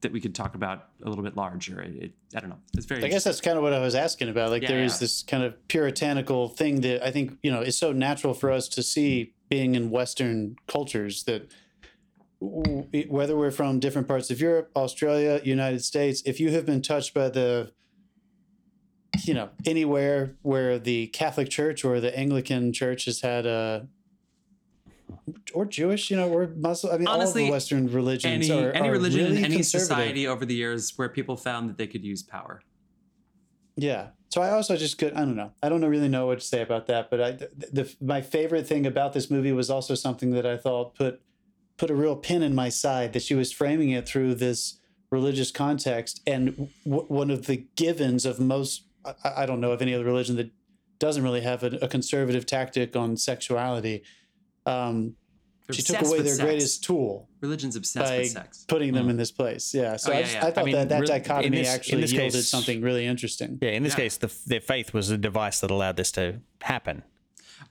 that 0.00 0.12
we 0.12 0.20
could 0.20 0.34
talk 0.34 0.54
about 0.54 0.88
a 1.04 1.08
little 1.08 1.24
bit 1.24 1.36
larger. 1.36 1.80
It, 1.80 1.96
it, 1.96 2.12
I 2.34 2.40
don't 2.40 2.50
know. 2.50 2.58
It's 2.74 2.86
very. 2.86 3.04
I 3.04 3.08
guess 3.08 3.24
that's 3.24 3.40
kind 3.40 3.56
of 3.56 3.62
what 3.62 3.72
I 3.72 3.80
was 3.80 3.94
asking 3.94 4.28
about. 4.28 4.50
Like 4.50 4.62
Yeah, 4.62 4.68
there 4.68 4.84
is 4.84 4.94
yeah. 4.94 4.98
this 5.00 5.22
kind 5.22 5.42
of 5.42 5.68
puritanical 5.68 6.48
thing 6.48 6.80
that 6.82 7.06
I 7.06 7.10
think 7.10 7.38
you 7.42 7.50
know 7.50 7.60
is 7.60 7.78
so 7.78 7.92
natural 7.92 8.34
for 8.34 8.50
us 8.50 8.68
to 8.70 8.82
see 8.82 9.34
being 9.48 9.74
in 9.74 9.90
Western 9.90 10.56
cultures 10.66 11.24
that 11.24 11.50
w- 12.40 13.06
whether 13.08 13.36
we're 13.36 13.50
from 13.50 13.78
different 13.80 14.08
parts 14.08 14.30
of 14.30 14.40
Europe, 14.40 14.70
Australia, 14.74 15.40
United 15.44 15.84
States, 15.84 16.22
if 16.26 16.40
you 16.40 16.50
have 16.50 16.66
been 16.66 16.82
touched 16.82 17.14
by 17.14 17.28
the 17.28 17.72
you 19.24 19.34
know 19.34 19.48
anywhere 19.64 20.36
where 20.42 20.78
the 20.78 21.06
Catholic 21.08 21.48
Church 21.48 21.84
or 21.84 22.00
the 22.00 22.16
Anglican 22.18 22.72
Church 22.72 23.06
has 23.06 23.20
had 23.20 23.46
a 23.46 23.88
or 25.54 25.64
Jewish, 25.64 26.10
you 26.10 26.16
know, 26.16 26.28
or 26.28 26.48
Muslim. 26.56 26.94
I 26.94 26.98
mean, 26.98 27.06
all 27.06 27.14
of 27.14 27.20
Honestly, 27.20 27.44
the 27.44 27.50
Western 27.50 27.90
religions 27.90 28.50
any 28.50 28.64
are, 28.64 28.72
any 28.72 28.88
religion 28.88 29.26
really 29.26 29.38
in 29.38 29.44
any 29.44 29.62
society 29.62 30.26
over 30.26 30.44
the 30.44 30.54
years 30.54 30.92
where 30.96 31.08
people 31.08 31.36
found 31.36 31.68
that 31.68 31.78
they 31.78 31.86
could 31.86 32.04
use 32.04 32.22
power. 32.22 32.62
Yeah. 33.76 34.08
So 34.30 34.42
I 34.42 34.50
also 34.50 34.76
just 34.76 34.98
could 34.98 35.14
I 35.14 35.20
don't 35.20 35.36
know. 35.36 35.52
I 35.62 35.68
don't 35.68 35.84
really 35.84 36.08
know 36.08 36.26
what 36.26 36.40
to 36.40 36.44
say 36.44 36.62
about 36.62 36.86
that, 36.86 37.10
but 37.10 37.20
I 37.20 37.30
the, 37.32 37.50
the 37.72 37.96
my 38.00 38.20
favorite 38.20 38.66
thing 38.66 38.86
about 38.86 39.12
this 39.12 39.30
movie 39.30 39.52
was 39.52 39.70
also 39.70 39.94
something 39.94 40.30
that 40.32 40.46
I 40.46 40.56
thought 40.56 40.94
put 40.94 41.20
put 41.76 41.90
a 41.90 41.94
real 41.94 42.16
pin 42.16 42.42
in 42.42 42.54
my 42.54 42.68
side 42.68 43.12
that 43.12 43.22
she 43.22 43.34
was 43.34 43.52
framing 43.52 43.90
it 43.90 44.08
through 44.08 44.34
this 44.34 44.78
religious 45.10 45.50
context 45.50 46.20
and 46.26 46.70
w- 46.84 47.06
one 47.06 47.30
of 47.30 47.46
the 47.46 47.66
givens 47.76 48.26
of 48.26 48.40
most 48.40 48.84
I, 49.04 49.42
I 49.42 49.46
don't 49.46 49.60
know 49.60 49.72
of 49.72 49.80
any 49.80 49.94
other 49.94 50.04
religion 50.04 50.36
that 50.36 50.50
doesn't 50.98 51.22
really 51.22 51.42
have 51.42 51.62
a, 51.62 51.78
a 51.82 51.88
conservative 51.88 52.46
tactic 52.46 52.96
on 52.96 53.16
sexuality 53.16 54.02
um, 54.66 55.14
she 55.70 55.82
took 55.82 56.00
away 56.02 56.18
their 56.22 56.34
sex. 56.34 56.44
greatest 56.44 56.84
tool 56.84 57.28
Religion's 57.40 57.74
obsessed 57.76 58.08
by 58.10 58.18
with 58.18 58.30
sex. 58.30 58.64
putting 58.68 58.92
them 58.92 59.08
in 59.08 59.16
this 59.16 59.32
place 59.32 59.74
yeah 59.74 59.96
so 59.96 60.12
Oh, 60.12 60.16
I, 60.16 60.22
just, 60.22 60.34
yeah. 60.34 60.46
I 60.46 60.50
thought 60.52 60.62
I 60.62 60.64
mean, 60.64 60.74
that 60.76 60.88
that 60.90 61.00
re- 61.00 61.06
dichotomy 61.06 61.58
this- 61.58 61.68
actually 61.68 62.04
yielded 62.06 62.32
case- 62.34 62.48
something 62.48 62.80
really 62.82 63.04
interesting 63.06 63.58
Yeah, 63.60 63.70
in 63.70 63.82
this 63.82 63.92
Yeah. 63.94 63.96
case, 64.04 64.16
the, 64.16 64.32
their 64.46 64.60
faith 64.60 64.92
was 64.94 65.08
the 65.08 65.18
device 65.18 65.60
that 65.60 65.70
allowed 65.70 65.96
this 65.96 66.12
to 66.12 66.40
happen. 66.60 67.02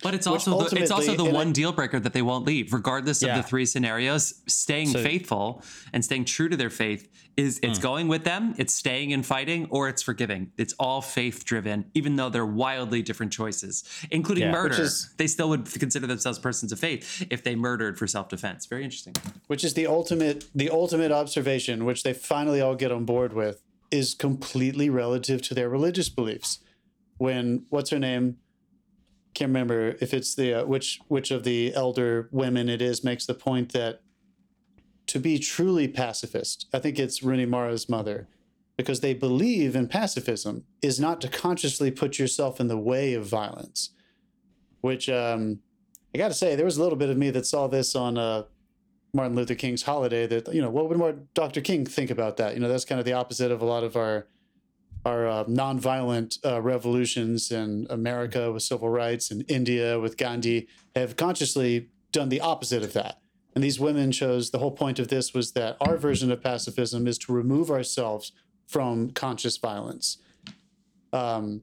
But 0.05 0.13
it's 0.13 0.27
also 0.27 0.51
the, 0.69 0.77
it's 0.81 0.91
also 0.91 1.15
the 1.15 1.25
I- 1.25 1.31
one 1.31 1.51
deal 1.51 1.71
breaker 1.71 1.99
that 1.99 2.13
they 2.13 2.21
won't 2.21 2.45
leave, 2.45 2.71
regardless 2.71 3.23
Yeah. 3.23 3.29
of 3.37 3.43
the 3.43 3.49
three 3.49 3.65
scenarios. 3.65 4.35
Staying 4.45 4.89
So- 4.89 5.01
faithful 5.01 5.63
and 5.93 6.05
staying 6.05 6.25
true 6.25 6.47
to 6.47 6.55
their 6.55 6.69
faith 6.69 7.09
is 7.35 7.59
it's 7.63 7.79
mm. 7.79 7.81
going 7.81 8.07
with 8.07 8.23
them, 8.23 8.53
it's 8.57 8.73
staying 8.73 9.11
and 9.11 9.25
fighting, 9.25 9.65
or 9.71 9.89
it's 9.89 10.03
forgiving. 10.03 10.51
It's 10.57 10.73
all 10.79 11.01
faith 11.01 11.43
driven, 11.43 11.85
even 11.95 12.15
though 12.17 12.29
they're 12.29 12.45
wildly 12.45 13.01
different 13.01 13.33
choices, 13.33 13.83
including 14.11 14.43
Yeah. 14.43 14.51
murder. 14.51 14.83
is- 14.83 15.09
they 15.17 15.27
still 15.27 15.49
would 15.49 15.65
consider 15.73 16.05
themselves 16.07 16.37
persons 16.39 16.71
of 16.71 16.79
faith 16.79 17.25
if 17.31 17.43
they 17.43 17.55
murdered 17.55 17.97
for 17.97 18.05
self 18.07 18.29
defense. 18.29 18.67
Very 18.67 18.83
interesting. 18.83 19.15
which 19.47 19.63
is 19.63 19.73
the 19.73 19.87
ultimate 19.87 20.45
the 20.53 20.69
ultimate 20.69 21.11
observation 21.11 21.83
which 21.83 22.03
they 22.03 22.13
finally 22.13 22.61
all 22.61 22.75
get 22.75 22.91
on 22.91 23.05
board 23.05 23.33
with 23.33 23.63
is 23.91 24.13
completely 24.13 24.87
relative 24.89 25.41
to 25.41 25.53
their 25.55 25.67
religious 25.69 26.09
beliefs 26.09 26.59
when 27.17 27.63
what's 27.69 27.89
her 27.89 27.99
name 27.99 28.37
can't 29.35 29.49
remember 29.49 29.95
if 30.01 30.13
it's 30.13 30.33
the 30.33 30.61
uh, 30.61 30.65
which 30.65 30.99
which 31.07 31.29
of 31.29 31.43
the 31.43 31.73
elder 31.75 32.27
women 32.31 32.67
it 32.69 32.81
is 32.81 33.03
makes 33.03 33.25
the 33.25 33.33
point 33.33 33.73
that 33.73 34.01
to 35.07 35.19
be 35.19 35.37
truly 35.37 35.87
pacifist 35.87 36.67
i 36.73 36.79
think 36.79 36.97
it's 36.97 37.21
Rooney 37.21 37.45
Mara's 37.45 37.87
mother 37.87 38.27
because 38.77 39.01
they 39.01 39.13
believe 39.13 39.75
in 39.75 39.87
pacifism 39.87 40.63
is 40.81 40.99
not 40.99 41.21
to 41.21 41.27
consciously 41.27 41.91
put 41.91 42.17
yourself 42.17 42.59
in 42.59 42.67
the 42.67 42.77
way 42.77 43.13
of 43.13 43.27
violence 43.27 43.91
which 44.81 45.07
um 45.09 45.59
I 46.15 46.17
got 46.17 46.29
to 46.29 46.33
say, 46.33 46.55
there 46.55 46.63
was 46.63 46.77
a 46.77 46.81
little 46.81 46.97
bit 46.97 47.09
of 47.09 47.17
me 47.17 47.29
that 47.31 47.45
saw 47.45 47.67
this 47.67 47.93
on 47.93 48.17
uh, 48.17 48.43
Martin 49.13 49.35
Luther 49.35 49.53
King's 49.53 49.83
holiday. 49.83 50.25
That 50.25 50.53
you 50.53 50.61
know, 50.61 50.69
what 50.69 50.87
would 50.87 51.33
Dr. 51.33 51.59
King 51.59 51.85
think 51.85 52.09
about 52.09 52.37
that? 52.37 52.53
You 52.53 52.61
know, 52.61 52.69
that's 52.69 52.85
kind 52.85 52.99
of 52.99 53.05
the 53.05 53.11
opposite 53.11 53.51
of 53.51 53.61
a 53.61 53.65
lot 53.65 53.83
of 53.83 53.97
our 53.97 54.25
our 55.05 55.27
uh, 55.27 55.43
nonviolent 55.45 56.43
uh, 56.43 56.59
revolutions 56.61 57.51
in 57.51 57.85
America 57.89 58.51
with 58.51 58.63
civil 58.63 58.89
rights 58.89 59.29
and 59.29 59.45
India 59.47 59.99
with 59.99 60.17
Gandhi 60.17 60.67
have 60.95 61.15
consciously 61.15 61.89
done 62.11 62.29
the 62.29 62.41
opposite 62.41 62.81
of 62.81 62.93
that. 62.93 63.19
And 63.53 63.63
these 63.63 63.79
women 63.79 64.11
chose 64.11 64.49
the 64.49 64.57
whole 64.57 64.71
point 64.71 64.99
of 64.99 65.07
this 65.07 65.33
was 65.33 65.53
that 65.53 65.77
our 65.79 65.95
version 65.95 66.31
of 66.31 66.41
pacifism 66.41 67.07
is 67.07 67.17
to 67.19 67.31
remove 67.31 67.69
ourselves 67.69 68.31
from 68.67 69.11
conscious 69.11 69.57
violence. 69.57 70.17
Um, 71.13 71.61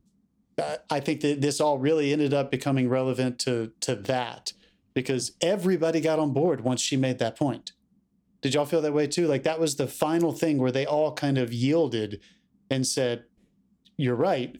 I- 0.88 1.00
think 1.00 1.20
that 1.22 1.40
this 1.40 1.60
all 1.60 1.78
really 1.78 2.12
ended 2.12 2.32
up 2.32 2.50
becoming 2.50 2.88
relevant 2.88 3.38
to 3.40 3.72
to 3.80 3.96
that 3.96 4.52
because 4.94 5.32
everybody 5.40 6.00
got 6.00 6.18
on 6.18 6.32
board 6.32 6.62
once 6.62 6.80
she 6.80 6.96
made 6.96 7.18
that 7.18 7.36
point. 7.36 7.72
Did 8.42 8.54
y'all 8.54 8.66
feel 8.66 8.82
that 8.82 8.92
way 8.92 9.06
too? 9.06 9.26
Like 9.26 9.42
that 9.42 9.58
was 9.58 9.76
the 9.76 9.86
final 9.86 10.32
thing 10.32 10.58
where 10.58 10.70
they 10.70 10.86
all 10.86 11.12
kind 11.14 11.38
of 11.38 11.52
yielded 11.52 12.20
and 12.70 12.86
said, 12.86 13.24
"You're 14.02 14.20
right." 14.30 14.50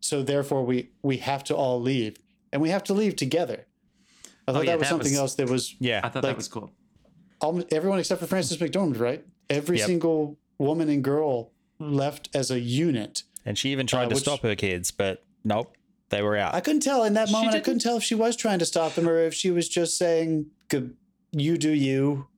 So 0.00 0.22
therefore, 0.22 0.62
we 0.70 0.90
we 1.02 1.16
have 1.18 1.42
to 1.44 1.54
all 1.56 1.80
leave, 1.80 2.16
and 2.52 2.62
we 2.62 2.70
have 2.70 2.84
to 2.84 2.94
leave 2.94 3.14
together. 3.16 3.66
I 4.48 4.52
thought 4.52 4.64
yeah, 4.64 4.72
that 4.72 4.78
was 4.78 4.88
that 4.88 4.94
something 4.94 5.12
was- 5.12 5.18
else 5.18 5.34
that 5.36 5.48
was 5.50 5.74
Yeah. 5.80 6.00
I 6.04 6.08
thought 6.08 6.22
Like- 6.24 6.32
that 6.32 6.36
was 6.36 6.48
cool. 6.48 6.70
all, 7.40 7.62
everyone 7.70 7.98
except 7.98 8.20
for 8.20 8.26
Frances 8.26 8.56
McDormand, 8.58 8.98
right? 9.00 9.24
Every 9.50 9.78
Yep. 9.78 9.86
single 9.86 10.38
woman 10.58 10.88
and 10.88 11.02
girl 11.04 11.50
left 11.78 12.28
as 12.34 12.50
a 12.50 12.58
unit. 12.60 13.24
And 13.44 13.58
she 13.58 13.70
even 13.72 13.86
tried 13.86 14.04
Uh, 14.06 14.08
to 14.10 14.14
which- 14.14 14.24
stop 14.24 14.40
her 14.42 14.54
kids, 14.56 14.90
but 14.90 15.24
nope, 15.44 15.74
they 16.10 16.22
were 16.22 16.36
out. 16.36 16.54
I 16.54 16.60
couldn't 16.60 16.80
tell 16.82 17.02
in 17.04 17.14
that 17.14 17.30
moment. 17.30 17.54
I 17.54 17.60
couldn't 17.60 17.80
tell 17.80 17.96
if 17.96 18.02
she 18.04 18.14
was 18.14 18.34
trying 18.36 18.58
to 18.60 18.66
stop 18.66 18.94
them 18.94 19.08
or 19.08 19.18
if 19.18 19.34
she 19.34 19.50
was 19.50 19.68
just 19.68 19.98
saying, 19.98 20.46
"Good, 20.68 20.96
"You 21.32 21.58
do 21.58 21.70
you." 21.72 22.28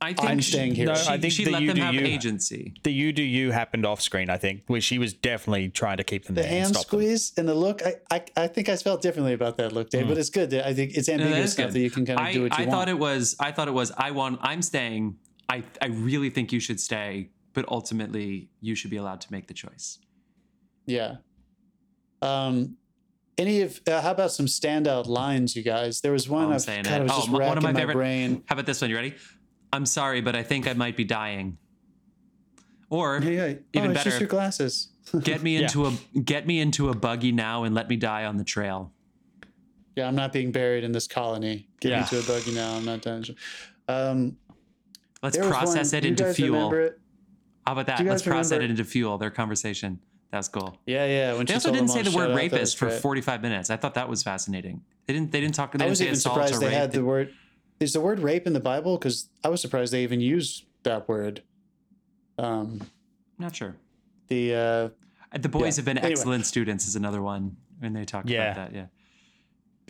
I 0.00 0.12
think 0.12 0.28
I'm 0.28 0.42
staying 0.42 0.74
here. 0.74 0.86
No, 0.86 0.94
She, 0.94 1.08
I 1.08 1.18
think 1.18 1.32
she 1.32 1.44
the 1.44 1.52
let 1.52 1.62
you 1.62 1.68
them 1.68 1.76
do 1.76 1.82
have 1.82 1.94
you- 1.94 2.00
agency. 2.02 2.74
the 2.82 2.92
you 2.92 3.12
do 3.12 3.22
you 3.22 3.52
happened 3.52 3.86
off 3.86 4.02
screen, 4.02 4.28
I 4.28 4.36
think, 4.36 4.62
where 4.66 4.80
she 4.80 4.98
was 4.98 5.14
definitely 5.14 5.70
trying 5.70 5.96
to 5.96 6.04
keep 6.04 6.24
them 6.26 6.34
The 6.34 6.42
there 6.42 6.50
and 6.50 6.58
hand 6.60 6.74
stop 6.74 6.82
them. 6.90 7.00
squeeze 7.00 7.32
and 7.38 7.48
the 7.48 7.54
look. 7.54 7.80
I, 7.82 7.94
I, 8.10 8.22
I 8.36 8.46
think 8.48 8.68
I 8.68 8.76
felt 8.76 9.00
differently 9.00 9.32
about 9.32 9.56
that 9.58 9.72
look, 9.72 9.88
Dave. 9.90 10.06
But 10.08 10.18
it's 10.18 10.28
good. 10.30 10.52
I 10.52 10.74
think 10.74 10.92
it's 10.94 11.08
No, 11.08 11.16
that 11.16 11.22
ambiguous 11.22 11.52
is 11.52 11.58
enough 11.58 11.72
that 11.72 11.80
you 11.80 11.90
can 11.90 12.04
kind 12.04 12.20
of 12.20 12.26
I, 12.26 12.32
do 12.32 12.42
what 12.42 12.50
you 12.58 12.64
I 12.64 12.66
want. 12.66 12.70
thought 12.72 12.88
it 12.90 12.98
was. 12.98 13.36
I 13.40 13.52
thought 13.52 13.68
it 13.68 13.74
was. 13.74 13.92
I 13.96 14.10
want. 14.10 14.40
I'm 14.42 14.60
staying. 14.60 15.16
I. 15.48 15.62
I 15.80 15.86
really 15.86 16.28
think 16.28 16.52
you 16.52 16.60
should 16.60 16.80
stay, 16.80 17.30
but 17.54 17.64
ultimately, 17.68 18.50
you 18.60 18.74
should 18.74 18.90
be 18.90 18.96
allowed 18.98 19.22
to 19.22 19.32
make 19.32 19.46
the 19.46 19.54
choice. 19.54 19.98
Yeah. 20.86 21.16
Um, 22.20 22.76
any 23.36 23.62
of 23.62 23.80
uh, 23.88 24.00
how 24.00 24.12
about 24.12 24.32
some 24.32 24.46
standout 24.46 25.06
lines, 25.06 25.56
you 25.56 25.62
guys? 25.62 26.00
There 26.02 26.12
was 26.12 26.28
one 26.28 26.44
Oh, 26.44 26.48
I'm 26.48 26.52
I've 26.54 26.66
kind 26.66 26.86
it. 26.86 26.92
of 26.92 27.10
Oh, 27.10 27.16
just 27.16 27.28
m- 27.28 27.32
one 27.32 27.42
of 27.42 27.48
racking 27.48 27.62
my 27.64 27.72
my 27.72 27.80
favorite- 27.80 27.94
brain. 27.94 28.42
How 28.46 28.52
about 28.54 28.66
this 28.66 28.80
one? 28.80 28.90
You 28.90 28.96
ready? 28.96 29.14
I'm 29.74 29.86
sorry, 29.86 30.20
but 30.20 30.36
I 30.36 30.42
think 30.42 30.68
I 30.68 30.72
might 30.72 30.96
be 30.96 31.04
dying. 31.04 31.58
Or 32.90 33.18
Yeah, 33.22 33.30
yeah. 33.30 33.54
Even 33.74 33.88
oh, 33.88 33.90
it's 33.90 33.94
better. 34.00 34.10
just 34.10 34.20
your 34.20 34.28
glasses. 34.28 34.88
get 35.22 35.42
me 35.42 35.54
Yeah. 35.58 35.62
into 35.62 35.86
a 35.86 35.92
get 36.20 36.46
me 36.46 36.60
into 36.60 36.88
a 36.90 36.94
buggy 36.94 37.32
now 37.32 37.64
and 37.64 37.74
let 37.74 37.88
me 37.88 37.96
die 37.96 38.24
on 38.24 38.36
the 38.36 38.44
trail. 38.44 38.92
Yeah, 39.96 40.06
I'm 40.08 40.14
not 40.14 40.32
being 40.32 40.52
buried 40.52 40.84
in 40.84 40.92
this 40.92 41.06
colony. 41.06 41.68
Get 41.80 41.90
Yeah. 41.90 42.00
me 42.02 42.06
to 42.08 42.18
a 42.20 42.22
buggy 42.22 42.52
now. 42.54 42.74
I'm 42.76 42.84
not 42.84 43.02
done. 43.02 43.24
Um, 43.88 44.36
Let's 45.22 45.36
process 45.36 45.92
one- 45.92 45.98
it 45.98 46.04
into 46.06 46.32
fuel. 46.34 46.72
it? 46.74 47.00
How 47.66 47.72
about 47.72 47.86
that? 47.86 47.98
Let's 48.04 48.22
guys 48.22 48.22
process 48.22 48.58
it 48.62 48.70
into 48.70 48.84
fuel. 48.84 49.18
Their 49.18 49.30
conversation. 49.30 49.98
That 50.30 50.38
was 50.38 50.48
cool. 50.48 50.78
Yeah, 50.86 51.06
yeah. 51.06 51.34
When 51.34 51.46
They 51.46 51.54
also 51.54 51.72
didn't 51.72 51.88
say 51.88 52.02
the 52.02 52.10
word 52.10 52.14
shut 52.24 52.30
up, 52.30 52.36
that 52.36 52.42
rapist 52.42 52.76
for 52.76 52.90
45 52.90 53.40
minutes. 53.40 53.70
I 53.70 53.76
thought 53.76 53.94
that 53.94 54.08
was 54.08 54.22
fascinating. 54.22 54.82
They 55.06 55.14
didn't. 55.14 55.30
They 55.32 55.40
didn't 55.40 55.54
talk. 55.54 55.72
They 55.72 55.76
I 55.76 55.78
didn't 55.78 55.90
was 55.90 55.98
say 55.98 56.04
even 56.06 56.14
assault 56.14 56.34
surprised 56.34 56.54
or 56.54 56.58
they 56.58 56.66
rape. 56.66 56.74
had 56.74 56.92
the 56.92 57.04
word. 57.04 57.32
Is 57.80 57.92
the 57.92 58.00
word 58.00 58.20
rape 58.20 58.46
in 58.46 58.52
the 58.52 58.60
Bible? 58.60 58.96
Because 58.98 59.28
I 59.42 59.48
was 59.48 59.60
surprised 59.60 59.92
they 59.92 60.02
even 60.02 60.20
used 60.20 60.64
that 60.84 61.08
word. 61.08 61.42
Um, 62.38 62.80
Not 63.38 63.56
sure. 63.56 63.76
the 64.28 64.54
uh, 64.54 64.88
Uh, 65.32 65.38
The 65.38 65.48
boys 65.48 65.76
Yeah. 65.76 65.80
have 65.80 65.84
been 65.84 65.98
Anyway. 65.98 66.12
excellent 66.12 66.46
students 66.46 66.86
is 66.86 66.94
another 66.94 67.20
one, 67.20 67.56
and 67.82 67.94
they 67.96 68.04
talked 68.04 68.28
Yeah. 68.28 68.52
about 68.52 68.70
that. 68.72 68.76
Yeah. 68.76 68.86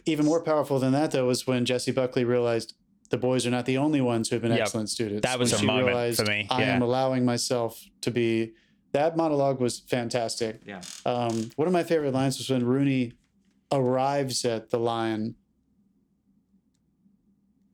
even 0.07 0.27
more 0.27 0.43
powerful 0.43 0.79
than 0.79 0.93
that, 0.93 1.13
though, 1.13 1.27
was 1.27 1.47
when 1.47 1.65
Jessie 1.65 1.93
Buckley 1.93 2.25
realized 2.25 2.75
the 3.11 3.17
boys 3.17 3.47
are 3.47 3.51
not 3.51 3.65
the 3.65 3.79
only 3.79 4.01
ones 4.03 4.29
who 4.29 4.35
have 4.35 4.43
been 4.43 4.51
Yep. 4.53 4.61
excellent 4.61 4.91
students. 4.91 5.23
That 5.27 5.39
was 5.39 5.51
When 5.53 5.57
a 5.57 5.61
she 5.61 5.67
moment 5.67 5.87
realized, 5.87 6.19
for 6.21 6.27
me, 6.31 6.41
Yeah. 6.51 6.57
I 6.57 6.63
am 6.65 6.83
allowing 6.83 7.25
myself 7.25 7.83
to 8.03 8.11
be. 8.11 8.53
That 8.93 9.17
monologue 9.17 9.61
was 9.61 9.79
fantastic. 9.81 10.61
Yeah. 10.67 10.83
Um, 11.07 11.49
one 11.57 11.67
of 11.69 11.73
my 11.73 11.85
favorite 11.85 12.13
lines 12.13 12.37
was 12.39 12.51
when 12.51 12.65
Rooney 12.67 13.13
arrives 13.73 14.45
at 14.45 14.69
the 14.71 14.79
line. 14.79 15.37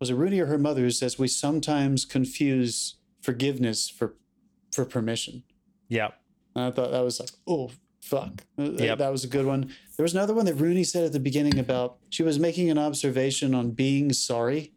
Was 0.01 0.11
it 0.11 0.15
Rooney 0.15 0.41
or 0.41 0.47
her 0.47 0.59
mother 0.59 0.81
who 0.81 0.91
says 0.91 1.19
we 1.19 1.29
sometimes 1.29 2.05
confuse 2.05 2.97
forgiveness 3.21 3.89
for 3.91 4.15
for 4.73 4.85
permission? 4.85 5.43
Yep. 5.89 6.15
And 6.55 6.65
I 6.65 6.71
thought 6.71 6.91
that 6.91 7.05
was 7.05 7.21
like, 7.21 7.31
oh 7.47 7.71
fuck, 8.01 8.45
Uh, 8.59 8.71
Yep. 8.73 8.99
that 8.99 9.13
was 9.13 9.25
a 9.25 9.29
good 9.29 9.45
one. 9.47 9.71
There 9.97 10.03
was 10.05 10.15
another 10.15 10.33
one 10.35 10.47
that 10.47 10.55
Rooney 10.55 10.85
said 10.85 11.05
at 11.05 11.13
the 11.13 11.21
beginning 11.21 11.59
about 11.59 11.99
she 12.09 12.23
was 12.23 12.39
making 12.39 12.71
an 12.71 12.79
observation 12.79 13.55
on 13.55 13.73
being 13.73 14.13
sorry, 14.13 14.73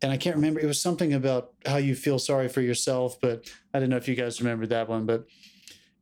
and 0.00 0.12
I 0.12 0.16
can't 0.16 0.36
remember. 0.36 0.60
It 0.60 0.66
was 0.66 0.80
something 0.80 1.12
about 1.12 1.52
how 1.66 1.76
you 1.78 1.94
feel 1.96 2.18
sorry 2.20 2.48
for 2.48 2.60
yourself, 2.60 3.20
but 3.20 3.50
I 3.74 3.80
don't 3.80 3.88
know 3.90 3.96
if 3.96 4.06
you 4.08 4.14
guys 4.14 4.40
remember 4.40 4.66
that 4.66 4.88
one. 4.88 5.04
But 5.04 5.26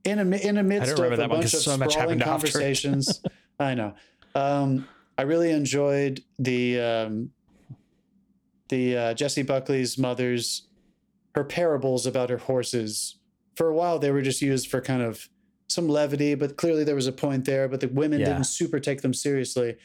in 0.05 0.19
a 0.19 0.37
in 0.37 0.59
a 0.59 0.63
midst 0.63 0.93
of 0.99 1.13
a 1.13 1.17
that 1.17 1.31
one 1.31 1.41
of 1.43 1.49
so 1.51 1.77
much 1.79 1.93
sprawling 1.95 2.21
conversations, 2.33 3.23
I 3.59 3.75
know. 3.75 3.95
Um, 4.35 4.87
I 5.19 5.23
really 5.23 5.51
enjoyed 5.51 6.23
the 6.39 6.81
um, 6.81 7.31
the 8.71 8.97
uh, 8.97 9.15
Jessie 9.15 9.43
Buckley's 9.43 9.99
mother's 9.99 10.67
her 11.35 11.45
parables 11.45 12.07
about 12.07 12.31
her 12.31 12.39
horses. 12.39 13.19
For 13.55 13.69
a 13.69 13.75
while, 13.75 13.99
they 13.99 14.11
were 14.11 14.23
just 14.23 14.43
used 14.43 14.69
for 14.69 14.81
kind 14.81 15.03
of 15.03 15.29
some 15.69 15.89
levity, 15.89 16.35
but 16.35 16.57
clearly 16.57 16.83
there 16.83 16.97
was 16.97 17.07
a 17.07 17.13
point 17.13 17.45
there. 17.45 17.69
But 17.69 17.81
the 17.81 17.89
women 17.89 18.19
Yeah. 18.21 18.27
didn't 18.33 18.45
super 18.47 18.81
take 18.81 19.03
them 19.03 19.15
seriously. 19.15 19.77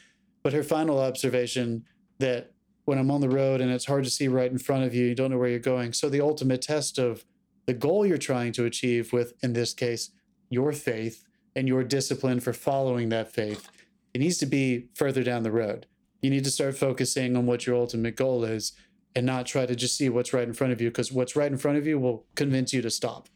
But 0.41 0.53
her 0.53 0.63
final 0.63 0.99
observation 0.99 1.83
that 2.19 2.51
when 2.85 2.97
I'm 2.97 3.11
on 3.11 3.21
the 3.21 3.29
road 3.29 3.61
and 3.61 3.71
it's 3.71 3.85
hard 3.85 4.03
to 4.05 4.09
see 4.09 4.27
right 4.27 4.51
in 4.51 4.57
front 4.57 4.85
of 4.85 4.95
you, 4.95 5.05
you 5.05 5.15
don't 5.15 5.29
know 5.31 5.37
where 5.37 5.49
you're 5.49 5.59
going. 5.59 5.93
So 5.93 6.09
the 6.09 6.21
ultimate 6.21 6.61
test 6.61 6.97
of 6.97 7.25
the 7.67 7.73
goal 7.73 8.05
you're 8.05 8.17
trying 8.17 8.51
to 8.53 8.65
achieve 8.65 9.11
with, 9.11 9.33
in 9.43 9.53
this 9.53 9.73
case, 9.73 10.11
your 10.49 10.71
faith 10.71 11.23
and 11.55 11.67
your 11.67 11.83
discipline 11.83 12.39
for 12.39 12.53
following 12.53 13.09
that 13.09 13.31
faith, 13.31 13.67
it 14.13 14.19
needs 14.19 14.37
to 14.39 14.45
be 14.45 14.87
further 14.95 15.23
down 15.23 15.43
the 15.43 15.51
road. 15.51 15.87
You 16.21 16.29
need 16.29 16.43
to 16.45 16.51
start 16.51 16.77
focusing 16.77 17.35
on 17.35 17.45
what 17.45 17.65
your 17.67 17.75
ultimate 17.75 18.15
goal 18.15 18.43
is 18.43 18.73
and 19.15 19.25
not 19.25 19.45
try 19.45 19.65
to 19.65 19.75
just 19.75 19.97
see 19.97 20.09
what's 20.09 20.33
right 20.33 20.47
in 20.47 20.53
front 20.53 20.73
of 20.73 20.81
you 20.81 20.89
because 20.89 21.11
what's 21.11 21.35
right 21.35 21.51
in 21.51 21.57
front 21.57 21.77
of 21.77 21.85
you 21.87 21.99
will 21.99 22.25
convince 22.35 22.73
you 22.73 22.81
to 22.81 22.89
stop. 22.89 23.29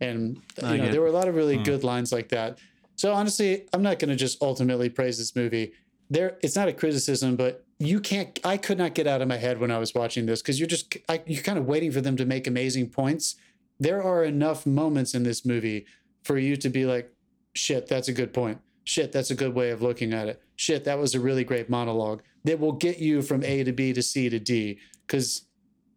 And 0.00 0.42
I 0.62 0.74
you 0.74 0.82
know, 0.82 0.90
there 0.90 1.00
were 1.00 1.06
a 1.08 1.12
lot 1.12 1.28
of 1.28 1.34
really 1.34 1.56
Hmm. 1.56 1.62
good 1.62 1.84
lines 1.84 2.12
like 2.12 2.28
that. 2.30 2.58
So 2.96 3.12
honestly, 3.12 3.66
I'm 3.72 3.82
not 3.82 3.98
going 3.98 4.10
to 4.10 4.16
just 4.16 4.42
ultimately 4.42 4.88
praise 4.88 5.18
this 5.18 5.34
movie. 5.34 5.72
There, 6.10 6.38
it's 6.42 6.56
not 6.56 6.68
a 6.68 6.72
criticism, 6.72 7.36
but 7.36 7.64
you 7.78 8.00
can't. 8.00 8.38
I 8.44 8.56
could 8.56 8.78
not 8.78 8.94
get 8.94 9.06
out 9.06 9.22
of 9.22 9.28
my 9.28 9.38
head 9.38 9.58
when 9.58 9.70
I 9.70 9.78
was 9.78 9.94
watching 9.94 10.26
this 10.26 10.42
because 10.42 10.58
you're 10.60 10.68
just 10.68 10.96
I, 11.08 11.22
you're 11.26 11.42
kind 11.42 11.58
of 11.58 11.66
waiting 11.66 11.90
for 11.90 12.00
them 12.00 12.16
to 12.16 12.24
make 12.24 12.46
amazing 12.46 12.90
points, 12.90 13.34
there 13.80 14.02
are 14.02 14.24
enough 14.24 14.66
moments 14.66 15.14
in 15.14 15.22
this 15.22 15.44
movie 15.44 15.86
for 16.22 16.38
you 16.38 16.56
to 16.56 16.68
be 16.68 16.84
like, 16.84 17.10
shit, 17.54 17.88
that's 17.88 18.08
a 18.08 18.12
good 18.12 18.32
point. 18.32 18.58
Shit, 18.84 19.12
that's 19.12 19.30
a 19.30 19.34
good 19.34 19.54
way 19.54 19.70
of 19.70 19.80
looking 19.82 20.12
at 20.12 20.28
it. 20.28 20.42
Shit, 20.56 20.84
that 20.84 20.98
was 20.98 21.14
a 21.14 21.20
really 21.20 21.44
great 21.44 21.70
monologue 21.70 22.22
that 22.44 22.58
will 22.58 22.72
get 22.72 22.98
you 22.98 23.22
from 23.22 23.44
A 23.44 23.62
to 23.64 23.72
B 23.72 23.92
to 23.92 24.02
C 24.02 24.28
to 24.28 24.38
D. 24.40 24.78
Because 25.06 25.46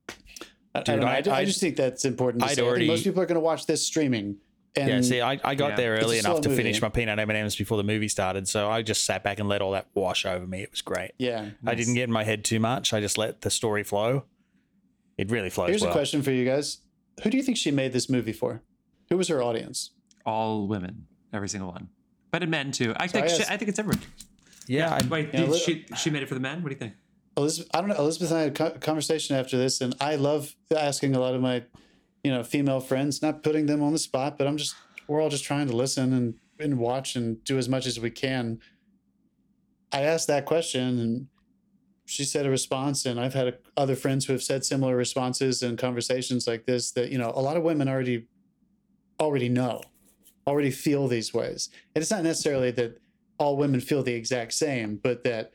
I, 0.10 0.14
I, 0.80 0.84
Dude, 0.84 1.00
don't 1.02 1.04
I, 1.06 1.16
I- 1.26 1.36
I 1.36 1.40
I- 1.40 1.46
just 1.46 1.60
think 1.60 1.76
that's 1.76 2.06
important 2.06 2.44
to 2.44 2.50
I'd 2.50 2.50
say. 2.50 2.54
I 2.54 2.56
think 2.58 2.68
already- 2.68 2.88
most 2.88 3.04
people 3.04 3.22
are 3.22 3.26
going 3.26 3.36
to 3.36 3.42
watch 3.42 3.66
this 3.66 3.86
streaming. 3.86 4.38
And 4.78 4.90
yeah, 4.90 5.02
see, 5.02 5.22
I, 5.22 5.40
I 5.42 5.56
got 5.56 5.70
Yeah. 5.70 5.76
there 5.78 5.98
early 6.00 6.20
enough 6.20 6.42
to 6.42 6.50
movie. 6.50 6.62
finish 6.64 6.82
my 6.82 6.90
peanut 6.90 7.18
M 7.18 7.30
and 7.30 7.38
M's 7.38 7.56
before 7.56 7.78
the 7.78 7.84
movie 7.84 8.10
started, 8.10 8.46
so 8.46 8.70
I 8.70 8.82
just 8.82 9.06
sat 9.06 9.24
back 9.24 9.40
and 9.40 9.48
let 9.48 9.62
all 9.62 9.72
that 9.72 9.88
wash 9.94 10.26
over 10.26 10.46
me. 10.46 10.64
It 10.64 10.72
was 10.72 10.82
great. 10.82 11.12
yeah. 11.18 11.52
I 11.66 11.76
didn't 11.76 11.94
get 11.94 12.04
in 12.04 12.12
my 12.12 12.26
head 12.26 12.44
too 12.44 12.60
much. 12.60 12.92
I 12.94 13.00
just 13.00 13.18
let 13.18 13.40
the 13.40 13.50
story 13.50 13.84
flow. 13.84 14.26
It 15.18 15.32
really 15.32 15.50
flows 15.50 15.70
Here's 15.70 15.82
well. 15.82 15.92
a 15.92 15.94
question 15.94 16.22
for 16.22 16.32
you 16.32 16.44
guys: 16.44 16.80
Who 17.24 17.30
do 17.30 17.38
you 17.38 17.44
think 17.44 17.56
she 17.58 17.72
made 17.72 17.94
this 17.94 18.10
movie 18.10 18.34
for? 18.34 18.64
Who 19.10 19.16
was 19.16 19.30
her 19.30 19.42
audience? 19.42 19.92
All 20.26 20.68
women, 20.68 21.08
every 21.32 21.48
single 21.48 21.72
one, 21.72 21.88
but 22.36 22.44
in 22.44 22.50
men 22.50 22.70
too. 22.70 22.94
I 22.98 23.08
think 23.08 23.24
I 23.24 23.28
she, 23.30 23.44
I 23.44 23.56
think 23.56 23.70
it's 23.70 23.80
everyone. 23.80 24.02
Yeah, 24.68 24.94
I, 24.94 25.08
Wait, 25.08 25.30
Yeah, 25.32 25.40
did 25.40 25.50
li- 25.52 25.58
she 25.58 25.86
she 25.96 26.10
made 26.10 26.22
it 26.22 26.28
for 26.28 26.34
the 26.34 26.42
men? 26.42 26.62
What 26.62 26.68
do 26.68 26.76
you 26.76 26.80
think? 26.80 26.96
Elizabeth, 27.38 27.70
I 27.74 27.80
don't 27.80 27.90
know. 27.90 27.96
Elizabeth 27.96 28.32
and 28.32 28.40
I 28.40 28.44
had 28.44 28.76
a 28.76 28.80
conversation 28.80 29.38
after 29.38 29.58
this, 29.58 29.80
and 29.80 29.96
I 30.02 30.18
love 30.18 30.54
asking 30.76 31.16
a 31.16 31.20
lot 31.22 31.34
of 31.34 31.40
my, 31.40 31.64
you 32.26 32.32
know, 32.32 32.44
female 32.44 32.82
friends, 32.82 33.22
not 33.22 33.42
putting 33.42 33.68
them 33.68 33.82
on 33.82 33.94
the 33.94 34.00
spot, 34.00 34.38
but 34.38 34.48
I'm 34.48 34.58
just, 34.58 34.76
we're 35.08 35.22
all 35.22 35.30
just 35.30 35.46
trying 35.46 35.68
to 35.68 35.76
listen 35.78 36.12
and, 36.12 36.34
and 36.60 36.78
watch 36.78 37.16
and 37.16 37.42
do 37.46 37.58
as 37.58 37.70
much 37.70 37.86
as 37.86 38.02
we 38.02 38.12
can. 38.12 38.60
I 39.94 40.02
asked 40.02 40.28
that 40.28 40.44
question, 40.44 41.00
and 41.00 41.28
she 42.06 42.26
said 42.26 42.46
a 42.46 42.50
response, 42.50 43.06
and 43.06 43.18
I've 43.18 43.34
had 43.34 43.48
a, 43.48 43.54
other 43.78 43.96
friends 43.96 44.26
who 44.26 44.34
have 44.34 44.44
said 44.44 44.66
similar 44.66 44.98
responses 44.98 45.64
in 45.64 45.78
conversations 45.78 46.48
like 46.48 46.66
this. 46.66 46.92
That 46.92 47.12
you 47.14 47.18
know, 47.18 47.32
a 47.34 47.42
lot 47.42 47.56
of 47.56 47.64
women 47.64 47.88
already, 47.88 48.28
already 49.22 49.48
know, 49.48 49.84
already 50.48 50.72
feel 50.72 51.08
these 51.08 51.34
ways, 51.34 51.70
and 51.94 52.02
it's 52.02 52.12
not 52.12 52.24
necessarily 52.24 52.72
that 52.72 53.00
all 53.38 53.58
women 53.58 53.82
feel 53.82 54.04
the 54.04 54.14
exact 54.14 54.54
same, 54.54 55.00
but 55.02 55.24
that 55.24 55.54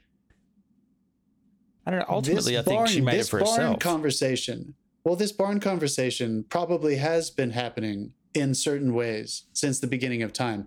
I 1.86 1.90
don't 1.90 2.00
know. 2.00 2.06
Ultimately, 2.08 2.58
I 2.58 2.62
think 2.62 2.88
she 2.88 3.00
made 3.00 3.14
it 3.14 3.18
this 3.18 3.28
for 3.28 3.40
barn 3.40 3.60
herself. 3.60 3.78
conversation. 3.78 4.74
Well, 5.04 5.16
this 5.16 5.32
barn 5.32 5.60
conversation 5.60 6.44
probably 6.48 6.96
has 6.96 7.30
been 7.30 7.50
happening 7.50 8.12
in 8.34 8.54
certain 8.54 8.94
ways 8.94 9.44
since 9.52 9.80
the 9.80 9.86
beginning 9.86 10.22
of 10.22 10.32
time. 10.32 10.66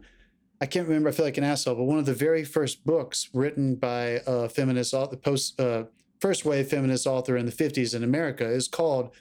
I 0.59 0.65
can't 0.65 0.87
remember. 0.87 1.09
I 1.09 1.11
feel 1.11 1.25
like 1.25 1.37
an 1.37 1.43
asshole, 1.43 1.75
but 1.75 1.83
one 1.83 1.99
of 1.99 2.05
the 2.05 2.13
very 2.13 2.43
first 2.43 2.85
books 2.85 3.29
written 3.33 3.75
by 3.75 4.21
a 4.25 4.49
feminist 4.49 4.93
author, 4.93 5.17
post 5.17 5.59
uh, 5.59 5.85
first 6.19 6.45
wave 6.45 6.67
feminist 6.67 7.05
author 7.05 7.37
in 7.37 7.45
the 7.45 7.51
'50s 7.51 7.93
in 7.93 8.03
America 8.03 8.45
is 8.45 8.67
called 8.67 9.11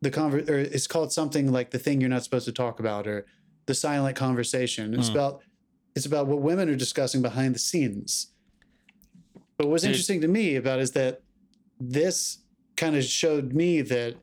the 0.00 0.10
conver- 0.10 0.48
or 0.48 0.58
it's 0.58 0.86
called 0.86 1.12
something 1.12 1.50
like 1.50 1.70
the 1.70 1.78
thing 1.78 2.00
you're 2.00 2.10
not 2.10 2.24
supposed 2.24 2.44
to 2.46 2.52
talk 2.52 2.80
about 2.80 3.06
or 3.06 3.24
the 3.66 3.74
silent 3.74 4.16
conversation. 4.16 4.94
It's 4.94 5.08
Hmm. 5.08 5.14
about 5.14 5.42
it's 5.94 6.06
about 6.06 6.26
what 6.26 6.40
women 6.40 6.70
are 6.70 6.76
discussing 6.76 7.20
behind 7.20 7.54
the 7.54 7.58
scenes. 7.58 8.28
But 9.58 9.68
what's 9.68 9.82
Dude. 9.82 9.90
interesting 9.90 10.22
to 10.22 10.28
me 10.28 10.56
about 10.56 10.80
is 10.80 10.92
that 10.92 11.20
this 11.78 12.38
kind 12.76 12.96
of 12.96 13.04
showed 13.04 13.52
me 13.52 13.82
that 13.82 14.16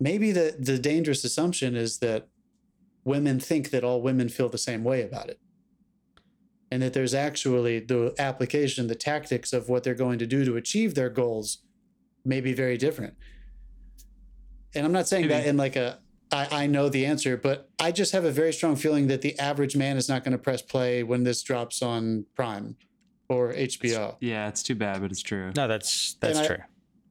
maybe 0.00 0.32
the 0.32 0.56
the 0.58 0.78
dangerous 0.78 1.22
assumption 1.24 1.76
is 1.76 1.98
that 1.98 2.28
women 3.04 3.38
think 3.38 3.70
that 3.70 3.84
all 3.84 4.00
women 4.00 4.28
feel 4.30 4.48
the 4.48 4.56
same 4.58 4.82
way 4.84 5.02
about 5.02 5.28
it. 5.28 5.38
And 6.70 6.82
that 6.82 6.94
there's 6.94 7.14
actually 7.14 7.78
the 7.80 8.14
application, 8.18 8.86
the 8.86 8.94
tactics 8.94 9.52
of 9.52 9.68
what 9.68 9.84
they're 9.84 9.94
going 9.94 10.18
to 10.18 10.26
do 10.26 10.44
to 10.46 10.56
achieve 10.56 10.94
their 10.94 11.10
goals 11.10 11.58
may 12.24 12.40
be 12.40 12.54
very 12.54 12.78
different. 12.78 13.14
And 14.74 14.84
I'm 14.86 14.92
not 14.92 15.06
saying 15.06 15.28
that 15.28 15.46
in 15.46 15.56
like 15.58 15.76
a 15.76 15.98
I, 16.34 16.64
I 16.64 16.66
know 16.66 16.88
the 16.88 17.06
answer, 17.06 17.36
but 17.36 17.68
I 17.78 17.92
just 17.92 18.12
have 18.12 18.24
a 18.24 18.30
very 18.30 18.52
strong 18.52 18.76
feeling 18.76 19.06
that 19.06 19.22
the 19.22 19.38
average 19.38 19.76
man 19.76 19.96
is 19.96 20.08
not 20.08 20.24
going 20.24 20.32
to 20.32 20.38
press 20.38 20.60
play 20.62 21.02
when 21.02 21.22
this 21.22 21.42
drops 21.42 21.80
on 21.82 22.26
Prime 22.34 22.76
or 23.28 23.52
HBO. 23.52 24.16
Yeah, 24.20 24.48
it's 24.48 24.62
too 24.62 24.74
bad, 24.74 25.00
but 25.00 25.10
it's 25.10 25.22
true. 25.22 25.52
no, 25.56 25.68
that's 25.68 26.14
that's 26.20 26.38
And 26.38 26.44
I- 26.44 26.46
true. 26.48 26.64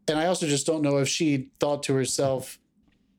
and 0.10 0.20
I 0.20 0.26
also 0.26 0.46
just 0.48 0.66
don't 0.68 0.82
know 0.82 0.98
if 0.98 1.08
she 1.08 1.50
thought 1.60 1.84
to 1.84 1.94
herself, 1.94 2.60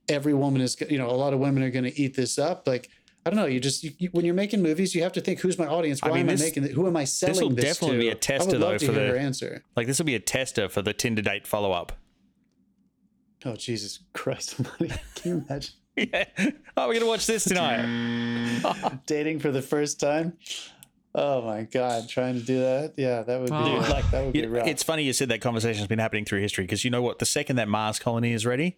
every 0.08 0.34
woman 0.34 0.60
is, 0.60 0.76
you 0.90 0.98
know, 0.98 1.08
a 1.08 1.16
lot 1.16 1.32
of 1.32 1.38
women 1.40 1.62
are 1.62 1.70
going 1.70 1.84
to 1.84 1.98
eat 2.00 2.14
this 2.14 2.38
up. 2.38 2.66
Like, 2.68 2.90
I 3.26 3.30
don't 3.30 3.38
know. 3.38 3.46
You 3.46 3.58
just, 3.58 3.82
you, 3.82 3.92
you- 3.98 4.10
when 4.12 4.24
you're 4.26 4.34
making 4.34 4.60
movies, 4.62 4.94
you 4.94 5.02
have 5.02 5.12
to 5.14 5.20
think, 5.22 5.40
who's 5.40 5.58
my 5.58 5.66
audience? 5.66 6.00
I 6.02 6.08
Why 6.10 6.16
mean, 6.18 6.20
am 6.22 6.26
this- 6.36 6.42
I 6.42 6.44
making 6.44 6.64
it? 6.64 6.72
Who 6.72 6.86
am 6.86 6.96
I 6.96 7.04
selling 7.04 7.32
this 7.34 7.42
will 7.42 7.50
this 7.50 7.64
definitely 7.64 7.96
to? 7.96 8.00
be 8.02 8.08
a 8.08 8.12
I 8.12 8.14
tester, 8.16 8.58
though, 8.58 8.78
for 8.78 8.92
the- 8.92 9.00
her 9.08 9.16
answer. 9.16 9.62
Like 9.76 9.86
this 9.86 9.98
will 9.98 10.04
be 10.06 10.14
a 10.14 10.20
tester 10.20 10.68
for 10.68 10.82
the 10.82 10.92
Tinder 10.92 11.22
date 11.22 11.46
follow 11.46 11.72
up. 11.72 11.92
Oh, 13.46 13.56
Jesus 13.56 14.00
Christ. 14.12 14.56
Almighty. 14.80 15.00
Can 15.16 15.30
you 15.30 15.44
imagine 15.48 15.74
yeah. 16.12 16.24
Oh, 16.76 16.88
we're 16.88 16.94
gonna 16.94 17.06
watch 17.06 17.26
this 17.26 17.44
tonight. 17.44 17.82
dating 19.06 19.38
for 19.40 19.50
the 19.50 19.62
first 19.62 20.00
time? 20.00 20.36
Oh 21.14 21.42
my 21.42 21.62
God. 21.62 22.08
Trying 22.08 22.34
to 22.34 22.40
do 22.44 22.58
that. 22.58 22.94
Yeah, 22.96 23.22
that 23.22 23.38
would 23.40 23.46
be, 23.50 23.52
Well, 23.52 23.80
like, 23.88 24.10
that 24.10 24.24
would 24.24 24.32
be 24.32 24.44
rough. 24.46 24.66
it's 24.66 24.82
funny 24.82 25.04
you 25.04 25.12
said 25.12 25.28
that 25.28 25.40
conversation's 25.40 25.86
been 25.86 26.00
happening 26.00 26.24
through 26.24 26.40
history 26.40 26.64
because 26.64 26.84
you 26.84 26.90
know 26.90 27.02
what? 27.02 27.20
The 27.20 27.26
second 27.26 27.56
that 27.56 27.68
Mars 27.68 28.00
colony 28.00 28.32
is 28.32 28.44
ready, 28.44 28.76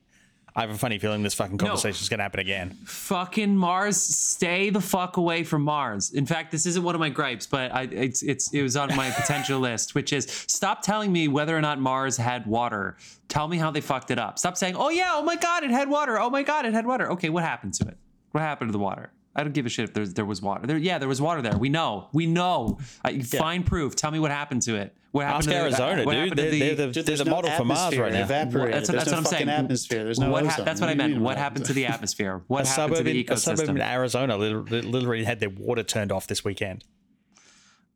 I 0.56 0.62
have 0.62 0.70
a 0.70 0.78
funny 0.78 0.98
feeling 0.98 1.22
this 1.22 1.34
fucking 1.34 1.58
conversation 1.58 2.02
is 2.02 2.08
going 2.08 2.18
to 2.18 2.22
happen 2.22 2.40
again. 2.40 2.70
Fucking 2.86 3.54
Mars, 3.54 3.98
stay 3.98 4.70
the 4.70 4.80
fuck 4.80 5.18
away 5.18 5.44
from 5.44 5.60
Mars. 5.60 6.12
In 6.12 6.24
fact, 6.24 6.50
this 6.50 6.64
isn't 6.64 6.82
one 6.82 6.94
of 6.94 6.98
my 6.98 7.10
gripes, 7.10 7.46
but 7.46 7.74
I, 7.74 7.82
it's 7.82 8.22
it's 8.22 8.54
it 8.54 8.62
was 8.62 8.74
on 8.74 8.96
my 8.96 9.10
potential 9.10 9.60
list, 9.68 9.94
which 9.94 10.14
is 10.14 10.24
stop 10.48 10.80
telling 10.80 11.12
me 11.12 11.28
whether 11.28 11.54
or 11.54 11.60
not 11.60 11.78
Mars 11.78 12.16
had 12.16 12.46
water. 12.46 12.96
Tell 13.28 13.48
me 13.48 13.58
how 13.58 13.70
they 13.70 13.82
fucked 13.82 14.10
it 14.10 14.18
up. 14.18 14.38
Stop 14.38 14.56
saying, 14.56 14.76
"Oh 14.76 14.88
yeah, 14.88 15.12
oh 15.14 15.22
my 15.22 15.36
god, 15.36 15.62
it 15.62 15.70
had 15.70 15.90
water. 15.90 16.18
Oh 16.18 16.30
my 16.30 16.42
god, 16.42 16.64
it 16.64 16.72
had 16.72 16.86
water." 16.86 17.10
Okay, 17.12 17.28
what 17.28 17.44
happened 17.44 17.74
to 17.74 17.88
it? 17.88 17.98
What 18.32 18.40
happened 18.40 18.68
to 18.68 18.72
the 18.72 18.78
water? 18.78 19.10
I 19.36 19.42
don't 19.44 19.52
give 19.52 19.66
a 19.66 19.68
shit 19.68 19.84
if 19.90 19.94
there's, 19.94 20.14
there 20.14 20.24
was 20.24 20.40
water. 20.42 20.66
There, 20.66 20.78
yeah, 20.78 20.98
there 20.98 21.08
was 21.08 21.20
water 21.20 21.42
there. 21.42 21.56
We 21.58 21.68
know. 21.68 22.08
We 22.12 22.26
know. 22.26 22.78
Uh, 23.04 23.12
Find 23.22 23.64
proof. 23.66 23.94
Tell 23.94 24.10
me 24.10 24.18
what 24.18 24.30
happened 24.30 24.62
to 24.62 24.76
it. 24.76 24.96
What 25.12 25.26
happened 25.26 25.38
Ask 25.38 25.44
to 25.48 25.50
the- 25.54 25.60
Arizona, 25.60 26.04
what 26.04 26.12
dude. 26.12 26.22
happened 26.22 26.36
to 26.36 26.42
They're, 26.42 26.50
the- 26.50 26.58
they're 26.74 26.86
the, 26.88 26.92
Dude, 26.92 27.06
there's 27.06 27.18
the 27.20 27.24
no 27.26 27.30
model 27.30 27.50
for 27.52 27.64
Mars 27.64 27.96
right 27.98 28.10
It 28.12 28.14
now. 28.14 28.24
evaporated. 28.24 28.74
That's, 28.74 28.88
what- 28.88 28.92
There's 28.92 29.04
that's 29.04 29.06
no 29.10 29.12
what 29.12 29.18
I'm 29.18 29.24
fucking 29.24 29.46
saying. 29.46 29.48
atmosphere. 29.60 30.04
There's 30.04 30.18
no 30.18 30.30
what 30.30 30.44
ozone. 30.46 30.64
that's 30.64 30.80
what 30.80 30.90
I 30.90 30.94
do 30.94 31.02
you 31.04 31.08
meant. 31.10 31.22
What 31.22 31.36
happened 31.38 31.64
to 31.66 31.72
the 31.72 31.86
atmosphere? 31.86 32.42
What 32.48 32.64
A 32.64 32.68
happened 32.68 32.90
to 32.90 32.96
suburb, 32.96 33.04
the 33.12 33.20
in, 33.26 33.32
a 33.32 33.36
suburb 33.36 33.68
in? 33.76 33.80
Arizona 33.80 34.36
literally, 34.36 34.82
literally 34.82 35.24
had 35.24 35.40
their 35.40 35.50
water 35.50 35.82
turned 35.82 36.12
off 36.12 36.26
this 36.26 36.44
weekend. 36.44 36.84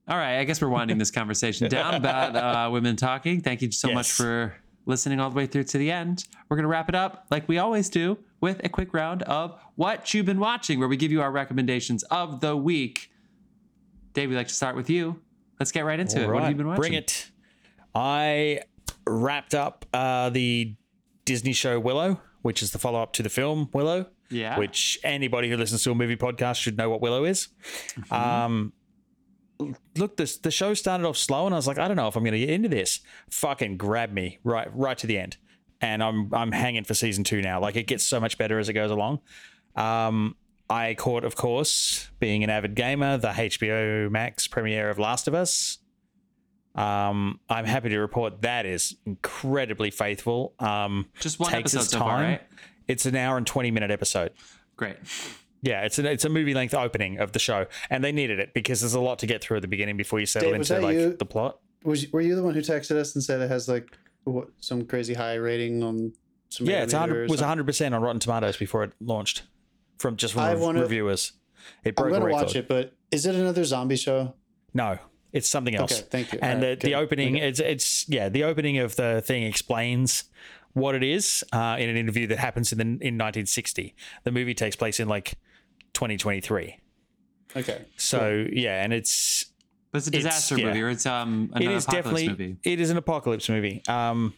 All 0.09 0.17
right, 0.17 0.39
I 0.39 0.45
guess 0.45 0.61
we're 0.61 0.69
winding 0.69 0.99
this 0.99 1.11
conversation 1.11 1.69
down 1.69 1.95
about 2.03 2.35
uh, 2.37 2.71
women 2.71 2.97
talking. 2.97 3.41
Thank 3.43 3.63
you 3.63 3.71
so 3.71 3.93
much 3.93 4.11
for 4.11 4.55
listening 4.87 5.21
all 5.21 5.31
the 5.31 5.37
way 5.37 5.47
through 5.47 5.65
to 5.65 5.79
the 5.79 5.91
end. 5.91 6.25
We're 6.49 6.57
going 6.57 6.65
to 6.65 6.69
wrap 6.69 6.89
it 6.89 6.95
up 6.95 7.27
like 7.31 7.47
we 7.49 7.59
always 7.59 7.89
do 7.91 8.19
with 8.41 8.61
a 8.65 8.69
quick 8.69 8.93
round 8.95 9.23
of 9.25 9.61
what 9.81 10.13
you've 10.13 10.27
been 10.27 10.39
watching, 10.39 10.79
where 10.79 10.89
we 10.89 10.97
give 10.99 11.11
you 11.11 11.23
our 11.23 11.33
recommendations 11.33 12.03
of 12.11 12.41
the 12.41 12.55
week. 12.55 13.11
Dave, 14.13 14.29
we'd 14.29 14.37
like 14.37 14.49
to 14.49 14.55
start 14.55 14.77
with 14.77 14.91
you. 14.91 15.19
Let's 15.59 15.73
get 15.73 15.87
right 15.87 15.99
into 15.99 16.21
it. 16.21 16.29
What 16.29 16.43
have 16.43 16.51
you 16.51 16.57
been 16.57 16.67
watching? 16.67 16.81
Bring 16.83 16.93
it. 16.93 17.31
I 17.95 18.61
wrapped 19.07 19.55
up 19.55 19.87
uh, 19.95 20.29
the 20.29 20.75
Disney 21.25 21.55
show 21.55 21.81
Willow, 21.81 22.21
which 22.43 22.63
is 22.63 22.73
the 22.73 22.79
follow 22.79 23.03
up 23.03 23.15
to 23.15 23.23
the 23.23 23.31
film 23.31 23.71
Willow. 23.73 24.05
Yeah. 24.29 24.59
Which 24.59 24.99
anybody 25.03 25.49
who 25.49 25.57
listens 25.57 25.83
to 25.85 25.93
a 25.93 25.95
movie 25.95 26.15
podcast 26.15 26.57
should 26.57 26.77
know 26.77 26.91
what 26.91 27.01
Willow 27.01 27.25
is. 27.25 27.49
Mm-hmm. 27.95 28.13
Um, 28.13 28.73
look, 29.97 30.19
this 30.19 30.37
the 30.37 30.51
show 30.51 30.75
started 30.75 31.07
off 31.07 31.17
slow, 31.17 31.47
and 31.47 31.55
I 31.55 31.57
was 31.57 31.67
like, 31.67 31.79
I 31.79 31.89
don't 31.89 31.97
know 31.97 32.07
if 32.07 32.17
I'm 32.17 32.23
going 32.23 32.35
to 32.35 32.39
get 32.39 32.51
into 32.51 32.69
this. 32.69 33.01
Fucking 33.31 33.79
grab 33.79 34.13
me 34.13 34.41
right 34.45 34.69
right 34.77 34.99
to 34.99 35.07
the 35.07 35.19
end, 35.19 35.39
and 35.81 36.03
I'm 36.03 36.29
I'm 36.35 36.53
hanging 36.53 36.85
for 36.85 36.93
season 36.93 37.25
two 37.25 37.41
now. 37.41 37.61
Like 37.61 37.77
it 37.77 37.87
gets 37.87 38.05
so 38.05 38.21
much 38.21 38.37
better 38.37 38.59
as 38.59 38.69
it 38.69 38.75
goes 38.75 38.91
along. 38.91 39.21
Um, 39.81 40.37
I 40.69 40.95
caught, 40.95 41.25
of 41.25 41.35
course, 41.35 42.11
being 42.21 42.45
an 42.45 42.51
avid 42.51 42.75
gamer, 42.75 43.17
the 43.17 43.29
HBO 43.29 44.11
Max 44.11 44.47
premiere 44.47 44.91
of 44.91 44.99
Last 44.99 45.27
of 45.27 45.35
Us. 45.35 45.79
Um, 46.75 47.41
I'm 47.49 47.65
happy 47.65 47.89
to 47.89 47.99
report 47.99 48.43
that 48.43 48.67
is 48.67 48.97
incredibly 49.05 49.91
faithful. 49.91 50.55
Um, 50.61 51.07
Just 51.19 51.41
one 51.41 51.51
takes 51.51 51.75
episode 51.75 51.81
its 51.81 51.91
so 51.91 51.99
far, 51.99 52.23
right? 52.23 52.43
It's 52.87 53.07
an 53.07 53.17
hour 53.17 53.37
and 53.37 53.47
20 53.47 53.71
minute 53.73 53.91
episode. 53.91 54.33
Great. 54.77 54.97
Yeah, 55.63 55.83
it's 55.83 55.99
a, 55.99 56.11
it's 56.11 56.25
a 56.25 56.29
movie 56.29 56.55
length 56.55 56.75
opening 56.75 57.19
of 57.19 57.33
the 57.33 57.39
show, 57.39 57.67
and 57.91 58.03
they 58.03 58.13
needed 58.13 58.39
it 58.39 58.55
because 58.55 58.81
there's 58.81 58.95
a 58.95 59.01
lot 59.01 59.19
to 59.19 59.27
get 59.27 59.43
through 59.43 59.59
at 59.59 59.63
the 59.63 59.69
beginning 59.69 59.97
before 59.97 60.21
you 60.21 60.27
settle 60.27 60.51
Dave, 60.51 60.59
was 60.59 60.71
into 60.71 60.81
that 60.81 60.87
like 60.87 60.97
you? 60.97 61.17
the 61.17 61.27
plot. 61.27 61.59
Was 61.85 62.11
were 62.13 62.21
you 62.21 62.35
the 62.35 62.43
one 62.43 62.55
who 62.55 62.61
texted 62.61 62.97
us 62.97 63.15
and 63.15 63.23
said 63.23 63.41
it 63.41 63.51
has 63.51 63.69
like 63.69 63.99
what, 64.25 64.49
some 64.61 64.85
crazy 64.85 65.15
high 65.15 65.35
rating 65.35 65.83
on 65.83 66.13
some 66.49 66.67
Yeah, 66.67 66.83
it's 66.83 66.95
100, 66.95 67.29
was 67.29 67.41
100 67.41 67.67
percent 67.67 67.95
on 67.95 68.03
Rotten 68.03 68.21
Tomatoes 68.21 68.57
before 68.57 68.85
it 68.85 68.93
launched, 69.01 69.43
from 70.01 70.17
just 70.17 70.35
from 70.35 70.43
I 70.43 70.53
rev- 70.53 70.61
wanna- 70.61 70.81
reviewers. 70.83 71.33
It 71.85 71.95
I'm 71.99 72.11
gonna 72.11 72.25
record. 72.25 72.33
watch 72.33 72.57
it, 72.57 72.67
but 72.69 72.95
is 73.11 73.27
it 73.27 73.35
another 73.35 73.65
zombie 73.65 73.97
show? 73.97 74.35
No, 74.75 74.99
it's 75.33 75.49
something 75.49 75.75
else. 75.75 75.93
Okay, 75.93 76.07
thank 76.11 76.33
you. 76.33 76.39
And 76.43 76.63
Alright, 76.63 76.81
the, 76.81 76.89
the 76.89 76.95
opening, 76.95 77.37
Okay. 77.37 77.49
it's 77.49 77.61
it's 77.61 78.09
yeah, 78.09 78.29
the 78.29 78.45
opening 78.45 78.79
of 78.79 78.97
the 78.97 79.21
thing 79.25 79.43
explains 79.45 80.25
what 80.73 80.95
it 80.95 81.03
is 81.03 81.45
uh, 81.53 81.77
in 81.79 81.89
an 81.89 81.97
interview 81.97 82.27
that 82.29 82.39
happens 82.39 82.73
in 82.73 82.79
the, 82.79 82.85
in 82.85 83.19
1960. 83.19 83.95
The 84.25 84.31
movie 84.33 84.55
takes 84.55 84.77
place 84.77 85.01
in 85.01 85.09
like 85.09 85.35
2023. 85.95 86.79
Okay. 87.57 87.85
So 87.97 88.47
yeah, 88.53 88.83
and 88.83 88.93
it's 88.93 89.47
But 89.93 89.99
it's 89.99 90.07
a 90.07 90.11
It's- 90.11 90.23
disaster 90.25 90.57
yeah. 90.59 90.67
movie, 90.67 90.83
or 90.83 90.89
it's 90.91 91.07
um 91.07 91.51
an 91.55 91.63
it 91.63 91.71
is 91.71 91.85
apocalypse 91.85 91.87
definitely 91.95 92.29
movie. 92.29 92.57
it 92.65 92.81
is 92.81 92.91
an 92.91 92.97
apocalypse 92.97 93.49
movie. 93.49 93.83
Um, 93.89 94.35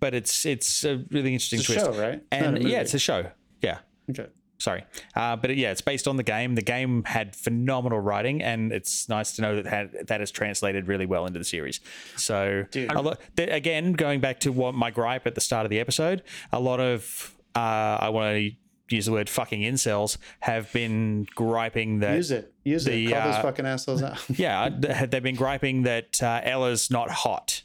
but 0.00 0.14
it's 0.14 0.44
it's 0.46 0.84
a 0.84 1.02
really 1.10 1.32
interesting 1.32 1.60
It's 1.60 1.70
a 1.70 1.72
twist. 1.74 1.86
show, 1.86 2.00
right? 2.00 2.22
And 2.30 2.62
yeah, 2.62 2.80
it's 2.80 2.94
a 2.94 2.98
show. 2.98 3.30
Yeah. 3.62 3.78
Okay. 4.10 4.26
Sorry, 4.58 4.84
uh, 5.16 5.36
but 5.36 5.56
yeah, 5.56 5.72
it's 5.72 5.80
based 5.80 6.06
on 6.06 6.16
the 6.16 6.22
game. 6.22 6.54
The 6.54 6.62
game 6.62 7.02
had 7.04 7.34
phenomenal 7.34 7.98
writing, 8.00 8.40
and 8.42 8.72
it's 8.72 9.08
nice 9.08 9.32
to 9.36 9.42
know 9.42 9.56
that 9.56 9.66
had, 9.66 10.06
that 10.06 10.20
has 10.20 10.30
translated 10.30 10.86
really 10.86 11.06
well 11.06 11.26
into 11.26 11.38
the 11.38 11.44
series. 11.44 11.80
So, 12.16 12.64
Dude. 12.70 12.90
a 12.92 13.02
lot, 13.02 13.20
th- 13.36 13.50
again, 13.50 13.92
going 13.94 14.20
back 14.20 14.40
to 14.40 14.52
what 14.52 14.74
my 14.74 14.90
gripe 14.90 15.26
at 15.26 15.34
the 15.34 15.40
start 15.40 15.66
of 15.66 15.70
the 15.70 15.80
episode, 15.80 16.22
a 16.52 16.60
lot 16.60 16.80
of 16.80 17.34
uh, 17.56 17.58
I 17.58 18.08
want 18.10 18.36
to 18.36 18.50
use 18.94 19.06
the 19.06 19.12
word 19.12 19.28
fucking 19.28 19.62
incels 19.62 20.18
have 20.40 20.72
been 20.72 21.26
griping 21.34 22.00
that 22.00 22.16
Use 22.16 22.30
it. 22.30 22.52
Use 22.64 22.84
The, 22.84 23.06
it. 23.06 23.10
Call 23.12 23.22
those 23.24 23.34
uh, 23.36 23.42
fucking 23.42 23.66
assholes 23.66 24.02
out. 24.02 24.18
yeah, 24.38 24.68
th- 24.68 25.10
they've 25.10 25.22
been 25.22 25.34
griping 25.36 25.82
that 25.82 26.22
uh, 26.22 26.40
Ellie's 26.44 26.90
not 26.90 27.10
hot. 27.10 27.62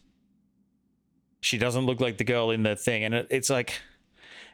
She 1.41 1.57
doesn't 1.57 1.85
look 1.85 2.01
like 2.01 2.17
the 2.17 2.23
girl 2.23 2.51
in 2.51 2.63
the 2.63 2.75
thing, 2.75 3.03
and 3.03 3.13
it, 3.13 3.27
it's 3.29 3.49
like 3.49 3.79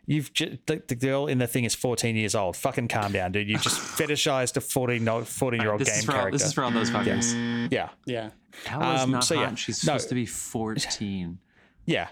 you've 0.08 0.34
just, 0.34 0.66
the, 0.68 0.82
the 0.88 0.96
girl 0.96 1.28
in 1.28 1.38
the 1.40 1.48
thing 1.48 1.64
is 1.64 1.74
14 1.76 2.16
years 2.16 2.36
old. 2.36 2.56
Fucking 2.58 2.88
calm 2.88 3.12
down, 3.12 3.32
dude. 3.32 3.48
You 3.50 3.58
just 3.58 3.80
fetishized 3.98 4.56
a 4.58 4.62
14 4.62 5.04
no- 5.04 5.24
14 5.24 5.62
year 5.62 5.72
old 5.72 5.82
This 5.82 5.90
game 5.90 6.00
is, 6.00 6.06
for 6.06 6.12
all, 6.12 6.18
character. 6.20 6.38
this 6.38 6.48
is 6.48 6.54
for 6.54 6.64
all 6.64 6.72
those 6.72 6.90
fuckers. 6.92 7.72
yeah, 7.72 7.90
yeah. 8.06 8.30
Ellie's 8.70 9.02
Um, 9.02 9.12
not 9.12 9.24
so, 9.24 9.36
yeah. 9.36 9.50
hot. 9.50 9.60
She's 9.60 9.84
No. 9.84 9.94
supposed 9.94 10.10
to 10.10 10.16
be 10.16 10.26
14. 10.26 11.38
yeah. 11.86 12.08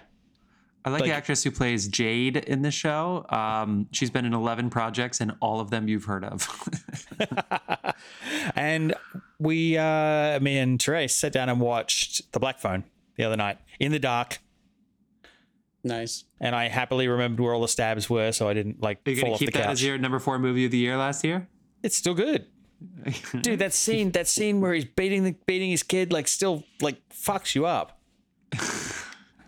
I 0.86 0.90
like, 0.90 1.00
Like- 1.00 1.12
the 1.12 1.16
actress 1.16 1.44
who 1.46 1.52
plays 1.52 1.88
Jade 1.88 2.36
in 2.36 2.62
the 2.62 2.70
show. 2.72 3.26
Um, 3.30 3.88
she's 3.94 4.10
been 4.10 4.26
in 4.26 4.34
11 4.34 4.70
projects, 4.70 5.22
and 5.22 5.32
all 5.40 5.62
of 5.62 5.70
them 5.70 5.88
you've 5.88 6.04
heard 6.04 6.26
of. 6.26 6.46
And 8.56 8.94
we, 9.40 9.78
uh, 9.78 10.40
me 10.40 10.58
and 10.58 10.82
Therese 10.82 11.16
sat 11.16 11.32
down 11.32 11.50
and 11.50 11.60
watched 11.60 12.32
The 12.34 12.40
Black 12.40 12.60
Phone 12.60 12.84
the 13.16 13.24
other 13.24 13.38
night 13.38 13.58
in 13.80 13.92
the 13.92 14.00
dark. 14.00 14.40
Nice. 15.84 16.24
And 16.40 16.56
I 16.56 16.70
happily 16.70 17.08
remembered 17.08 17.44
where 17.44 17.54
all 17.54 17.62
the 17.62 17.68
stabs 17.68 18.10
were, 18.10 18.32
so 18.32 18.48
I 18.48 18.54
didn't 18.54 18.82
like 18.82 19.00
Are 19.06 19.12
you 19.12 19.18
fall 19.18 19.24
going 19.24 19.34
off 19.34 19.40
to 19.40 19.46
the 19.46 19.52
keep 19.52 19.56
that 19.56 19.64
couch. 19.66 19.72
as 19.74 19.84
your 19.84 19.98
number 19.98 20.20
four 20.20 20.40
movie 20.40 20.66
of 20.66 20.72
the 20.72 20.78
year 20.78 20.96
last 20.98 21.24
year? 21.26 21.48
It's 21.84 21.98
still 21.98 22.14
good. 22.14 22.48
Dude, 23.42 23.60
that 23.60 23.74
scene, 23.74 24.12
that 24.12 24.28
scene 24.28 24.60
where 24.62 24.74
he's 24.74 24.86
beating 24.86 25.24
the 25.24 25.36
beating 25.46 25.72
his 25.72 25.84
kid, 25.84 26.12
like 26.14 26.28
still 26.28 26.64
like 26.82 26.98
fucks 27.10 27.56
you 27.56 27.66
up. 27.66 28.00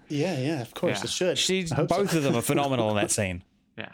Yeah, 0.08 0.38
yeah, 0.40 0.62
of 0.62 0.72
course 0.76 1.00
Yeah. 1.00 1.04
it 1.06 1.10
should. 1.10 1.38
She's 1.40 1.72
I 1.72 1.78
hope 1.78 1.90
so. 1.90 1.98
both 1.98 2.14
of 2.14 2.22
them 2.22 2.36
are 2.36 2.42
phenomenal 2.44 2.92
in 2.92 2.96
that 2.98 3.10
scene. 3.10 3.44
Yeah. 3.76 3.90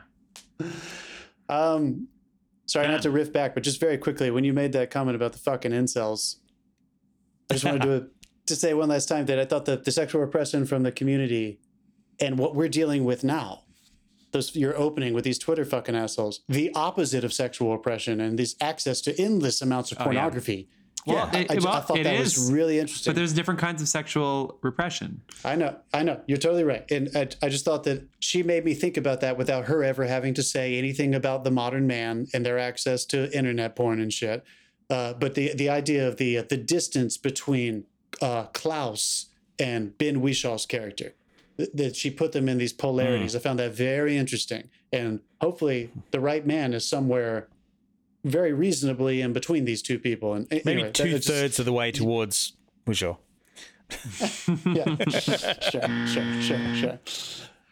Um, 1.50 2.08
sorry 2.66 2.88
not 2.90 3.02
to 3.04 3.12
riff 3.12 3.32
back, 3.32 3.54
but 3.54 3.64
just 3.64 3.80
very 3.80 3.98
quickly, 3.98 4.30
when 4.30 4.44
you 4.44 4.52
made 4.52 4.74
that 4.74 4.92
comment 4.92 5.16
about 5.16 5.32
the 5.32 5.40
fucking 5.40 5.72
incels, 5.72 6.36
I 7.50 7.54
just 7.54 7.64
wanted 7.66 7.84
to 7.84 8.08
to 8.48 8.56
say 8.58 8.74
one 8.74 8.90
last 8.90 9.08
time 9.08 9.26
that 9.28 9.40
I 9.40 9.46
thought 9.46 9.64
that 9.66 9.86
the 9.86 9.92
sexual 9.92 10.20
repression 10.20 10.66
from 10.66 10.84
the 10.84 10.92
community 10.92 11.60
and 12.20 12.38
what 12.38 12.56
we're 12.56 12.70
dealing 12.70 13.04
with 13.04 13.24
now, 13.24 13.64
those 14.32 14.56
your 14.56 14.78
opening 14.78 15.14
with 15.14 15.24
these 15.24 15.40
Twitter 15.40 15.66
fucking 15.66 15.96
assholes, 15.96 16.42
the 16.48 16.72
opposite 16.76 17.24
of 17.24 17.34
sexual 17.34 17.74
oppression 17.74 18.20
and 18.22 18.38
this 18.40 18.56
access 18.62 19.02
to 19.02 19.22
endless 19.22 19.62
amounts 19.62 19.92
of 19.92 19.98
yeah. 19.98 20.04
pornography. 20.06 20.70
Well, 21.08 21.30
I, 21.34 21.40
it- 21.40 21.52
I, 21.52 21.56
I 21.56 21.58
well, 21.60 21.82
thought 21.82 21.98
it 21.98 22.04
that 22.04 22.14
is, 22.14 22.38
was 22.38 22.52
really 22.52 22.78
interesting. 22.78 23.12
But 23.12 23.16
there's 23.16 23.34
different 23.34 23.60
kinds 23.60 23.82
of 23.82 23.88
sexual 23.88 24.60
repression. 24.62 25.22
I 25.44 25.56
know, 25.56 25.76
I 25.94 26.04
know. 26.04 26.22
You're 26.28 26.38
totally 26.38 26.64
right. 26.64 26.90
And 26.92 27.10
I, 27.16 27.28
I 27.42 27.50
just 27.50 27.66
thought 27.66 27.84
that 27.86 28.08
she 28.20 28.44
made 28.44 28.64
me 28.64 28.76
think 28.76 28.98
about 28.98 29.22
that 29.22 29.38
without 29.38 29.66
her 29.66 29.84
ever 29.84 30.06
having 30.06 30.36
to 30.36 30.44
say 30.44 30.78
anything 30.78 31.16
about 31.16 31.44
the 31.44 31.52
modern 31.52 31.88
man 31.88 32.28
and 32.34 32.46
their 32.46 32.60
access 32.60 33.04
to 33.06 33.36
internet 33.36 33.76
porn 33.76 34.00
and 34.00 34.14
shit. 34.14 34.44
Uh, 34.92 35.14
but 35.14 35.36
the 35.36 35.56
the 35.56 35.70
idea 35.70 36.08
of 36.08 36.18
the 36.18 36.42
the 36.42 36.58
distance 36.58 37.18
between 37.18 37.86
uh, 38.22 38.44
Klaas 38.54 39.28
and 39.58 39.98
Ben 39.98 40.22
Whishaw's 40.22 40.66
character, 40.66 41.14
th- 41.62 41.72
that 41.74 41.96
she 41.96 42.10
put 42.10 42.32
them 42.32 42.48
in 42.50 42.58
these 42.58 42.74
polarities, 42.74 43.34
hmm. 43.34 43.38
I 43.38 43.40
found 43.42 43.60
that 43.60 43.74
very 43.74 44.18
interesting. 44.18 44.70
And 44.92 45.20
hopefully, 45.40 45.90
the 46.12 46.20
right 46.20 46.46
man 46.46 46.74
is 46.74 46.88
somewhere 46.88 47.48
very 48.24 48.54
reasonably 48.54 49.22
in 49.22 49.34
between 49.34 49.66
these 49.66 49.82
two 49.82 49.98
people. 50.00 50.34
And 50.36 50.48
Maybe 50.52 50.72
anyway, 50.74 50.92
two 50.92 51.04
it's 51.06 51.26
just- 51.26 51.30
thirds 51.40 51.60
of 51.60 51.66
the 51.66 51.74
way 51.74 51.92
towards 52.02 52.54
Whishaw. 52.86 53.18
Yeah, 54.66 54.96
sure, 55.10 56.08
sure, 56.08 56.42
sure, 56.42 56.76
sure. 56.76 57.00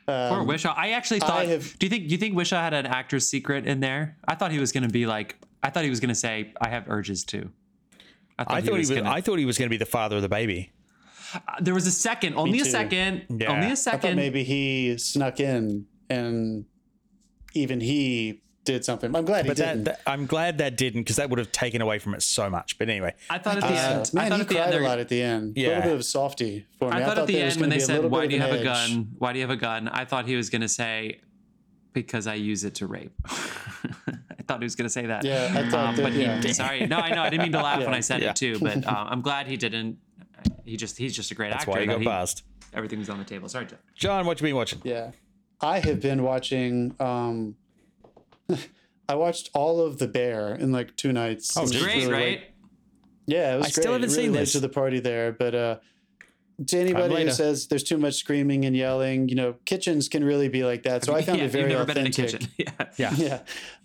Poor 0.06 0.40
um, 0.42 0.48
Whishaw. 0.48 0.74
I 0.76 0.92
actually 0.92 1.20
thought. 1.20 1.46
have- 1.46 1.78
do 1.80 1.86
you 1.86 1.90
think? 1.90 2.08
Do 2.08 2.12
you 2.14 2.18
think 2.18 2.36
Whishaw 2.36 2.60
had 2.62 2.74
an 2.74 2.86
actor's 2.86 3.28
secret 3.30 3.66
in 3.68 3.80
there? 3.80 4.18
I 4.28 4.36
thought 4.36 4.52
he 4.52 4.60
was 4.60 4.72
going 4.72 4.84
to 4.84 4.90
be 4.90 5.06
like. 5.06 5.36
I 5.64 5.70
thought 5.70 5.84
he 5.84 5.90
was 5.90 6.00
going 6.00 6.10
to 6.10 6.16
say, 6.16 6.54
"I 6.62 6.70
have 6.70 6.90
urges 6.90 7.24
too." 7.24 7.50
I 8.38 8.44
thought 8.62 8.64
he 8.64 8.72
was. 8.72 8.90
gonna- 8.90 9.10
I 9.10 9.22
thought 9.22 9.38
he 9.40 9.46
was 9.46 9.58
going 9.58 9.68
to 9.68 9.74
be 9.74 9.78
the 9.78 9.86
father 9.86 10.16
of 10.18 10.22
the 10.22 10.30
baby. 10.30 10.72
There 11.62 11.74
was 11.74 11.88
a 11.88 11.92
second, 11.92 12.36
only 12.36 12.60
a 12.62 12.66
second, 12.66 13.24
Yeah. 13.40 13.52
only 13.52 13.72
a 13.72 13.76
second. 13.76 14.02
thought 14.02 14.16
maybe 14.16 14.44
he 14.44 14.98
snuck 14.98 15.40
in 15.40 15.86
and 16.10 16.66
even 17.54 17.80
he 17.82 18.42
did 18.66 18.86
something. 18.86 19.16
I'm 19.16 19.26
glad 19.26 19.46
he 19.46 19.50
But 19.50 19.58
didn't. 19.58 19.84
that, 19.86 20.04
that- 20.06 20.12
I'm 20.12 20.26
glad 20.28 20.60
that 20.60 20.78
didn't 20.78 21.02
because 21.02 21.16
that 21.16 21.30
would 21.30 21.40
have 21.40 21.52
taken 21.52 21.82
away 21.82 21.98
from 22.00 22.14
it 22.14 22.22
so 22.22 22.50
much. 22.50 22.78
But 22.78 22.90
anyway, 22.90 23.16
I 23.30 23.40
thought 23.40 23.58
at 23.58 23.62
the 23.64 23.68
Uh, 23.70 23.72
end. 23.72 23.80
I 23.82 23.90
man, 23.96 24.04
thought 24.04 24.14
he 24.14 24.22
at 24.22 24.30
the 24.30 24.40
end. 24.40 24.48
cried 24.48 24.68
a 24.68 24.72
they're- 24.72 24.82
lot 24.84 25.00
at 25.00 25.10
the 25.10 25.22
end. 25.24 25.54
Yeah. 25.58 25.68
A 25.68 25.70
little 25.70 25.84
bit 25.84 25.94
of 25.96 26.06
softy 26.06 26.66
for 26.78 26.90
me. 26.92 26.98
I 26.98 27.04
thought 27.06 27.18
at 27.18 27.28
the 27.28 27.40
end 27.42 27.60
when 27.60 27.70
they 27.70 27.80
said, 27.80 28.06
"Why 28.06 28.28
do 28.28 28.36
you 28.36 28.42
have 28.42 28.52
an 28.52 28.60
a 28.60 28.64
gun? 28.64 29.10
Why 29.18 29.34
do 29.34 29.40
you 29.40 29.44
have 29.44 29.50
a 29.52 29.60
gun?" 29.60 29.88
I 29.88 30.06
thought 30.06 30.28
he 30.28 30.36
was 30.36 30.50
going 30.52 30.62
to 30.62 30.68
say, 30.70 31.20
"Because 31.94 32.28
I 32.28 32.36
use 32.36 32.64
it 32.64 32.76
to 32.76 32.88
rape." 32.88 33.14
I 33.26 34.44
thought 34.48 34.60
he 34.62 34.66
was 34.66 34.76
going 34.76 34.86
to 34.86 34.94
say 34.94 35.06
that. 35.08 35.24
Yeah, 35.24 35.52
I 35.56 35.70
thought 35.70 35.90
Um, 35.90 35.96
that- 35.96 36.02
but 36.04 36.14
yeah. 36.14 36.42
he, 36.42 36.54
sorry, 36.54 36.86
no, 36.88 36.98
I 36.98 37.10
know. 37.16 37.22
I 37.24 37.30
didn't 37.30 37.44
mean 37.44 37.52
to 37.54 37.62
laugh 37.62 37.80
when 37.84 37.94
I 37.94 38.00
said 38.02 38.22
Yeah. 38.22 38.32
it 38.32 38.36
too, 38.36 38.60
but 38.60 38.86
uh, 38.86 39.06
I'm 39.10 39.22
glad 39.22 39.48
he 39.48 39.58
didn't. 39.58 39.98
He 40.66 40.78
just 40.78 40.98
he's 40.98 41.16
just 41.16 41.32
a 41.32 41.36
great 41.36 41.50
that's 41.52 41.62
actor. 41.64 41.72
why 41.72 41.82
he 41.82 41.88
that 41.88 41.98
got 42.00 42.06
buzzed. 42.06 42.44
Everything's 42.74 43.10
on 43.10 43.18
the 43.18 43.26
table. 43.26 43.50
Sorry, 43.50 43.66
Jeff. 43.66 43.80
John, 43.96 44.26
what 44.26 44.40
you 44.40 44.46
been 44.48 44.56
watching? 44.56 44.82
Yeah. 44.84 45.12
I 45.62 45.80
have 45.80 46.00
been 46.02 46.24
watching 46.24 46.96
um 47.00 47.56
I 49.10 49.16
watched 49.16 49.50
all 49.54 49.82
of 49.82 49.98
The 49.98 50.08
Bear 50.08 50.54
in 50.56 50.72
like 50.72 50.96
two 50.96 51.12
nights. 51.12 51.58
Oh, 51.58 51.64
It. 51.64 51.72
Great, 51.82 51.96
really 51.98 52.12
right? 52.12 52.22
late. 52.22 52.44
Yeah, 53.26 53.56
it 53.56 53.58
was 53.58 53.68
I 53.68 53.70
still 53.70 53.94
haven't 53.94 54.10
really 54.10 54.24
seen 54.24 54.34
late 54.34 54.40
this. 54.42 54.52
to 54.54 54.60
the 54.60 54.70
party 54.70 55.00
there, 55.00 55.32
but 55.32 55.56
uh 55.56 55.78
to 56.68 56.78
anybody 56.78 57.24
who 57.24 57.32
says 57.32 57.68
there's 57.68 57.86
too 57.86 57.98
much 57.98 58.16
screaming 58.16 58.66
and 58.66 58.76
yelling, 58.76 59.30
you 59.30 59.36
know, 59.36 59.56
kitchens 59.64 60.10
can 60.10 60.26
really 60.26 60.50
be 60.50 60.66
like 60.66 60.84
that. 60.84 61.06
So 61.06 61.16
I 61.16 61.22
found 61.22 61.40
yeah, 61.40 61.46
it 61.46 61.52
very 61.52 61.64
you've 61.72 61.80
never 61.80 61.90
authentic. 61.90 62.16
been 62.16 62.24
in 62.26 62.36
a 62.36 62.40
kitchen. 62.40 62.50
Yeah. 62.98 63.14
Yeah. 63.14 63.14
yeah 63.28 63.40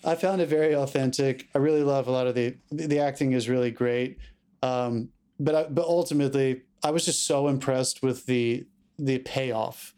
i 0.04 0.14
found 0.16 0.40
it 0.42 0.48
very 0.48 0.74
authentic 0.74 1.48
i 1.54 1.58
really 1.58 1.82
love 1.84 2.08
a 2.08 2.10
lot 2.10 2.26
of 2.26 2.34
the 2.34 2.56
the 2.72 2.98
acting 2.98 3.32
is 3.32 3.48
really 3.48 3.70
great 3.70 4.18
um 4.62 5.08
but 5.40 5.54
I, 5.54 5.62
but 5.64 5.84
ultimately 5.84 6.62
i 6.82 6.90
was 6.90 7.04
just 7.04 7.26
so 7.26 7.48
impressed 7.48 8.02
with 8.02 8.26
the 8.26 8.66
the 8.98 9.18
payoff 9.18 9.94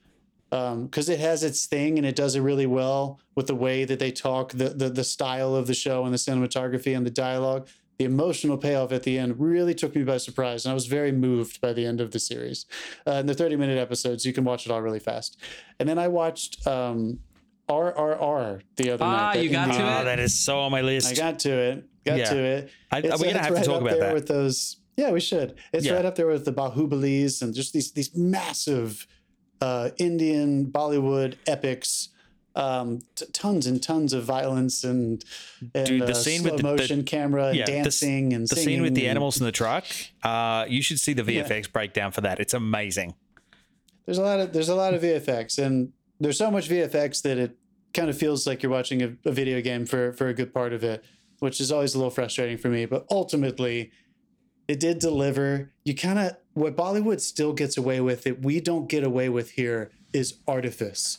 um 0.52 0.84
because 0.86 1.08
it 1.08 1.20
has 1.20 1.42
its 1.42 1.66
thing 1.66 1.98
and 1.98 2.06
it 2.06 2.16
does 2.16 2.36
it 2.36 2.40
really 2.40 2.66
well 2.66 3.20
with 3.34 3.46
the 3.48 3.54
way 3.54 3.84
that 3.84 3.98
they 3.98 4.10
talk 4.12 4.52
the, 4.52 4.68
the 4.70 4.88
the 4.88 5.04
style 5.04 5.54
of 5.54 5.66
the 5.66 5.74
show 5.74 6.04
and 6.04 6.14
the 6.14 6.18
cinematography 6.18 6.96
and 6.96 7.04
the 7.06 7.10
dialogue 7.10 7.68
the 7.98 8.04
emotional 8.04 8.56
payoff 8.58 8.92
at 8.92 9.02
the 9.04 9.18
end 9.18 9.40
really 9.40 9.74
took 9.74 9.94
me 9.96 10.04
by 10.04 10.16
surprise 10.18 10.64
and 10.64 10.70
i 10.70 10.74
was 10.74 10.86
very 10.86 11.12
moved 11.12 11.60
by 11.60 11.72
the 11.72 11.84
end 11.84 12.00
of 12.00 12.10
the 12.12 12.18
series 12.18 12.64
uh, 13.06 13.12
in 13.12 13.26
the 13.26 13.34
30 13.34 13.56
minute 13.56 13.78
episodes 13.78 14.24
you 14.24 14.32
can 14.32 14.44
watch 14.44 14.64
it 14.66 14.70
all 14.72 14.80
really 14.82 15.00
fast 15.00 15.36
and 15.80 15.88
then 15.88 15.98
i 15.98 16.08
watched 16.08 16.66
um 16.66 17.18
RRR 17.68 18.60
the 18.76 18.90
other 18.92 19.04
Ah, 19.04 19.10
night. 19.16 19.34
that 19.34 19.42
you 19.44 19.50
got 19.50 19.68
indie- 19.68 19.76
to 19.78 19.82
Oh, 19.82 20.00
it? 20.02 20.04
that 20.04 20.18
is 20.20 20.38
so 20.38 20.60
on 20.60 20.70
my 20.70 20.82
list. 20.82 21.10
I 21.10 21.14
got 21.16 21.40
to 21.40 21.50
it. 21.50 21.84
Got 22.04 22.18
Yeah. 22.18 22.30
to 22.30 22.38
it. 22.38 22.70
I, 22.92 22.98
It's- 22.98 23.18
we're 23.18 23.26
gonna 23.32 23.38
it's 23.38 23.46
have 23.48 23.56
to 23.58 23.64
talk 23.64 23.80
about 23.80 23.90
there 23.90 23.98
that. 24.00 24.14
with 24.14 24.28
those. 24.28 24.76
Yeah, 24.96 25.10
we 25.12 25.20
should. 25.20 25.54
It's 25.72 25.84
Yeah. 25.86 25.94
right 25.94 26.04
up 26.04 26.14
there 26.16 26.26
with 26.26 26.44
the 26.44 26.52
Baahubalis 26.52 27.42
and 27.42 27.54
just 27.54 27.72
these 27.72 27.92
these 27.92 28.14
massive 28.16 29.06
uh, 29.60 29.90
Indian 29.98 30.66
Bollywood 30.66 31.34
epics. 31.46 32.10
Um, 32.54 33.00
t- 33.16 33.26
tons 33.34 33.66
and 33.66 33.82
tons 33.82 34.14
of 34.14 34.24
violence 34.24 34.82
and, 34.82 35.22
and 35.74 35.86
Dude, 35.86 36.00
the 36.06 36.12
uh, 36.12 36.14
scene 36.14 36.40
slow 36.40 36.52
with 36.52 36.56
the- 36.62 36.62
the- 36.62 36.76
motion 36.76 37.04
camera 37.04 37.48
and 37.48 37.56
yeah, 37.58 37.66
the 37.66 37.72
dancing 37.72 38.32
and 38.32 38.48
the 38.48 38.56
scene 38.56 38.80
with 38.80 38.94
the 38.94 39.06
animals 39.08 39.38
in 39.38 39.44
the 39.44 39.52
truck. 39.52 39.84
Uh, 40.22 40.64
you 40.66 40.80
should 40.80 40.98
see 40.98 41.12
the 41.12 41.22
VFX 41.22 41.70
breakdown 41.70 42.12
for 42.12 42.22
that. 42.22 42.40
It's 42.40 42.54
amazing. 42.54 43.14
there's 44.06 44.16
a 44.16 44.22
lot 44.22 44.40
of 44.40 44.54
there's 44.54 44.70
a 44.70 44.74
lot 44.74 44.94
of 44.94 45.02
VFX 45.02 45.58
and 45.58 45.92
there's 46.18 46.38
so 46.38 46.50
much 46.50 46.70
VFX 46.70 47.20
that 47.22 47.36
it 47.36 47.58
kind 47.92 48.08
of 48.08 48.16
feels 48.16 48.46
like 48.46 48.62
you're 48.62 48.72
watching 48.72 49.02
a, 49.02 49.14
a 49.26 49.32
video 49.32 49.60
game 49.60 49.84
for 49.84 50.14
for 50.14 50.28
a 50.28 50.32
good 50.34 50.54
part 50.54 50.72
of 50.72 50.82
it, 50.82 51.04
which 51.40 51.60
is 51.60 51.70
always 51.70 51.94
a 51.94 51.98
little 51.98 52.10
frustrating 52.10 52.56
for 52.56 52.70
me. 52.70 52.86
But 52.86 53.04
ultimately, 53.10 53.90
it 54.68 54.80
did 54.80 54.98
deliver. 54.98 55.70
You 55.84 55.94
kind 55.94 56.18
of 56.18 56.36
what 56.54 56.76
Bollywood 56.76 57.20
still 57.20 57.52
gets 57.52 57.76
away 57.76 58.00
with 58.00 58.24
that 58.24 58.42
we 58.42 58.60
don't 58.60 58.88
get 58.88 59.04
away 59.04 59.28
with 59.28 59.52
here 59.52 59.90
is 60.12 60.34
artifice. 60.48 61.18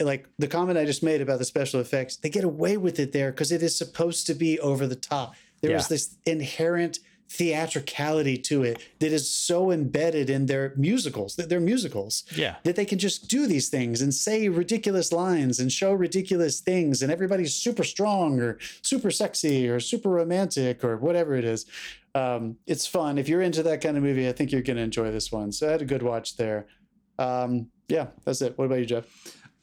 Like 0.00 0.28
the 0.38 0.48
comment 0.48 0.78
I 0.78 0.84
just 0.84 1.02
made 1.02 1.20
about 1.20 1.38
the 1.38 1.44
special 1.44 1.80
effects, 1.80 2.16
they 2.16 2.28
get 2.28 2.44
away 2.44 2.76
with 2.76 2.98
it 2.98 3.12
there 3.12 3.30
because 3.30 3.52
it 3.52 3.62
is 3.62 3.76
supposed 3.76 4.26
to 4.26 4.34
be 4.34 4.58
over 4.60 4.86
the 4.86 4.96
top. 4.96 5.34
There 5.60 5.74
is 5.76 5.84
Yeah. 5.84 5.88
this 5.88 6.16
inherent 6.26 6.98
theatricality 7.48 8.36
to 8.36 8.62
it 8.62 8.78
that 8.98 9.12
is 9.12 9.28
so 9.30 9.70
embedded 9.70 10.28
in 10.28 10.46
their 10.46 10.72
musicals, 10.76 11.36
that 11.36 11.48
they're 11.48 11.60
musicals 11.60 12.24
Yeah. 12.36 12.56
that 12.64 12.76
they 12.76 12.84
can 12.84 12.98
just 12.98 13.28
do 13.28 13.46
these 13.46 13.68
things 13.68 14.00
and 14.02 14.12
say 14.14 14.48
ridiculous 14.48 15.12
lines 15.12 15.58
and 15.60 15.72
show 15.72 15.92
ridiculous 15.92 16.60
things 16.60 17.02
and 17.02 17.10
everybody's 17.12 17.54
super 17.54 17.84
strong 17.84 18.40
or 18.40 18.58
super 18.82 19.10
sexy 19.10 19.68
or 19.68 19.80
super 19.80 20.10
romantic 20.10 20.84
or 20.84 20.96
whatever 20.96 21.34
it 21.34 21.44
is 21.44 21.64
um, 22.14 22.56
it's 22.66 22.86
fun 22.86 23.18
if 23.18 23.28
you're 23.28 23.42
into 23.42 23.62
that 23.62 23.80
kind 23.80 23.96
of 23.96 24.02
movie 24.02 24.28
i 24.28 24.32
think 24.32 24.52
you're 24.52 24.62
going 24.62 24.76
to 24.76 24.82
enjoy 24.82 25.10
this 25.10 25.32
one 25.32 25.50
so 25.52 25.68
i 25.68 25.72
had 25.72 25.82
a 25.82 25.84
good 25.84 26.02
watch 26.02 26.36
there 26.36 26.66
um, 27.18 27.68
yeah 27.88 28.06
that's 28.24 28.40
it 28.42 28.56
what 28.58 28.66
about 28.66 28.78
you 28.78 28.86
jeff 28.86 29.04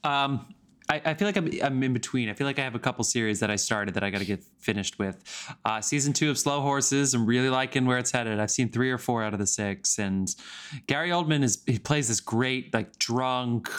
Um, 0.03 0.53
I, 0.89 1.01
I 1.05 1.13
feel 1.13 1.27
like 1.27 1.37
I'm, 1.37 1.49
I'm 1.63 1.81
in 1.83 1.93
between. 1.93 2.27
I 2.27 2.33
feel 2.33 2.45
like 2.47 2.59
I 2.59 2.63
have 2.63 2.75
a 2.75 2.79
couple 2.79 3.03
series 3.05 3.39
that 3.39 3.49
I 3.49 3.55
started 3.55 3.93
that 3.93 4.03
I 4.03 4.09
got 4.09 4.17
to 4.17 4.25
get 4.25 4.43
finished 4.59 4.99
with. 4.99 5.23
Uh, 5.63 5.79
season 5.79 6.11
two 6.11 6.29
of 6.29 6.37
Slow 6.37 6.59
Horses, 6.59 7.13
I'm 7.13 7.25
really 7.25 7.47
liking 7.49 7.85
where 7.85 7.97
it's 7.97 8.11
headed. 8.11 8.41
I've 8.41 8.51
seen 8.51 8.67
three 8.69 8.91
or 8.91 8.97
four 8.97 9.23
out 9.23 9.31
of 9.31 9.39
the 9.39 9.47
six, 9.47 9.99
and 9.99 10.27
Gary 10.87 11.11
Oldman 11.11 11.43
is 11.43 11.63
he 11.65 11.79
plays 11.79 12.09
this 12.09 12.19
great 12.19 12.73
like 12.73 12.97
drunk. 12.99 13.69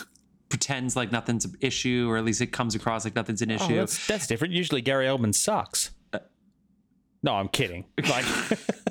Pretends 0.49 0.97
like 0.97 1.13
nothing's 1.13 1.45
an 1.45 1.55
issue, 1.61 2.07
or 2.09 2.17
at 2.17 2.25
least 2.25 2.41
it 2.41 2.47
comes 2.47 2.75
across 2.75 3.05
like 3.05 3.15
nothing's 3.17 3.43
an 3.43 3.51
Oh, 3.51 3.57
issue. 3.57 3.77
that's, 3.77 4.07
that's 4.07 4.27
different. 4.27 4.55
Usually 4.55 4.81
Gary 4.81 5.05
Oldman 5.07 5.35
sucks. 5.35 5.91
No, 7.23 7.35
I'm 7.35 7.49
kidding. 7.49 7.85
Like, 8.09 8.25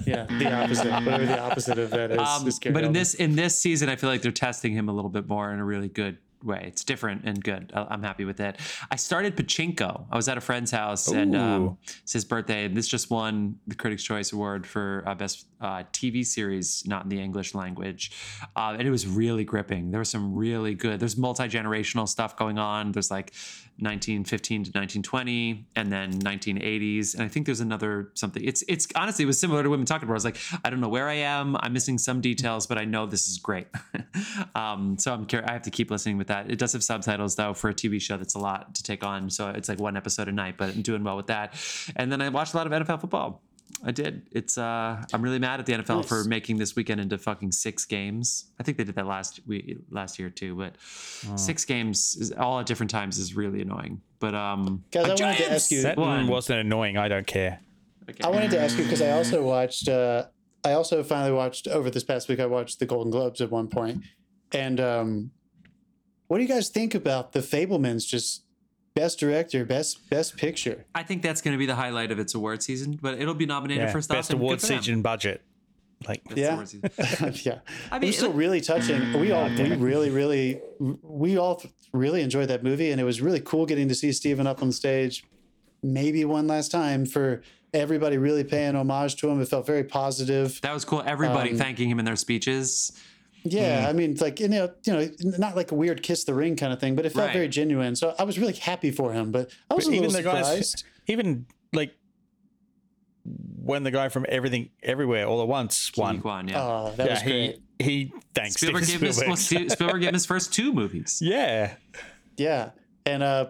Yeah, 0.05 0.25
the 0.25 0.51
opposite. 0.51 0.87
Whatever 0.91 1.25
the 1.25 1.39
opposite 1.39 1.77
of 1.77 1.89
that 1.91 2.11
is. 2.11 2.17
Um, 2.19 2.47
is 2.47 2.57
Gary 2.59 2.73
but 2.73 2.83
in 2.83 2.91
Oldman. 2.91 2.93
this 2.93 3.13
in 3.15 3.35
this 3.35 3.57
season, 3.59 3.89
I 3.89 3.95
feel 3.95 4.09
like 4.09 4.21
they're 4.21 4.31
testing 4.31 4.73
him 4.73 4.89
a 4.89 4.93
little 4.93 5.09
bit 5.11 5.27
more 5.27 5.51
in 5.53 5.59
a 5.59 5.65
really 5.65 5.89
good 5.89 6.17
way. 6.43 6.63
It's 6.65 6.83
different 6.83 7.21
and 7.25 7.43
good. 7.43 7.71
I- 7.75 7.85
I'm 7.91 8.01
happy 8.01 8.25
with 8.25 8.39
it. 8.39 8.57
I 8.89 8.95
started 8.95 9.35
Pachinko. 9.37 10.05
I 10.11 10.15
was 10.15 10.27
at 10.27 10.37
a 10.37 10.41
friend's 10.41 10.71
house 10.71 11.07
and 11.09 11.35
um, 11.35 11.77
it's 12.01 12.13
his 12.13 12.25
birthday, 12.25 12.65
and 12.65 12.75
this 12.75 12.87
just 12.87 13.11
won 13.11 13.59
the 13.67 13.75
Critics' 13.75 14.01
Choice 14.03 14.31
Award 14.33 14.65
for 14.65 15.03
uh, 15.05 15.13
best 15.13 15.45
uh, 15.59 15.83
TV 15.93 16.25
series 16.25 16.83
not 16.87 17.03
in 17.03 17.09
the 17.09 17.19
English 17.21 17.53
language, 17.53 18.11
uh, 18.55 18.75
and 18.79 18.87
it 18.87 18.91
was 18.91 19.05
really 19.05 19.43
gripping. 19.43 19.91
There 19.91 19.99
was 19.99 20.09
some 20.09 20.33
really 20.33 20.73
good. 20.73 20.99
There's 20.99 21.15
multi 21.17 21.43
generational 21.43 22.07
stuff 22.07 22.35
going 22.37 22.57
on. 22.57 22.91
There's 22.91 23.11
like 23.11 23.33
1915 23.81 24.63
to 24.65 24.69
1920, 24.69 25.65
and 25.75 25.91
then 25.91 26.13
1980s, 26.19 27.13
and 27.15 27.23
I 27.23 27.27
think 27.27 27.45
there's 27.45 27.59
another 27.59 28.11
something. 28.13 28.43
It's 28.43 28.63
it's 28.67 28.87
honestly 28.95 29.23
it 29.23 29.25
was 29.25 29.39
similar 29.39 29.63
to 29.63 29.69
Women 29.69 29.85
Talking 29.85 30.07
About. 30.07 30.13
I 30.13 30.15
was 30.15 30.25
like, 30.25 30.37
I 30.63 30.69
don't 30.69 30.79
know 30.79 30.89
where 30.89 31.09
I 31.09 31.15
am. 31.15 31.57
I'm 31.59 31.73
missing 31.73 31.97
some 31.97 32.21
details, 32.21 32.67
but 32.67 32.77
I 32.77 32.85
know 32.85 33.05
this 33.05 33.27
is 33.27 33.37
great. 33.37 33.67
um, 34.55 34.97
so 34.97 35.13
I'm 35.13 35.25
curious. 35.25 35.49
I 35.49 35.53
have 35.53 35.63
to 35.63 35.71
keep 35.71 35.91
listening 35.91 36.17
with 36.17 36.27
that. 36.27 36.49
It 36.49 36.59
does 36.59 36.73
have 36.73 36.83
subtitles 36.83 37.35
though 37.35 37.53
for 37.53 37.69
a 37.69 37.73
TV 37.73 38.01
show 38.01 38.17
that's 38.17 38.35
a 38.35 38.39
lot 38.39 38.75
to 38.75 38.83
take 38.83 39.03
on. 39.03 39.29
So 39.29 39.49
it's 39.49 39.69
like 39.69 39.79
one 39.79 39.97
episode 39.97 40.27
a 40.27 40.31
night, 40.31 40.55
but 40.57 40.69
I'm 40.69 40.81
doing 40.81 41.03
well 41.03 41.17
with 41.17 41.27
that. 41.27 41.55
And 41.95 42.11
then 42.11 42.21
I 42.21 42.29
watched 42.29 42.53
a 42.53 42.57
lot 42.57 42.71
of 42.71 42.73
NFL 42.73 43.01
football. 43.01 43.41
I 43.83 43.91
did. 43.91 44.27
It's 44.31 44.57
uh 44.57 45.03
I'm 45.13 45.21
really 45.21 45.39
mad 45.39 45.59
at 45.59 45.65
the 45.65 45.73
NFL 45.73 46.05
for 46.05 46.23
making 46.23 46.57
this 46.57 46.75
weekend 46.75 47.01
into 47.01 47.17
fucking 47.17 47.51
six 47.51 47.85
games. 47.85 48.51
I 48.59 48.63
think 48.63 48.77
they 48.77 48.83
did 48.83 48.95
that 48.95 49.07
last 49.07 49.39
we 49.47 49.77
last 49.89 50.19
year 50.19 50.29
too, 50.29 50.55
but 50.55 50.75
six 51.39 51.65
games 51.65 52.15
is 52.19 52.31
all 52.31 52.59
at 52.59 52.65
different 52.65 52.89
times 52.89 53.17
is 53.17 53.35
really 53.35 53.61
annoying. 53.61 54.01
But 54.19 54.35
um 54.35 54.83
Guys, 54.91 55.05
I 55.05 55.07
a 55.07 55.09
wanted 55.11 55.37
to 55.37 55.51
ask 55.51 55.71
you- 55.71 55.81
that 55.83 55.97
One. 55.97 56.27
wasn't 56.27 56.59
annoying. 56.59 56.97
I 56.97 57.07
don't 57.07 57.27
care. 57.27 57.59
Okay. 58.09 58.23
I 58.23 58.29
wanted 58.29 58.51
to 58.51 58.59
ask 58.59 58.77
you 58.77 58.83
because 58.83 59.01
I 59.01 59.11
also 59.11 59.43
watched. 59.43 59.87
Uh, 59.87 60.25
I 60.65 60.73
also 60.73 61.01
finally 61.03 61.31
watched 61.31 61.67
over 61.67 61.89
this 61.89 62.03
past 62.03 62.27
week. 62.29 62.39
I 62.39 62.45
watched 62.45 62.79
the 62.79 62.85
Golden 62.85 63.11
Globes 63.11 63.41
at 63.41 63.49
one 63.51 63.67
point, 63.67 64.03
and 64.53 64.79
um, 64.79 65.31
what 66.27 66.37
do 66.37 66.43
you 66.43 66.49
guys 66.49 66.69
think 66.69 66.93
about 66.93 67.31
the 67.31 67.39
Fabelmans? 67.39 68.05
Just 68.07 68.43
best 68.95 69.19
director, 69.19 69.65
best 69.65 70.09
best 70.09 70.37
picture. 70.37 70.85
I 70.95 71.03
think 71.03 71.21
that's 71.21 71.41
going 71.41 71.53
to 71.53 71.57
be 71.59 71.65
the 71.65 71.75
highlight 71.75 72.11
of 72.11 72.19
its 72.19 72.33
award 72.35 72.61
season, 72.63 72.99
but 73.01 73.19
it'll 73.19 73.33
be 73.33 73.45
nominated 73.45 73.85
Yeah, 73.87 73.91
for 73.91 74.01
stuff. 74.01 74.17
best 74.17 74.29
and 74.31 74.39
award 74.39 74.61
season 74.61 75.01
budget. 75.01 75.41
Like, 76.07 76.23
Best 76.23 76.37
Yeah. 76.37 76.63
season. 76.63 76.81
yeah, 77.45 77.59
I 77.91 77.97
it 77.97 77.99
mean, 78.01 78.07
was 78.09 78.15
still 78.17 78.29
like- 78.29 78.37
really 78.37 78.61
touching. 78.61 79.13
We 79.19 79.31
all 79.31 79.49
we 79.49 79.75
really 79.75 80.09
really 80.09 80.61
we 81.03 81.37
all 81.37 81.61
really 81.93 82.21
enjoyed 82.21 82.47
that 82.49 82.63
movie, 82.63 82.91
and 82.91 82.99
it 82.99 83.03
was 83.03 83.21
really 83.21 83.39
cool 83.39 83.65
getting 83.65 83.87
to 83.89 83.95
see 83.95 84.11
Steven 84.11 84.47
up 84.47 84.61
on 84.63 84.71
stage, 84.71 85.23
maybe 85.83 86.25
one 86.25 86.47
last 86.47 86.71
time 86.71 87.05
for 87.05 87.43
everybody 87.73 88.17
really 88.17 88.43
paying 88.43 88.75
homage 88.75 89.15
to 89.17 89.29
him. 89.29 89.39
It 89.41 89.47
felt 89.47 89.65
very 89.67 89.83
positive. 89.83 90.59
that 90.61 90.73
was 90.73 90.83
cool. 90.85 91.03
Everybody 91.05 91.51
Um, 91.51 91.57
thanking 91.57 91.89
him 91.89 91.99
in 91.99 92.05
their 92.05 92.15
speeches. 92.17 92.91
Yeah, 93.43 93.85
I 93.89 93.93
mean, 93.93 94.15
like 94.21 94.39
you 94.39 94.47
know, 94.47 94.71
you 94.83 94.93
know, 94.93 95.07
not 95.37 95.55
like 95.55 95.71
a 95.71 95.75
weird 95.75 96.03
kiss 96.03 96.23
the 96.25 96.33
ring 96.33 96.55
kind 96.55 96.71
of 96.71 96.79
thing, 96.79 96.95
but 96.95 97.05
it 97.05 97.13
felt 97.13 97.27
Right. 97.27 97.33
very 97.33 97.47
genuine. 97.47 97.95
So 97.95 98.13
I 98.19 98.23
was 98.23 98.37
really 98.37 98.53
happy 98.53 98.91
for 98.91 99.11
him, 99.13 99.31
but 99.31 99.51
I 99.69 99.73
was 99.73 99.87
a 99.87 99.91
even 99.91 100.09
little 100.09 100.17
the 100.17 100.23
guys, 100.23 100.83
even 101.07 101.45
like 101.73 101.93
when 103.63 103.83
the 103.83 103.91
guy 103.91 104.09
from 104.09 104.25
Everything 104.29 104.69
Everywhere 104.83 105.25
All 105.27 105.41
at 105.41 105.47
Once 105.47 105.91
won. 105.95 106.17
One, 106.21 106.47
yeah. 106.47 106.61
Oh, 106.63 106.93
that 106.97 107.05
yeah, 107.07 107.13
was 107.13 107.21
he 107.21 107.29
great. 107.29 107.61
he 107.79 108.13
thanks 108.33 108.55
Spielberg 108.55 108.83
Steven 108.83 108.99
gave 109.07 109.07
his 109.07 109.23
well, 109.25 109.35
Spielberg. 109.35 110.01
Gave 110.01 110.09
him 110.09 110.13
his 110.13 110.25
first 110.25 110.53
two 110.53 110.73
movies. 110.73 111.19
yeah, 111.23 111.75
Yeah, 112.37 112.71
and 113.05 113.23
uh, 113.23 113.49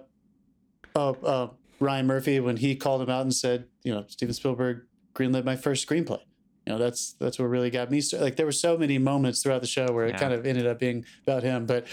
uh, 0.96 1.10
uh, 1.12 1.48
Ryan 1.80 2.08
Murphy 2.08 2.40
when 2.40 2.58
he 2.58 2.76
called 2.76 3.02
him 3.02 3.10
out 3.10 3.22
and 3.22 3.34
said, 3.34 3.66
you 3.84 3.94
know, 3.94 4.06
Steven 4.08 4.34
Spielberg 4.34 4.84
greenlit 5.14 5.44
my 5.46 5.56
first 5.56 5.88
screenplay. 5.88 6.20
You 6.66 6.74
know, 6.74 6.80
that's 6.80 7.14
that's 7.14 7.40
what 7.40 7.46
really 7.46 7.70
got 7.72 7.90
me. 7.90 8.02
Started. 8.02 8.24
Like 8.24 8.36
there 8.36 8.46
were 8.46 8.52
so 8.52 8.78
many 8.78 8.98
moments 8.98 9.42
throughout 9.42 9.62
the 9.62 9.68
show 9.68 9.88
where 9.92 10.06
it 10.06 10.18
kind 10.18 10.34
of 10.34 10.46
ended 10.46 10.68
up 10.68 10.80
being 10.80 11.06
about 11.26 11.42
him. 11.44 11.66
But 11.66 11.88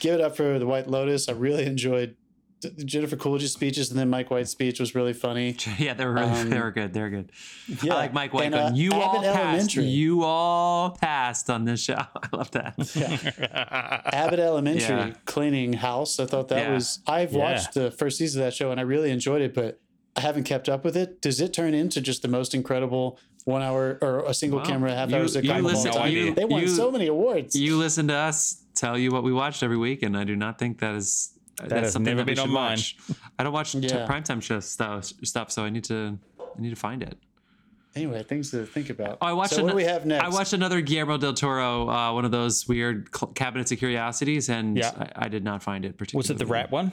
give 0.00 0.14
it 0.14 0.20
up 0.20 0.36
for 0.36 0.58
the 0.58 0.66
White 0.66 0.88
Lotus. 0.88 1.28
I 1.28 1.32
really 1.32 1.64
enjoyed 1.66 2.16
Jennifer 2.84 3.14
Coolidge's 3.14 3.52
speeches, 3.52 3.90
and 3.90 3.98
then 4.00 4.10
Mike 4.10 4.32
White's 4.32 4.50
speech 4.50 4.80
was 4.80 4.92
really 4.96 5.12
funny. 5.12 5.56
Yeah, 5.78 5.94
they 5.94 6.04
were 6.04 6.14
really, 6.14 6.30
Um, 6.32 6.50
they 6.50 6.58
were 6.58 6.72
good. 6.72 6.92
They 6.92 7.00
were 7.00 7.10
good. 7.10 7.30
Yeah, 7.84 7.94
I 7.94 7.96
like 7.96 8.12
Mike 8.12 8.32
White 8.34 8.46
And, 8.46 8.54
uh, 8.56 8.70
"You 8.74 8.92
all 8.94 9.02
Abbott 9.18 9.22
passed. 9.32 9.38
Elementary. 9.38 9.84
You 9.84 10.24
all 10.24 10.90
passed 10.90 11.48
on 11.48 11.64
this 11.64 11.80
show." 11.80 11.94
I 12.22 12.28
love 12.36 12.50
that. 12.50 12.74
Abbott 14.12 14.40
Elementary 14.40 14.96
Yeah. 14.96 15.12
cleaning 15.26 15.74
house. 15.74 16.18
I 16.18 16.26
thought 16.26 16.48
that 16.48 16.58
Yeah. 16.66 16.74
was. 16.74 16.98
I've 17.06 17.32
Yeah. 17.32 17.38
watched 17.38 17.74
the 17.74 17.90
first 17.92 18.18
season 18.18 18.40
of 18.42 18.46
that 18.46 18.54
show 18.54 18.70
and 18.72 18.80
I 18.80 18.82
really 18.82 19.10
enjoyed 19.10 19.42
it, 19.42 19.54
but 19.54 19.80
I 20.16 20.20
haven't 20.22 20.44
kept 20.44 20.68
up 20.68 20.84
with 20.84 20.96
it. 20.96 21.20
Does 21.22 21.40
it 21.40 21.52
turn 21.52 21.74
into 21.74 22.00
just 22.00 22.22
the 22.22 22.28
most 22.28 22.54
incredible 22.54 23.18
one 23.48 23.62
hour 23.62 23.98
or 24.02 24.20
a 24.26 24.34
single 24.34 24.58
Well, 24.58 24.66
camera 24.68 24.92
half 24.94 25.08
you- 25.10 25.16
hour 25.16 25.22
you 25.22 25.28
sitcom 25.28 25.50
of 25.58 25.64
all 25.64 25.70
listen- 25.72 25.92
time? 25.92 26.12
you- 26.12 26.34
they 26.34 26.44
won 26.44 26.60
you- 26.60 26.68
so 26.68 26.90
many 26.90 27.06
awards. 27.06 27.54
You 27.56 27.76
listen 27.76 28.06
to 28.08 28.14
us 28.14 28.62
tell 28.74 28.96
you 28.98 29.10
what 29.10 29.22
we 29.24 29.32
watched 29.32 29.62
every 29.62 29.76
week, 29.78 30.02
and 30.02 30.16
I 30.16 30.24
do 30.24 30.36
not 30.36 30.58
think 30.58 30.78
that 30.80 30.94
is 30.94 31.32
that's 31.56 31.72
has 31.72 31.92
something 31.92 32.14
never 32.16 32.24
that 32.24 32.30
we 32.30 32.34
been 32.34 32.40
on 32.40 32.46
should 32.46 32.52
mine. 32.54 32.70
watch. 32.70 32.96
I 33.38 33.42
don't 33.42 33.52
watch 33.52 33.72
t- 33.72 33.78
Yeah. 33.80 34.06
primetime 34.06 34.40
show 34.42 34.60
stuff, 34.60 35.06
stuff, 35.24 35.50
so 35.50 35.64
I 35.64 35.70
need 35.70 35.84
to 35.84 36.18
I 36.38 36.60
need 36.60 36.70
to 36.70 36.76
find 36.76 37.02
it. 37.02 37.16
anyway, 37.96 38.22
things 38.22 38.50
to 38.52 38.64
think 38.66 38.90
about. 38.90 39.18
Oh, 39.20 39.26
I 39.26 39.32
watched. 39.32 39.54
So 39.54 39.62
what 39.64 39.70
do 39.70 39.76
we 39.76 39.84
have 39.84 40.04
next? 40.06 40.24
I 40.24 40.28
watched 40.28 40.52
another 40.52 40.80
Guillermo 40.80 41.16
del 41.18 41.32
Toro, 41.34 41.88
uh, 41.88 42.12
one 42.12 42.24
of 42.24 42.30
those 42.30 42.68
weird 42.68 43.08
cl- 43.16 43.32
cabinets 43.32 43.72
of 43.72 43.78
curiosities, 43.78 44.48
and 44.50 44.76
Yeah. 44.76 44.92
I, 45.16 45.24
I 45.24 45.28
did 45.28 45.42
not 45.42 45.62
find 45.62 45.84
it 45.84 45.96
particularly. 45.98 46.22
was 46.22 46.30
it 46.30 46.38
the 46.38 46.46
rat 46.46 46.70
one? 46.70 46.92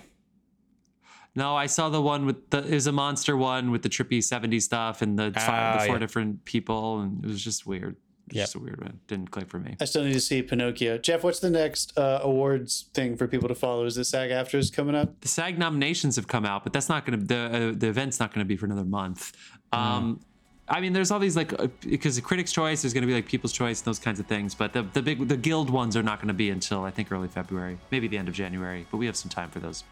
No, 1.35 1.55
I 1.55 1.65
saw 1.65 1.89
the 1.89 2.01
one 2.01 2.25
with 2.25 2.49
the. 2.49 2.59
It 2.59 2.73
was 2.73 2.87
a 2.87 2.91
monster 2.91 3.35
one 3.35 3.71
with 3.71 3.81
the 3.83 3.89
trippy 3.89 4.19
'70s 4.19 4.61
stuff 4.63 5.01
and 5.01 5.19
the, 5.19 5.31
five, 5.35 5.49
Ah, 5.49 5.77
the 5.79 5.85
four 5.87 5.95
yeah. 5.95 5.99
different 5.99 6.45
people, 6.45 7.01
and 7.01 7.23
it 7.23 7.27
was 7.27 7.43
just 7.43 7.65
weird. 7.67 7.95
It 8.27 8.33
was 8.33 8.37
Yep. 8.37 8.43
just 8.45 8.55
a 8.55 8.59
weird 8.59 8.81
one. 8.81 8.99
Didn't 9.07 9.29
click 9.31 9.49
for 9.49 9.59
me. 9.59 9.75
I 9.79 9.85
still 9.85 10.03
need 10.03 10.13
to 10.13 10.19
see 10.19 10.41
Pinocchio. 10.41 10.97
Jeff, 10.97 11.23
what's 11.23 11.39
the 11.39 11.49
next 11.49 11.95
uh, 11.97 12.19
awards 12.23 12.85
thing 12.93 13.17
for 13.17 13.27
people 13.27 13.47
to 13.49 13.53
follow? 13.55 13.85
Is 13.85 13.95
the 13.95 14.05
SAG 14.05 14.31
AFTRAs 14.31 14.71
coming 14.73 14.95
up? 14.95 15.19
the 15.21 15.27
SAG 15.27 15.59
nominations 15.59 16.15
have 16.15 16.27
come 16.27 16.45
out, 16.45 16.63
but 16.63 16.73
that's 16.73 16.89
not 16.89 17.05
going 17.05 17.19
to 17.19 17.25
the 17.25 17.35
uh, 17.37 17.73
the 17.77 17.87
event's 17.87 18.19
not 18.19 18.33
going 18.33 18.43
to 18.43 18.47
be 18.47 18.55
for 18.55 18.65
another 18.65 18.85
month. 18.85 19.33
Um, 19.73 20.21
I 20.67 20.79
mean, 20.81 20.93
there's 20.93 21.11
all 21.11 21.19
these 21.19 21.35
like 21.35 21.53
uh, 21.59 21.67
because 21.81 22.15
the 22.15 22.21
Critics' 22.23 22.51
Choice 22.53 22.83
is 22.85 22.93
going 22.93 23.01
to 23.03 23.07
be 23.07 23.13
like 23.13 23.27
People's 23.27 23.51
Choice 23.51 23.81
and 23.81 23.85
those 23.85 23.99
kinds 23.99 24.19
of 24.19 24.25
things, 24.25 24.55
but 24.55 24.73
the 24.73 24.83
the 24.93 25.01
big 25.01 25.27
the 25.27 25.37
Guild 25.37 25.69
ones 25.69 25.95
are 25.97 26.01
not 26.01 26.17
going 26.19 26.29
to 26.29 26.33
be 26.33 26.49
until 26.49 26.83
I 26.85 26.91
think 26.91 27.11
early 27.11 27.27
February, 27.27 27.77
maybe 27.91 28.07
the 28.07 28.17
end 28.17 28.27
of 28.29 28.33
January. 28.33 28.87
But 28.89 28.97
we 28.97 29.05
have 29.05 29.15
some 29.17 29.29
time 29.29 29.49
for 29.49 29.59
those. 29.59 29.83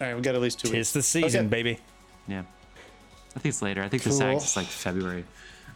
All 0.00 0.06
right, 0.06 0.14
we 0.16 0.22
got 0.22 0.34
at 0.34 0.40
least 0.40 0.60
two 0.60 0.68
weeks. 0.70 0.92
Tis 0.92 0.92
the 0.92 1.02
season, 1.02 1.40
Okay. 1.46 1.48
baby. 1.48 1.78
Yeah, 2.28 2.42
I 3.34 3.38
think 3.40 3.46
it's 3.46 3.62
later. 3.62 3.82
I 3.82 3.88
think 3.88 4.02
the 4.02 4.10
Cool. 4.10 4.18
SAG 4.18 4.36
is 4.36 4.56
like 4.56 4.66
February. 4.66 5.24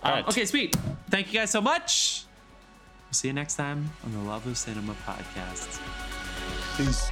Um, 0.02 0.12
right. 0.12 0.28
Okay, 0.28 0.44
sweet. 0.46 0.76
Thank 1.10 1.32
you 1.32 1.40
guys 1.40 1.50
so 1.50 1.60
much. 1.60 2.24
We'll 3.06 3.14
see 3.14 3.28
you 3.28 3.34
next 3.34 3.56
time 3.56 3.90
on 4.04 4.12
the 4.12 4.18
Love 4.20 4.46
of 4.46 4.56
Cinema 4.56 4.94
podcast. 5.06 5.80
Peace. 6.76 7.10